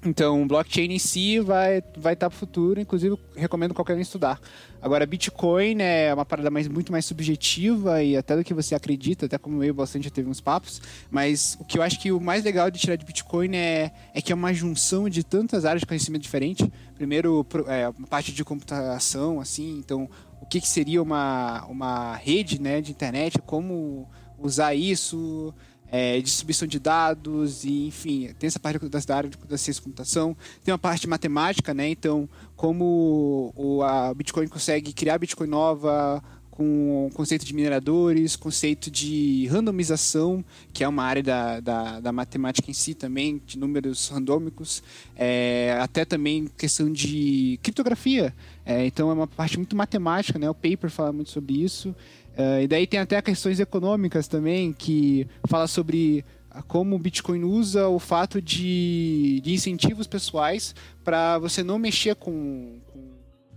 Então, 0.05 0.48
blockchain 0.48 0.90
em 0.90 0.98
si 0.98 1.38
vai 1.38 1.78
estar 1.78 2.00
vai 2.00 2.16
tá 2.16 2.28
para 2.28 2.34
o 2.34 2.38
futuro, 2.38 2.80
inclusive 2.80 3.16
recomendo 3.36 3.72
qualquer 3.72 3.96
um 3.96 4.00
estudar. 4.00 4.40
Agora, 4.80 5.07
Bitcoin 5.07 5.80
é 5.80 6.12
uma 6.12 6.24
parada 6.24 6.50
mais, 6.50 6.66
muito 6.66 6.90
mais 6.90 7.05
subjetiva 7.05 8.03
e 8.03 8.16
até 8.16 8.36
do 8.36 8.42
que 8.42 8.53
você 8.53 8.74
acredita, 8.74 9.26
até 9.26 9.38
como 9.38 9.62
eu 9.62 9.72
bastante 9.72 10.05
já 10.05 10.11
teve 10.11 10.28
uns 10.28 10.40
papos, 10.40 10.82
mas 11.09 11.57
o 11.61 11.64
que 11.64 11.78
eu 11.78 11.82
acho 11.82 12.00
que 12.00 12.11
o 12.11 12.20
mais 12.20 12.42
legal 12.42 12.68
de 12.68 12.80
tirar 12.80 12.96
de 12.96 13.05
Bitcoin 13.05 13.55
é, 13.55 13.92
é 14.12 14.20
que 14.20 14.32
é 14.32 14.34
uma 14.34 14.53
junção 14.53 15.09
de 15.09 15.22
tantas 15.22 15.64
áreas 15.64 15.82
de 15.82 15.86
conhecimento 15.86 16.22
diferente. 16.22 16.70
Primeiro, 16.96 17.46
é, 17.68 17.88
uma 17.88 18.09
parte 18.09 18.32
de 18.32 18.44
computação, 18.44 19.40
assim, 19.40 19.78
então 19.78 20.11
o 20.40 20.46
que, 20.46 20.61
que 20.61 20.68
seria 20.68 21.00
uma, 21.00 21.64
uma 21.66 22.16
rede 22.16 22.61
né, 22.61 22.80
de 22.80 22.90
internet, 22.90 23.38
como 23.46 24.11
usar 24.36 24.74
isso 24.74 25.55
é, 25.93 26.20
distribuição 26.20 26.66
de 26.66 26.80
dados 26.80 27.64
e 27.64 27.86
enfim 27.86 28.30
tem 28.38 28.49
essa 28.49 28.59
parte 28.59 28.78
da 28.88 29.14
área 29.14 29.30
da 29.49 29.59
ciência 29.59 29.74
de 29.74 29.82
computação 29.82 30.36
tem 30.64 30.72
uma 30.72 30.78
parte 30.78 31.07
matemática 31.07 31.72
né 31.72 31.88
então 31.88 32.28
como 32.57 33.53
o 33.55 33.82
a 33.82 34.12
Bitcoin 34.14 34.49
consegue 34.49 34.93
criar 34.93 35.18
Bitcoin 35.18 35.49
nova 35.49 36.22
com 36.53 37.11
conceito 37.14 37.47
de 37.47 37.55
mineradores, 37.55 38.36
conceito 38.36 38.90
de 38.90 39.47
randomização, 39.47 40.45
que 40.70 40.84
é 40.84 40.88
uma 40.88 41.03
área 41.03 41.22
da, 41.22 41.61
da, 41.61 42.01
da 42.01 42.12
matemática 42.12 42.70
em 42.70 42.74
si 42.74 42.93
também, 42.93 43.40
de 43.47 43.59
números 43.59 44.09
randômicos, 44.09 44.82
é, 45.16 45.78
até 45.80 46.05
também 46.05 46.47
questão 46.59 46.93
de 46.93 47.59
criptografia. 47.62 48.34
É, 48.66 48.84
então 48.84 49.11
é 49.11 49.14
uma 49.14 49.26
parte 49.26 49.57
muito 49.57 49.74
matemática, 49.74 50.38
né? 50.38 50.49
o 50.49 50.55
paper 50.55 50.90
fala 50.90 51.11
muito 51.11 51.30
sobre 51.30 51.55
isso. 51.55 51.97
Uh, 52.36 52.62
e 52.62 52.66
daí 52.66 52.86
tem 52.86 53.00
até 53.00 53.20
questões 53.20 53.60
econômicas 53.60 54.26
também, 54.26 54.72
que 54.72 55.26
fala 55.46 55.66
sobre 55.66 56.24
como 56.68 56.96
o 56.96 56.98
Bitcoin 56.98 57.44
usa 57.44 57.88
o 57.88 57.98
fato 57.98 58.40
de, 58.40 59.40
de 59.42 59.52
incentivos 59.52 60.06
pessoais 60.06 60.74
para 61.02 61.38
você 61.38 61.62
não 61.62 61.78
mexer 61.78 62.14
com, 62.14 62.78
com 62.92 62.98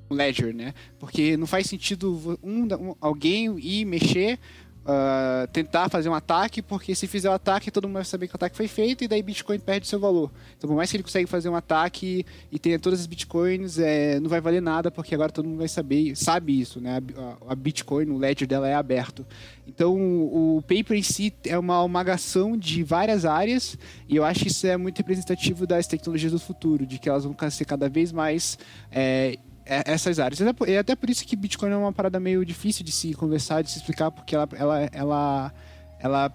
o 0.09 0.13
Ledger, 0.13 0.53
né? 0.53 0.73
Porque 0.99 1.35
não 1.35 1.47
faz 1.47 1.67
sentido 1.67 2.37
um, 2.41 2.63
um, 2.63 2.95
alguém 3.01 3.57
ir 3.59 3.85
mexer 3.85 4.39
uh, 4.85 5.47
tentar 5.51 5.89
fazer 5.89 6.07
um 6.09 6.13
ataque, 6.13 6.61
porque 6.61 6.93
se 6.95 7.07
fizer 7.07 7.29
o 7.29 7.31
um 7.31 7.35
ataque, 7.35 7.71
todo 7.71 7.87
mundo 7.87 7.95
vai 7.95 8.05
saber 8.05 8.27
que 8.27 8.35
o 8.35 8.37
ataque 8.37 8.55
foi 8.55 8.67
feito 8.67 9.03
e 9.03 9.07
daí 9.07 9.21
Bitcoin 9.21 9.59
perde 9.59 9.87
seu 9.87 9.99
valor. 9.99 10.31
Então, 10.57 10.67
por 10.67 10.75
mais 10.75 10.89
que 10.89 10.97
ele 10.97 11.03
consiga 11.03 11.27
fazer 11.27 11.49
um 11.49 11.55
ataque 11.55 12.25
e 12.51 12.59
tenha 12.59 12.79
todas 12.79 12.99
as 12.99 13.07
Bitcoins, 13.07 13.79
é, 13.79 14.19
não 14.19 14.29
vai 14.29 14.39
valer 14.39 14.61
nada, 14.61 14.91
porque 14.91 15.15
agora 15.15 15.31
todo 15.31 15.47
mundo 15.47 15.57
vai 15.57 15.67
saber, 15.67 16.15
sabe 16.15 16.59
isso, 16.59 16.79
né? 16.79 17.01
A, 17.17 17.53
a 17.53 17.55
Bitcoin, 17.55 18.09
o 18.09 18.17
ledger 18.17 18.47
dela 18.47 18.67
é 18.67 18.75
aberto. 18.75 19.25
Então, 19.67 19.95
o, 19.95 20.61
paper 20.61 20.97
em 20.97 21.03
si 21.03 21.33
é 21.45 21.57
uma 21.57 21.75
almagação 21.75 22.55
de 22.55 22.83
várias 22.83 23.25
áreas 23.25 23.77
e 24.07 24.15
eu 24.15 24.23
acho 24.23 24.41
que 24.41 24.47
isso 24.47 24.67
é 24.67 24.77
muito 24.77 24.97
representativo 24.97 25.65
das 25.65 25.87
tecnologias 25.87 26.31
do 26.31 26.39
futuro, 26.39 26.85
de 26.85 26.99
que 26.99 27.09
elas 27.09 27.23
vão 27.23 27.35
ser 27.49 27.65
cada 27.65 27.89
vez 27.89 28.11
mais 28.11 28.57
é, 28.91 29.37
essas 29.65 30.19
áreas. 30.19 30.39
É 30.67 30.77
até 30.77 30.95
por 30.95 31.09
isso 31.09 31.25
que 31.25 31.35
Bitcoin 31.35 31.71
é 31.71 31.77
uma 31.77 31.91
parada 31.91 32.19
meio 32.19 32.45
difícil 32.45 32.85
de 32.85 32.91
se 32.91 33.13
conversar, 33.13 33.63
de 33.63 33.71
se 33.71 33.79
explicar, 33.79 34.11
porque 34.11 34.35
ela, 34.35 34.47
ela, 34.53 34.89
ela, 34.91 35.53
ela 35.99 36.33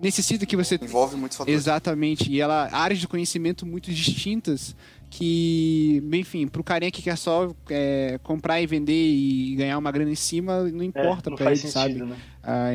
necessita 0.00 0.46
que 0.46 0.56
você 0.56 0.78
envolve 0.80 1.16
muitos 1.16 1.36
fatores. 1.36 1.60
Exatamente, 1.60 2.30
e 2.30 2.40
ela 2.40 2.68
áreas 2.72 3.00
de 3.00 3.08
conhecimento 3.08 3.66
muito 3.66 3.90
distintas 3.92 4.74
que, 5.10 6.02
enfim, 6.12 6.46
para 6.46 6.60
o 6.60 6.64
carinha 6.64 6.90
que 6.90 7.02
quer 7.02 7.16
só 7.16 7.52
é, 7.68 8.18
comprar 8.22 8.60
e 8.60 8.66
vender 8.66 8.92
e 8.94 9.56
ganhar 9.56 9.76
uma 9.76 9.90
grana 9.90 10.10
em 10.10 10.14
cima, 10.14 10.62
não 10.70 10.84
importa 10.84 11.30
é, 11.30 11.34
para 11.34 11.46
ele, 11.46 11.56
sentido, 11.56 11.72
sabe? 11.72 11.94
Né? 11.94 12.16
Ah, 12.42 12.70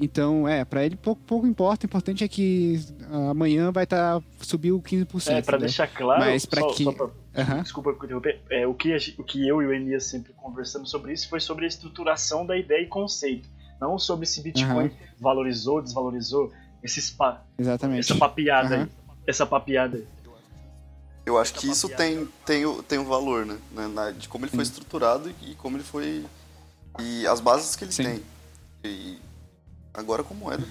Então, 0.00 0.48
é, 0.48 0.64
para 0.64 0.84
ele 0.84 0.96
pouco, 0.96 1.22
pouco 1.22 1.46
importa. 1.46 1.86
O 1.86 1.88
importante 1.88 2.24
é 2.24 2.28
que 2.28 2.80
amanhã 3.30 3.70
vai 3.70 3.84
estar 3.84 4.20
tá, 4.20 4.26
subiu 4.40 4.80
15%. 4.80 5.28
É, 5.28 5.42
para 5.42 5.58
né? 5.58 5.66
deixar 5.66 5.86
claro, 5.86 6.20
Mas 6.20 6.44
para 6.44 6.66
que 6.68 6.84
pra, 6.92 7.04
uhum. 7.04 7.62
Desculpa 7.62 7.90
interromper. 7.90 8.40
É, 8.50 8.66
o, 8.66 8.74
que, 8.74 8.96
o 9.18 9.24
que 9.24 9.46
eu 9.46 9.62
e 9.62 9.66
o 9.66 9.72
Elias 9.72 10.04
sempre 10.04 10.32
conversamos 10.32 10.90
sobre 10.90 11.12
isso 11.12 11.28
foi 11.28 11.40
sobre 11.40 11.64
a 11.64 11.68
estruturação 11.68 12.44
da 12.44 12.56
ideia 12.56 12.82
e 12.82 12.86
conceito. 12.86 13.48
Não 13.80 13.98
sobre 13.98 14.26
se 14.26 14.40
Bitcoin 14.40 14.86
uhum. 14.86 14.90
valorizou, 15.20 15.80
desvalorizou, 15.80 16.52
esses 16.82 17.10
pa... 17.10 17.42
Exatamente. 17.58 18.00
essa 18.00 18.16
papiada 18.16 18.76
uhum. 18.76 18.82
aí. 18.82 18.88
Essa 19.26 19.46
papiada 19.46 19.96
aí. 19.98 20.06
Eu 21.26 21.38
acho 21.38 21.54
que 21.54 21.66
isso 21.66 21.88
tem, 21.88 22.28
tem, 22.44 22.66
o, 22.66 22.82
tem 22.82 22.98
o 22.98 23.04
valor, 23.04 23.46
né? 23.46 23.56
De 24.18 24.28
como 24.28 24.44
ele 24.44 24.52
foi 24.52 24.62
estruturado 24.62 25.32
e 25.42 25.54
como 25.54 25.78
ele 25.78 25.84
foi. 25.84 26.22
E 27.00 27.26
as 27.26 27.40
bases 27.40 27.74
que 27.74 27.84
ele 27.84 27.92
Sim. 27.92 28.02
tem. 28.04 28.22
E 28.84 29.18
agora 29.94 30.22
como 30.22 30.52
é, 30.52 30.58
né? 30.58 30.64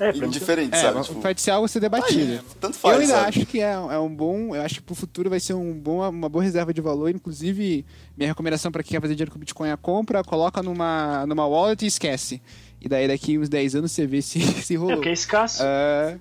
É, 0.00 0.12
diferente, 0.26 0.74
é, 0.74 0.80
sabe? 0.80 1.02
Tipo... 1.02 1.20
Pode 1.20 1.40
ser 1.40 1.50
algo 1.50 1.66
a 1.66 1.68
ser 1.68 1.80
debatido. 1.80 2.42
tanto 2.58 2.76
faz, 2.78 2.94
eu 2.94 3.00
ainda 3.02 3.14
sabe? 3.14 3.28
acho 3.28 3.46
que 3.46 3.60
é, 3.60 3.72
é, 3.72 3.98
um 3.98 4.14
bom. 4.14 4.54
Eu 4.54 4.62
acho 4.62 4.76
que 4.76 4.82
pro 4.82 4.94
futuro 4.94 5.28
vai 5.28 5.38
ser 5.38 5.52
um 5.52 5.74
bom, 5.74 6.08
uma 6.08 6.28
boa 6.28 6.42
reserva 6.42 6.72
de 6.72 6.80
valor. 6.80 7.10
Inclusive, 7.10 7.84
minha 8.16 8.28
recomendação 8.28 8.72
para 8.72 8.82
quem 8.82 8.92
quer 8.92 9.00
fazer 9.00 9.14
dinheiro 9.14 9.30
com 9.30 9.38
Bitcoin 9.38 9.68
é 9.68 9.76
compra, 9.76 10.24
coloca 10.24 10.62
numa, 10.62 11.26
numa 11.26 11.46
wallet 11.46 11.84
e 11.84 11.86
esquece. 11.86 12.40
E 12.80 12.88
daí 12.88 13.06
daqui 13.06 13.38
uns 13.38 13.48
10 13.48 13.76
anos 13.76 13.92
você 13.92 14.06
vê 14.06 14.22
se, 14.22 14.40
se 14.62 14.74
rolou. 14.74 14.92
É 14.92 14.96
porque 14.96 15.10
é 15.10 15.12
escasso. 15.12 15.62
Uh, 15.62 16.20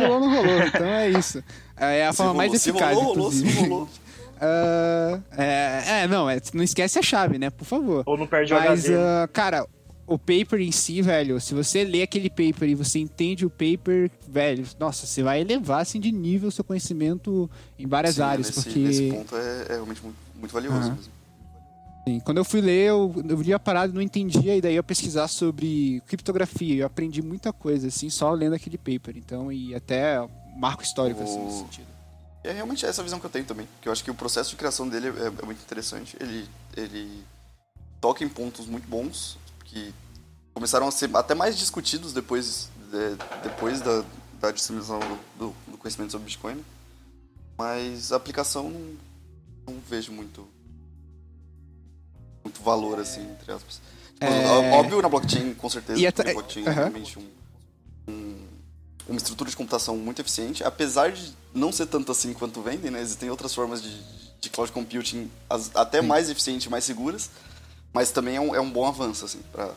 rolou, 0.00 0.20
não 0.20 0.36
rolou. 0.36 0.62
Então 0.62 0.86
é 0.86 1.10
isso. 1.10 1.42
É 1.76 2.06
a 2.06 2.12
se 2.12 2.16
forma 2.16 2.32
rolou, 2.32 2.48
mais 2.48 2.66
eficaz, 2.66 2.96
rolou, 2.96 3.12
inclusive. 3.12 3.52
Rolou, 3.54 3.68
rolou. 3.70 3.88
Uh, 4.38 5.20
é, 5.36 6.02
é, 6.02 6.06
não, 6.06 6.30
é, 6.30 6.40
não 6.54 6.62
esquece 6.62 6.96
a 6.96 7.02
chave, 7.02 7.38
né? 7.38 7.50
Por 7.50 7.64
favor. 7.64 8.04
Ou 8.06 8.16
não 8.16 8.24
perde 8.24 8.54
Mas, 8.54 8.88
o 8.88 8.92
uh, 8.92 9.26
cara, 9.32 9.66
o 10.08 10.18
paper 10.18 10.60
em 10.60 10.72
si, 10.72 11.02
velho, 11.02 11.38
se 11.38 11.52
você 11.54 11.84
lê 11.84 12.02
aquele 12.02 12.30
paper 12.30 12.70
e 12.70 12.74
você 12.74 12.98
entende 12.98 13.44
o 13.44 13.50
paper, 13.50 14.10
velho, 14.26 14.66
nossa, 14.80 15.06
você 15.06 15.22
vai 15.22 15.42
elevar 15.42 15.82
assim 15.82 16.00
de 16.00 16.10
nível 16.10 16.48
o 16.48 16.52
seu 16.52 16.64
conhecimento 16.64 17.48
em 17.78 17.86
várias 17.86 18.14
Sim, 18.14 18.22
áreas. 18.22 18.46
Nesse, 18.48 18.62
porque... 18.62 18.78
nesse 18.78 19.10
ponto 19.10 19.36
é, 19.36 19.62
é 19.68 19.72
realmente 19.74 20.02
muito, 20.02 20.16
muito 20.34 20.52
valioso 20.52 20.78
uhum. 20.78 20.94
mesmo. 20.94 21.12
Sim, 22.08 22.20
quando 22.20 22.38
eu 22.38 22.44
fui 22.44 22.62
ler, 22.62 22.88
eu, 22.88 23.14
eu 23.28 23.42
lia 23.42 23.58
parado 23.58 23.92
não 23.92 24.00
entendia, 24.00 24.56
e 24.56 24.62
daí 24.62 24.76
eu 24.76 24.82
pesquisar 24.82 25.28
sobre 25.28 26.02
criptografia. 26.06 26.76
Eu 26.76 26.86
aprendi 26.86 27.20
muita 27.20 27.52
coisa, 27.52 27.88
assim, 27.88 28.08
só 28.08 28.32
lendo 28.32 28.54
aquele 28.54 28.78
paper. 28.78 29.14
Então, 29.14 29.52
e 29.52 29.74
até 29.74 30.26
marco 30.56 30.82
histórico, 30.82 31.20
o... 31.20 31.24
assim, 31.24 31.44
nesse 31.44 31.58
sentido. 31.58 31.86
É 32.42 32.52
realmente 32.52 32.86
essa 32.86 33.02
visão 33.02 33.20
que 33.20 33.26
eu 33.26 33.30
tenho 33.30 33.44
também. 33.44 33.68
Que 33.82 33.90
eu 33.90 33.92
acho 33.92 34.02
que 34.02 34.10
o 34.10 34.14
processo 34.14 34.48
de 34.48 34.56
criação 34.56 34.88
dele 34.88 35.08
é, 35.08 35.26
é 35.26 35.44
muito 35.44 35.60
interessante. 35.60 36.16
Ele, 36.18 36.48
ele 36.74 37.22
toca 38.00 38.24
em 38.24 38.28
pontos 38.28 38.64
muito 38.66 38.88
bons, 38.88 39.36
que 39.68 39.94
começaram 40.52 40.88
a 40.88 40.90
ser 40.90 41.14
até 41.14 41.34
mais 41.34 41.56
discutidos 41.56 42.12
depois, 42.12 42.68
de, 42.90 43.16
depois 43.42 43.80
da, 43.80 44.04
da 44.40 44.50
disseminação 44.50 44.98
do, 45.38 45.54
do, 45.68 45.78
conhecimento 45.78 46.12
sobre 46.12 46.26
Bitcoin. 46.26 46.64
Mas 47.56 48.12
a 48.12 48.16
aplicação 48.16 48.70
não, 48.70 48.96
não 49.66 49.80
vejo 49.88 50.12
muito, 50.12 50.46
muito 52.42 52.62
valor, 52.62 52.98
assim, 52.98 53.22
entre 53.22 53.52
aspas. 53.52 53.80
Tipo, 54.14 54.26
é... 54.26 54.70
Óbvio, 54.72 55.02
na 55.02 55.08
blockchain, 55.08 55.54
com 55.54 55.68
certeza, 55.68 56.00
e 56.00 56.32
blockchain 56.32 56.66
é 56.66 56.70
realmente 56.70 57.18
um, 57.18 57.28
um, 58.08 58.46
uma 59.08 59.16
estrutura 59.16 59.50
de 59.50 59.56
computação 59.56 59.96
muito 59.96 60.20
eficiente, 60.20 60.64
apesar 60.64 61.12
de 61.12 61.32
não 61.54 61.72
ser 61.72 61.86
tanto 61.86 62.12
assim 62.12 62.32
quanto 62.32 62.60
vendem, 62.62 62.90
né? 62.90 63.00
Existem 63.00 63.30
outras 63.30 63.54
formas 63.54 63.82
de, 63.82 64.00
de 64.40 64.50
cloud 64.50 64.70
computing 64.72 65.30
as, 65.48 65.70
até 65.74 66.00
Sim. 66.00 66.06
mais 66.06 66.30
eficientes 66.30 66.68
mais 66.68 66.84
seguras, 66.84 67.30
mas 67.98 68.12
também 68.12 68.36
é 68.36 68.40
um, 68.40 68.54
é 68.54 68.60
um 68.60 68.70
bom 68.70 68.86
avanço, 68.86 69.24
assim, 69.24 69.40
para 69.50 69.74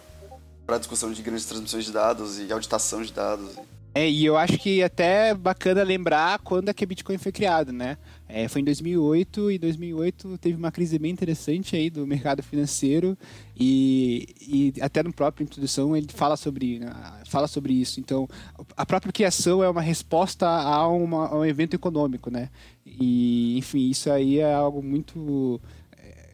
para 0.63 0.77
discussão 0.77 1.11
de 1.11 1.23
grandes 1.23 1.45
transmissões 1.45 1.85
de 1.85 1.91
dados 1.91 2.37
e 2.37 2.53
auditação 2.53 3.01
de 3.01 3.11
dados. 3.11 3.49
É, 3.95 4.07
e 4.07 4.23
eu 4.23 4.37
acho 4.37 4.59
que 4.59 4.83
até 4.83 5.29
é 5.29 5.33
bacana 5.33 5.81
lembrar 5.81 6.37
quando 6.39 6.69
é 6.69 6.73
que 6.73 6.83
a 6.83 6.87
Bitcoin 6.87 7.17
foi 7.17 7.31
criado, 7.31 7.73
né? 7.73 7.97
É, 8.29 8.47
foi 8.47 8.61
em 8.61 8.63
2008 8.63 9.51
e 9.51 9.57
2008 9.57 10.37
teve 10.37 10.55
uma 10.55 10.71
crise 10.71 10.99
bem 10.99 11.11
interessante 11.11 11.75
aí 11.75 11.89
do 11.89 12.05
mercado 12.05 12.43
financeiro 12.43 13.17
e, 13.59 14.27
e 14.39 14.81
até 14.81 15.01
no 15.01 15.11
próprio 15.11 15.43
introdução 15.43 15.97
ele 15.97 16.07
fala 16.13 16.37
sobre, 16.37 16.77
né, 16.77 16.93
fala 17.25 17.47
sobre 17.47 17.73
isso. 17.73 17.99
Então, 17.99 18.29
a 18.77 18.85
própria 18.85 19.11
criação 19.11 19.63
é 19.63 19.69
uma 19.69 19.81
resposta 19.81 20.47
a, 20.47 20.87
uma, 20.87 21.27
a 21.27 21.39
um 21.39 21.43
evento 21.43 21.73
econômico, 21.73 22.29
né? 22.29 22.49
E, 22.85 23.57
enfim, 23.57 23.89
isso 23.89 24.11
aí 24.11 24.37
é 24.37 24.53
algo 24.53 24.83
muito 24.83 25.59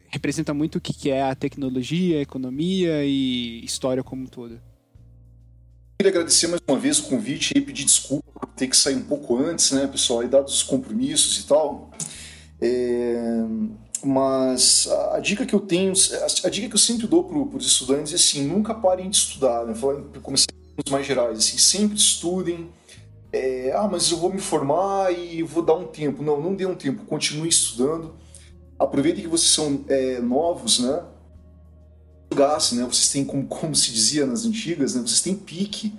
representa 0.10 0.53
muito 0.53 0.78
o 0.78 0.82
que 0.82 1.10
é 1.10 1.24
a 1.24 1.36
tecnologia, 1.36 2.20
a 2.20 2.22
economia 2.22 3.03
e 3.03 3.64
história 3.64 4.03
como 4.03 4.24
um 4.24 4.28
todo. 4.28 4.60
Queria 5.99 6.12
agradecer 6.12 6.47
mais 6.47 6.62
uma 6.68 6.78
vez 6.78 6.99
o 6.99 7.03
convite 7.03 7.53
e 7.55 7.62
pedir 7.62 7.84
desculpa 7.84 8.39
por 8.39 8.49
ter 8.49 8.68
que 8.68 8.78
sair 8.78 8.95
um 8.95 9.03
pouco 9.03 9.38
antes, 9.38 9.72
né, 9.72 9.88
pessoal, 9.88 10.24
e 10.24 10.28
dados 10.28 10.53
os 10.53 10.64
compromissos 10.64 11.39
e 11.39 11.47
tal. 11.47 11.91
É, 12.62 13.18
mas 14.03 14.88
a, 15.14 15.20
dica 15.20 15.45
que 15.45 15.55
eu 15.55 15.60
tenho, 15.60 15.93
a, 16.43 16.49
dica 16.49 16.70
que 16.70 16.76
eu 16.76 16.80
sempre 16.80 17.08
dou 17.08 17.24
para 17.24 17.58
os 17.58 17.66
estudantes 17.66 18.14
é 18.14 18.16
assim, 18.16 18.47
nunca 18.47 18.76
parem 18.76 19.10
de 19.10 19.18
estudar, 19.18 19.66
né, 19.66 19.74
começar 20.22 20.45
os 20.86 20.91
mais 20.91 21.05
gerais, 21.05 21.39
assim, 21.39 21.58
sempre 21.58 21.97
estudem. 21.97 22.70
É, 23.34 23.74
ah, 23.76 23.88
mas 23.91 24.12
eu 24.12 24.18
vou 24.18 24.32
me 24.32 24.39
formar 24.39 25.12
e 25.12 25.41
vou 25.41 25.64
dar 25.64 25.74
um 25.74 25.88
tempo. 25.88 26.24
Não, 26.24 26.39
não 26.39 26.53
dê 26.55 26.66
um 26.66 26.76
tempo, 26.76 27.05
continue 27.05 27.49
estudando 27.49 28.14
aproveitem 28.80 29.23
que 29.23 29.30
vocês 29.30 29.51
são 29.51 29.84
é, 29.88 30.19
novos, 30.19 30.80
né? 30.80 31.03
Gás, 32.34 32.71
né? 32.73 32.84
Vocês 32.84 33.09
têm, 33.09 33.25
como, 33.25 33.45
como 33.47 33.75
se 33.75 33.91
dizia 33.91 34.25
nas 34.25 34.45
antigas, 34.45 34.95
né? 34.95 35.01
vocês 35.01 35.21
têm 35.21 35.36
pique 35.36 35.93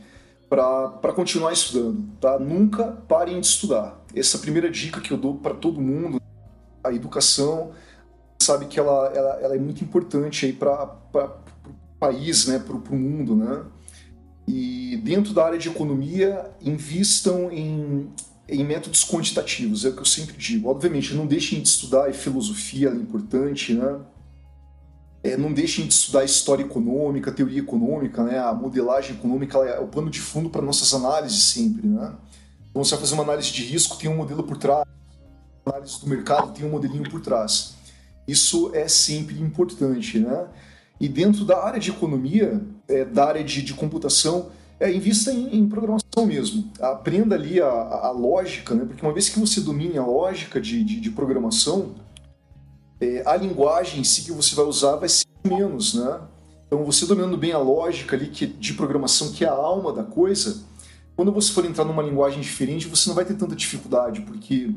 para 0.49 1.13
continuar 1.15 1.53
estudando, 1.53 2.05
tá? 2.21 2.39
Nunca 2.39 2.85
parem 3.09 3.41
de 3.41 3.47
estudar. 3.47 4.03
Essa 4.15 4.37
é 4.37 4.39
a 4.39 4.41
primeira 4.41 4.71
dica 4.71 5.01
que 5.01 5.11
eu 5.11 5.17
dou 5.17 5.35
para 5.35 5.55
todo 5.55 5.81
mundo. 5.81 6.21
A 6.83 6.93
educação, 6.93 7.73
sabe 8.41 8.67
que 8.67 8.79
ela, 8.81 9.13
ela, 9.15 9.41
ela 9.41 9.57
é 9.57 9.59
muito 9.59 9.85
importante 9.85 10.47
aí 10.47 10.53
para 10.53 10.97
o 11.15 11.99
país, 11.99 12.47
né? 12.47 12.59
Para 12.59 12.77
o 12.77 12.99
mundo, 12.99 13.37
né? 13.37 13.65
E 14.47 14.97
dentro 15.05 15.35
da 15.35 15.45
área 15.45 15.59
de 15.59 15.69
economia, 15.69 16.51
invistam 16.63 17.51
em 17.51 18.11
em 18.49 18.65
métodos 18.65 19.05
quantitativos, 19.05 19.85
é 19.85 19.91
o 19.91 19.93
que 19.93 20.01
eu 20.01 20.07
sempre 20.07 20.37
digo. 20.37 20.71
Obviamente, 20.71 21.15
não 21.15 21.27
deixem 21.27 21.61
de 21.61 21.69
estudar 21.69 22.13
filosofia, 22.15 22.89
é 22.89 22.95
importante, 22.95 23.75
né? 23.75 24.01
É, 25.23 25.37
não 25.37 25.53
deixem 25.53 25.87
de 25.87 25.93
estudar 25.93 26.25
história 26.25 26.63
econômica, 26.63 27.31
teoria 27.31 27.61
econômica, 27.61 28.25
né? 28.25 28.39
A 28.39 28.55
modelagem 28.55 29.17
econômica 29.17 29.59
é 29.59 29.79
o 29.79 29.87
pano 29.87 30.09
de 30.09 30.21
fundo 30.21 30.49
para 30.49 30.63
nossas 30.63 30.95
análises 30.95 31.43
sempre, 31.45 31.87
né? 31.87 32.15
Então, 32.71 32.83
você 32.83 32.93
vai 32.93 33.01
fazer 33.01 33.15
uma 33.15 33.25
análise 33.25 33.53
de 33.53 33.63
risco, 33.63 33.99
tem 33.99 34.09
um 34.09 34.17
modelo 34.17 34.43
por 34.43 34.57
trás. 34.57 34.85
Análise 35.67 36.01
do 36.01 36.09
mercado 36.09 36.53
tem 36.53 36.65
um 36.65 36.71
modelinho 36.71 37.11
por 37.11 37.21
trás. 37.21 37.75
Isso 38.27 38.71
é 38.75 38.89
sempre 38.89 39.39
importante, 39.41 40.19
né? 40.19 40.47
E 41.01 41.09
dentro 41.09 41.45
da 41.45 41.63
área 41.63 41.79
de 41.79 41.91
economia, 41.91 42.61
é, 42.89 43.05
da 43.05 43.27
área 43.27 43.45
de, 43.45 43.63
de 43.63 43.75
computação, 43.75 44.51
é, 44.81 44.93
invista 44.93 45.33
em, 45.33 45.57
em, 45.57 45.69
programação 45.69 46.25
mesmo. 46.27 46.71
Aprenda 46.81 47.35
ali 47.35 47.61
a, 47.61 47.67
a, 47.69 48.11
lógica, 48.11 48.75
né? 48.75 48.85
porque 48.85 49.05
uma 49.05 49.13
vez 49.13 49.29
que 49.29 49.39
você 49.39 49.61
domine 49.61 49.99
a 49.99 50.05
lógica 50.05 50.61
de, 50.61 50.85
de, 50.85 51.01
de 51.01 51.11
programação, 51.11 51.95
é, 53.01 53.23
a 53.27 53.37
linguagem 53.37 54.01
em 54.01 54.05
si 54.05 54.23
que 54.23 54.33
você 54.33 54.55
vai 54.55 54.65
usar 54.65 54.97
vai 54.97 55.09
ser 55.09 55.27
menos. 55.45 55.95
Né? 55.95 56.21
Então, 56.67 56.85
você 56.85 57.07
dominando 57.07 57.37
bem 57.37 57.53
a 57.53 57.59
lógica 57.59 58.15
ali 58.15 58.29
que, 58.29 58.47
de 58.47 58.75
programação, 58.75 59.33
que 59.33 59.45
é 59.45 59.49
a 59.49 59.53
alma 59.53 59.93
da 59.93 60.05
coisa, 60.05 60.63
quando 61.17 61.33
você 61.33 61.53
for 61.53 61.65
entrar 61.65 61.85
numa 61.85 62.03
linguagem 62.03 62.41
diferente, 62.41 62.87
você 62.87 63.09
não 63.09 63.17
vai 63.17 63.25
ter 63.25 63.35
tanta 63.35 63.57
dificuldade, 63.57 64.21
porque 64.21 64.73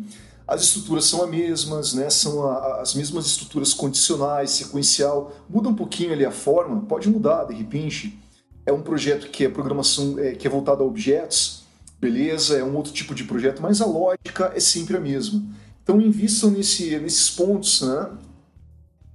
as 0.47 0.63
estruturas 0.63 1.05
são 1.05 1.23
as 1.23 1.29
mesmas, 1.29 1.93
né? 1.93 2.09
são 2.09 2.49
a, 2.49 2.81
as 2.81 2.95
mesmas 2.95 3.27
estruturas 3.27 3.73
condicionais, 3.73 4.49
sequencial, 4.49 5.31
muda 5.47 5.69
um 5.69 5.75
pouquinho 5.75 6.11
ali 6.11 6.25
a 6.25 6.31
forma, 6.31 6.81
pode 6.81 7.07
mudar 7.07 7.43
de 7.43 7.53
repente, 7.53 8.19
é 8.65 8.71
um 8.71 8.81
projeto 8.81 9.29
que 9.29 9.45
é 9.45 9.49
programação 9.49 10.17
é, 10.19 10.33
que 10.33 10.47
é 10.47 10.49
voltado 10.49 10.83
a 10.83 10.85
objetos, 10.85 11.63
beleza, 11.99 12.57
é 12.57 12.63
um 12.63 12.75
outro 12.75 12.91
tipo 12.91 13.13
de 13.13 13.23
projeto, 13.23 13.61
mas 13.61 13.79
a 13.79 13.85
lógica 13.85 14.51
é 14.55 14.59
sempre 14.59 14.97
a 14.97 14.99
mesma. 14.99 15.43
Então 15.83 16.01
invistam 16.01 16.51
nesse, 16.51 16.97
nesses 16.99 17.29
pontos, 17.29 17.81
né? 17.81 18.09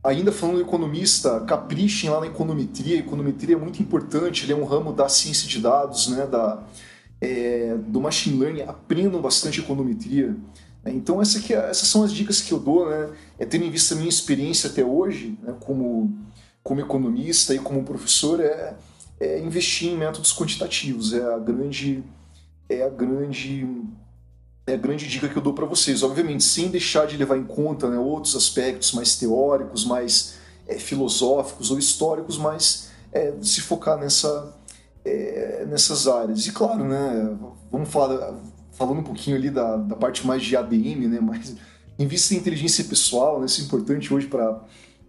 Ainda 0.04 0.30
falando 0.30 0.60
economista, 0.60 1.40
caprichem 1.40 2.08
lá 2.08 2.20
na 2.20 2.26
econometria. 2.26 2.98
Econometria 2.98 3.56
é 3.56 3.58
muito 3.58 3.82
importante, 3.82 4.44
ele 4.44 4.52
é 4.52 4.56
um 4.56 4.64
ramo 4.64 4.92
da 4.92 5.08
ciência 5.08 5.48
de 5.48 5.58
dados, 5.60 6.08
né? 6.08 6.26
Da, 6.26 6.62
é, 7.20 7.76
do 7.88 8.00
machine 8.00 8.38
learning. 8.38 8.62
Aprendam 8.62 9.20
bastante 9.20 9.60
econometria. 9.60 10.36
Então 10.84 11.20
essa 11.20 11.40
é, 11.52 11.70
essas 11.70 11.88
são 11.88 12.04
as 12.04 12.12
dicas 12.12 12.40
que 12.40 12.52
eu 12.52 12.60
dou, 12.60 12.88
né? 12.88 13.10
É 13.38 13.44
tendo 13.44 13.64
em 13.64 13.70
vista 13.70 13.94
a 13.94 13.96
minha 13.96 14.08
experiência 14.08 14.70
até 14.70 14.84
hoje, 14.84 15.36
né? 15.42 15.54
como, 15.58 16.16
como 16.62 16.80
economista 16.80 17.52
e 17.52 17.58
como 17.58 17.82
professor, 17.82 18.40
é 18.40 18.74
é 19.18 19.38
investir 19.40 19.90
em 19.90 19.96
métodos 19.96 20.32
quantitativos. 20.32 21.12
É 21.12 21.34
a 21.34 21.38
grande 21.38 22.02
é 22.68 22.82
a 22.82 22.88
grande 22.88 23.66
é 24.66 24.74
a 24.74 24.76
grande 24.76 25.06
dica 25.06 25.28
que 25.28 25.36
eu 25.36 25.42
dou 25.42 25.54
para 25.54 25.66
vocês. 25.66 26.02
Obviamente, 26.02 26.42
sem 26.42 26.68
deixar 26.68 27.06
de 27.06 27.16
levar 27.16 27.36
em 27.36 27.44
conta 27.44 27.88
né, 27.88 27.98
outros 27.98 28.34
aspectos 28.34 28.92
mais 28.92 29.16
teóricos, 29.16 29.84
mais 29.84 30.34
é, 30.66 30.76
filosóficos 30.78 31.70
ou 31.70 31.78
históricos, 31.78 32.36
mas 32.36 32.90
é, 33.12 33.32
se 33.40 33.60
focar 33.60 33.96
nessa 33.96 34.54
é, 35.04 35.64
nessas 35.68 36.08
áreas. 36.08 36.46
E 36.46 36.52
claro, 36.52 36.84
né, 36.84 37.36
vamos 37.70 37.88
falar, 37.88 38.34
falando 38.72 38.98
um 38.98 39.04
pouquinho 39.04 39.36
ali 39.36 39.50
da, 39.50 39.76
da 39.76 39.94
parte 39.94 40.26
mais 40.26 40.42
de 40.42 40.56
ADM, 40.56 41.08
né, 41.08 41.20
mas 41.20 41.54
invista 41.98 42.34
em 42.34 42.38
inteligência 42.38 42.84
pessoal, 42.84 43.38
né, 43.38 43.46
isso 43.46 43.60
é 43.60 43.64
importante 43.64 44.12
hoje 44.12 44.26
para 44.26 44.60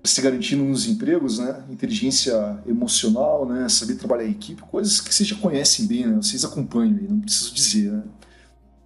se 0.10 0.22
garantir 0.22 0.56
nos 0.56 0.88
empregos, 0.88 1.40
né, 1.40 1.64
inteligência 1.70 2.58
emocional, 2.68 3.46
né, 3.46 3.68
saber 3.70 3.96
trabalhar 3.96 4.26
em 4.26 4.32
equipe, 4.32 4.62
coisas 4.64 5.02
que 5.02 5.14
vocês 5.14 5.28
já 5.28 5.36
conhecem 5.36 5.86
bem, 5.86 6.06
né, 6.08 6.16
vocês 6.16 6.44
acompanham 6.46 6.98
não 7.10 7.20
preciso 7.20 7.54
dizer, 7.54 7.92
né. 7.92 8.04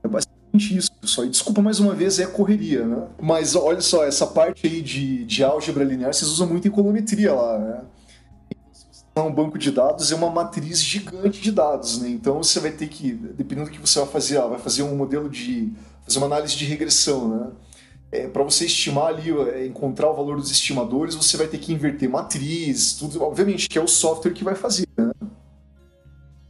É 0.03 0.07
basicamente 0.07 0.77
isso, 0.77 0.91
pessoal. 0.93 1.27
E 1.27 1.30
desculpa 1.30 1.61
mais 1.61 1.80
uma 1.80 1.93
vez, 1.93 2.19
é 2.19 2.26
correria, 2.26 2.85
né? 2.85 3.07
Mas 3.22 3.56
olha 3.56 3.81
só, 3.81 4.03
essa 4.03 4.26
parte 4.26 4.65
aí 4.65 4.81
de, 4.81 5.23
de 5.26 5.43
álgebra 5.43 5.84
linear, 5.84 6.11
vocês 6.11 6.30
usam 6.30 6.48
muito 6.48 6.68
em 6.68 6.72
econometria 6.72 7.34
lá, 7.34 7.60
né? 7.60 7.81
um 9.18 9.31
banco 9.31 9.57
de 9.57 9.72
dados 9.72 10.11
é 10.11 10.15
uma 10.15 10.30
matriz 10.30 10.81
gigante 10.81 11.41
de 11.41 11.52
dados, 11.52 11.99
né? 11.99 12.10
Então 12.10 12.41
você 12.41 12.60
vai 12.60 12.72
ter 12.72 12.88
que, 12.88 13.11
dependendo 13.11 13.69
do 13.69 13.72
que 13.72 13.80
você 13.80 13.99
vai 13.99 14.07
fazer, 14.07 14.38
ah, 14.38 14.48
vai 14.48 14.60
fazer 14.60 14.84
um 14.84 14.95
modelo 14.95 15.30
de, 15.30 15.72
fazer 16.06 16.18
uma 16.18 16.27
análise 16.27 16.56
de 16.56 16.65
regressão, 16.65 17.27
né? 17.27 17.48
É, 18.12 18.28
para 18.28 18.44
você 18.44 18.66
estimar 18.66 19.08
ali, 19.08 19.32
é, 19.32 19.66
encontrar 19.66 20.10
o 20.10 20.14
valor 20.14 20.36
dos 20.38 20.52
estimadores, 20.52 21.16
você 21.16 21.38
vai 21.38 21.48
ter 21.48 21.58
que 21.58 21.72
inverter 21.72 22.10
matriz, 22.10 22.94
tudo, 22.94 23.24
obviamente 23.24 23.70
que 23.70 23.78
é 23.78 23.82
o 23.82 23.88
software 23.88 24.34
que 24.34 24.44
vai 24.44 24.56
fazer, 24.56 24.88
né? 24.98 25.12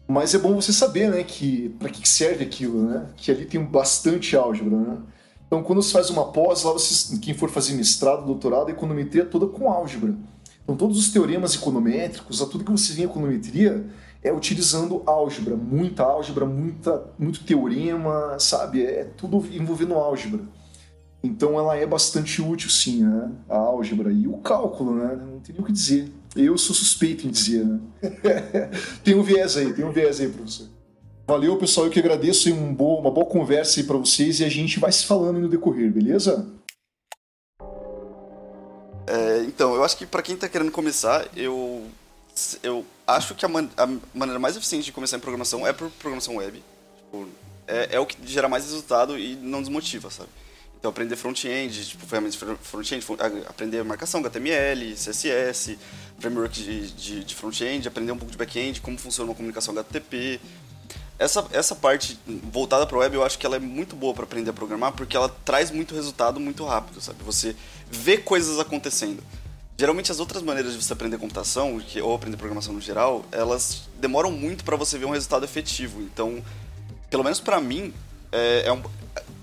Mas 0.07 0.33
é 0.33 0.39
bom 0.39 0.55
você 0.55 0.73
saber, 0.73 1.09
né, 1.09 1.23
que 1.23 1.69
para 1.79 1.89
que 1.89 2.07
serve 2.07 2.43
aquilo, 2.43 2.83
né? 2.83 3.05
Que 3.15 3.31
ali 3.31 3.45
tem 3.45 3.63
bastante 3.63 4.35
álgebra, 4.35 4.75
né? 4.75 4.97
Então 5.45 5.61
quando 5.61 5.81
você 5.81 5.91
faz 5.91 6.09
uma 6.09 6.31
pós, 6.31 6.63
lá 6.63 6.73
você, 6.73 7.17
quem 7.19 7.33
for 7.33 7.49
fazer 7.49 7.73
mestrado, 7.73 8.25
doutorado, 8.25 8.69
a 8.69 8.71
econometria 8.71 9.21
é 9.21 9.25
toda 9.25 9.45
com 9.45 9.71
álgebra. 9.71 10.15
Então, 10.63 10.75
todos 10.75 10.97
os 10.97 11.11
teoremas 11.11 11.55
econométricos, 11.55 12.39
tudo 12.39 12.63
que 12.63 12.71
você 12.71 12.93
vê 12.93 13.01
em 13.01 13.05
econometria, 13.05 13.85
é 14.23 14.31
utilizando 14.31 15.01
álgebra, 15.05 15.55
muita 15.55 16.03
álgebra, 16.03 16.45
muita, 16.45 17.11
muito 17.17 17.43
teorema, 17.43 18.37
sabe? 18.39 18.85
É 18.85 19.05
tudo 19.17 19.43
envolvendo 19.51 19.95
álgebra. 19.95 20.41
Então, 21.23 21.59
ela 21.59 21.77
é 21.77 21.85
bastante 21.85 22.41
útil, 22.41 22.69
sim, 22.69 23.03
né? 23.03 23.31
A 23.47 23.57
álgebra 23.57 24.11
e 24.11 24.27
o 24.27 24.37
cálculo, 24.37 24.95
né? 24.95 25.15
Não 25.15 25.39
tem 25.39 25.53
nem 25.53 25.61
o 25.61 25.65
que 25.65 25.71
dizer. 25.71 26.11
Eu 26.35 26.57
sou 26.57 26.75
suspeito 26.75 27.27
em 27.27 27.29
dizer, 27.29 27.65
né? 27.65 27.79
tem 29.03 29.15
um 29.15 29.21
viés 29.21 29.55
aí, 29.55 29.71
tem 29.73 29.85
um 29.85 29.91
viés 29.91 30.19
aí, 30.19 30.29
professor. 30.29 30.67
Valeu, 31.27 31.57
pessoal. 31.57 31.85
Eu 31.85 31.91
que 31.91 31.99
agradeço. 31.99 32.51
Um 32.51 32.73
bo 32.73 32.99
uma 32.99 33.11
boa 33.11 33.25
conversa 33.25 33.79
aí 33.79 33.85
para 33.85 33.97
vocês 33.97 34.39
e 34.39 34.45
a 34.45 34.49
gente 34.49 34.79
vai 34.79 34.91
se 34.91 35.05
falando 35.05 35.39
no 35.39 35.47
decorrer, 35.47 35.91
beleza? 35.91 36.47
É, 39.07 39.43
então, 39.43 39.75
eu 39.75 39.83
acho 39.83 39.97
que 39.97 40.05
para 40.05 40.21
quem 40.21 40.35
está 40.35 40.49
querendo 40.49 40.71
começar, 40.71 41.27
eu, 41.35 41.85
eu 42.63 42.85
acho 43.05 43.35
que 43.35 43.45
a, 43.45 43.47
man, 43.47 43.69
a, 43.77 43.87
maneira 44.13 44.39
mais 44.39 44.55
eficiente 44.55 44.85
de 44.85 44.91
começar 44.91 45.17
em 45.17 45.19
programação 45.19 45.67
é 45.67 45.73
por 45.73 45.89
programação 45.91 46.37
web. 46.37 46.63
Tipo, 46.97 47.27
é, 47.67 47.89
é 47.91 47.99
o 47.99 48.05
que 48.05 48.17
gera 48.25 48.47
mais 48.47 48.63
resultado 48.63 49.17
e 49.19 49.35
não 49.35 49.61
desmotiva, 49.61 50.09
sabe? 50.09 50.29
Então, 50.81 50.89
aprender 50.89 51.15
front-end, 51.15 51.85
tipo, 51.85 52.07
ferramentas 52.07 52.35
front-end, 52.63 53.05
aprender 53.47 53.83
marcação, 53.83 54.19
HTML, 54.19 54.95
CSS, 54.95 55.77
framework 56.19 56.59
de, 56.59 56.91
de, 56.91 57.23
de 57.23 57.35
front-end, 57.35 57.87
aprender 57.87 58.11
um 58.11 58.17
pouco 58.17 58.31
de 58.31 58.37
back-end, 58.37 58.81
como 58.81 58.97
funciona 58.97 59.29
uma 59.29 59.35
comunicação 59.35 59.77
HTTP, 59.77 60.41
essa, 61.19 61.47
essa 61.51 61.75
parte 61.75 62.19
voltada 62.51 62.87
para 62.87 62.97
web, 62.97 63.15
eu 63.15 63.23
acho 63.23 63.37
que 63.37 63.45
ela 63.45 63.55
é 63.55 63.59
muito 63.59 63.95
boa 63.95 64.11
para 64.11 64.23
aprender 64.23 64.49
a 64.49 64.53
programar, 64.53 64.93
porque 64.93 65.15
ela 65.15 65.29
traz 65.45 65.69
muito 65.69 65.93
resultado 65.93 66.39
muito 66.39 66.65
rápido, 66.65 66.99
sabe? 66.99 67.23
Você 67.23 67.55
vê 67.91 68.17
coisas 68.17 68.57
acontecendo. 68.59 69.23
Geralmente 69.77 70.11
as 70.11 70.19
outras 70.19 70.41
maneiras 70.41 70.73
de 70.73 70.83
você 70.83 70.93
aprender 70.93 71.19
computação, 71.19 71.79
ou 72.01 72.15
aprender 72.15 72.37
programação 72.37 72.73
no 72.73 72.81
geral, 72.81 73.23
elas 73.31 73.83
demoram 73.99 74.31
muito 74.31 74.63
para 74.63 74.75
você 74.75 74.97
ver 74.97 75.05
um 75.05 75.11
resultado 75.11 75.45
efetivo. 75.45 76.01
Então, 76.01 76.43
pelo 77.11 77.23
menos 77.23 77.39
para 77.39 77.61
mim, 77.61 77.93
é, 78.31 78.63
é 78.65 78.73
um, 78.73 78.81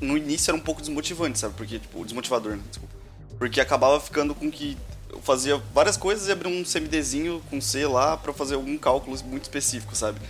no 0.01 0.16
início 0.16 0.51
era 0.51 0.57
um 0.57 0.62
pouco 0.62 0.81
desmotivante, 0.81 1.39
sabe? 1.39 1.55
Porque, 1.55 1.78
tipo, 1.78 2.05
desmotivador, 2.05 2.57
né? 2.57 2.62
Desculpa. 2.69 2.95
Porque 3.39 3.61
acabava 3.61 4.01
ficando 4.01 4.35
com 4.35 4.51
que 4.51 4.77
eu 5.11 5.20
fazia 5.20 5.57
várias 5.73 5.97
coisas 5.97 6.28
e 6.28 6.32
abria 6.32 6.53
um 6.53 6.65
CMDzinho 6.65 7.43
com 7.51 7.61
C 7.61 7.86
lá 7.86 8.16
para 8.16 8.32
fazer 8.32 8.55
algum 8.55 8.77
cálculo 8.77 9.16
muito 9.24 9.45
específico, 9.45 9.95
sabe? 9.95 10.20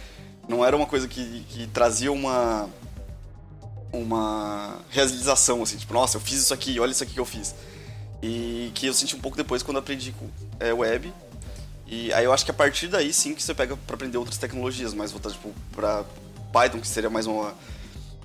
Não 0.49 0.65
era 0.65 0.77
uma 0.77 0.87
coisa 0.87 1.07
que, 1.07 1.45
que 1.49 1.67
trazia 1.69 2.11
uma 2.13 2.69
uma 3.93 4.81
realização, 4.91 5.63
assim, 5.63 5.77
tipo, 5.77 5.95
nossa, 5.95 6.17
eu 6.17 6.21
fiz 6.21 6.41
isso 6.41 6.53
aqui, 6.53 6.79
olha 6.79 6.91
isso 6.91 7.03
aqui 7.03 7.15
que 7.15 7.21
eu 7.21 7.25
fiz. 7.25 7.55
E 8.23 8.71
que 8.75 8.87
eu 8.87 8.95
senti 8.95 9.17
um 9.17 9.21
pouco 9.21 9.37
depois 9.37 9.63
quando 9.63 9.79
aprendi 9.79 10.13
com 10.13 10.29
é, 10.61 10.73
web. 10.73 11.13
E 11.87 12.13
aí 12.13 12.25
eu 12.25 12.33
acho 12.33 12.45
que 12.45 12.51
a 12.51 12.55
partir 12.55 12.89
daí 12.89 13.13
sim 13.13 13.35
que 13.35 13.43
você 13.43 13.55
pega 13.55 13.77
para 13.77 13.95
aprender 13.95 14.19
outras 14.19 14.37
tecnologias, 14.37 14.93
mais 14.93 15.11
voltadas 15.11 15.37
tipo, 15.37 15.55
para 15.73 16.05
Python, 16.53 16.81
que 16.81 16.89
seria 16.89 17.09
mais 17.09 17.27
uma. 17.27 17.55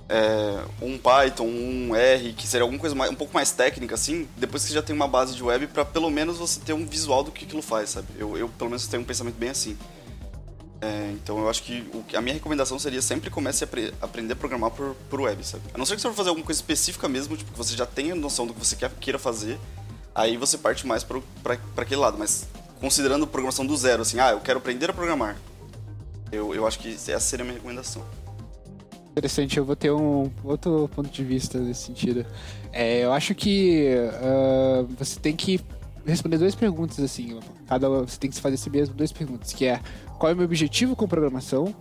É, 0.08 0.62
um 0.82 0.98
Python, 0.98 1.46
um 1.46 1.96
R, 1.96 2.34
que 2.34 2.46
seria 2.46 2.62
alguma 2.62 2.78
coisa 2.78 2.94
mais, 2.94 3.10
um 3.10 3.14
pouco 3.14 3.32
mais 3.32 3.52
técnica, 3.52 3.94
assim, 3.94 4.28
depois 4.36 4.62
que 4.62 4.68
você 4.68 4.74
já 4.74 4.82
tem 4.82 4.94
uma 4.94 5.08
base 5.08 5.34
de 5.34 5.42
web, 5.42 5.66
para 5.68 5.84
pelo 5.84 6.10
menos 6.10 6.36
você 6.36 6.60
ter 6.60 6.74
um 6.74 6.84
visual 6.84 7.24
do 7.24 7.32
que 7.32 7.44
aquilo 7.46 7.62
faz, 7.62 7.90
sabe? 7.90 8.08
Eu, 8.18 8.36
eu 8.36 8.48
pelo 8.48 8.68
menos 8.68 8.86
tenho 8.86 9.02
um 9.02 9.06
pensamento 9.06 9.36
bem 9.36 9.48
assim. 9.48 9.76
É, 10.84 11.12
então 11.12 11.38
eu 11.38 11.48
acho 11.48 11.62
que 11.62 11.88
o, 11.94 12.04
a 12.14 12.20
minha 12.20 12.34
recomendação 12.34 12.78
seria 12.78 13.00
sempre 13.00 13.30
comece 13.30 13.64
a 13.64 13.66
pre, 13.66 13.94
aprender 14.02 14.34
a 14.34 14.36
programar 14.36 14.70
por, 14.70 14.94
por 15.08 15.22
web, 15.22 15.42
sabe? 15.42 15.64
A 15.72 15.78
não 15.78 15.86
ser 15.86 15.96
que 15.96 16.02
você 16.02 16.08
for 16.08 16.14
fazer 16.14 16.28
alguma 16.28 16.44
coisa 16.44 16.60
específica 16.60 17.08
mesmo, 17.08 17.34
tipo, 17.38 17.50
que 17.52 17.56
você 17.56 17.74
já 17.74 17.86
tenha 17.86 18.14
noção 18.14 18.46
do 18.46 18.52
que 18.52 18.58
você 18.58 18.76
quer, 18.76 18.90
queira 19.00 19.18
fazer, 19.18 19.58
aí 20.14 20.36
você 20.36 20.58
parte 20.58 20.86
mais 20.86 21.02
para 21.02 21.22
aquele 21.78 22.00
lado. 22.00 22.18
Mas 22.18 22.46
considerando 22.78 23.26
programação 23.26 23.64
do 23.64 23.74
zero, 23.74 24.02
assim, 24.02 24.20
ah, 24.20 24.32
eu 24.32 24.40
quero 24.40 24.58
aprender 24.58 24.90
a 24.90 24.92
programar, 24.92 25.38
eu, 26.30 26.54
eu 26.54 26.66
acho 26.66 26.78
que 26.78 26.92
essa 26.92 27.20
seria 27.20 27.44
a 27.44 27.46
minha 27.46 27.54
recomendação. 27.54 28.04
Interessante, 29.16 29.58
eu 29.58 29.64
vou 29.64 29.76
ter 29.76 29.92
um 29.92 30.28
outro 30.42 30.90
ponto 30.92 31.08
de 31.08 31.22
vista 31.22 31.60
nesse 31.60 31.82
sentido. 31.82 32.26
É, 32.72 33.04
eu 33.04 33.12
acho 33.12 33.32
que 33.32 33.94
uh, 33.94 34.88
você 34.98 35.20
tem 35.20 35.36
que 35.36 35.60
responder 36.04 36.36
duas 36.36 36.56
perguntas 36.56 36.98
assim. 36.98 37.38
Cada 37.68 37.88
você 37.88 38.18
tem 38.18 38.28
que 38.28 38.40
fazer 38.40 38.56
si 38.56 38.68
mesmo 38.68 38.92
duas 38.92 39.12
perguntas, 39.12 39.52
que 39.52 39.66
é 39.66 39.80
qual 40.18 40.30
é 40.30 40.34
o 40.34 40.36
meu 40.36 40.44
objetivo 40.44 40.96
com 40.96 41.06
programação 41.06 41.72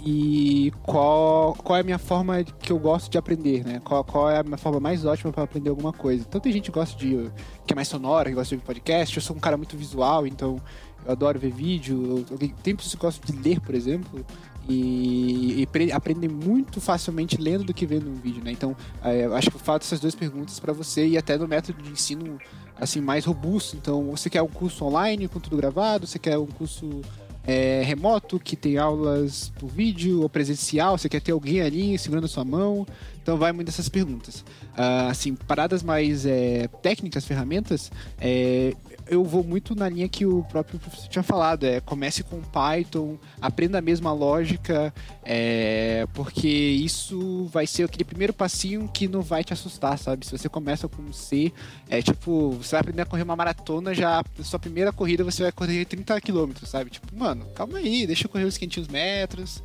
e 0.00 0.72
qual, 0.82 1.54
qual 1.54 1.76
é 1.76 1.80
a 1.80 1.84
minha 1.84 1.98
forma 1.98 2.42
que 2.42 2.72
eu 2.72 2.78
gosto 2.78 3.08
de 3.08 3.16
aprender, 3.16 3.64
né? 3.64 3.80
Qual, 3.84 4.02
qual 4.02 4.28
é 4.28 4.40
a 4.40 4.42
minha 4.42 4.58
forma 4.58 4.80
mais 4.80 5.04
ótima 5.04 5.32
para 5.32 5.44
aprender 5.44 5.70
alguma 5.70 5.92
coisa. 5.92 6.24
Então 6.26 6.40
tem 6.40 6.52
gente 6.52 6.72
que 6.72 6.72
gosta 6.72 6.98
de 6.98 7.30
que 7.64 7.72
é 7.72 7.76
mais 7.76 7.86
sonora, 7.86 8.28
que 8.28 8.34
gosta 8.34 8.56
de 8.56 8.62
podcast. 8.62 9.16
Eu 9.16 9.22
sou 9.22 9.36
um 9.36 9.40
cara 9.40 9.56
muito 9.56 9.76
visual, 9.76 10.26
então 10.26 10.60
eu 11.06 11.12
adoro 11.12 11.38
ver 11.38 11.52
vídeo. 11.52 12.24
Tem 12.64 12.74
pessoas 12.74 12.94
que 12.94 13.00
gostam 13.00 13.34
de 13.36 13.48
ler, 13.48 13.60
por 13.60 13.76
exemplo. 13.76 14.26
E, 14.72 15.66
e 15.74 15.92
aprendem 15.92 16.30
muito 16.30 16.80
facilmente 16.80 17.36
lendo 17.40 17.64
do 17.64 17.74
que 17.74 17.84
vendo 17.84 18.08
um 18.08 18.14
vídeo, 18.14 18.40
né? 18.44 18.52
Então, 18.52 18.76
é, 19.02 19.24
acho 19.24 19.50
que 19.50 19.56
eu 19.56 19.60
faço 19.60 19.86
essas 19.86 19.98
duas 19.98 20.14
perguntas 20.14 20.60
para 20.60 20.72
você 20.72 21.08
e 21.08 21.18
até 21.18 21.36
no 21.36 21.48
método 21.48 21.82
de 21.82 21.90
ensino 21.90 22.38
assim 22.80 23.00
mais 23.00 23.24
robusto. 23.24 23.76
Então, 23.76 24.10
você 24.12 24.30
quer 24.30 24.42
um 24.42 24.48
curso 24.48 24.84
online 24.84 25.26
com 25.26 25.40
tudo 25.40 25.56
gravado? 25.56 26.06
Você 26.06 26.20
quer 26.20 26.38
um 26.38 26.46
curso 26.46 27.00
é, 27.44 27.82
remoto 27.84 28.38
que 28.38 28.54
tem 28.54 28.78
aulas 28.78 29.52
por 29.58 29.68
vídeo 29.68 30.22
ou 30.22 30.28
presencial? 30.28 30.96
Você 30.96 31.08
quer 31.08 31.20
ter 31.20 31.32
alguém 31.32 31.60
ali 31.60 31.98
segurando 31.98 32.26
a 32.26 32.28
sua 32.28 32.44
mão? 32.44 32.86
Então, 33.20 33.36
vai 33.36 33.50
muito 33.52 33.66
dessas 33.66 33.88
perguntas. 33.88 34.44
Uh, 34.72 35.10
assim, 35.10 35.34
paradas 35.34 35.82
mais 35.82 36.24
é, 36.24 36.68
técnicas, 36.80 37.24
ferramentas, 37.24 37.90
é, 38.20 38.74
eu 39.10 39.24
vou 39.24 39.42
muito 39.42 39.74
na 39.74 39.88
linha 39.88 40.08
que 40.08 40.24
o 40.24 40.44
próprio 40.44 40.78
professor 40.78 41.08
tinha 41.08 41.22
falado, 41.22 41.64
é 41.64 41.80
comece 41.80 42.22
com 42.22 42.40
Python, 42.40 43.18
aprenda 43.42 43.78
a 43.78 43.82
mesma 43.82 44.12
lógica, 44.12 44.94
é, 45.24 46.06
porque 46.14 46.48
isso 46.48 47.44
vai 47.46 47.66
ser 47.66 47.82
aquele 47.82 48.04
primeiro 48.04 48.32
passinho 48.32 48.88
que 48.88 49.08
não 49.08 49.20
vai 49.20 49.42
te 49.42 49.52
assustar, 49.52 49.98
sabe? 49.98 50.24
Se 50.24 50.38
você 50.38 50.48
começa 50.48 50.88
com 50.88 51.12
C, 51.12 51.52
é 51.88 52.00
tipo, 52.00 52.52
você 52.52 52.70
vai 52.70 52.80
aprender 52.82 53.02
a 53.02 53.06
correr 53.06 53.24
uma 53.24 53.34
maratona, 53.34 53.92
já 53.92 54.22
na 54.38 54.44
sua 54.44 54.60
primeira 54.60 54.92
corrida 54.92 55.24
você 55.24 55.42
vai 55.42 55.52
correr 55.52 55.84
30 55.84 56.20
km, 56.20 56.52
sabe? 56.64 56.90
Tipo, 56.90 57.08
mano, 57.16 57.46
calma 57.52 57.78
aí, 57.78 58.06
deixa 58.06 58.26
eu 58.26 58.30
correr 58.30 58.44
os 58.44 58.56
500 58.56 58.86
metros, 58.86 59.60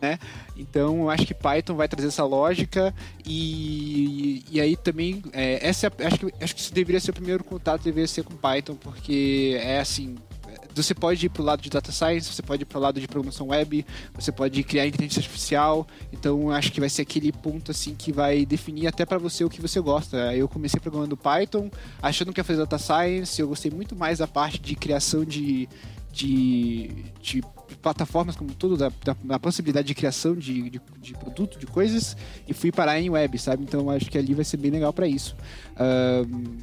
né? 0.00 0.18
Então 0.56 1.02
eu 1.02 1.10
acho 1.10 1.26
que 1.26 1.34
Python 1.34 1.74
vai 1.74 1.88
trazer 1.88 2.08
essa 2.08 2.24
lógica 2.24 2.94
e, 3.24 4.44
e 4.50 4.60
aí 4.60 4.76
também 4.76 5.22
é, 5.32 5.66
essa 5.66 5.86
é 5.86 6.06
acho 6.06 6.18
que 6.18 6.32
acho 6.40 6.54
que 6.54 6.60
isso 6.60 6.74
deveria 6.74 7.00
ser 7.00 7.10
o 7.10 7.14
primeiro 7.14 7.44
contato 7.44 7.82
deveria 7.82 8.08
ser 8.08 8.22
com 8.22 8.34
Python 8.34 8.74
porque 8.74 9.58
é 9.60 9.78
assim 9.78 10.16
você 10.82 10.94
pode 10.94 11.24
ir 11.24 11.28
para 11.30 11.42
o 11.42 11.44
lado 11.44 11.62
de 11.62 11.70
data 11.70 11.90
science, 11.90 12.32
você 12.32 12.42
pode 12.42 12.62
ir 12.62 12.66
para 12.66 12.78
o 12.78 12.80
lado 12.80 13.00
de 13.00 13.08
programação 13.08 13.48
web, 13.48 13.84
você 14.14 14.30
pode 14.30 14.62
criar 14.62 14.86
inteligência 14.86 15.20
artificial. 15.20 15.86
Então, 16.12 16.50
acho 16.50 16.70
que 16.70 16.80
vai 16.80 16.88
ser 16.88 17.02
aquele 17.02 17.32
ponto 17.32 17.70
assim 17.70 17.94
que 17.94 18.12
vai 18.12 18.44
definir 18.44 18.86
até 18.86 19.06
para 19.06 19.18
você 19.18 19.44
o 19.44 19.48
que 19.48 19.60
você 19.60 19.80
gosta. 19.80 20.34
Eu 20.34 20.48
comecei 20.48 20.78
programando 20.78 21.16
Python, 21.16 21.70
achando 22.02 22.32
que 22.32 22.40
ia 22.40 22.44
fazer 22.44 22.58
data 22.60 22.78
science. 22.78 23.40
Eu 23.40 23.48
gostei 23.48 23.70
muito 23.70 23.96
mais 23.96 24.18
da 24.18 24.26
parte 24.26 24.60
de 24.60 24.76
criação 24.76 25.24
de, 25.24 25.68
de, 26.16 26.90
de 27.20 27.42
plataformas 27.82 28.34
como 28.34 28.54
tudo, 28.54 28.76
da, 28.76 28.90
da, 29.04 29.14
da 29.22 29.38
possibilidade 29.38 29.86
de 29.86 29.94
criação 29.94 30.34
de, 30.34 30.70
de, 30.70 30.80
de, 30.98 31.12
produto, 31.12 31.58
de 31.58 31.66
coisas, 31.66 32.16
e 32.48 32.54
fui 32.54 32.72
parar 32.72 32.98
em 32.98 33.10
web, 33.10 33.38
sabe? 33.38 33.62
Então 33.62 33.90
acho 33.90 34.10
que 34.10 34.16
ali 34.16 34.32
vai 34.32 34.44
ser 34.44 34.56
bem 34.56 34.70
legal 34.70 34.92
para 34.92 35.06
isso. 35.06 35.36
Um, 35.78 36.56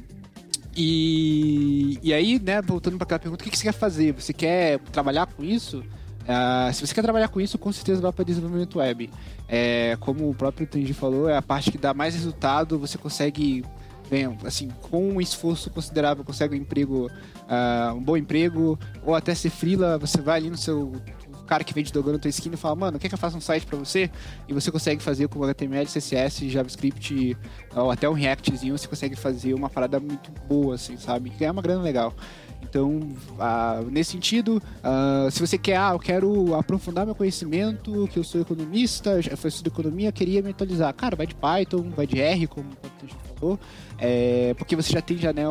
e, 0.76 2.00
e 2.02 2.12
aí, 2.12 2.40
né, 2.40 2.60
voltando 2.60 2.96
para 2.96 3.04
aquela 3.04 3.20
pergunta, 3.20 3.42
o 3.42 3.44
que, 3.44 3.50
que 3.50 3.56
você 3.56 3.64
quer 3.64 3.72
fazer? 3.72 4.12
Você 4.12 4.32
quer 4.32 4.80
trabalhar 4.90 5.26
com 5.26 5.44
isso? 5.44 5.78
Uh, 6.24 6.72
se 6.72 6.84
você 6.84 6.92
quer 6.92 7.02
trabalhar 7.02 7.28
com 7.28 7.40
isso, 7.40 7.56
com 7.56 7.70
certeza 7.70 8.00
vai 8.00 8.10
para 8.10 8.24
desenvolvimento 8.24 8.78
web. 8.78 9.08
É, 9.48 9.96
como 10.00 10.28
o 10.28 10.34
próprio 10.34 10.66
Tanji 10.66 10.92
falou, 10.92 11.28
é 11.28 11.36
a 11.36 11.42
parte 11.42 11.70
que 11.70 11.78
dá 11.78 11.94
mais 11.94 12.14
resultado, 12.14 12.76
você 12.76 12.98
consegue, 12.98 13.64
bem, 14.08 14.36
assim, 14.44 14.68
com 14.82 15.10
um 15.10 15.20
esforço 15.20 15.70
considerável, 15.70 16.24
consegue 16.24 16.54
um 16.54 16.58
emprego, 16.58 17.06
uh, 17.06 17.94
um 17.94 18.02
bom 18.02 18.16
emprego, 18.16 18.78
ou 19.02 19.14
até 19.14 19.34
ser 19.34 19.50
freela, 19.50 19.98
você 19.98 20.20
vai 20.20 20.38
ali 20.38 20.50
no 20.50 20.56
seu 20.56 20.92
cara 21.46 21.62
que 21.62 21.74
vende 21.74 21.92
dogando 21.92 22.14
na 22.14 22.18
tua 22.18 22.28
esquina 22.28 22.54
e 22.54 22.58
fala, 22.58 22.74
mano, 22.74 22.98
quer 22.98 23.08
que 23.08 23.14
eu 23.14 23.18
faça 23.18 23.36
um 23.36 23.40
site 23.40 23.66
para 23.66 23.78
você? 23.78 24.10
E 24.48 24.52
você 24.52 24.70
consegue 24.70 25.02
fazer 25.02 25.28
com 25.28 25.42
HTML, 25.44 25.86
CSS, 25.86 26.48
JavaScript, 26.48 27.36
ou 27.74 27.90
até 27.90 28.08
um 28.08 28.12
Reactzinho, 28.12 28.76
você 28.76 28.88
consegue 28.88 29.14
fazer 29.14 29.54
uma 29.54 29.68
parada 29.68 30.00
muito 30.00 30.30
boa, 30.48 30.74
assim, 30.74 30.96
sabe? 30.96 31.30
Ganhar 31.30 31.52
uma 31.52 31.62
grana 31.62 31.82
legal. 31.82 32.14
Então, 32.68 32.96
uh, 32.96 33.90
nesse 33.90 34.12
sentido, 34.12 34.62
uh, 34.80 35.30
se 35.30 35.40
você 35.40 35.58
quer, 35.58 35.76
ah, 35.76 35.90
eu 35.92 35.98
quero 35.98 36.54
aprofundar 36.54 37.04
meu 37.04 37.14
conhecimento, 37.14 38.08
que 38.12 38.18
eu 38.18 38.24
sou 38.24 38.40
economista, 38.40 39.20
já 39.20 39.36
foi 39.36 39.48
estudo 39.48 39.68
economia, 39.68 40.10
queria 40.10 40.42
me 40.42 40.50
atualizar. 40.50 40.92
Cara, 40.94 41.14
vai 41.14 41.26
de 41.26 41.34
Python, 41.34 41.90
vai 41.94 42.06
de 42.06 42.20
R, 42.20 42.46
como 42.46 42.68
a 42.82 43.00
gente 43.00 43.14
falou, 43.38 43.58
é, 43.98 44.54
porque 44.54 44.74
você 44.74 44.92
já 44.92 45.00
tem 45.00 45.16
já, 45.18 45.32
né, 45.32 45.44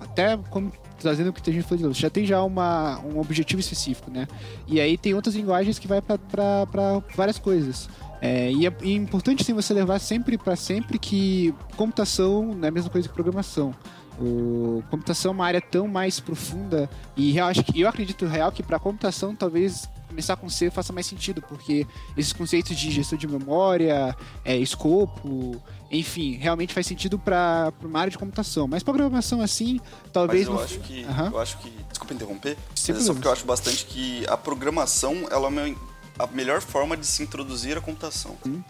até 0.00 0.36
como 0.50 0.72
trazendo 0.98 1.30
o 1.30 1.32
que 1.32 1.48
a 1.48 1.52
gente 1.52 1.64
falou, 1.64 1.92
já 1.92 2.10
tem 2.10 2.26
já 2.26 2.42
uma, 2.42 3.00
um 3.00 3.18
objetivo 3.20 3.60
específico, 3.60 4.10
né? 4.10 4.26
E 4.66 4.80
aí 4.80 4.96
tem 4.96 5.14
outras 5.14 5.34
linguagens 5.34 5.78
que 5.78 5.86
vai 5.86 6.00
para 6.00 7.02
várias 7.14 7.38
coisas. 7.38 7.88
É, 8.20 8.50
e, 8.50 8.66
é, 8.66 8.74
é 8.82 8.90
importante 8.92 9.44
sim 9.44 9.52
você 9.52 9.74
levar 9.74 9.98
sempre 9.98 10.38
para 10.38 10.56
sempre 10.56 10.98
que 10.98 11.54
computação 11.76 12.54
não 12.54 12.64
é 12.64 12.68
a 12.68 12.70
mesma 12.70 12.90
coisa 12.90 13.06
que 13.06 13.14
programação. 13.14 13.74
O, 14.18 14.82
computação 14.90 15.32
é 15.32 15.34
uma 15.34 15.46
área 15.46 15.60
tão 15.60 15.86
mais 15.86 16.18
profunda 16.20 16.88
e 17.16 17.36
eu, 17.36 17.44
acho 17.44 17.62
que, 17.62 17.80
eu 17.80 17.88
acredito 17.88 18.26
real 18.26 18.50
que 18.50 18.62
para 18.62 18.78
computação 18.78 19.34
talvez 19.34 19.88
começar 20.08 20.36
com 20.36 20.48
C 20.48 20.70
faça 20.70 20.92
mais 20.92 21.06
sentido, 21.06 21.42
porque 21.42 21.86
esses 22.16 22.32
conceitos 22.32 22.76
de 22.76 22.90
gestão 22.90 23.18
de 23.18 23.26
memória, 23.26 24.16
é, 24.44 24.56
escopo, 24.56 25.60
enfim, 25.90 26.36
realmente 26.36 26.72
faz 26.72 26.86
sentido 26.86 27.18
para 27.18 27.72
uma 27.82 28.00
área 28.00 28.10
de 28.10 28.18
computação. 28.18 28.66
Mas 28.66 28.82
programação 28.82 29.40
assim, 29.40 29.80
talvez. 30.12 30.48
Mas 30.48 30.48
eu 30.48 30.54
não... 30.54 30.64
acho 30.64 30.80
que. 30.80 31.04
Uhum. 31.04 31.26
Eu 31.26 31.38
acho 31.40 31.58
que. 31.58 31.70
Desculpa 31.88 32.14
interromper, 32.14 32.56
mas 32.70 32.88
é 32.88 33.00
só 33.00 33.12
porque 33.12 33.28
eu 33.28 33.32
acho 33.32 33.44
bastante 33.44 33.84
que 33.86 34.24
a 34.28 34.36
programação 34.36 35.26
ela 35.30 35.48
é 35.48 35.74
a 36.18 36.26
melhor 36.28 36.60
forma 36.60 36.96
de 36.96 37.06
se 37.06 37.22
introduzir 37.22 37.76
a 37.76 37.80
computação. 37.80 38.36
Hum. 38.46 38.62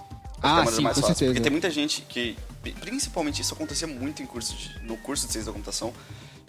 Ah, 0.42 0.64
sim, 0.66 0.82
mais 0.82 0.96
com 0.96 1.02
fácil. 1.02 1.16
Certeza. 1.16 1.30
Porque 1.32 1.40
tem 1.40 1.50
muita 1.50 1.70
gente 1.70 2.02
que, 2.02 2.36
principalmente 2.72 3.42
isso 3.42 3.54
acontecia 3.54 3.86
muito 3.86 4.22
em 4.22 4.26
curso 4.26 4.54
de, 4.54 4.78
no 4.82 4.96
curso 4.96 5.26
de 5.26 5.32
ciência 5.32 5.50
da 5.50 5.52
computação, 5.52 5.92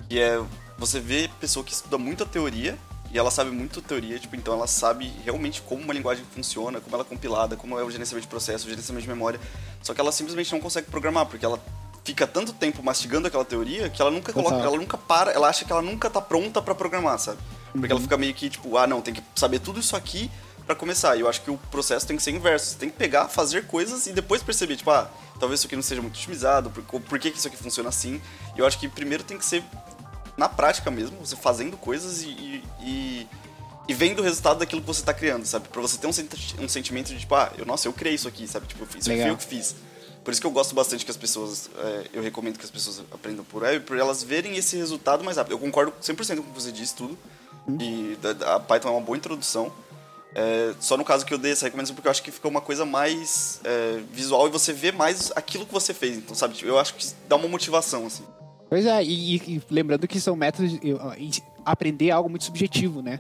que 0.07 0.19
é 0.19 0.39
você 0.77 0.99
vê 0.99 1.30
pessoa 1.39 1.64
que 1.64 1.73
estuda 1.73 1.98
muita 1.98 2.26
teoria 2.26 2.77
e 3.11 3.18
ela 3.18 3.31
sabe 3.31 3.52
muito 3.52 3.81
teoria, 3.81 4.19
tipo, 4.19 4.35
então 4.35 4.53
ela 4.53 4.68
sabe 4.68 5.11
realmente 5.23 5.61
como 5.61 5.81
uma 5.81 5.94
linguagem 5.94 6.26
funciona, 6.35 6.81
como 6.81 6.95
ela 6.95 7.03
é 7.03 7.07
compilada, 7.07 7.56
como 7.56 7.80
é 7.80 7.84
o 7.84 7.89
gerenciamento 7.89 8.27
de 8.27 8.30
processo, 8.30 8.65
o 8.65 8.69
gerenciamento 8.69 9.03
de 9.03 9.10
memória. 9.10 9.39
Só 9.81 9.94
que 9.94 10.02
ela 10.02 10.11
simplesmente 10.11 10.52
não 10.52 10.60
consegue 10.60 10.89
programar, 10.91 11.26
porque 11.26 11.45
ela 11.45 11.60
fica 12.03 12.27
tanto 12.27 12.53
tempo 12.53 12.84
mastigando 12.84 13.27
aquela 13.27 13.45
teoria 13.45 13.89
que 13.89 14.02
ela 14.02 14.11
nunca 14.11 14.34
coloca, 14.34 14.56
ela 14.56 14.77
nunca 14.77 14.98
para, 14.98 15.31
ela 15.31 15.48
acha 15.48 15.65
que 15.65 15.72
ela 15.72 15.81
nunca 15.81 16.10
tá 16.10 16.22
pronta 16.22 16.61
para 16.61 16.76
programar, 16.76 17.18
sabe? 17.18 17.38
Porque 17.72 17.88
uhum. 17.88 17.91
ela 17.91 18.02
fica 18.02 18.18
meio 18.18 18.34
que 18.34 18.49
tipo, 18.49 18.77
ah, 18.77 18.88
não, 18.88 19.02
tem 19.02 19.14
que 19.14 19.23
saber 19.35 19.60
tudo 19.60 19.80
isso 19.80 19.95
aqui 19.95 20.30
para 20.68 20.76
começar. 20.76 21.15
E 21.15 21.22
eu 21.22 21.30
acho 21.30 21.41
que 21.41 21.49
o 21.49 21.57
processo 21.72 22.06
tem 22.06 22.18
que 22.18 22.22
ser 22.22 22.31
inverso. 22.31 22.68
Você 22.68 22.77
tem 22.77 22.89
que 22.89 22.98
pegar, 22.98 23.30
fazer 23.30 23.65
coisas 23.65 24.06
e 24.06 24.14
depois 24.14 24.44
perceber, 24.44 24.76
tipo, 24.76 24.91
ah, 24.91 25.10
talvez 25.39 25.61
isso 25.61 25.68
aqui 25.68 25.76
não 25.76 25.81
seja 25.81 26.02
muito 26.02 26.15
otimizado, 26.15 26.69
por, 26.69 27.02
por 27.02 27.18
que, 27.18 27.31
que 27.31 27.38
isso 27.38 27.48
aqui 27.48 27.57
funciona 27.57 27.89
assim. 27.89 28.22
E 28.56 28.60
eu 28.60 28.65
acho 28.68 28.77
que 28.77 28.88
primeiro 28.88 29.23
tem 29.23 29.38
que 29.38 29.45
ser 29.45 29.64
na 30.35 30.48
prática 30.48 30.91
mesmo, 30.91 31.18
você 31.18 31.35
fazendo 31.35 31.76
coisas 31.77 32.22
e, 32.22 32.61
e, 32.80 33.27
e 33.88 33.94
vendo 33.94 34.19
o 34.19 34.23
resultado 34.23 34.60
daquilo 34.60 34.81
que 34.81 34.88
você 34.88 34.99
está 34.99 35.14
criando, 35.14 35.45
sabe? 35.48 35.68
Pra 35.69 35.81
você 35.81 35.98
ter 35.98 36.06
um, 36.06 36.64
um 36.64 36.69
sentimento 36.69 37.07
de, 37.07 37.19
tipo, 37.19 37.34
ah, 37.34 37.52
eu, 37.57 37.65
nossa, 37.65 37.88
eu 37.88 37.94
criei 37.94 38.14
isso 38.14 38.27
aqui, 38.27 38.48
sabe? 38.48 38.68
Tipo, 38.68 38.84
isso 38.98 39.10
foi 39.10 39.30
eu 39.30 39.38
que 39.38 39.45
fiz. 39.45 39.76
Por 40.23 40.31
isso 40.31 40.41
que 40.41 40.45
eu 40.45 40.52
gosto 40.52 40.76
bastante 40.76 41.06
que 41.06 41.10
as 41.10 41.15
pessoas, 41.15 41.69
é, 41.77 42.07
eu 42.14 42.22
recomendo 42.22 42.60
que 42.60 42.65
as 42.65 42.69
pessoas 42.69 43.02
aprendam 43.11 43.45
por 43.45 43.64
web, 43.64 43.85
por 43.85 43.98
elas 43.98 44.22
verem 44.22 44.57
esse 44.57 44.76
resultado 44.76 45.23
mais 45.23 45.38
rápido. 45.38 45.53
Eu 45.53 45.60
concordo 45.60 45.94
100% 46.03 46.35
com 46.35 46.41
o 46.41 46.44
que 46.44 46.61
você 46.61 46.72
disse, 46.72 46.94
tudo. 46.94 47.18
Uhum. 47.65 47.77
E 47.80 48.18
a 48.45 48.60
Python 48.60 48.89
é 48.89 48.91
uma 48.91 49.02
boa 49.02 49.18
introdução. 49.18 49.72
É, 50.36 50.74
só 50.80 50.98
no 50.98 51.04
caso 51.04 51.26
que 51.26 51.34
eu 51.34 51.38
dei 51.38 51.52
essa 51.52 51.66
recomendação, 51.66 51.95
porque 51.95 52.08
eu 52.08 52.12
acho 52.12 52.22
que 52.22 52.32
fica 52.32 52.48
uma 52.48 52.62
coisa 52.62 52.86
mais 52.86 53.60
é, 53.64 53.99
visual 54.12 54.48
e 54.48 54.52
você 54.52 54.72
vê 54.74 54.91
mais 54.91 55.32
aquilo 55.36 55.66
que 55.66 55.74
você 55.74 55.94
fez. 55.94 56.18
Então, 56.18 56.36
sabe, 56.36 56.58
eu 56.64 56.78
acho 56.78 56.95
que 56.95 57.06
dá 57.28 57.36
uma 57.36 57.48
motivação, 57.48 58.06
assim. 58.06 58.24
Pois 58.70 58.86
é, 58.86 59.04
e, 59.04 59.36
e 59.36 59.62
lembrando 59.70 60.08
que 60.08 60.20
são 60.20 60.36
métodos. 60.36 60.74
Aprender 61.66 62.10
é 62.10 62.12
algo 62.12 62.30
muito 62.30 62.45
subjetivo, 62.45 63.02
né? 63.02 63.20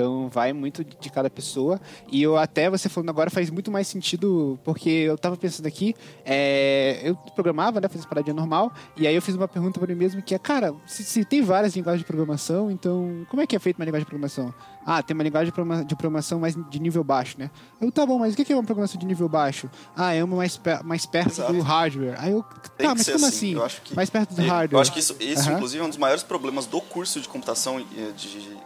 Então 0.00 0.30
vai 0.30 0.54
muito 0.54 0.82
de 0.82 1.10
cada 1.10 1.28
pessoa. 1.28 1.78
E 2.10 2.22
eu 2.22 2.38
até, 2.38 2.70
você 2.70 2.88
falando 2.88 3.10
agora, 3.10 3.28
faz 3.28 3.50
muito 3.50 3.70
mais 3.70 3.86
sentido, 3.86 4.58
porque 4.64 4.88
eu 4.88 5.18
tava 5.18 5.36
pensando 5.36 5.66
aqui, 5.66 5.94
é, 6.24 7.00
eu 7.04 7.14
programava, 7.34 7.80
né? 7.82 7.88
Fazia 7.88 8.08
paradinha 8.08 8.32
normal, 8.32 8.72
e 8.96 9.06
aí 9.06 9.14
eu 9.14 9.20
fiz 9.20 9.34
uma 9.34 9.46
pergunta 9.46 9.78
para 9.78 9.88
mim 9.92 10.00
mesmo 10.00 10.22
que 10.22 10.34
é, 10.34 10.38
cara, 10.38 10.74
se, 10.86 11.04
se, 11.04 11.22
tem 11.22 11.42
várias 11.42 11.76
linguagens 11.76 12.00
de 12.00 12.06
programação, 12.06 12.70
então 12.70 13.26
como 13.28 13.42
é 13.42 13.46
que 13.46 13.54
é 13.54 13.58
feita 13.58 13.78
uma 13.78 13.84
linguagem 13.84 14.04
de 14.04 14.08
programação? 14.08 14.54
Ah, 14.86 15.02
tem 15.02 15.14
uma 15.14 15.22
linguagem 15.22 15.52
de 15.86 15.94
programação 15.96 16.40
mais 16.40 16.56
de 16.70 16.80
nível 16.80 17.04
baixo, 17.04 17.36
né? 17.38 17.50
Eu, 17.78 17.92
tá 17.92 18.06
bom, 18.06 18.18
mas 18.18 18.32
o 18.32 18.36
que 18.36 18.50
é 18.50 18.56
uma 18.56 18.64
programação 18.64 18.98
de 18.98 19.04
nível 19.04 19.28
baixo? 19.28 19.68
Ah, 19.94 20.14
é 20.14 20.24
uma 20.24 20.36
mais, 20.36 20.58
mais 20.82 21.04
perto 21.04 21.32
Exato. 21.32 21.52
do 21.52 21.60
hardware. 21.60 22.14
Aí 22.18 22.32
eu, 22.32 22.42
tá, 22.42 22.94
mas 22.94 23.06
como 23.06 23.26
assim? 23.26 23.60
assim? 23.60 23.80
Que, 23.84 23.94
mais 23.94 24.08
perto 24.08 24.34
do 24.34 24.42
hardware. 24.42 24.78
Eu 24.78 24.80
acho 24.80 24.92
que 24.92 24.98
isso, 24.98 25.14
isso 25.20 25.48
uhum. 25.48 25.56
inclusive, 25.56 25.82
é 25.82 25.86
um 25.86 25.90
dos 25.90 25.98
maiores 25.98 26.22
problemas 26.22 26.64
do 26.64 26.80
curso 26.80 27.20
de 27.20 27.28
computação, 27.28 27.78
eh, 27.78 28.12
de 28.16 28.58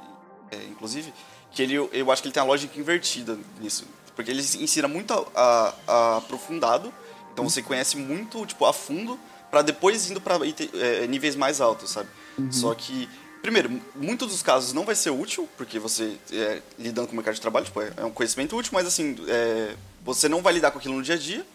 inclusive, 0.69 1.13
que 1.53 1.63
ele, 1.63 1.75
eu 1.75 2.11
acho 2.11 2.23
que 2.23 2.29
ele 2.29 2.33
tem 2.35 2.43
a 2.43 2.47
lógica 2.47 2.79
invertida 2.79 3.39
nisso. 3.61 3.87
Porque 4.15 4.31
ele 4.31 4.41
ensina 4.41 4.87
muito 4.87 5.13
a, 5.13 5.25
a, 5.35 5.75
a 5.87 6.17
aprofundado, 6.19 6.93
então 7.33 7.49
você 7.49 7.63
conhece 7.63 7.97
muito, 7.97 8.47
tipo, 8.47 8.65
a 8.65 8.73
fundo, 8.73 9.19
para 9.51 9.63
depois 9.63 10.11
indo 10.11 10.21
para 10.21 10.39
é, 10.75 11.07
níveis 11.07 11.35
mais 11.37 11.61
altos, 11.61 11.91
sabe? 11.91 12.09
Uhum. 12.39 12.51
Só 12.53 12.75
que, 12.75 13.09
primeiro, 13.43 13.81
muitos 13.95 14.29
dos 14.29 14.43
casos 14.43 14.73
não 14.73 14.85
vai 14.85 14.95
ser 14.95 15.11
útil, 15.11 15.49
porque 15.57 15.79
você, 15.79 16.17
é, 16.33 16.63
lidando 16.79 17.09
com 17.09 17.13
o 17.13 17.17
mercado 17.17 17.35
de 17.35 17.41
trabalho, 17.41 17.65
tipo, 17.65 17.81
é, 17.81 17.93
é 17.97 18.05
um 18.05 18.11
conhecimento 18.11 18.57
útil, 18.57 18.73
mas 18.73 18.87
assim, 18.87 19.17
é, 19.29 19.75
você 20.05 20.29
não 20.29 20.43
vai 20.43 20.53
lidar 20.53 20.71
com 20.71 20.79
aquilo 20.79 20.95
no 20.95 21.03
dia 21.03 21.15
a 21.15 21.19
dia. 21.19 21.47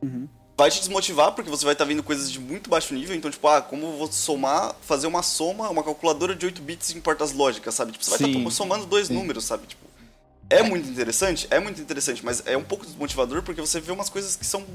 Uhum 0.00 0.28
vai 0.58 0.72
te 0.72 0.80
desmotivar, 0.80 1.30
porque 1.30 1.48
você 1.48 1.64
vai 1.64 1.72
estar 1.72 1.84
tá 1.84 1.88
vendo 1.88 2.02
coisas 2.02 2.28
de 2.32 2.40
muito 2.40 2.68
baixo 2.68 2.92
nível. 2.92 3.14
Então, 3.14 3.30
tipo, 3.30 3.46
ah, 3.46 3.62
como 3.62 3.86
eu 3.86 3.96
vou 3.96 4.10
somar, 4.10 4.74
fazer 4.82 5.06
uma 5.06 5.22
soma, 5.22 5.70
uma 5.70 5.84
calculadora 5.84 6.34
de 6.34 6.44
8 6.44 6.60
bits 6.60 6.96
em 6.96 7.00
portas 7.00 7.32
lógicas, 7.32 7.72
sabe? 7.76 7.92
Tipo, 7.92 8.04
você 8.04 8.10
vai 8.18 8.30
estar 8.30 8.42
tá 8.42 8.50
somando 8.50 8.84
dois 8.84 9.06
Sim. 9.06 9.14
números, 9.14 9.44
sabe? 9.44 9.68
Tipo, 9.68 9.86
é 10.50 10.60
muito 10.64 10.88
interessante, 10.88 11.46
é 11.48 11.60
muito 11.60 11.80
interessante, 11.80 12.24
mas 12.24 12.42
é 12.44 12.56
um 12.56 12.64
pouco 12.64 12.84
desmotivador 12.84 13.42
porque 13.42 13.60
você 13.60 13.80
vê 13.80 13.92
umas 13.92 14.08
coisas 14.08 14.34
que 14.34 14.44
são 14.44 14.66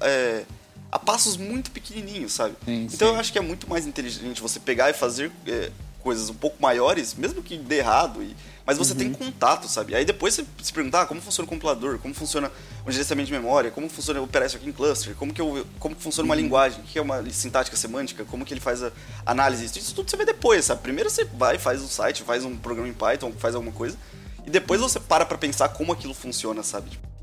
é, 0.00 0.44
a 0.92 1.00
passos 1.00 1.36
muito 1.36 1.72
pequenininhos, 1.72 2.32
sabe? 2.32 2.54
Sim, 2.64 2.88
então 2.92 3.08
sim. 3.08 3.14
eu 3.14 3.20
acho 3.20 3.32
que 3.32 3.38
é 3.38 3.42
muito 3.42 3.68
mais 3.68 3.88
inteligente 3.88 4.40
você 4.40 4.60
pegar 4.60 4.88
e 4.88 4.92
fazer 4.92 5.32
é, 5.48 5.72
coisas 6.04 6.28
um 6.28 6.34
pouco 6.34 6.62
maiores, 6.62 7.14
mesmo 7.14 7.42
que 7.42 7.56
dê 7.56 7.78
errado 7.78 8.22
e 8.22 8.36
mas 8.66 8.78
você 8.78 8.92
uhum. 8.92 8.98
tem 8.98 9.12
contato, 9.12 9.68
sabe? 9.68 9.94
Aí 9.94 10.06
depois 10.06 10.32
você 10.32 10.44
se 10.62 10.72
perguntar 10.72 11.02
ah, 11.02 11.06
como 11.06 11.20
funciona 11.20 11.46
o 11.46 11.48
compilador, 11.48 11.98
como 11.98 12.14
funciona 12.14 12.50
o 12.86 12.90
gerenciamento 12.90 13.26
de 13.26 13.32
memória, 13.32 13.70
como 13.70 13.90
funciona 13.90 14.20
o 14.20 14.24
operar 14.24 14.46
isso 14.46 14.56
aqui 14.56 14.66
em 14.66 14.72
cluster, 14.72 15.14
como 15.16 15.34
que, 15.34 15.40
eu, 15.40 15.66
como 15.78 15.94
que 15.94 16.02
funciona 16.02 16.26
uma 16.26 16.34
uhum. 16.34 16.40
linguagem, 16.40 16.80
o 16.80 16.82
que 16.82 16.98
é 16.98 17.02
uma 17.02 17.22
sintática 17.30 17.76
semântica, 17.76 18.24
como 18.24 18.42
que 18.42 18.54
ele 18.54 18.60
faz 18.60 18.82
a 18.82 18.90
análise. 19.26 19.66
Isso 19.66 19.94
tudo 19.94 20.10
você 20.10 20.16
vê 20.16 20.24
depois, 20.24 20.64
sabe? 20.64 20.80
Primeiro 20.80 21.10
você 21.10 21.24
vai, 21.24 21.58
faz 21.58 21.82
um 21.82 21.88
site, 21.88 22.22
faz 22.22 22.42
um 22.42 22.56
programa 22.56 22.88
em 22.88 22.94
Python, 22.94 23.32
faz 23.38 23.54
alguma 23.54 23.72
coisa, 23.72 23.98
e 24.46 24.50
depois 24.50 24.80
você 24.80 24.98
para 24.98 25.26
pra 25.26 25.36
pensar 25.36 25.68
como 25.68 25.92
aquilo 25.92 26.14
funciona, 26.14 26.62
sabe? 26.62 26.90
Tipo. 26.90 27.13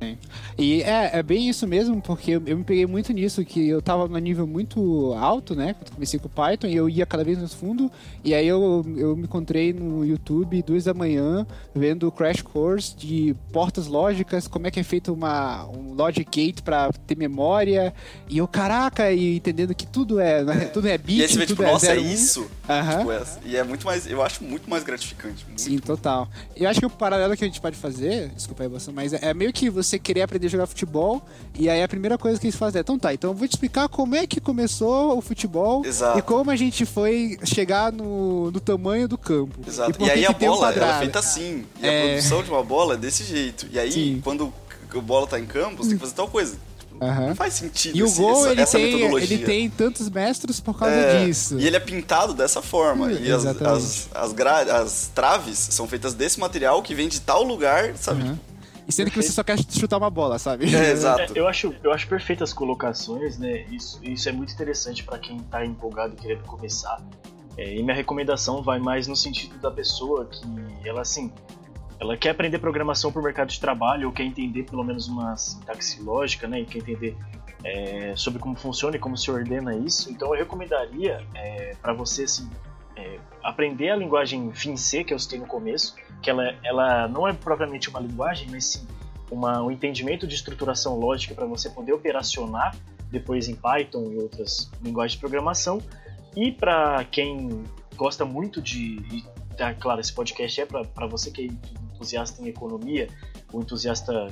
E 0.58 0.82
é, 0.84 1.18
é 1.18 1.24
bem 1.24 1.50
isso 1.50 1.68
mesmo, 1.68 2.02
porque 2.02 2.32
eu, 2.32 2.44
eu, 2.46 2.58
me 2.58 2.64
peguei 2.64 2.86
muito 2.86 3.14
nisso, 3.14 3.44
que 3.46 3.68
eu 3.68 3.82
tava 3.82 4.08
no 4.08 4.18
nível 4.18 4.46
muito 4.46 5.14
alto, 5.14 5.56
né? 5.56 5.74
Quando 5.74 5.94
comecei 5.94 6.20
com 6.20 6.28
o 6.28 6.30
Python, 6.30 6.68
e 6.68 6.76
eu 6.76 6.90
ia 6.90 7.06
cada 7.06 7.24
vez 7.24 7.38
mais 7.38 7.54
fundo, 7.54 7.92
e 8.24 8.34
aí 8.34 8.48
eu, 8.48 8.86
eu 8.98 9.16
me 9.16 9.24
encontrei 9.24 9.74
no 9.74 10.06
YouTube, 10.06 10.62
duas 10.62 10.84
da 10.84 10.94
manhã, 10.94 11.46
vendo 11.74 12.12
crash 12.12 12.42
course 12.42 12.96
de 12.96 13.36
portas 13.52 13.88
lógicas, 13.88 14.48
como 14.48 14.68
é 14.68 14.72
que 14.72 14.80
é 14.80 14.84
feito 14.84 15.14
uma, 15.14 15.68
um 15.68 15.94
logic 15.94 16.30
gate 16.32 16.62
pra 16.62 16.92
ter 16.92 17.18
memória, 17.18 17.94
e 18.30 18.38
eu, 18.38 18.48
caraca, 18.48 19.12
e 19.12 19.38
entendendo 19.38 19.74
que 19.74 19.88
tudo 19.88 20.20
é, 20.20 20.44
né? 20.44 20.66
tudo 20.74 20.88
é 20.88 20.98
bit, 20.98 21.20
e 21.20 21.24
aí 21.24 21.30
você 21.30 21.38
vê, 21.38 21.46
tipo, 21.46 21.64
é 21.64 21.72
nossa, 21.72 21.92
é 21.92 21.98
isso? 21.98 22.42
Uhum. 22.42 22.98
Tipo, 23.00 23.12
é, 23.12 23.24
e 23.46 23.58
é 23.58 23.64
muito 23.64 23.86
mais, 23.86 24.06
eu 24.06 24.22
acho 24.22 24.44
muito 24.44 24.70
mais 24.70 24.84
gratificante. 24.84 25.46
Muito 25.46 25.62
Sim, 25.62 25.78
total. 25.80 26.28
Eu 26.56 26.70
acho 26.70 26.80
que 26.80 26.86
o 26.86 26.90
paralelo 26.90 27.36
que 27.36 27.44
a 27.44 27.48
gente 27.48 27.62
pode 27.62 27.76
fazer, 27.76 28.30
desculpa 28.30 28.64
aí 28.64 28.70
você, 28.70 28.92
mas 28.92 29.14
é 29.14 29.34
meio 29.34 29.52
que 29.52 29.70
você 29.70 29.91
você 29.92 30.00
querer 30.00 30.22
aprender 30.24 30.48
a 30.48 30.50
jogar 30.50 30.66
futebol, 30.68 31.22
e 31.58 31.70
aí 31.70 31.84
a 31.84 31.88
primeira 31.88 32.18
coisa 32.18 32.40
que 32.40 32.48
eles 32.48 32.56
fazem 32.56 32.80
é, 32.80 32.82
então 32.82 32.98
tá, 32.98 33.14
então 33.14 33.32
eu 33.32 33.36
vou 33.36 33.48
te 33.48 33.52
explicar 33.52 33.88
como 33.90 34.16
é 34.16 34.26
que 34.26 34.40
começou 34.40 35.18
o 35.18 35.22
futebol 35.22 35.86
Exato. 35.86 36.18
e 36.18 36.22
como 36.22 36.50
a 36.50 36.56
gente 36.56 36.86
foi 36.86 37.38
chegar 37.44 37.92
no, 37.92 38.50
no 38.52 38.60
tamanho 38.60 39.08
do 39.08 39.18
campo. 39.18 39.60
Exato. 39.68 40.02
E, 40.02 40.06
e 40.06 40.12
aí 40.12 40.26
a 40.26 40.32
bola, 40.32 40.70
um 40.70 40.72
ela 40.72 40.96
é 40.96 41.00
feita 41.00 41.20
assim, 41.20 41.66
e 41.82 41.86
é... 41.86 41.98
a 42.04 42.08
produção 42.08 42.44
de 42.44 42.50
uma 42.50 42.64
bola 42.64 42.94
é 42.94 42.98
desse 42.98 43.24
jeito. 43.24 43.68
E 43.72 43.78
aí, 43.78 43.92
Sim. 43.92 44.22
quando 44.24 44.54
a 44.96 45.00
bola 45.02 45.28
tá 45.28 45.40
em 45.40 45.46
campo, 45.46 45.78
você 45.84 45.90
tem 45.90 45.98
que 45.98 46.04
fazer 46.04 46.16
tal 46.16 46.28
coisa. 46.28 46.58
Aham. 47.02 47.30
Não 47.30 47.36
faz 47.36 47.56
sentido 47.56 47.98
E 47.98 48.04
o 48.04 48.06
esse- 48.06 48.22
Go, 48.22 48.30
essa, 48.30 48.52
ele, 48.52 48.62
essa 48.62 48.78
tem, 48.78 48.94
metodologia. 48.94 49.36
ele 49.38 49.46
tem 49.46 49.70
tantos 49.72 50.08
mestres 50.08 50.60
por 50.60 50.78
causa 50.78 50.94
É, 50.94 51.26
disso. 51.26 51.60
E 51.60 51.66
ele 51.66 51.76
é 51.76 51.80
pintado 51.80 52.32
dessa 52.34 52.62
forma. 52.62 53.08
Hum, 53.08 53.18
e 53.20 53.32
as, 53.32 53.44
as, 53.44 54.08
as, 54.14 54.36
as 54.70 55.12
traves 55.14 55.58
são 55.72 55.88
feitas 55.88 56.14
desse 56.14 56.40
material 56.40 56.80
que 56.84 56.94
vem 56.94 57.08
de 57.10 57.20
tal 57.20 57.42
lugar, 57.42 57.96
sabe? 57.98 58.22
Aham. 58.22 58.40
E 58.88 58.92
sendo 58.92 59.12
que 59.12 59.22
você 59.22 59.32
só 59.32 59.44
quer 59.44 59.58
chutar 59.60 59.98
uma 59.98 60.10
bola, 60.10 60.40
sabe? 60.40 60.74
É, 60.74 60.88
É, 60.88 60.92
exato. 60.92 61.34
eu, 61.36 61.48
acho, 61.48 61.74
eu 61.84 61.92
acho 61.92 62.08
perfeitas 62.08 62.50
as 62.50 62.54
colocações, 62.54 63.38
né? 63.38 63.66
Isso, 63.72 64.00
isso 64.04 64.28
é 64.28 64.32
muito 64.32 64.54
interessante 64.54 65.04
para 65.04 65.18
quem 65.20 65.40
tá 65.40 65.66
empolgado 65.66 66.14
e 66.14 66.18
querendo 66.18 66.44
começar. 66.44 67.02
É, 67.58 67.76
e 67.76 67.84
minha 67.84 67.96
recomendação 67.96 68.62
vai 68.62 68.80
mais 68.80 69.08
no 69.08 69.16
sentido 69.16 69.58
da 69.60 69.70
pessoa 69.70 70.26
que 70.26 70.88
ela 70.88 71.02
assim, 71.02 71.32
ela 72.00 72.18
quer 72.18 72.30
aprender 72.32 72.58
programação 72.60 73.12
para 73.12 73.22
o 73.22 73.24
mercado 73.24 73.50
de 73.50 73.60
trabalho 73.60 74.08
ou 74.08 74.14
quer 74.14 74.24
entender 74.24 74.64
pelo 74.64 74.84
menos 74.84 75.08
uma 75.08 75.38
sintaxe 75.38 76.02
lógica, 76.02 76.48
né? 76.48 76.62
E 76.62 76.66
quer 76.66 76.80
entender 76.80 77.16
é, 77.64 78.14
sobre 78.16 78.40
como 78.40 78.56
funciona 78.56 78.96
e 78.96 79.00
como 79.00 79.18
se 79.18 79.30
ordena 79.30 79.76
isso. 79.76 80.10
Então 80.10 80.34
eu 80.34 80.40
recomendaria 80.40 81.24
para 81.82 81.94
você 81.94 82.24
assim, 82.24 82.50
é, 82.96 83.20
aprender 83.44 83.90
a 83.90 83.96
linguagem 83.96 84.52
FinC 84.54 85.04
que 85.04 85.14
eu 85.14 85.20
citei 85.20 85.40
no 85.40 85.48
começo, 85.48 85.96
que 86.22 86.30
ela, 86.30 86.56
ela 86.64 87.08
não 87.08 87.28
é 87.28 87.34
propriamente 87.34 87.90
uma 87.90 88.00
linguagem, 88.00 88.48
mas 88.50 88.66
sim 88.66 88.88
uma, 89.32 89.64
um 89.64 89.72
entendimento 89.72 90.28
de 90.28 90.36
estruturação 90.36 91.00
lógica 91.00 91.34
para 91.34 91.46
você 91.46 91.70
poder 91.70 91.94
operacionar 91.94 92.76
depois 93.10 93.48
em 93.48 93.56
Python 93.56 94.12
e 94.12 94.18
outras 94.18 94.70
linguagens 94.84 95.14
de 95.14 95.20
programação. 95.20 95.82
E 96.36 96.52
para 96.52 97.04
quem 97.06 97.64
gosta 97.96 98.26
muito 98.26 98.62
de. 98.62 98.98
E, 99.12 99.24
tá, 99.56 99.74
claro, 99.74 100.02
esse 100.02 100.14
podcast 100.14 100.62
é 100.62 100.66
para 100.66 101.08
você 101.08 101.32
que 101.32 101.44
é 101.44 101.46
entusiasta 101.94 102.42
em 102.42 102.48
economia, 102.48 103.08
ou 103.52 103.62
entusiasta 103.62 104.28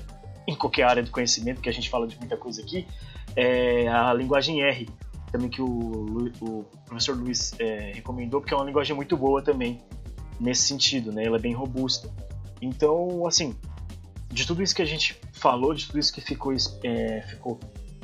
em 0.48 0.56
qualquer 0.56 0.84
área 0.84 1.04
do 1.04 1.12
conhecimento, 1.12 1.62
que 1.62 1.70
a 1.70 1.72
gente 1.72 1.90
fala 1.90 2.08
de 2.08 2.18
muita 2.18 2.36
coisa 2.36 2.62
aqui, 2.62 2.88
é 3.36 3.88
a 3.88 4.14
linguagem 4.14 4.62
R, 4.64 4.90
também 5.32 5.50
que 5.50 5.62
o, 5.62 6.32
o 6.42 6.66
professor 6.86 7.16
Luiz 7.16 7.54
é, 7.60 7.92
recomendou, 7.94 8.42
porque 8.42 8.54
é 8.54 8.58
uma 8.58 8.66
linguagem 8.66 8.96
muito 8.96 9.16
boa 9.16 9.42
também 9.42 9.82
nesse 10.40 10.64
sentido, 10.64 11.12
né? 11.12 11.26
Ela 11.26 11.38
é 11.38 11.40
bem 11.40 11.54
robusta. 11.54 12.10
Então, 12.62 13.26
assim, 13.28 13.56
de 14.32 14.46
tudo 14.46 14.62
isso 14.62 14.76
que 14.76 14.82
a 14.82 14.86
gente 14.86 15.20
falou, 15.34 15.74
de 15.74 15.88
tudo 15.88 16.00
isso 16.00 16.14
que 16.14 16.22
ficou, 16.22 16.54
é, 16.84 17.22
ficou 17.22 17.60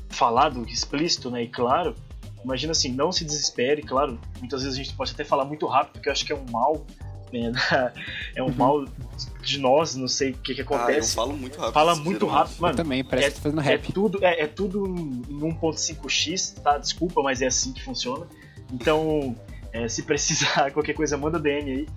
falado, 0.10 0.64
explícito, 0.68 1.30
né, 1.30 1.43
e 1.43 1.47
claro, 1.47 1.95
imagina 2.43 2.72
assim, 2.72 2.91
não 2.91 3.11
se 3.11 3.26
desespere, 3.26 3.81
claro, 3.81 4.19
muitas 4.39 4.64
vezes 4.64 4.80
a 4.80 4.84
gente 4.84 4.95
pode 4.95 5.11
até 5.11 5.23
falar 5.23 5.45
muito 5.45 5.65
rápido, 5.65 5.93
porque 5.93 6.10
eu 6.10 6.14
acho 6.14 6.26
que 6.26 6.31
é 6.31 6.35
um 6.35 6.45
mal, 6.52 6.85
é 8.36 8.44
um 8.44 8.52
mal 8.53 8.86
de 9.41 9.60
nós, 9.60 9.95
não 9.95 10.07
sei 10.07 10.32
o 10.32 10.34
que, 10.38 10.56
que 10.56 10.62
Ah, 10.62 10.66
eu 10.70 10.76
acontece. 10.76 11.16
falo 11.16 11.36
muito 11.36 11.57
rápido. 11.57 11.74
Fala 11.74 11.95
muito 11.95 12.26
rápido, 12.26 12.60
mano. 12.62 12.76
Também, 12.76 13.03
parece 13.03 13.28
É, 13.28 13.30
que 13.32 13.36
tá 13.38 13.41
fazendo 13.44 13.62
é 13.62 13.64
rap. 13.64 13.94
tudo, 13.94 14.20
é, 14.24 14.41
é 14.44 14.48
tudo 14.48 14.86
em 14.88 15.22
em 15.30 15.40
1.5x, 15.40 16.62
tá? 16.62 16.78
Desculpa, 16.78 17.22
mas 17.22 17.41
é 17.41 17.48
assim 17.48 17.72
que 17.74 17.84
funciona. 17.84 18.26
Então, 18.74 19.36
é, 19.72 19.88
se 19.88 20.03
precisar 20.03 20.72
qualquer 20.74 20.94
coisa, 20.94 21.18
manda 21.18 21.40
DM 21.40 21.72
aí. 21.72 21.88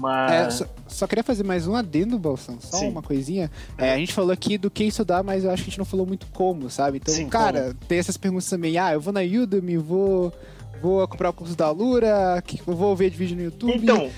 Mas. 0.00 0.32
É, 0.32 0.50
só, 0.50 0.64
só 0.88 1.06
queria 1.06 1.22
fazer 1.22 1.44
mais 1.44 1.66
um 1.66 1.74
adendo, 1.76 2.18
Balsão. 2.18 2.58
Só 2.60 2.78
Sim. 2.78 2.88
uma 2.88 3.02
coisinha. 3.02 3.50
É, 3.76 3.92
a 3.92 3.96
gente 3.98 4.12
falou 4.14 4.32
aqui 4.32 4.56
do 4.56 4.70
que 4.70 4.84
estudar, 4.84 5.22
mas 5.22 5.44
eu 5.44 5.50
acho 5.50 5.62
que 5.62 5.68
a 5.68 5.70
gente 5.70 5.78
não 5.78 5.84
falou 5.84 6.06
muito 6.06 6.26
como, 6.32 6.70
sabe? 6.70 6.96
Então, 6.98 7.14
Sim, 7.14 7.28
cara, 7.28 7.74
tem 7.86 7.98
essas 7.98 8.16
perguntas 8.16 8.48
também. 8.48 8.78
Ah, 8.78 8.92
eu 8.94 9.00
vou 9.00 9.12
na 9.12 9.20
Udemy, 9.20 9.76
vou, 9.76 10.32
vou 10.80 11.06
comprar 11.06 11.28
o 11.30 11.32
curso 11.32 11.54
da 11.54 11.70
Lura, 11.70 12.42
eu 12.66 12.74
vou 12.74 12.96
ver 12.96 13.10
vídeo 13.10 13.36
no 13.36 13.42
YouTube. 13.42 13.74
Então, 13.82 14.10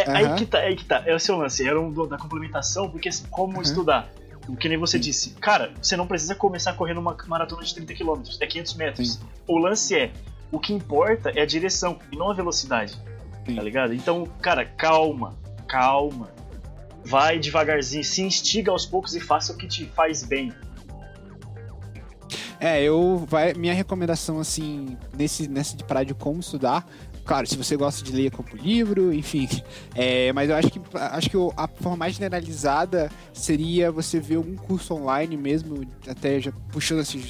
é 0.00 0.10
aí 0.16 0.24
Aham. 0.24 0.36
que 0.36 0.46
tá, 0.46 0.58
é 0.60 0.66
aí 0.68 0.76
que 0.76 0.84
tá. 0.84 1.02
É 1.06 1.14
o 1.14 1.18
seu 1.20 1.36
lance, 1.36 1.66
era 1.66 1.80
um 1.80 1.90
do- 1.90 2.06
da 2.06 2.16
complementação, 2.18 2.88
porque 2.90 3.08
assim, 3.08 3.24
como 3.30 3.60
estudar? 3.62 4.08
O 4.48 4.54
que 4.56 4.68
nem 4.68 4.78
você 4.78 4.98
disse, 4.98 5.30
cara, 5.30 5.72
você 5.82 5.96
não 5.96 6.06
precisa 6.06 6.34
começar 6.34 6.72
correndo 6.74 6.98
uma 6.98 7.16
maratona 7.26 7.62
de 7.64 7.74
30 7.74 7.94
km, 7.94 8.22
é 8.40 8.46
500 8.46 8.74
metros. 8.74 9.12
Sim. 9.14 9.20
O 9.48 9.58
lance 9.58 9.94
é, 9.96 10.12
o 10.52 10.60
que 10.60 10.72
importa 10.72 11.30
é 11.30 11.42
a 11.42 11.46
direção 11.46 11.98
e 12.12 12.16
não 12.16 12.30
a 12.30 12.34
velocidade, 12.34 12.92
Sim. 13.46 13.56
tá 13.56 13.62
ligado? 13.62 13.92
Então, 13.92 14.24
cara, 14.40 14.64
calma, 14.64 15.34
calma. 15.66 16.28
Vai 17.04 17.38
devagarzinho, 17.38 18.04
se 18.04 18.22
instiga 18.22 18.70
aos 18.70 18.84
poucos 18.86 19.14
e 19.16 19.20
faça 19.20 19.52
o 19.52 19.56
que 19.56 19.66
te 19.66 19.84
faz 19.86 20.22
bem. 20.22 20.52
É, 22.58 22.82
eu 22.82 23.24
vai 23.28 23.52
minha 23.54 23.74
recomendação 23.74 24.40
assim 24.40 24.96
nesse 25.16 25.46
nessa 25.46 25.76
de 25.76 25.84
parar 25.84 26.04
de 26.04 26.14
como 26.14 26.40
estudar. 26.40 26.86
Claro, 27.26 27.44
se 27.44 27.56
você 27.56 27.76
gosta 27.76 28.04
de 28.04 28.12
ler, 28.12 28.30
compra 28.30 28.54
o 28.54 28.56
livro, 28.56 29.12
enfim. 29.12 29.48
É, 29.96 30.32
mas 30.32 30.48
eu 30.48 30.54
acho 30.54 30.70
que 30.70 30.80
acho 30.94 31.28
que 31.28 31.36
a 31.56 31.66
forma 31.66 31.96
mais 31.96 32.14
generalizada 32.14 33.10
seria 33.32 33.90
você 33.90 34.20
ver 34.20 34.36
algum 34.36 34.54
curso 34.54 34.94
online 34.94 35.36
mesmo, 35.36 35.84
até 36.08 36.40
já 36.40 36.52
puxando 36.70 37.00
assim 37.00 37.20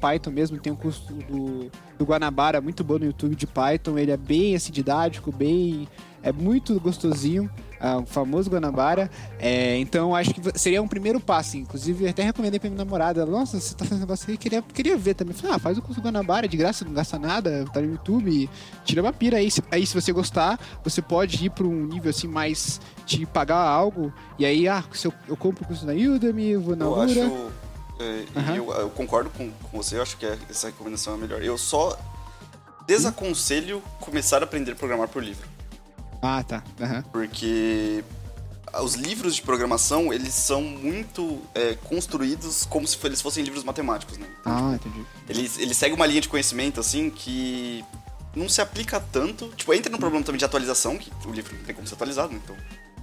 Python 0.00 0.30
mesmo, 0.30 0.58
tem 0.58 0.72
um 0.72 0.76
curso 0.76 1.12
do, 1.12 1.70
do 1.98 2.04
Guanabara 2.04 2.62
muito 2.62 2.82
bom 2.82 2.98
no 2.98 3.04
YouTube 3.04 3.36
de 3.36 3.46
Python, 3.46 3.98
ele 3.98 4.10
é 4.10 4.16
bem 4.16 4.54
assim 4.54 4.72
didático, 4.72 5.30
bem 5.30 5.86
é 6.22 6.32
muito 6.32 6.78
gostosinho, 6.80 7.50
ah, 7.82 7.98
o 7.98 8.06
famoso 8.06 8.48
Guanabara. 8.48 9.10
É, 9.38 9.76
então 9.78 10.14
acho 10.14 10.32
que 10.32 10.58
seria 10.58 10.80
um 10.80 10.86
primeiro 10.88 11.18
passo. 11.20 11.56
Inclusive, 11.56 12.04
eu 12.04 12.10
até 12.10 12.22
recomendei 12.22 12.60
pra 12.60 12.70
minha 12.70 12.84
namorada. 12.84 13.26
Nossa, 13.26 13.58
você 13.60 13.74
tá 13.74 13.84
fazendo 13.84 14.00
negócio 14.00 14.30
aí, 14.30 14.36
queria, 14.38 14.62
queria 14.62 14.96
ver 14.96 15.14
também. 15.14 15.34
Falei, 15.34 15.56
ah, 15.56 15.58
faz 15.58 15.76
o 15.76 15.82
curso 15.82 16.00
do 16.00 16.04
Guanabara, 16.04 16.46
de 16.46 16.56
graça, 16.56 16.84
não 16.84 16.92
gasta 16.92 17.18
nada, 17.18 17.64
tá 17.72 17.80
no 17.80 17.90
YouTube. 17.90 18.48
Tira 18.84 19.02
uma 19.02 19.12
pira 19.12 19.38
aí. 19.38 19.50
Se- 19.50 19.62
Aí, 19.70 19.84
se 19.86 19.94
você 19.94 20.12
gostar, 20.12 20.60
você 20.84 21.02
pode 21.02 21.44
ir 21.44 21.50
pra 21.50 21.66
um 21.66 21.86
nível 21.86 22.10
assim 22.10 22.28
mais 22.28 22.80
de 23.04 23.26
pagar 23.26 23.56
algo. 23.66 24.12
E 24.38 24.46
aí, 24.46 24.68
ah, 24.68 24.84
se 24.92 25.06
eu, 25.08 25.12
eu 25.28 25.36
compro 25.36 25.64
o 25.64 25.66
curso 25.66 25.84
na 25.84 25.92
Udemy, 25.92 26.56
vou 26.56 26.76
na 26.76 26.84
Eu 26.84 26.90
Lura. 26.90 27.04
acho. 27.04 27.50
é, 28.00 28.24
e 28.52 28.56
eu, 28.56 28.70
eu 28.72 28.90
concordo 28.90 29.30
com, 29.30 29.50
com 29.50 29.76
você, 29.82 29.96
eu 29.96 30.02
acho 30.02 30.16
que 30.16 30.24
é- 30.26 30.38
essa 30.48 30.68
recomendação 30.68 31.14
é 31.14 31.16
a 31.16 31.18
melhor. 31.18 31.42
Eu 31.42 31.56
só 31.58 31.98
desaconselho 32.86 33.82
começar 34.00 34.38
a 34.38 34.44
aprender 34.44 34.72
a 34.72 34.74
programar 34.76 35.08
por 35.08 35.22
livro. 35.22 35.46
Ah, 36.22 36.42
tá. 36.44 36.62
Aham. 36.80 37.02
Porque 37.10 38.04
os 38.80 38.94
livros 38.94 39.34
de 39.34 39.42
programação, 39.42 40.12
eles 40.12 40.32
são 40.32 40.62
muito 40.62 41.40
é, 41.54 41.74
construídos 41.74 42.64
como 42.64 42.86
se 42.86 42.96
eles 43.04 43.20
fossem 43.20 43.44
livros 43.44 43.64
matemáticos, 43.64 44.16
né? 44.16 44.26
Ah, 44.44 44.72
entendi. 44.74 45.04
Eles, 45.28 45.58
eles 45.58 45.76
seguem 45.76 45.96
uma 45.96 46.06
linha 46.06 46.20
de 46.20 46.28
conhecimento, 46.28 46.80
assim, 46.80 47.10
que 47.10 47.84
não 48.34 48.48
se 48.48 48.60
aplica 48.60 49.00
tanto. 49.00 49.48
Tipo, 49.48 49.74
entra 49.74 49.90
no 49.90 49.98
problema 49.98 50.24
também 50.24 50.38
de 50.38 50.44
atualização, 50.44 50.96
que 50.96 51.10
o 51.26 51.32
livro 51.32 51.54
não 51.54 51.64
tem 51.64 51.74
como 51.74 51.86
ser 51.86 51.94
atualizado, 51.94 52.32
né? 52.32 52.40
Então 52.42 52.56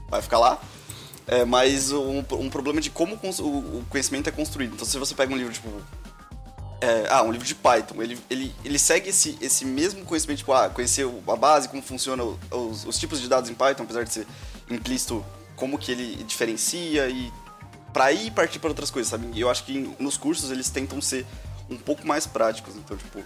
vai 0.09 0.21
ficar 0.21 0.39
lá. 0.39 0.59
É, 1.27 1.45
mas 1.45 1.91
um, 1.91 2.23
um 2.31 2.49
problema 2.49 2.81
de 2.81 2.89
como 2.89 3.13
o, 3.15 3.43
o 3.43 3.85
conhecimento 3.89 4.27
é 4.27 4.31
construído. 4.31 4.73
Então, 4.73 4.87
se 4.87 4.97
você 4.97 5.13
pega 5.13 5.31
um 5.31 5.37
livro, 5.37 5.53
tipo... 5.53 5.69
é, 6.81 7.07
ah, 7.09 7.23
um 7.23 7.31
livro 7.31 7.45
de 7.45 7.55
Python. 7.55 8.01
Ele, 8.01 8.17
ele, 8.29 8.55
ele 8.63 8.79
segue 8.79 9.09
esse, 9.09 9.37
esse 9.41 9.65
mesmo 9.65 10.03
conhecimento, 10.05 10.39
tipo, 10.39 10.53
ah, 10.53 10.69
conhecer 10.69 11.07
a 11.27 11.35
base, 11.35 11.67
como 11.67 11.81
funciona 11.81 12.23
os, 12.23 12.85
os 12.85 12.97
tipos 12.97 13.19
de 13.19 13.27
dados 13.27 13.49
em 13.49 13.53
Python, 13.53 13.83
apesar 13.83 14.03
de 14.03 14.13
ser 14.13 14.27
implícito, 14.69 15.25
como 15.55 15.77
que 15.77 15.91
ele 15.91 16.23
diferencia 16.23 17.09
e 17.09 17.31
pra 17.91 18.05
aí 18.05 18.31
partir 18.31 18.59
para 18.59 18.69
outras 18.69 18.91
coisas, 18.91 19.09
sabe? 19.09 19.37
Eu 19.37 19.49
acho 19.49 19.63
que 19.63 19.93
nos 19.99 20.15
cursos 20.15 20.51
eles 20.51 20.69
tentam 20.69 21.01
ser 21.01 21.25
um 21.69 21.77
pouco 21.77 22.05
mais 22.07 22.25
práticos, 22.25 22.75
então, 22.75 22.95
tipo, 22.97 23.19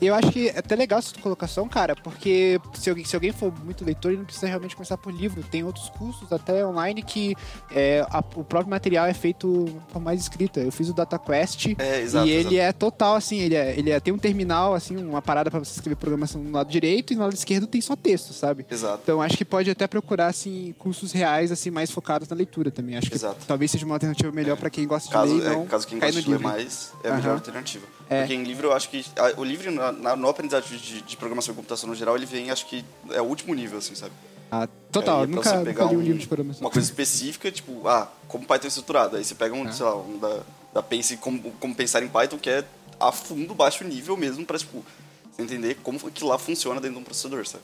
eu 0.00 0.14
acho 0.14 0.30
que 0.32 0.48
é 0.48 0.58
até 0.58 0.74
legal 0.76 0.98
essa 0.98 1.14
colocação, 1.20 1.68
cara, 1.68 1.94
porque 1.96 2.60
se 2.74 2.88
alguém, 2.90 3.04
se 3.04 3.14
alguém 3.16 3.32
for 3.32 3.52
muito 3.64 3.84
leitor, 3.84 4.10
ele 4.10 4.18
não 4.18 4.24
precisa 4.24 4.46
realmente 4.46 4.74
começar 4.76 4.96
por 4.96 5.12
livro. 5.12 5.42
Tem 5.42 5.62
outros 5.64 5.88
cursos 5.90 6.32
até 6.32 6.64
online 6.64 7.02
que 7.02 7.34
é, 7.70 8.04
a- 8.10 8.24
o 8.36 8.44
próprio 8.44 8.70
material 8.70 9.06
é 9.06 9.14
feito 9.14 9.66
por 9.92 10.00
mais 10.00 10.20
escrita. 10.20 10.60
Eu 10.60 10.72
fiz 10.72 10.88
o 10.88 10.94
DataQuest 10.94 11.74
É, 11.78 12.00
exato, 12.00 12.26
e 12.26 12.30
ele 12.30 12.40
exato. 12.40 12.56
é 12.56 12.72
total, 12.72 13.14
assim, 13.16 13.38
ele, 13.40 13.54
é, 13.54 13.78
ele 13.78 13.90
é- 13.90 14.00
tem 14.00 14.12
um 14.12 14.18
terminal, 14.18 14.74
assim, 14.74 14.96
uma 14.96 15.22
parada 15.22 15.50
pra 15.50 15.58
você 15.58 15.72
escrever 15.72 15.96
programação 15.96 16.42
no 16.42 16.50
lado 16.52 16.70
direito 16.70 17.12
e 17.12 17.16
no 17.16 17.22
lado 17.22 17.34
esquerdo 17.34 17.66
tem 17.66 17.80
só 17.80 17.94
texto, 17.96 18.32
sabe? 18.32 18.64
exato. 18.70 19.00
Então 19.02 19.20
acho 19.22 19.36
que 19.36 19.44
pode 19.44 19.70
até 19.70 19.86
procurar, 19.86 20.28
assim, 20.28 20.74
cursos 20.78 21.12
reais, 21.12 21.50
assim, 21.52 21.70
mais 21.70 21.90
focados 21.90 22.28
na 22.28 22.36
leitura 22.36 22.70
também. 22.70 22.96
Acho 22.96 23.08
que 23.10 23.16
Exato. 23.16 23.44
talvez 23.46 23.70
seja 23.70 23.84
uma 23.84 23.94
alternativa 23.94 24.30
melhor 24.32 24.56
pra 24.56 24.70
quem 24.70 24.86
gosta 24.86 25.10
Caso, 25.10 25.34
de 25.34 25.40
ler 25.40 25.44
e 25.48 25.52
é, 25.52 25.56
não 25.56 25.66
caso 25.66 25.86
quem 25.86 25.98
gosta 25.98 26.12
de 26.22 26.28
ler 26.28 26.36
livro. 26.36 26.48
mais, 26.48 26.92
é 27.04 27.08
a 27.10 27.14
melhor 27.14 27.34
alternativa. 27.34 27.86
É. 28.10 28.20
Porque 28.22 28.34
em 28.34 28.42
livro 28.42 28.66
eu 28.68 28.72
acho 28.72 28.90
que. 28.90 29.04
a- 29.16 29.40
o 29.40 29.44
livro, 29.44 29.70
na, 29.70 29.92
na- 29.92 30.16
no 30.16 30.28
aprendizado 30.28 30.64
de, 30.64 31.00
de 31.00 31.16
programação 31.16 31.52
e 31.54 31.56
computação 31.56 31.88
no 31.88 31.94
geral, 31.94 32.16
ele 32.16 32.26
vem, 32.26 32.50
acho 32.50 32.66
que 32.66 32.84
é 33.10 33.22
o 33.22 33.24
último 33.24 33.54
nível, 33.54 33.78
assim, 33.78 33.94
sabe? 33.94 34.12
Ah, 34.50 34.68
total, 34.90 35.20
Aí, 35.20 35.26
pra 35.28 35.36
nunca, 35.36 35.48
você 35.48 35.56
nunca 35.58 35.84
li 35.84 35.96
um 35.96 35.98
um- 36.00 36.02
livro 36.02 36.18
de 36.18 36.26
programação. 36.26 36.60
Uma 36.60 36.70
coisa 36.72 36.86
específica, 36.88 37.52
tipo, 37.52 37.86
ah, 37.86 38.10
como 38.26 38.44
Python 38.44 38.66
é 38.66 38.68
estruturado. 38.68 39.16
Aí 39.16 39.24
você 39.24 39.34
pega 39.36 39.54
um, 39.54 39.68
É. 39.68 39.72
sei 39.72 39.86
lá, 39.86 39.96
um 39.96 40.18
da, 40.18 40.40
da 40.74 40.82
Pense, 40.82 41.16
como, 41.18 41.40
como 41.60 41.72
pensar 41.72 42.02
em 42.02 42.08
Python, 42.08 42.36
que 42.36 42.50
é 42.50 42.64
a 42.98 43.12
fundo, 43.12 43.54
baixo 43.54 43.84
nível 43.84 44.16
mesmo, 44.16 44.44
pra, 44.44 44.58
tipo, 44.58 44.84
você 45.30 45.42
entender 45.42 45.76
como 45.82 45.98
que 46.10 46.24
lá 46.24 46.36
funciona 46.36 46.80
dentro 46.80 46.96
de 46.96 47.02
um 47.02 47.04
processador, 47.04 47.46
sabe? 47.46 47.62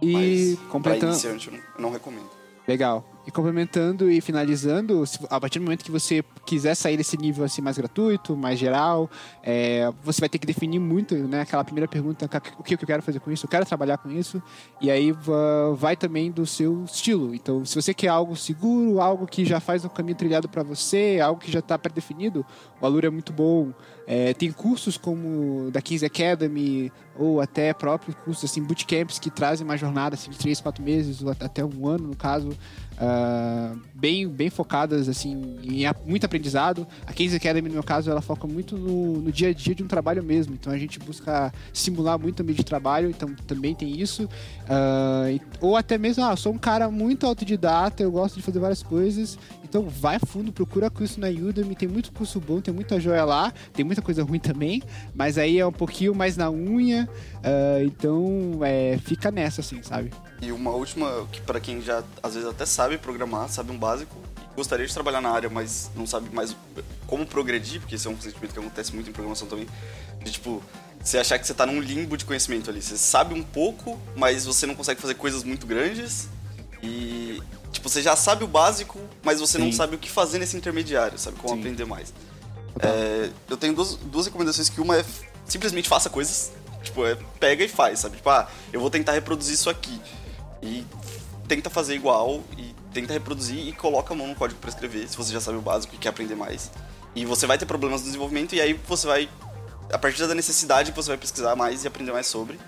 E 0.00 0.12
Mas 0.14 0.58
pra 0.58 0.68
completando. 0.70 1.12
iniciante 1.12 1.48
eu 1.48 1.52
não, 1.52 1.60
eu 1.60 1.82
não 1.82 1.90
recomendo. 1.90 2.30
Legal. 2.66 3.04
E 3.30 3.32
complementando 3.32 4.10
e 4.10 4.20
finalizando, 4.20 5.04
a 5.30 5.40
partir 5.40 5.60
do 5.60 5.62
momento 5.62 5.84
que 5.84 5.90
você 5.90 6.24
quiser 6.44 6.74
sair 6.74 6.96
desse 6.96 7.16
nível 7.16 7.44
assim 7.44 7.62
mais 7.62 7.78
gratuito, 7.78 8.36
mais 8.36 8.58
geral, 8.58 9.08
é, 9.40 9.88
você 10.02 10.18
vai 10.18 10.28
ter 10.28 10.40
que 10.40 10.46
definir 10.48 10.80
muito, 10.80 11.14
né? 11.14 11.42
Aquela 11.42 11.62
primeira 11.62 11.86
pergunta, 11.86 12.28
o 12.58 12.64
que 12.64 12.74
eu 12.74 12.78
quero 12.78 13.00
fazer 13.02 13.20
com 13.20 13.30
isso? 13.30 13.46
Eu 13.46 13.48
quero 13.48 13.64
trabalhar 13.64 13.98
com 13.98 14.10
isso. 14.10 14.42
E 14.80 14.90
aí 14.90 15.14
vai 15.76 15.94
também 15.94 16.32
do 16.32 16.44
seu 16.44 16.82
estilo. 16.84 17.32
Então, 17.32 17.64
se 17.64 17.80
você 17.80 17.94
quer 17.94 18.08
algo 18.08 18.34
seguro, 18.34 19.00
algo 19.00 19.28
que 19.28 19.44
já 19.44 19.60
faz 19.60 19.84
um 19.84 19.88
caminho 19.88 20.16
trilhado 20.16 20.48
para 20.48 20.64
você, 20.64 21.20
algo 21.22 21.40
que 21.40 21.52
já 21.52 21.60
está 21.60 21.78
pré-definido, 21.78 22.44
o 22.80 22.84
Alura 22.84 23.06
é 23.06 23.10
muito 23.10 23.32
bom. 23.32 23.72
É, 24.08 24.34
tem 24.34 24.50
cursos 24.50 24.96
como 24.96 25.70
da 25.70 25.80
Kings 25.80 26.04
Academy 26.04 26.90
ou 27.16 27.40
até 27.40 27.72
próprios 27.72 28.16
cursos, 28.24 28.50
assim, 28.50 28.60
bootcamps 28.60 29.20
que 29.20 29.30
trazem 29.30 29.64
uma 29.64 29.76
jornada 29.76 30.14
assim, 30.14 30.30
de 30.30 30.38
três, 30.38 30.60
quatro 30.60 30.82
meses, 30.82 31.22
ou 31.22 31.30
até 31.30 31.64
um 31.64 31.86
ano, 31.86 32.08
no 32.08 32.16
caso, 32.16 32.48
uh, 33.00 33.78
bem, 33.94 34.28
bem 34.28 34.50
focadas 34.50 35.08
assim, 35.08 35.56
em 35.64 35.84
muito 36.06 36.24
aprendizado. 36.24 36.86
A 37.06 37.12
Kings 37.12 37.34
Academy, 37.34 37.68
no 37.68 37.74
meu 37.74 37.82
caso, 37.82 38.10
ela 38.10 38.20
foca 38.20 38.46
muito 38.46 38.76
no, 38.76 39.20
no, 39.20 39.32
dia 39.32 39.48
a 39.48 39.52
dia 39.52 39.74
de 39.74 39.82
um 39.82 39.86
trabalho 39.86 40.22
mesmo. 40.22 40.54
Então 40.54 40.72
a 40.72 40.78
gente 40.78 40.98
busca 40.98 41.52
simular 41.72 42.18
muito 42.18 42.40
o 42.40 42.44
meio 42.44 42.56
de 42.56 42.64
trabalho, 42.64 43.08
então 43.10 43.34
também 43.46 43.74
tem 43.74 44.00
isso. 44.00 44.24
Uh, 44.24 45.40
ou 45.60 45.76
até 45.76 45.96
mesmo, 45.98 46.24
ah, 46.24 46.36
sou 46.36 46.52
um 46.52 46.58
cara 46.58 46.90
muito 46.90 47.26
autodidata, 47.26 48.02
eu 48.02 48.10
gosto 48.10 48.36
de 48.36 48.42
fazer 48.42 48.58
várias 48.58 48.82
coisas, 48.82 49.38
então 49.70 49.88
vai 49.88 50.18
fundo, 50.18 50.52
procura 50.52 50.90
curso 50.90 51.20
na 51.20 51.28
Udemy, 51.28 51.74
tem 51.74 51.88
muito 51.88 52.12
curso 52.12 52.40
bom, 52.40 52.60
tem 52.60 52.74
muita 52.74 52.98
joia 52.98 53.24
lá, 53.24 53.52
tem 53.72 53.84
muita 53.84 54.02
coisa 54.02 54.24
ruim 54.24 54.40
também, 54.40 54.82
mas 55.14 55.38
aí 55.38 55.58
é 55.58 55.66
um 55.66 55.72
pouquinho 55.72 56.14
mais 56.14 56.36
na 56.36 56.50
unha, 56.50 57.08
uh, 57.36 57.84
então 57.84 58.60
é, 58.62 58.98
fica 58.98 59.30
nessa, 59.30 59.60
assim, 59.60 59.80
sabe? 59.82 60.10
E 60.40 60.52
uma 60.52 60.70
última, 60.70 61.26
que 61.30 61.40
para 61.40 61.60
quem 61.60 61.82
já 61.82 62.02
às 62.22 62.34
vezes 62.34 62.48
até 62.48 62.64
sabe 62.64 62.96
programar, 62.98 63.48
sabe 63.48 63.70
um 63.72 63.78
básico, 63.78 64.16
gostaria 64.56 64.86
de 64.86 64.92
trabalhar 64.92 65.20
na 65.20 65.30
área, 65.30 65.50
mas 65.50 65.90
não 65.94 66.06
sabe 66.06 66.34
mais 66.34 66.56
como 67.06 67.26
progredir, 67.26 67.80
porque 67.80 67.94
isso 67.94 68.08
é 68.08 68.10
um 68.10 68.20
sentimento 68.20 68.52
que 68.52 68.58
acontece 68.58 68.94
muito 68.94 69.10
em 69.10 69.12
programação 69.12 69.46
também, 69.46 69.66
de 70.22 70.32
tipo, 70.32 70.62
você 71.02 71.18
achar 71.18 71.38
que 71.38 71.46
você 71.46 71.54
tá 71.54 71.66
num 71.66 71.80
limbo 71.80 72.16
de 72.16 72.24
conhecimento 72.24 72.70
ali. 72.70 72.80
Você 72.80 72.96
sabe 72.96 73.34
um 73.34 73.42
pouco, 73.42 73.98
mas 74.16 74.46
você 74.46 74.66
não 74.66 74.74
consegue 74.74 75.00
fazer 75.00 75.14
coisas 75.14 75.42
muito 75.44 75.66
grandes. 75.66 76.28
E 76.82 77.42
Tipo, 77.72 77.88
você 77.88 78.02
já 78.02 78.16
sabe 78.16 78.44
o 78.44 78.46
básico, 78.46 78.98
mas 79.22 79.40
você 79.40 79.58
Sim. 79.58 79.64
não 79.64 79.72
sabe 79.72 79.94
o 79.94 79.98
que 79.98 80.10
fazer 80.10 80.38
nesse 80.38 80.56
intermediário, 80.56 81.18
sabe? 81.18 81.38
Como 81.38 81.54
Sim. 81.54 81.60
aprender 81.60 81.84
mais. 81.84 82.12
É, 82.78 83.30
eu 83.48 83.56
tenho 83.56 83.74
duas, 83.74 83.96
duas 83.96 84.26
recomendações 84.26 84.68
que 84.68 84.80
uma 84.80 84.98
é 84.98 85.04
simplesmente 85.46 85.88
faça 85.88 86.10
coisas. 86.10 86.52
Tipo, 86.82 87.06
é 87.06 87.16
pega 87.38 87.64
e 87.64 87.68
faz, 87.68 88.00
sabe? 88.00 88.16
Tipo, 88.16 88.30
ah, 88.30 88.48
eu 88.72 88.80
vou 88.80 88.90
tentar 88.90 89.12
reproduzir 89.12 89.54
isso 89.54 89.70
aqui. 89.70 90.00
E 90.62 90.84
tenta 91.48 91.68
fazer 91.70 91.94
igual 91.94 92.42
e 92.56 92.74
tenta 92.92 93.12
reproduzir 93.12 93.68
e 93.68 93.72
coloca 93.72 94.14
a 94.14 94.16
mão 94.16 94.26
no 94.26 94.34
código 94.34 94.60
para 94.60 94.70
escrever, 94.70 95.08
se 95.08 95.16
você 95.16 95.32
já 95.32 95.40
sabe 95.40 95.58
o 95.58 95.62
básico 95.62 95.94
e 95.94 95.98
quer 95.98 96.10
aprender 96.10 96.34
mais. 96.34 96.70
E 97.14 97.24
você 97.24 97.46
vai 97.46 97.58
ter 97.58 97.66
problemas 97.66 98.00
no 98.02 98.06
desenvolvimento 98.06 98.54
e 98.54 98.60
aí 98.60 98.74
você 98.86 99.06
vai 99.06 99.28
a 99.92 99.98
partir 99.98 100.26
da 100.26 100.34
necessidade 100.34 100.92
você 100.92 101.08
vai 101.08 101.18
pesquisar 101.18 101.56
mais 101.56 101.84
e 101.84 101.88
aprender 101.88 102.12
mais 102.12 102.26
sobre. 102.26 102.58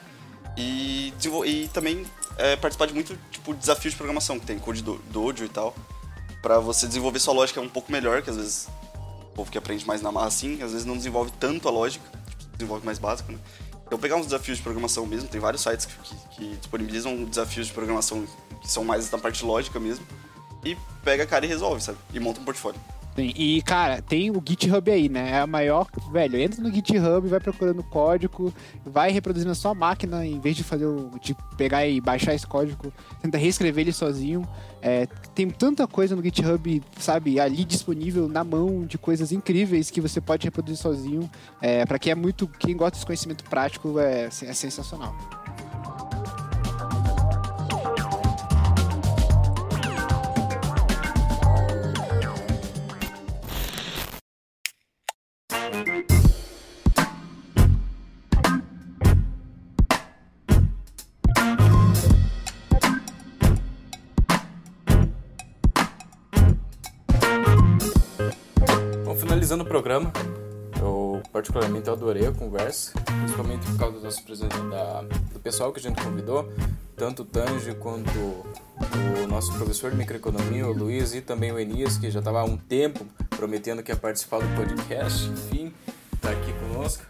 E, 0.56 1.14
e 1.46 1.68
também 1.68 2.04
é, 2.36 2.56
participar 2.56 2.86
de 2.86 2.94
muito 2.94 3.18
tipo 3.30 3.54
desafios 3.54 3.92
de 3.92 3.96
programação 3.96 4.38
que 4.38 4.46
tem 4.46 4.58
Code 4.58 4.82
Dojo 4.82 5.44
e 5.44 5.48
tal, 5.48 5.74
para 6.42 6.58
você 6.58 6.86
desenvolver 6.86 7.18
sua 7.20 7.32
lógica 7.32 7.60
um 7.60 7.68
pouco 7.68 7.90
melhor, 7.90 8.22
que 8.22 8.30
às 8.30 8.36
vezes 8.36 8.68
o 9.22 9.34
povo 9.34 9.50
que 9.50 9.56
aprende 9.56 9.86
mais 9.86 10.02
na 10.02 10.12
marra 10.12 10.26
assim, 10.26 10.62
às 10.62 10.72
vezes 10.72 10.84
não 10.84 10.96
desenvolve 10.96 11.32
tanto 11.38 11.68
a 11.68 11.70
lógica, 11.70 12.04
tipo, 12.28 12.56
desenvolve 12.56 12.84
mais 12.84 12.98
básico, 12.98 13.32
né? 13.32 13.38
Então 13.92 14.00
pegar 14.00 14.16
uns 14.16 14.24
desafios 14.24 14.56
de 14.56 14.62
programação 14.62 15.04
mesmo, 15.04 15.28
tem 15.28 15.38
vários 15.38 15.60
sites 15.60 15.84
que, 15.84 15.94
que, 15.98 16.16
que 16.30 16.56
disponibilizam 16.56 17.24
desafios 17.24 17.66
de 17.66 17.74
programação 17.74 18.26
que 18.58 18.66
são 18.66 18.82
mais 18.82 19.10
da 19.10 19.18
parte 19.18 19.44
lógica 19.44 19.78
mesmo, 19.78 20.06
e 20.64 20.74
pega 21.04 21.24
a 21.24 21.26
cara 21.26 21.44
e 21.44 21.48
resolve, 21.48 21.82
sabe? 21.82 21.98
E 22.10 22.18
monta 22.18 22.40
um 22.40 22.44
portfólio. 22.44 22.80
Sim, 23.14 23.32
e 23.36 23.60
cara, 23.60 24.00
tem 24.00 24.30
o 24.30 24.42
GitHub 24.46 24.90
aí, 24.90 25.08
né? 25.08 25.32
É 25.32 25.40
a 25.40 25.46
maior. 25.46 25.86
Velho, 26.10 26.38
entra 26.38 26.62
no 26.62 26.72
GitHub, 26.72 27.28
vai 27.28 27.40
procurando 27.40 27.82
código, 27.82 28.52
vai 28.84 29.10
reproduzindo 29.10 29.50
na 29.50 29.54
sua 29.54 29.74
máquina, 29.74 30.24
em 30.24 30.40
vez 30.40 30.56
de 30.56 30.64
fazer 30.64 30.86
o. 30.86 31.10
de 31.20 31.36
pegar 31.56 31.86
e 31.86 32.00
baixar 32.00 32.34
esse 32.34 32.46
código, 32.46 32.92
tenta 33.20 33.36
reescrever 33.36 33.82
ele 33.82 33.92
sozinho. 33.92 34.48
É, 34.80 35.06
tem 35.34 35.48
tanta 35.50 35.86
coisa 35.86 36.16
no 36.16 36.22
GitHub, 36.22 36.82
sabe, 36.98 37.38
ali 37.38 37.64
disponível 37.64 38.28
na 38.28 38.42
mão 38.42 38.84
de 38.86 38.96
coisas 38.96 39.30
incríveis 39.30 39.90
que 39.90 40.00
você 40.00 40.20
pode 40.20 40.44
reproduzir 40.44 40.78
sozinho. 40.78 41.30
É, 41.60 41.84
para 41.84 41.98
quem 41.98 42.12
é 42.12 42.14
muito. 42.14 42.48
quem 42.48 42.74
gosta 42.74 42.92
desse 42.92 43.06
conhecimento 43.06 43.44
prático, 43.44 43.98
é, 43.98 44.24
é 44.24 44.54
sensacional. 44.54 45.14
Finalizando 69.42 69.64
o 69.64 69.66
programa, 69.66 70.12
eu 71.32 71.40
particularmente 71.40 71.88
adorei 71.88 72.26
a 72.26 72.32
conversa, 72.32 72.92
principalmente 73.20 73.66
por 73.66 73.78
causa 73.78 74.00
das 74.00 74.20
presenças 74.20 74.70
da, 74.70 75.00
do 75.32 75.40
pessoal 75.40 75.72
que 75.72 75.80
a 75.80 75.82
gente 75.82 76.02
convidou, 76.02 76.52
tanto 76.94 77.22
o 77.22 77.24
Tange 77.24 77.74
quanto 77.74 78.10
o 78.18 79.26
nosso 79.26 79.52
professor 79.54 79.90
de 79.90 79.96
microeconomia, 79.96 80.66
o 80.66 80.72
Luiz, 80.72 81.14
e 81.14 81.22
também 81.22 81.50
o 81.50 81.58
Enias, 81.58 81.96
que 81.96 82.10
já 82.10 82.18
estava 82.18 82.40
há 82.40 82.44
um 82.44 82.56
tempo 82.56 83.06
prometendo 83.30 83.82
que 83.82 83.90
ia 83.90 83.96
participar 83.96 84.40
do 84.40 84.56
podcast, 84.56 85.28
enfim, 85.30 85.72
está 86.14 86.30
aqui 86.30 86.52
conosco. 86.52 87.04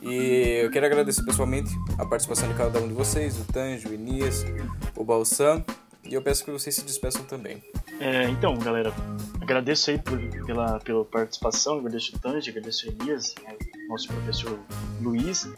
E 0.00 0.60
eu 0.62 0.70
quero 0.70 0.86
agradecer 0.86 1.22
pessoalmente 1.24 1.70
a 1.98 2.04
participação 2.04 2.48
de 2.48 2.54
cada 2.54 2.80
um 2.80 2.88
de 2.88 2.94
vocês, 2.94 3.38
o 3.38 3.44
Tange, 3.44 3.86
o 3.86 3.92
Enias, 3.92 4.44
o 4.96 5.04
Balsam, 5.04 5.64
e 6.02 6.14
eu 6.14 6.22
peço 6.22 6.44
que 6.44 6.50
vocês 6.50 6.74
se 6.74 6.82
despeçam 6.82 7.24
também. 7.24 7.62
É, 8.00 8.28
então, 8.28 8.56
galera, 8.58 8.92
agradeço 9.40 9.90
aí 9.90 9.98
por, 9.98 10.18
pela, 10.46 10.78
pela 10.80 11.04
participação, 11.04 11.78
agradeço 11.78 12.16
o 12.16 12.18
Tange, 12.18 12.50
agradeço 12.50 12.86
o 12.86 12.92
Elias, 12.92 13.34
né, 13.42 13.56
nosso 13.88 14.08
professor 14.08 14.58
Luiz. 15.00 15.48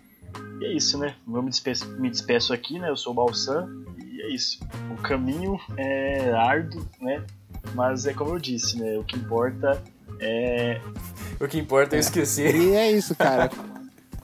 E 0.60 0.64
é 0.64 0.72
isso, 0.72 0.98
né? 0.98 1.14
Eu 1.26 1.42
me 1.42 1.50
despeço, 1.50 1.88
me 1.98 2.10
despeço 2.10 2.52
aqui, 2.52 2.78
né? 2.78 2.90
Eu 2.90 2.96
sou 2.96 3.12
o 3.12 3.14
Balsam 3.14 3.84
e 3.98 4.22
é 4.22 4.28
isso. 4.28 4.60
O 4.90 5.02
caminho 5.02 5.58
é 5.76 6.32
árduo, 6.32 6.86
né? 7.00 7.24
Mas 7.74 8.06
é 8.06 8.12
como 8.12 8.32
eu 8.34 8.38
disse, 8.38 8.78
né? 8.78 8.98
O 8.98 9.04
que 9.04 9.16
importa 9.16 9.82
é. 10.20 10.80
O 11.40 11.46
que 11.46 11.58
importa 11.58 11.96
é 11.96 11.98
esquecer. 11.98 12.54
E 12.54 12.74
é 12.74 12.90
isso, 12.90 13.14
cara. 13.14 13.50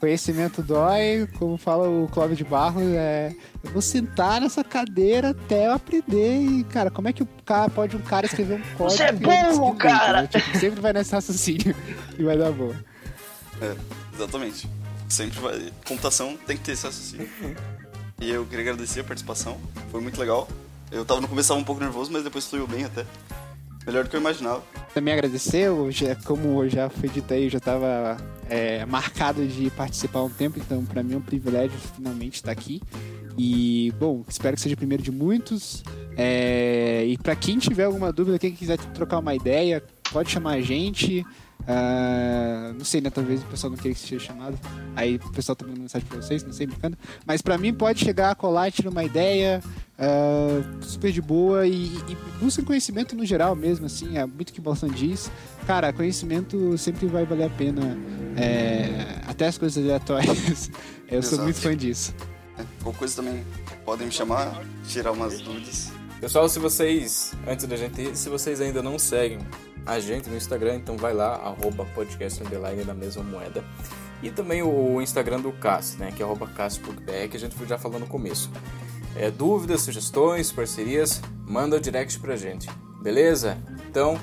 Conhecimento 0.03 0.65
dói, 0.65 1.29
como 1.39 1.57
fala 1.57 1.89
o 1.89 2.09
Clóvis 2.09 2.37
de 2.37 2.43
Barros, 2.43 2.83
é. 2.83 3.33
Eu 3.63 3.71
vou 3.71 3.81
sentar 3.81 4.41
nessa 4.41 4.65
cadeira 4.65 5.31
até 5.31 5.69
eu 5.69 5.73
aprender. 5.75 6.41
E, 6.41 6.65
cara, 6.65 6.91
como 6.91 7.07
é 7.07 7.13
que 7.13 7.23
o 7.23 7.29
cara 7.47 7.71
pode 7.71 7.97
um 7.97 8.01
cara 8.01 8.27
escrever 8.27 8.55
um 8.55 8.77
código? 8.77 8.99
Você 8.99 9.05
é 9.05 9.13
burro, 9.13 9.77
cara! 9.77 10.27
Tipo, 10.27 10.59
sempre 10.59 10.81
vai 10.81 10.93
nesse 10.93 11.13
raciocínio 11.13 11.73
e 12.19 12.23
vai 12.25 12.37
dar 12.37 12.51
boa. 12.51 12.75
É, 13.61 13.77
exatamente. 14.13 14.69
Sempre 15.09 15.39
vai. 15.39 15.73
Computação 15.87 16.37
tem 16.49 16.57
que 16.57 16.65
ter 16.65 16.73
esse 16.73 16.85
raciocínio. 16.85 17.31
E 18.21 18.29
eu 18.29 18.45
queria 18.45 18.73
agradecer 18.73 19.03
a 19.03 19.05
participação, 19.05 19.57
foi 19.93 20.01
muito 20.01 20.19
legal. 20.19 20.49
Eu 20.91 21.05
tava 21.05 21.21
no 21.21 21.29
começo 21.29 21.51
tava 21.51 21.61
um 21.61 21.65
pouco 21.65 21.81
nervoso, 21.81 22.11
mas 22.11 22.25
depois 22.25 22.45
fluiu 22.45 22.67
bem 22.67 22.85
até. 22.87 23.07
Melhor 23.87 24.05
do 24.05 24.11
que 24.11 24.17
eu 24.17 24.21
imaginava. 24.21 24.63
Também 24.95 25.15
agradecer, 25.15 25.69
já, 25.91 26.15
como 26.17 26.69
já 26.69 26.89
foi 26.89 27.09
dito 27.09 27.33
aí, 27.33 27.45
eu 27.45 27.51
já 27.51 27.59
estava 27.59 28.17
é, 28.49 28.85
marcado 28.87 29.47
de 29.47 29.71
participar 29.71 30.21
há 30.21 30.25
um 30.25 30.31
tempo, 30.31 30.59
então 30.59 30.85
para 30.85 31.03
mim 31.03 31.15
é 31.15 31.17
um 31.17 31.23
privilégio 31.23 31.77
finalmente 31.97 32.37
estar 32.37 32.53
aqui. 32.53 32.81
E, 33.37 33.93
bom, 33.99 34.25
espero 34.29 34.57
que 34.57 34.63
seja 34.63 34.75
o 34.75 34.79
primeiro 34.79 35.03
de 35.03 35.11
muitos. 35.11 35.83
É, 36.17 37.05
e 37.07 37.17
para 37.17 37.35
quem 37.35 37.59
tiver 37.59 37.85
alguma 37.85 38.13
dúvida, 38.13 38.39
quem 38.39 38.53
quiser 38.53 38.79
trocar 38.79 39.19
uma 39.19 39.35
ideia, 39.35 39.83
pode 40.13 40.31
chamar 40.31 40.53
a 40.53 40.61
gente. 40.61 41.25
Uh, 41.63 42.75
não 42.75 42.85
sei, 42.85 43.01
né? 43.01 43.11
Talvez 43.11 43.43
o 43.43 43.47
pessoal 43.47 43.71
não 43.71 43.77
queira 43.77 43.95
que 43.95 44.01
seja 44.01 44.27
chamado. 44.27 44.59
Aí 44.97 45.17
o 45.17 45.33
pessoal 45.33 45.55
tá 45.55 45.65
mandando 45.65 45.83
mensagem 45.83 46.07
pra 46.07 46.21
vocês, 46.21 46.43
não 46.43 46.53
sei, 46.53 46.67
brincando. 46.67 46.99
Mas 47.25 47.41
pra 47.41 47.57
mim 47.57 47.73
pode 47.73 48.05
chegar, 48.05 48.35
colar, 48.35 48.71
tirar 48.73 48.91
uma 48.91 49.05
ideia 49.05 49.63
uh, 49.99 50.85
super 50.85 51.13
de 51.13 51.23
boa 51.23 51.67
e, 51.67 51.87
e 52.09 52.17
busca 52.41 52.63
conhecimento 52.63 53.15
no 53.15 53.25
geral 53.25 53.55
mesmo, 53.55 53.87
assim. 53.87 54.19
É 54.19 54.27
muito 54.27 54.53
que 54.53 54.59
o 54.59 54.63
Balsan 54.63 54.89
diz. 54.89 55.31
Cara, 55.67 55.93
conhecimento 55.93 56.77
sempre 56.79 57.07
vai 57.07 57.25
valer 57.25 57.45
a 57.45 57.51
pena. 57.51 57.97
É, 58.37 59.21
até 59.27 59.47
as 59.47 59.57
coisas 59.57 59.83
aleatórias. 59.83 60.71
Eu 61.09 61.19
Exato. 61.19 61.37
sou 61.37 61.45
muito 61.45 61.61
fã 61.61 61.77
disso. 61.77 62.15
É, 62.59 62.65
qualquer 62.83 62.99
coisa 62.99 63.17
também 63.17 63.45
podem 63.85 64.07
me 64.07 64.13
chamar, 64.13 64.63
tirar 64.87 65.13
umas 65.13 65.41
dúvidas. 65.41 65.93
Pessoal, 66.21 66.49
se 66.49 66.59
vocês, 66.59 67.33
antes 67.47 67.67
da 67.67 67.77
gente 67.77 68.01
ir, 68.01 68.17
se 68.17 68.29
vocês 68.29 68.61
ainda 68.61 68.83
não 68.83 68.99
seguem 68.99 69.41
a 69.87 69.99
gente 69.99 70.29
no 70.29 70.37
Instagram, 70.37 70.77
então 70.77 70.97
vai 70.97 71.13
lá, 71.13 71.35
arroba 71.35 71.85
podcast 71.95 72.43
underline 72.43 72.85
da 72.85 72.95
mesma 72.95 73.23
moeda. 73.23 73.65
E 74.23 74.31
também 74.31 74.63
o 74.63 75.03
Instagram 75.03 75.41
do 75.41 75.53
Cass, 75.53 75.97
né, 75.97 76.13
que 76.15 76.23
é 76.23 76.25
arroba 76.25 76.47
que 76.47 77.37
a 77.37 77.41
gente 77.41 77.57
já 77.67 77.77
falou 77.77 77.99
no 77.99 78.07
começo. 78.07 78.51
É, 79.17 79.31
dúvidas, 79.31 79.83
sugestões, 79.83 80.53
parcerias, 80.53 81.21
manda 81.47 81.77
o 81.77 81.81
direct 81.81 82.19
pra 82.21 82.37
gente. 82.37 82.69
Beleza? 83.03 83.59
Então, 83.89 84.19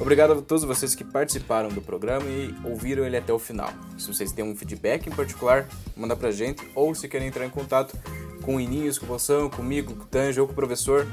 obrigado 0.00 0.32
a 0.32 0.40
todos 0.40 0.64
vocês 0.64 0.94
que 0.94 1.04
participaram 1.04 1.68
do 1.68 1.82
programa 1.82 2.26
e 2.26 2.54
ouviram 2.64 3.04
ele 3.04 3.16
até 3.16 3.32
o 3.32 3.38
final. 3.38 3.70
Se 3.98 4.06
vocês 4.06 4.32
têm 4.32 4.44
um 4.44 4.54
feedback 4.54 5.08
em 5.08 5.12
particular, 5.12 5.68
manda 5.96 6.14
pra 6.14 6.30
gente. 6.30 6.62
Ou 6.74 6.94
se 6.94 7.08
querem 7.08 7.26
entrar 7.26 7.44
em 7.44 7.50
contato 7.50 7.98
com 8.42 8.56
o 8.56 8.60
Ininhos, 8.60 8.98
com 8.98 9.04
o 9.04 9.08
Bolsão, 9.08 9.50
comigo, 9.50 9.94
com 9.94 10.02
o 10.04 10.06
Tanjo 10.06 10.42
ou 10.42 10.46
com 10.46 10.52
o 10.52 10.56
professor, 10.56 11.06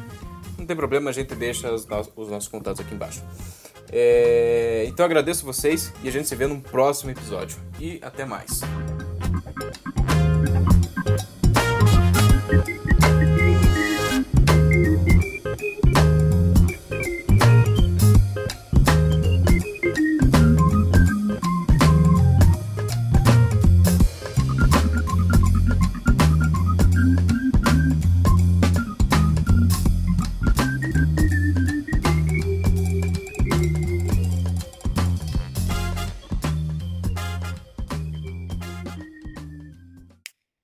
não 0.57 0.65
tem 0.65 0.75
problema, 0.75 1.09
a 1.09 1.13
gente 1.13 1.33
deixa 1.33 1.73
os 1.73 1.87
nossos 1.87 2.47
contatos 2.47 2.79
aqui 2.79 2.93
embaixo. 2.93 3.23
É... 3.91 4.85
Então 4.87 5.05
agradeço 5.05 5.45
vocês 5.45 5.93
e 6.03 6.07
a 6.07 6.11
gente 6.11 6.27
se 6.27 6.35
vê 6.35 6.47
num 6.47 6.59
próximo 6.59 7.11
episódio. 7.11 7.57
E 7.79 7.99
até 8.01 8.25
mais. 8.25 8.61